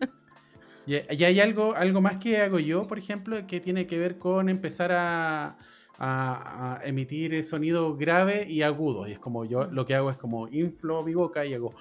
Y, 0.86 0.94
y 0.96 1.24
hay 1.24 1.40
algo, 1.40 1.76
algo 1.76 2.00
más 2.00 2.18
que 2.18 2.38
hago 2.38 2.60
yo, 2.60 2.88
por 2.88 3.00
ejemplo, 3.00 3.48
que 3.48 3.60
tiene 3.60 3.88
que 3.88 3.98
ver 3.98 4.20
con 4.20 4.50
empezar 4.50 4.92
a, 4.92 5.58
a, 6.00 6.80
emitir 6.84 7.44
sonido 7.44 7.96
grave 7.96 8.46
y 8.48 8.62
agudo. 8.62 9.08
Y 9.08 9.12
es 9.12 9.20
como 9.20 9.46
yo 9.46 9.66
lo 9.66 9.86
que 9.86 9.96
hago 9.96 10.10
es 10.10 10.18
como 10.18 10.48
inflo 10.48 11.04
mi 11.04 11.14
boca 11.14 11.46
y 11.46 11.54
hago. 11.54 11.74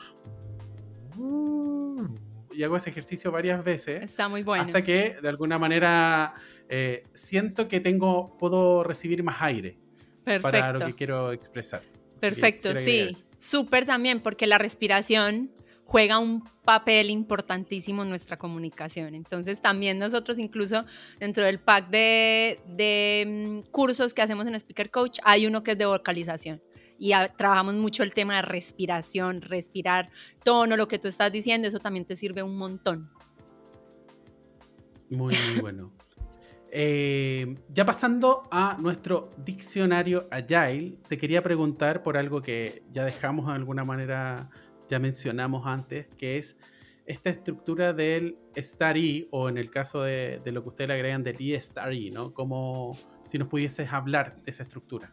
Y 2.52 2.62
hago 2.62 2.76
ese 2.76 2.90
ejercicio 2.90 3.30
varias 3.30 3.64
veces. 3.64 4.02
Está 4.02 4.28
muy 4.28 4.42
bueno. 4.42 4.64
Hasta 4.64 4.82
que 4.82 5.16
de 5.22 5.28
alguna 5.28 5.58
manera 5.58 6.34
eh, 6.68 7.04
siento 7.14 7.68
que 7.68 7.80
tengo, 7.80 8.36
puedo 8.38 8.82
recibir 8.82 9.22
más 9.22 9.40
aire 9.40 9.78
para 10.42 10.72
lo 10.72 10.86
que 10.86 10.94
quiero 10.94 11.32
expresar. 11.32 11.82
Perfecto, 12.20 12.74
sí. 12.74 13.10
Súper 13.38 13.86
también, 13.86 14.20
porque 14.20 14.48
la 14.48 14.58
respiración 14.58 15.52
juega 15.88 16.18
un 16.18 16.44
papel 16.66 17.08
importantísimo 17.08 18.02
en 18.02 18.10
nuestra 18.10 18.36
comunicación. 18.36 19.14
Entonces 19.14 19.62
también 19.62 19.98
nosotros 19.98 20.38
incluso 20.38 20.84
dentro 21.18 21.46
del 21.46 21.58
pack 21.60 21.88
de, 21.88 23.24
mm, 23.26 23.70
cursos 23.70 24.12
que 24.12 24.20
hacemos 24.20 24.46
en 24.46 24.54
Speaker 24.54 24.90
Coach 24.90 25.18
hay 25.24 25.46
uno 25.46 25.62
que 25.62 25.70
es 25.72 25.78
de 25.78 25.86
vocalización 25.86 26.60
y 26.98 27.12
trabajamos 27.38 27.74
mucho 27.74 28.02
el 28.02 28.12
tema 28.12 28.36
de 28.36 28.42
respiración, 28.42 29.40
respirar, 29.40 30.10
tono, 30.44 30.76
lo 30.76 30.88
que 30.88 30.98
tú 30.98 31.08
estás 31.08 31.32
diciendo, 31.32 31.68
eso 31.68 31.78
también 31.78 32.04
te 32.04 32.16
sirve 32.16 32.42
un 32.42 32.58
montón. 32.58 33.10
Muy, 35.08 35.34
bueno. 35.62 35.92
Eh, 36.70 37.56
ya 37.70 37.86
pasando 37.86 38.46
a 38.50 38.76
nuestro 38.78 39.30
diccionario 39.38 40.28
Agile, 40.30 40.98
te 41.08 41.16
quería 41.16 41.42
preguntar 41.42 42.02
por 42.02 42.18
algo 42.18 42.42
que 42.42 42.82
ya 42.92 43.04
dejamos 43.04 43.46
de 43.46 43.52
alguna 43.54 43.84
manera 43.84 44.50
ya 44.88 44.98
mencionamos 44.98 45.66
antes, 45.66 46.06
que 46.16 46.38
es 46.38 46.56
esta 47.06 47.30
estructura 47.30 47.92
del 47.92 48.36
STAR-E, 48.54 49.28
o 49.30 49.48
en 49.48 49.56
el 49.56 49.70
caso 49.70 50.02
de, 50.02 50.40
lo 50.44 50.62
que 50.62 50.68
ustedes 50.68 50.88
le 50.88 50.94
agregan 50.94 51.22
del 51.22 51.36
E-STAR-E, 51.40 52.10
¿no? 52.10 52.34
Como 52.34 52.96
si 53.24 53.38
nos 53.38 53.48
pudieses 53.48 53.90
hablar 53.90 54.36
de 54.42 54.50
esa 54.50 54.62
estructura. 54.62 55.10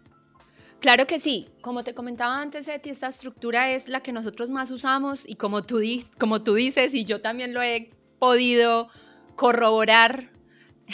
Claro 0.82 1.08
que 1.08 1.20
sí. 1.20 1.48
Como 1.62 1.84
te 1.86 1.96
comentaba 1.96 2.42
antes, 2.42 2.68
Eti, 2.68 2.90
esta 2.90 3.08
estructura 3.08 3.72
es 3.72 3.88
la 3.88 4.02
que 4.02 4.12
nosotros 4.12 4.50
más 4.50 4.72
usamos 4.72 5.28
y 5.28 5.36
como 5.36 5.64
tú, 5.64 5.80
como 6.20 6.44
tú 6.44 6.56
dices, 6.56 6.94
y 6.94 7.06
yo 7.06 7.22
también 7.22 7.54
lo 7.54 7.62
he 7.62 7.92
podido 8.20 8.90
corroborar 9.36 10.35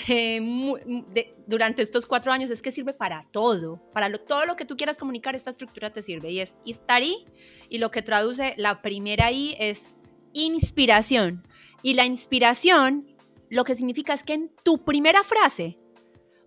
eh, 0.07 1.35
durante 1.47 1.81
estos 1.81 2.05
cuatro 2.05 2.31
años 2.31 2.49
es 2.49 2.61
que 2.61 2.71
sirve 2.71 2.93
para 2.93 3.27
todo, 3.31 3.81
para 3.93 4.11
todo 4.17 4.45
lo 4.45 4.55
que 4.55 4.65
tú 4.65 4.77
quieras 4.77 4.97
comunicar, 4.97 5.35
esta 5.35 5.49
estructura 5.49 5.91
te 5.91 6.01
sirve 6.01 6.31
y 6.31 6.39
es 6.39 6.53
estar 6.65 7.01
y 7.03 7.77
lo 7.77 7.91
que 7.91 8.01
traduce 8.01 8.53
la 8.57 8.81
primera 8.81 9.31
I 9.31 9.55
es 9.59 9.95
inspiración. 10.33 11.45
Y 11.83 11.95
la 11.95 12.05
inspiración 12.05 13.07
lo 13.49 13.63
que 13.63 13.75
significa 13.75 14.13
es 14.13 14.23
que 14.23 14.33
en 14.33 14.51
tu 14.63 14.83
primera 14.83 15.23
frase 15.23 15.77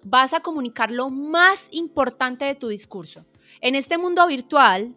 vas 0.04 0.32
a 0.32 0.40
comunicar 0.40 0.90
lo 0.90 1.10
más 1.10 1.68
importante 1.70 2.44
de 2.44 2.54
tu 2.54 2.68
discurso. 2.68 3.26
En 3.60 3.74
este 3.74 3.98
mundo 3.98 4.26
virtual 4.26 4.94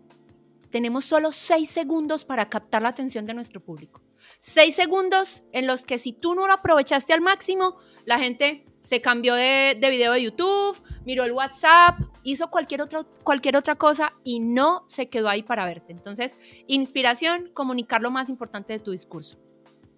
tenemos 0.70 1.06
solo 1.06 1.32
seis 1.32 1.70
segundos 1.70 2.24
para 2.24 2.50
captar 2.50 2.82
la 2.82 2.90
atención 2.90 3.26
de 3.26 3.34
nuestro 3.34 3.62
público. 3.62 4.02
Seis 4.40 4.76
segundos 4.76 5.44
en 5.52 5.68
los 5.68 5.86
que 5.86 5.98
si 5.98 6.14
tú 6.14 6.36
no 6.36 6.48
lo 6.48 6.54
aprovechaste 6.54 7.14
al 7.14 7.22
máximo, 7.22 7.78
la 8.06 8.20
gente 8.20 8.66
se 8.84 9.02
cambió 9.02 9.36
de, 9.36 9.78
video 9.82 10.14
de 10.14 10.24
YouTube, 10.24 10.82
miró 11.04 11.26
el 11.26 11.34
WhatsApp, 11.34 12.00
hizo 12.24 12.50
cualquier 12.50 12.82
otra, 12.82 13.04
cualquier 13.24 13.58
otra 13.58 13.76
cosa 13.76 14.14
y 14.24 14.40
no 14.40 14.86
se 14.88 15.10
quedó 15.10 15.28
ahí 15.28 15.44
para 15.44 15.66
verte. 15.66 15.92
Entonces, 15.92 16.36
inspiración, 16.68 17.50
comunicar 17.54 18.02
lo 18.02 18.12
más 18.12 18.30
importante 18.30 18.72
de 18.72 18.80
tu 18.80 18.92
discurso. 18.92 19.38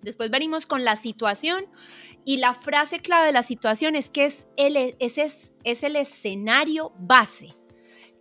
Después 0.01 0.31
venimos 0.31 0.65
con 0.65 0.83
la 0.85 0.95
situación 0.95 1.65
y 2.25 2.37
la 2.37 2.55
frase 2.55 2.99
clave 2.99 3.27
de 3.27 3.33
la 3.33 3.43
situación 3.43 3.95
es 3.95 4.09
que 4.09 4.25
es 4.25 4.47
el, 4.57 4.95
ese 4.97 5.21
es, 5.21 5.51
es 5.63 5.83
el 5.83 5.95
escenario 5.95 6.91
base. 6.97 7.58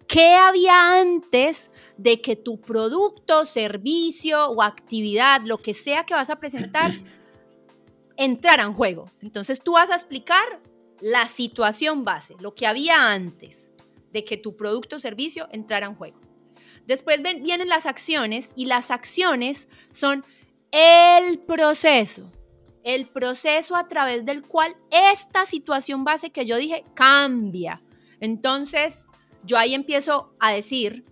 ¿Qué 0.08 0.34
había 0.34 0.98
antes 1.00 1.70
de 1.98 2.22
que 2.22 2.34
tu 2.34 2.58
producto, 2.62 3.44
servicio 3.44 4.48
o 4.48 4.62
actividad, 4.62 5.42
lo 5.44 5.58
que 5.58 5.74
sea 5.74 6.04
que 6.04 6.14
vas 6.14 6.30
a 6.30 6.40
presentar, 6.40 6.92
entrara 8.16 8.62
en 8.62 8.72
juego? 8.72 9.10
Entonces 9.20 9.60
tú 9.62 9.72
vas 9.72 9.90
a 9.90 9.94
explicar 9.94 10.62
la 11.00 11.28
situación 11.28 12.04
base, 12.04 12.34
lo 12.40 12.54
que 12.54 12.66
había 12.66 13.12
antes 13.12 13.70
de 14.10 14.24
que 14.24 14.38
tu 14.38 14.56
producto 14.56 14.96
o 14.96 14.98
servicio 14.98 15.46
entrara 15.52 15.86
en 15.86 15.94
juego. 15.94 16.18
Después 16.86 17.20
vienen 17.22 17.68
las 17.68 17.84
acciones 17.84 18.52
y 18.56 18.64
las 18.64 18.90
acciones 18.90 19.68
son 19.90 20.24
el 20.70 21.38
proceso, 21.40 22.32
el 22.82 23.06
proceso 23.08 23.76
a 23.76 23.88
través 23.88 24.24
del 24.24 24.40
cual 24.40 24.74
esta 24.90 25.44
situación 25.44 26.04
base 26.04 26.30
que 26.30 26.46
yo 26.46 26.56
dije 26.56 26.84
cambia. 26.94 27.82
Entonces, 28.20 29.07
yo 29.44 29.58
ahí 29.58 29.74
empiezo 29.74 30.32
a 30.38 30.52
decir, 30.52 31.04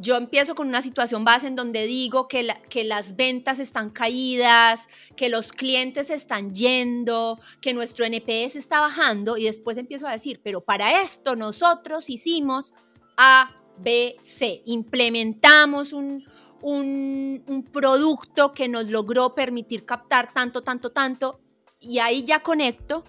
yo 0.00 0.16
empiezo 0.16 0.54
con 0.54 0.68
una 0.68 0.80
situación 0.80 1.24
base 1.24 1.46
en 1.46 1.56
donde 1.56 1.86
digo 1.86 2.26
que, 2.26 2.42
las 2.84 3.16
ventas 3.16 3.58
están 3.58 3.90
caídas, 3.90 4.88
que 5.14 5.28
los 5.28 5.52
clientes 5.52 6.08
están 6.08 6.54
yendo, 6.54 7.38
que 7.60 7.74
nuestro 7.74 8.06
NPS 8.06 8.56
está 8.56 8.80
bajando 8.80 9.36
y 9.36 9.44
después 9.44 9.76
empiezo 9.76 10.08
a 10.08 10.12
decir, 10.12 10.40
pero 10.42 10.62
para 10.62 11.02
esto 11.02 11.36
nosotros 11.36 12.08
hicimos 12.08 12.72
A, 13.18 13.54
B, 13.76 14.16
C, 14.24 14.62
implementamos 14.64 15.92
un, 15.92 16.24
un 16.62 17.68
producto 17.70 18.52
que 18.52 18.68
nos 18.68 18.86
logró 18.86 19.34
permitir 19.34 19.84
captar 19.84 20.32
tanto, 20.32 20.62
tanto, 20.62 20.90
tanto 20.90 21.40
y 21.78 21.98
ahí 21.98 22.24
ya 22.24 22.42
conecto 22.42 23.04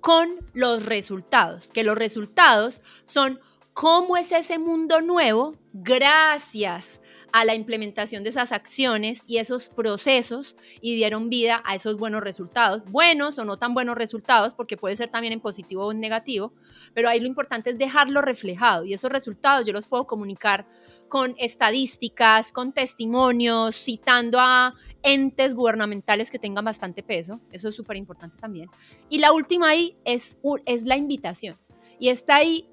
con 0.00 0.38
los 0.52 0.86
resultados, 0.86 1.70
que 1.72 1.84
los 1.84 1.96
resultados 1.96 2.80
son 3.04 3.40
cómo 3.72 4.16
es 4.16 4.32
ese 4.32 4.58
mundo 4.58 5.00
nuevo 5.02 5.54
gracias 5.72 7.00
a 7.32 7.44
la 7.44 7.54
implementación 7.54 8.24
de 8.24 8.30
esas 8.30 8.50
acciones 8.50 9.20
y 9.26 9.36
esos 9.36 9.68
procesos 9.68 10.56
y 10.80 10.94
dieron 10.94 11.28
vida 11.28 11.62
a 11.66 11.74
esos 11.74 11.98
buenos 11.98 12.22
resultados, 12.22 12.86
buenos 12.86 13.38
o 13.38 13.44
no 13.44 13.58
tan 13.58 13.74
buenos 13.74 13.96
resultados, 13.96 14.54
porque 14.54 14.78
puede 14.78 14.96
ser 14.96 15.10
también 15.10 15.34
en 15.34 15.40
positivo 15.40 15.84
o 15.84 15.92
en 15.92 16.00
negativo, 16.00 16.54
pero 16.94 17.10
ahí 17.10 17.20
lo 17.20 17.26
importante 17.26 17.68
es 17.68 17.78
dejarlo 17.78 18.22
reflejado 18.22 18.86
y 18.86 18.94
esos 18.94 19.12
resultados 19.12 19.66
yo 19.66 19.74
los 19.74 19.86
puedo 19.86 20.06
comunicar 20.06 20.66
con 21.08 21.34
estadísticas, 21.38 22.52
con 22.52 22.72
testimonios, 22.72 23.76
citando 23.76 24.38
a 24.40 24.74
entes 25.02 25.54
gubernamentales 25.54 26.30
que 26.30 26.38
tengan 26.38 26.64
bastante 26.64 27.02
peso, 27.02 27.40
eso 27.52 27.68
es 27.68 27.74
súper 27.74 27.96
importante 27.96 28.36
también. 28.38 28.68
Y 29.08 29.18
la 29.18 29.32
última 29.32 29.68
ahí 29.68 29.96
es, 30.04 30.38
es 30.64 30.84
la 30.84 30.96
invitación. 30.96 31.58
Y 31.98 32.08
está 32.08 32.36
ahí 32.36 32.68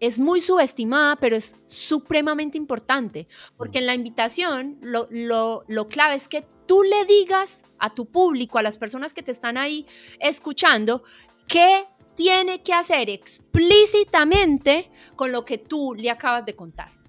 es 0.00 0.18
muy 0.18 0.40
subestimada, 0.40 1.16
pero 1.16 1.36
es 1.36 1.54
supremamente 1.68 2.56
importante, 2.56 3.28
porque 3.56 3.78
en 3.78 3.86
la 3.86 3.94
invitación 3.94 4.78
lo, 4.80 5.08
lo, 5.10 5.88
clave 5.88 6.14
es 6.14 6.26
que 6.26 6.46
tú 6.66 6.82
le 6.82 7.04
digas 7.04 7.62
a 7.78 7.94
tu 7.94 8.06
público, 8.06 8.58
a 8.58 8.62
las 8.62 8.78
personas 8.78 9.12
que 9.12 9.22
te 9.22 9.30
están 9.30 9.58
ahí 9.58 9.86
escuchando, 10.18 11.02
qué 11.46 11.86
tiene 12.14 12.62
que 12.62 12.72
hacer 12.72 13.10
explícitamente 13.10 14.90
con 15.16 15.32
lo 15.32 15.44
que 15.44 15.58
tú 15.58 15.94
le 15.94 16.10
acabas 16.10 16.44
de 16.46 16.56
contar. 16.56 16.99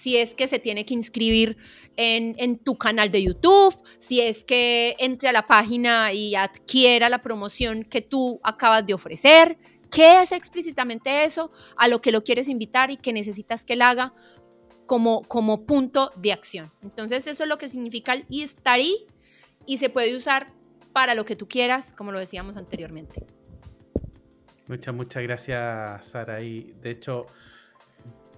Si 0.00 0.16
es 0.16 0.34
que 0.34 0.46
se 0.46 0.58
tiene 0.58 0.86
que 0.86 0.94
inscribir 0.94 1.58
en, 1.96 2.34
en, 2.38 2.58
tu 2.58 2.78
canal 2.78 3.10
de 3.10 3.22
YouTube, 3.22 3.74
si 3.98 4.20
es 4.20 4.44
que 4.44 4.96
entre 4.98 5.28
a 5.28 5.32
la 5.32 5.46
página 5.46 6.12
y 6.12 6.34
adquiera 6.34 7.08
la 7.10 7.20
promoción 7.20 7.84
que 7.84 8.00
tú 8.00 8.40
acabas 8.42 8.86
de 8.86 8.94
ofrecer, 8.94 9.58
¿Qué 9.90 10.22
es 10.22 10.30
explícitamente 10.32 11.24
eso 11.24 11.50
a 11.76 11.88
lo 11.88 12.00
que 12.00 12.12
lo 12.12 12.22
quieres 12.22 12.48
invitar 12.48 12.90
y 12.90 12.96
que 12.96 13.12
necesitas 13.12 13.64
que 13.64 13.72
él 13.72 13.82
haga 13.82 14.14
como, 14.86 15.22
como 15.24 15.66
punto 15.66 16.12
de 16.16 16.32
acción? 16.32 16.70
Entonces 16.82 17.26
eso 17.26 17.42
es 17.42 17.48
lo 17.48 17.58
que 17.58 17.68
significa 17.68 18.12
el 18.12 18.24
estar 18.30 18.74
ahí 18.74 19.06
y 19.66 19.78
se 19.78 19.90
puede 19.90 20.16
usar 20.16 20.52
para 20.92 21.14
lo 21.14 21.24
que 21.24 21.34
tú 21.34 21.48
quieras, 21.48 21.92
como 21.92 22.12
lo 22.12 22.18
decíamos 22.20 22.56
anteriormente. 22.56 23.26
Muchas, 24.68 24.94
muchas 24.94 25.22
gracias, 25.24 26.06
Sara. 26.06 26.40
Y 26.40 26.72
de 26.80 26.90
hecho, 26.90 27.26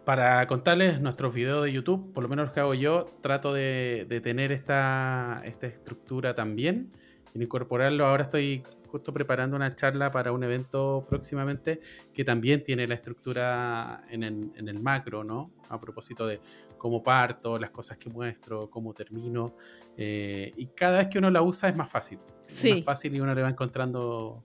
para 0.04 0.46
contarles 0.46 1.00
nuestros 1.00 1.34
videos 1.34 1.64
de 1.64 1.72
YouTube, 1.72 2.12
por 2.12 2.22
lo 2.22 2.28
menos 2.28 2.46
los 2.46 2.52
que 2.52 2.60
hago 2.60 2.74
yo, 2.74 3.06
trato 3.20 3.52
de, 3.52 4.20
tener 4.22 4.52
esta, 4.52 5.42
esta 5.44 5.66
estructura 5.66 6.34
también 6.34 6.90
y 7.34 7.42
incorporarlo. 7.42 8.06
Ahora 8.06 8.24
estoy 8.24 8.64
justo 8.92 9.12
preparando 9.12 9.56
una 9.56 9.74
charla 9.74 10.10
para 10.10 10.32
un 10.32 10.44
evento 10.44 11.06
próximamente 11.08 11.80
que 12.12 12.24
también 12.24 12.62
tiene 12.62 12.86
la 12.86 12.94
estructura 12.94 14.04
en 14.10 14.22
el, 14.22 14.78
macro, 14.80 15.24
¿no? 15.24 15.50
A 15.70 15.80
propósito 15.80 16.26
de 16.26 16.40
cómo 16.76 17.02
parto, 17.02 17.58
las 17.58 17.70
cosas 17.70 17.96
que 17.96 18.10
muestro, 18.10 18.68
cómo 18.68 18.92
termino. 18.92 19.54
Eh, 19.96 20.52
y 20.56 20.66
cada 20.66 20.98
vez 20.98 21.08
que 21.08 21.18
uno 21.18 21.30
la 21.30 21.40
usa 21.42 21.70
es 21.70 21.76
más 21.76 21.90
fácil. 21.90 22.18
Sí. 22.46 22.70
Es 22.70 22.76
más 22.76 22.84
fácil 22.84 23.14
y 23.14 23.20
uno 23.20 23.34
le 23.34 23.40
va 23.40 23.48
encontrando 23.48 24.44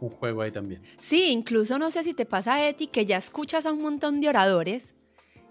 un 0.00 0.10
juego 0.10 0.42
ahí 0.42 0.52
también. 0.52 0.82
Sí, 0.98 1.32
incluso 1.32 1.78
no 1.78 1.90
sé 1.90 2.04
si 2.04 2.14
te 2.14 2.24
pasa, 2.24 2.68
Eti, 2.68 2.86
que 2.86 3.04
ya 3.04 3.16
escuchas 3.16 3.66
a 3.66 3.72
un 3.72 3.82
montón 3.82 4.20
de 4.20 4.28
oradores 4.28 4.94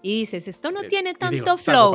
y 0.02 0.20
dices, 0.20 0.48
esto 0.48 0.70
no 0.70 0.82
tiene 0.84 1.14
tanto 1.14 1.56
flow. 1.56 1.94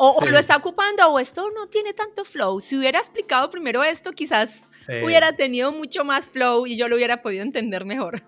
O, 0.00 0.24
lo 0.24 0.38
está 0.38 0.56
ocupando 0.56 1.08
o 1.08 1.18
esto 1.18 1.50
no 1.50 1.66
tiene 1.66 1.92
tanto 1.92 2.24
flow. 2.24 2.60
Si 2.60 2.76
hubiera 2.76 2.98
explicado 2.98 3.50
primero 3.50 3.82
esto, 3.82 4.12
quizás 4.12 4.68
hubiera 5.02 5.34
tenido 5.34 5.72
mucho 5.72 6.04
más 6.04 6.30
flow 6.30 6.66
y 6.66 6.76
yo 6.76 6.88
lo 6.88 6.96
hubiera 6.96 7.20
podido 7.20 7.42
entender 7.42 7.84
mejor. 7.84 8.22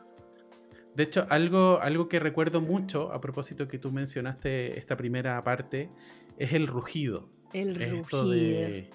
De 0.95 1.05
hecho, 1.05 1.27
algo, 1.31 1.81
algo 1.81 2.09
que 2.09 2.19
recuerdo 2.19 2.61
mucho, 2.61 3.13
a 3.13 3.21
propósito 3.21 3.69
que 3.69 3.79
tú 3.79 3.93
mencionaste 3.93 4.77
esta 4.79 4.97
primera 4.97 5.43
parte, 5.45 5.89
es 6.37 6.53
el 6.53 6.67
rugido. 6.67 7.31
El 7.53 7.81
esto 7.81 8.23
rugido. 8.25 8.31
De, 8.33 8.91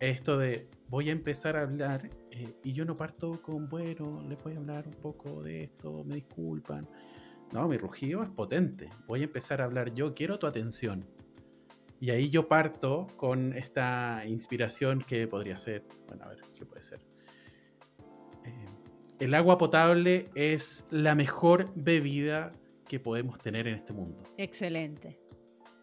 esto 0.00 0.38
de 0.38 0.68
voy 0.88 1.08
a 1.08 1.12
empezar 1.12 1.56
a 1.56 1.62
hablar 1.62 2.10
eh, 2.30 2.54
y 2.62 2.72
yo 2.72 2.84
no 2.84 2.94
parto 2.94 3.40
con, 3.40 3.68
bueno, 3.68 4.24
les 4.28 4.42
voy 4.42 4.54
a 4.54 4.56
hablar 4.56 4.86
un 4.86 4.94
poco 4.94 5.42
de 5.42 5.64
esto, 5.64 6.04
me 6.04 6.16
disculpan. 6.16 6.88
No, 7.52 7.68
mi 7.68 7.76
rugido 7.76 8.22
es 8.22 8.30
potente. 8.30 8.90
Voy 9.06 9.20
a 9.20 9.24
empezar 9.24 9.60
a 9.60 9.64
hablar 9.64 9.94
yo, 9.94 10.14
quiero 10.14 10.38
tu 10.38 10.46
atención. 10.46 11.06
Y 12.00 12.10
ahí 12.10 12.28
yo 12.28 12.48
parto 12.48 13.06
con 13.16 13.52
esta 13.54 14.24
inspiración 14.26 15.00
que 15.00 15.26
podría 15.26 15.56
ser, 15.56 15.84
bueno, 16.06 16.24
a 16.24 16.28
ver, 16.28 16.40
¿qué 16.54 16.66
puede 16.66 16.82
ser? 16.82 17.00
Eh, 18.44 18.66
el 19.20 19.34
agua 19.34 19.56
potable 19.56 20.28
es 20.34 20.86
la 20.90 21.14
mejor 21.14 21.72
bebida 21.74 22.52
que 22.88 23.00
podemos 23.00 23.38
tener 23.38 23.66
en 23.68 23.76
este 23.76 23.92
mundo. 23.92 24.22
Excelente. 24.36 25.18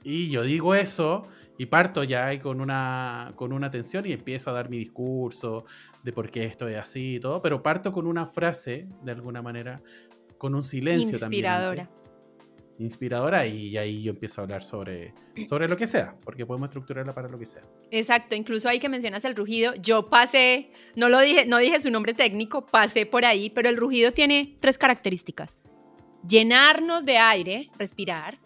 Y 0.04 0.30
yo 0.30 0.44
digo 0.44 0.76
eso 0.76 1.24
y 1.58 1.68
parto 1.68 2.04
ya 2.04 2.26
ahí 2.26 2.40
con 2.40 2.60
una, 2.60 3.34
con 3.36 3.54
una 3.54 3.68
atención 3.68 4.06
y 4.08 4.14
empiezo 4.14 4.50
a 4.50 4.54
dar 4.54 4.70
mi 4.70 4.78
discurso 4.78 5.66
de 6.04 6.12
por 6.12 6.32
qué 6.32 6.46
esto 6.46 6.68
es 6.68 6.78
así 6.78 7.16
y 7.16 7.20
todo, 7.20 7.42
pero 7.42 7.62
parto 7.62 7.92
con 7.92 8.08
una 8.08 8.26
frase, 8.26 8.88
de 9.04 9.12
alguna 9.12 9.42
manera, 9.42 9.82
con 10.42 10.56
un 10.56 10.64
silencio 10.64 11.20
también. 11.20 11.46
Inspiradora 11.46 11.90
inspiradora 12.80 13.46
y 13.46 13.78
ahí 13.78 14.02
yo 14.02 14.10
empiezo 14.10 14.42
a 14.42 14.44
hablar 14.44 14.64
sobre, 14.64 15.14
sobre 15.48 15.68
lo 15.68 15.78
que 15.78 15.86
sea, 15.86 16.16
porque 16.24 16.48
podemos 16.48 16.70
estructurarla 16.70 17.14
para 17.14 17.30
lo 17.30 17.38
que 17.38 17.46
sea. 17.46 17.62
Exacto, 17.92 18.36
incluso 18.36 18.68
ahí 18.68 18.80
que 18.80 18.90
mencionas 18.90 19.24
el 19.24 19.36
rugido, 19.36 19.76
yo 19.76 20.10
pasé, 20.10 20.72
no 20.96 21.10
lo 21.10 21.20
dije, 21.20 21.46
no 21.46 21.60
dije 21.60 21.80
su 21.80 21.92
nombre 21.92 22.16
técnico, 22.16 22.66
pasé 22.66 23.06
por 23.06 23.24
ahí, 23.24 23.52
pero 23.52 23.70
el 23.70 23.78
rugido 23.78 24.14
tiene 24.14 24.58
tres 24.60 24.80
características. 24.80 25.54
Llenarnos 26.28 27.06
de 27.06 27.20
aire, 27.20 27.70
respirar. 27.78 28.40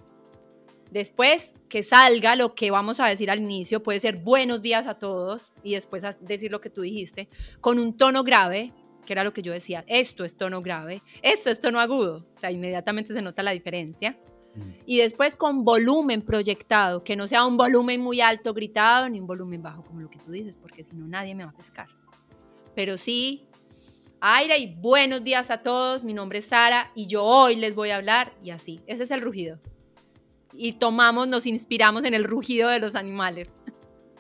Después 0.92 1.54
que 1.70 1.82
salga 1.82 2.36
lo 2.36 2.56
que 2.56 2.72
vamos 2.72 3.00
a 3.00 3.08
decir 3.08 3.32
al 3.32 3.40
inicio, 3.40 3.84
puede 3.84 4.02
ser 4.02 4.18
buenos 4.18 4.62
días 4.62 4.86
a 4.88 5.00
todos 5.00 5.54
y 5.64 5.76
después 5.76 6.04
decir 6.20 6.52
lo 6.52 6.60
que 6.60 6.70
tú 6.70 6.82
dijiste, 6.82 7.30
con 7.62 7.80
un 7.80 7.96
tono 7.96 8.26
grave, 8.26 8.74
que 9.06 9.14
era 9.14 9.24
lo 9.24 9.34
que 9.34 9.42
yo 9.42 9.54
decía, 9.54 9.84
esto 9.88 10.24
es 10.24 10.36
tono 10.36 10.62
grave, 10.62 11.02
esto 11.22 11.50
es 11.50 11.60
tono 11.60 11.80
agudo, 11.80 12.26
o 12.36 12.40
sea, 12.40 12.52
inmediatamente 12.52 13.14
se 13.14 13.22
nota 13.22 13.44
la 13.44 13.52
diferencia. 13.52 14.18
Mm. 14.56 14.70
Y 14.86 14.98
después 14.98 15.36
con 15.36 15.64
volumen 15.64 16.22
proyectado, 16.22 17.04
que 17.04 17.16
no 17.16 17.28
sea 17.28 17.46
un 17.46 17.58
volumen 17.58 18.02
muy 18.02 18.22
alto 18.22 18.54
gritado 18.54 19.10
ni 19.10 19.20
un 19.20 19.28
volumen 19.28 19.62
bajo 19.62 19.84
como 19.84 20.02
lo 20.02 20.10
que 20.10 20.20
tú 20.20 20.32
dices, 20.32 20.58
porque 20.58 20.84
si 20.84 20.96
no 20.96 21.08
nadie 21.08 21.36
me 21.36 21.46
va 21.46 21.52
a 21.52 21.56
pescar. 21.56 21.88
Pero 22.74 22.98
sí, 22.98 23.48
aire 24.20 24.58
y 24.58 24.76
buenos 24.76 25.24
días 25.24 25.52
a 25.52 25.62
todos, 25.62 26.04
mi 26.04 26.14
nombre 26.14 26.40
es 26.40 26.46
Sara 26.46 26.92
y 26.96 27.08
yo 27.08 27.24
hoy 27.24 27.56
les 27.56 27.76
voy 27.76 27.92
a 27.92 27.98
hablar 27.98 28.34
y 28.44 28.50
así, 28.50 28.82
ese 28.88 29.04
es 29.04 29.12
el 29.12 29.22
rugido. 29.22 29.60
Y 30.54 30.74
tomamos, 30.74 31.28
nos 31.28 31.46
inspiramos 31.46 32.06
en 32.06 32.14
el 32.14 32.24
rugido 32.24 32.70
de 32.70 32.80
los 32.80 32.96
animales. 32.96 33.50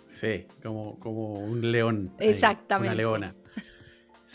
Sí, 0.07 0.45
como, 0.63 0.99
como 0.99 1.33
un 1.39 1.71
león. 1.71 2.13
Exactamente. 2.19 2.87
una 2.87 2.95
leona. 2.95 3.35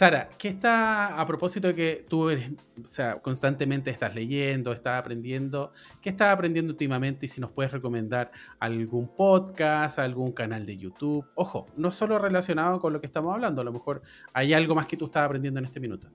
Sara, 0.01 0.31
¿qué 0.39 0.49
está 0.49 1.21
a 1.21 1.27
propósito 1.27 1.69
de 1.69 1.75
que 1.75 2.07
tú 2.09 2.31
eres, 2.31 2.49
o 2.83 2.87
sea, 2.87 3.17
constantemente 3.21 3.91
estás 3.91 4.15
leyendo, 4.15 4.73
estás 4.73 4.99
aprendiendo? 4.99 5.75
¿Qué 6.01 6.09
estás 6.09 6.33
aprendiendo 6.33 6.73
últimamente? 6.73 7.27
Y 7.27 7.29
si 7.29 7.39
nos 7.39 7.51
puedes 7.51 7.71
recomendar 7.71 8.33
algún 8.61 9.15
podcast, 9.15 9.99
algún 9.99 10.33
canal 10.33 10.65
de 10.65 10.79
YouTube. 10.79 11.27
Ojo, 11.35 11.67
no 11.77 11.91
solo 11.91 12.19
relacionado 12.19 12.81
con 12.81 12.95
lo 12.95 13.01
que 13.03 13.09
estamos 13.09 13.35
hablando, 13.35 13.61
a 13.61 13.65
lo 13.65 13.75
mejor 13.75 14.01
hay 14.33 14.55
algo 14.55 14.75
más 14.75 14.87
que 14.87 14.97
tú 14.97 15.05
estás 15.05 15.27
aprendiendo 15.27 15.61
en 15.61 15.67
este 15.67 15.81
minuto. 15.81 16.09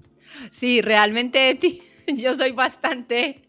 Sí, 0.50 0.82
realmente 0.82 1.60
yo 2.08 2.34
soy 2.34 2.54
bastante 2.54 3.44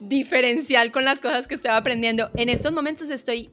diferencial 0.00 0.92
con 0.92 1.06
las 1.06 1.22
cosas 1.22 1.48
que 1.48 1.54
estoy 1.54 1.70
aprendiendo. 1.70 2.28
En 2.34 2.50
estos 2.50 2.74
momentos 2.74 3.08
estoy 3.08 3.50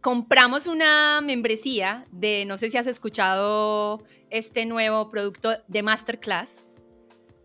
compramos 0.00 0.66
una 0.66 1.20
membresía 1.20 2.06
de, 2.10 2.44
no 2.46 2.58
sé 2.58 2.70
si 2.70 2.76
has 2.76 2.86
escuchado 2.86 4.02
este 4.30 4.66
nuevo 4.66 5.10
producto 5.10 5.56
de 5.68 5.82
Masterclass. 5.82 6.66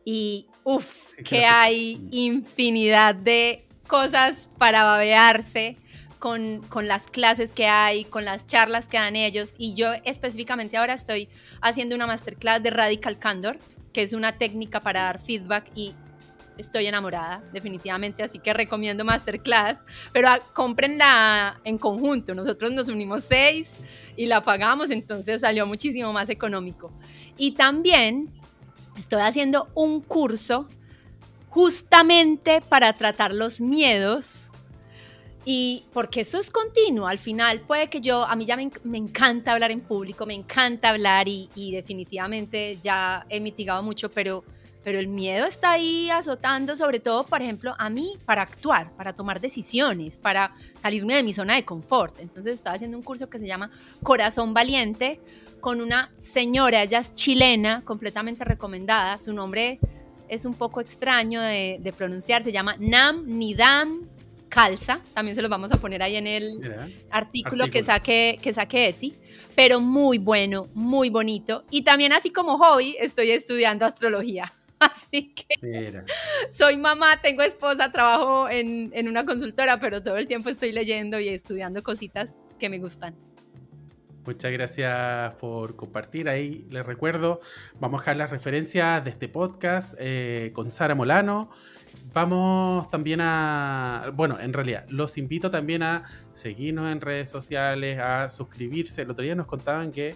Y 0.05 0.47
uff, 0.63 1.15
que 1.27 1.45
hay 1.45 1.99
infinidad 2.11 3.15
de 3.15 3.67
cosas 3.87 4.47
para 4.57 4.83
babearse 4.83 5.77
con, 6.19 6.61
con, 6.69 6.87
las 6.87 7.07
clases 7.07 7.51
que 7.51 7.67
hay, 7.67 8.05
con 8.05 8.23
las 8.23 8.45
charlas 8.45 8.87
que 8.87 8.97
dan 8.97 9.15
ellos. 9.15 9.55
Y 9.57 9.73
yo 9.73 9.93
específicamente 10.03 10.77
ahora 10.77 10.93
estoy 10.93 11.27
haciendo 11.61 11.95
una 11.95 12.07
masterclass 12.07 12.61
de 12.61 12.69
Radical 12.69 13.17
Candor, 13.17 13.57
que 13.93 14.03
es 14.03 14.13
una 14.13 14.37
técnica 14.37 14.79
para 14.79 15.03
dar 15.03 15.19
feedback 15.19 15.71
y 15.73 15.95
estoy 16.57 16.85
enamorada, 16.85 17.43
definitivamente, 17.51 18.23
así 18.23 18.39
que 18.39 18.53
recomiendo 18.53 19.03
Masterclass, 19.03 19.77
pero 20.11 20.29
ah, 20.29 20.39
comprenla 20.53 21.59
en 21.63 21.77
conjunto, 21.77 22.33
nosotros 22.33 22.71
nos 22.71 22.89
unimos 22.89 23.23
seis 23.23 23.77
y 24.15 24.25
la 24.25 24.43
pagamos, 24.43 24.89
entonces 24.89 25.41
salió 25.41 25.65
muchísimo 25.65 26.13
más 26.13 26.29
económico. 26.29 26.91
Y 27.37 27.51
también 27.51 28.29
estoy 28.97 29.21
haciendo 29.21 29.69
un 29.75 30.01
curso 30.01 30.67
justamente 31.49 32.61
para 32.61 32.93
tratar 32.93 33.33
los 33.33 33.61
miedos 33.61 34.51
y 35.45 35.85
porque 35.93 36.21
eso 36.21 36.39
es 36.39 36.49
continuo, 36.49 37.07
al 37.07 37.19
final 37.19 37.59
puede 37.61 37.87
que 37.87 38.01
yo, 38.01 38.25
a 38.25 38.35
mí 38.35 38.45
ya 38.45 38.57
me, 38.57 38.97
encanta 38.97 39.53
hablar 39.53 39.69
en 39.69 39.81
público, 39.81 40.25
me 40.25 40.33
encanta 40.33 40.89
hablar 40.89 41.27
y, 41.27 41.49
y 41.53 41.71
definitivamente 41.71 42.79
ya 42.81 43.27
he 43.29 43.39
mitigado 43.39 43.83
mucho, 43.83 44.09
pero 44.09 44.43
pero 44.85 44.99
el 44.99 45.07
miedo 45.07 45.47
está 45.47 45.71
ahí 45.71 46.11
azotando, 46.11 46.75
sobre 46.75 46.99
todo, 46.99 47.25
por 47.25 47.41
ejemplo, 47.41 47.73
a 47.79 47.89
mí 47.89 48.19
para 48.23 48.43
actuar, 48.43 48.95
para 48.95 49.13
tomar 49.13 49.41
decisiones, 49.41 50.19
para 50.19 50.53
salirme 50.79 51.15
de 51.15 51.23
mi 51.23 51.33
zona 51.33 51.55
de 51.55 51.65
confort. 51.65 52.19
Entonces 52.19 52.53
estaba 52.53 52.75
haciendo 52.75 52.95
un 52.95 53.03
curso 53.03 53.27
que 53.27 53.39
se 53.39 53.47
llama 53.47 53.71
Corazón 54.03 54.53
Valiente 54.53 55.19
con 55.59 55.81
una 55.81 56.11
señora, 56.19 56.83
ella 56.83 56.99
es 56.99 57.15
chilena, 57.15 57.81
completamente 57.83 58.45
recomendada. 58.45 59.17
Su 59.17 59.33
nombre 59.33 59.79
es 60.29 60.45
un 60.45 60.53
poco 60.53 60.81
extraño 60.81 61.41
de, 61.41 61.93
pronunciar, 61.97 62.43
se 62.43 62.51
llama 62.51 62.75
Nam 62.77 63.25
Nidam 63.25 64.07
Calza, 64.49 65.01
también 65.15 65.35
se 65.35 65.41
los 65.41 65.49
vamos 65.49 65.71
a 65.71 65.77
poner 65.77 66.03
ahí 66.03 66.15
en 66.15 66.27
el 66.27 66.91
artículo, 67.09 67.71
que 67.71 67.81
saque 67.81 68.37
que 68.39 68.53
saque 68.53 68.89
Eti, 68.89 69.15
pero 69.55 69.81
muy 69.81 70.19
bueno, 70.19 70.67
muy 70.75 71.09
bonito 71.09 71.63
y 71.71 71.81
también 71.81 72.13
así 72.13 72.29
como 72.29 72.59
hobby 72.59 72.95
estoy 72.99 73.31
estudiando 73.31 73.83
astrología. 73.83 74.53
Así 74.79 75.33
que 75.33 76.03
soy 76.51 76.77
mamá, 76.77 77.21
tengo 77.21 77.41
esposa, 77.43 77.91
trabajo 77.91 78.49
en, 78.49 78.91
en 78.93 79.07
una 79.07 79.25
consultora, 79.25 79.79
pero 79.79 80.03
todo 80.03 80.17
el 80.17 80.27
tiempo 80.27 80.49
estoy 80.49 80.71
leyendo 80.71 81.19
y 81.19 81.29
estudiando 81.29 81.81
cositas 81.81 82.35
que 82.59 82.69
me 82.69 82.79
gustan. 82.79 83.15
Muchas 84.25 84.51
gracias 84.51 85.35
por 85.35 85.75
compartir. 85.75 86.29
Ahí 86.29 86.65
les 86.71 86.83
recuerdo, 86.83 87.41
vamos 87.79 87.99
a 87.99 88.01
dejar 88.01 88.17
las 88.17 88.31
referencias 88.31 89.03
de 89.03 89.11
este 89.11 89.29
podcast 89.29 89.93
eh, 89.99 90.51
con 90.55 90.71
Sara 90.71 90.95
Molano. 90.95 91.51
Vamos 92.11 92.89
también 92.89 93.21
a, 93.21 94.11
bueno, 94.15 94.39
en 94.39 94.51
realidad, 94.51 94.85
los 94.89 95.19
invito 95.19 95.51
también 95.51 95.83
a 95.83 96.05
seguirnos 96.33 96.87
en 96.87 97.01
redes 97.01 97.29
sociales, 97.29 97.99
a 97.99 98.27
suscribirse. 98.29 99.03
El 99.03 99.11
otro 99.11 99.23
día 99.23 99.35
nos 99.35 99.45
contaban 99.45 99.91
que 99.91 100.15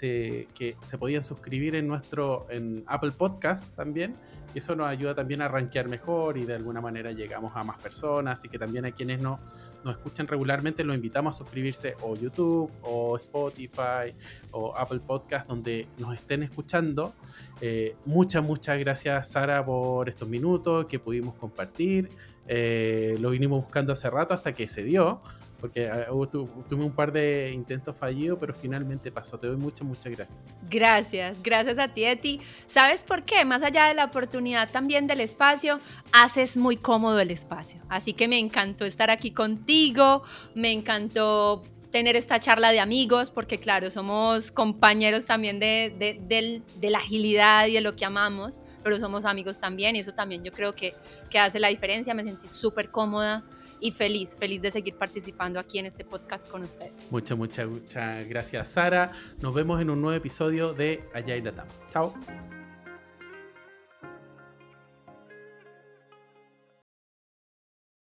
que 0.00 0.76
se 0.80 0.98
podían 0.98 1.22
suscribir 1.22 1.76
en 1.76 1.88
nuestro 1.88 2.46
en 2.50 2.84
Apple 2.86 3.12
Podcast 3.12 3.74
también. 3.76 4.16
Y 4.54 4.58
eso 4.58 4.74
nos 4.74 4.86
ayuda 4.86 5.14
también 5.14 5.42
a 5.42 5.48
rankear 5.48 5.88
mejor 5.88 6.38
y 6.38 6.46
de 6.46 6.54
alguna 6.54 6.80
manera 6.80 7.12
llegamos 7.12 7.52
a 7.54 7.62
más 7.62 7.78
personas. 7.78 8.38
Así 8.38 8.48
que 8.48 8.58
también 8.58 8.86
a 8.86 8.92
quienes 8.92 9.20
no, 9.20 9.38
nos 9.84 9.96
escuchan 9.96 10.26
regularmente 10.26 10.82
los 10.82 10.96
invitamos 10.96 11.36
a 11.36 11.38
suscribirse 11.38 11.94
o 12.00 12.16
YouTube 12.16 12.70
o 12.82 13.16
Spotify 13.16 14.14
o 14.52 14.74
Apple 14.76 15.00
Podcast 15.00 15.46
donde 15.46 15.86
nos 15.98 16.14
estén 16.14 16.42
escuchando. 16.42 17.14
Eh, 17.60 17.96
muchas, 18.06 18.42
muchas 18.42 18.80
gracias 18.80 19.28
Sara 19.28 19.64
por 19.64 20.08
estos 20.08 20.28
minutos 20.28 20.86
que 20.86 20.98
pudimos 20.98 21.34
compartir. 21.34 22.08
Eh, 22.48 23.16
lo 23.20 23.30
vinimos 23.30 23.62
buscando 23.62 23.92
hace 23.92 24.08
rato 24.08 24.32
hasta 24.32 24.52
que 24.52 24.68
se 24.68 24.82
dio 24.82 25.20
porque 25.60 25.88
ah, 25.88 26.06
tuve 26.68 26.84
un 26.84 26.92
par 26.92 27.12
de 27.12 27.50
intentos 27.52 27.96
fallidos, 27.96 28.38
pero 28.38 28.54
finalmente 28.54 29.10
pasó. 29.10 29.38
Te 29.38 29.46
doy 29.46 29.56
muchas, 29.56 29.82
muchas 29.82 30.12
gracias. 30.12 30.38
Gracias, 30.68 31.42
gracias 31.42 31.78
a 31.78 31.88
ti, 31.88 32.04
Eti. 32.04 32.40
¿Sabes 32.66 33.02
por 33.02 33.24
qué? 33.24 33.44
Más 33.44 33.62
allá 33.62 33.86
de 33.86 33.94
la 33.94 34.04
oportunidad 34.04 34.70
también 34.70 35.06
del 35.06 35.20
espacio, 35.20 35.80
haces 36.12 36.56
muy 36.56 36.76
cómodo 36.76 37.20
el 37.20 37.30
espacio. 37.30 37.80
Así 37.88 38.12
que 38.12 38.28
me 38.28 38.38
encantó 38.38 38.84
estar 38.84 39.10
aquí 39.10 39.30
contigo, 39.30 40.22
me 40.54 40.72
encantó 40.72 41.62
tener 41.90 42.16
esta 42.16 42.38
charla 42.40 42.72
de 42.72 42.80
amigos, 42.80 43.30
porque 43.30 43.58
claro, 43.58 43.90
somos 43.90 44.52
compañeros 44.52 45.24
también 45.24 45.58
de, 45.58 45.94
de, 45.98 46.90
la 46.90 46.98
agilidad 46.98 47.66
y 47.68 47.72
de 47.72 47.80
lo 47.80 47.96
que 47.96 48.04
amamos, 48.04 48.60
pero 48.82 48.98
somos 48.98 49.24
amigos 49.24 49.58
también 49.58 49.96
y 49.96 50.00
eso 50.00 50.12
también 50.12 50.44
yo 50.44 50.52
creo 50.52 50.74
que, 50.74 50.92
que 51.30 51.38
hace 51.38 51.58
la 51.58 51.68
diferencia. 51.68 52.12
Me 52.12 52.24
sentí 52.24 52.48
súper 52.48 52.90
cómoda 52.90 53.44
y 53.80 53.92
feliz, 53.92 54.36
feliz 54.38 54.62
de 54.62 54.70
seguir 54.70 54.94
participando 54.94 55.60
aquí 55.60 55.78
en 55.78 55.86
este 55.86 56.04
podcast 56.04 56.48
con 56.50 56.62
ustedes. 56.62 57.10
Muchas, 57.10 57.36
muchas, 57.36 57.68
muchas 57.68 58.28
gracias, 58.28 58.68
Sara. 58.68 59.12
Nos 59.40 59.54
vemos 59.54 59.80
en 59.80 59.90
un 59.90 60.00
nuevo 60.00 60.16
episodio 60.16 60.72
de 60.74 61.02
Allá 61.14 61.36
y 61.36 61.42
Latam. 61.42 61.66
Chao. 61.92 62.14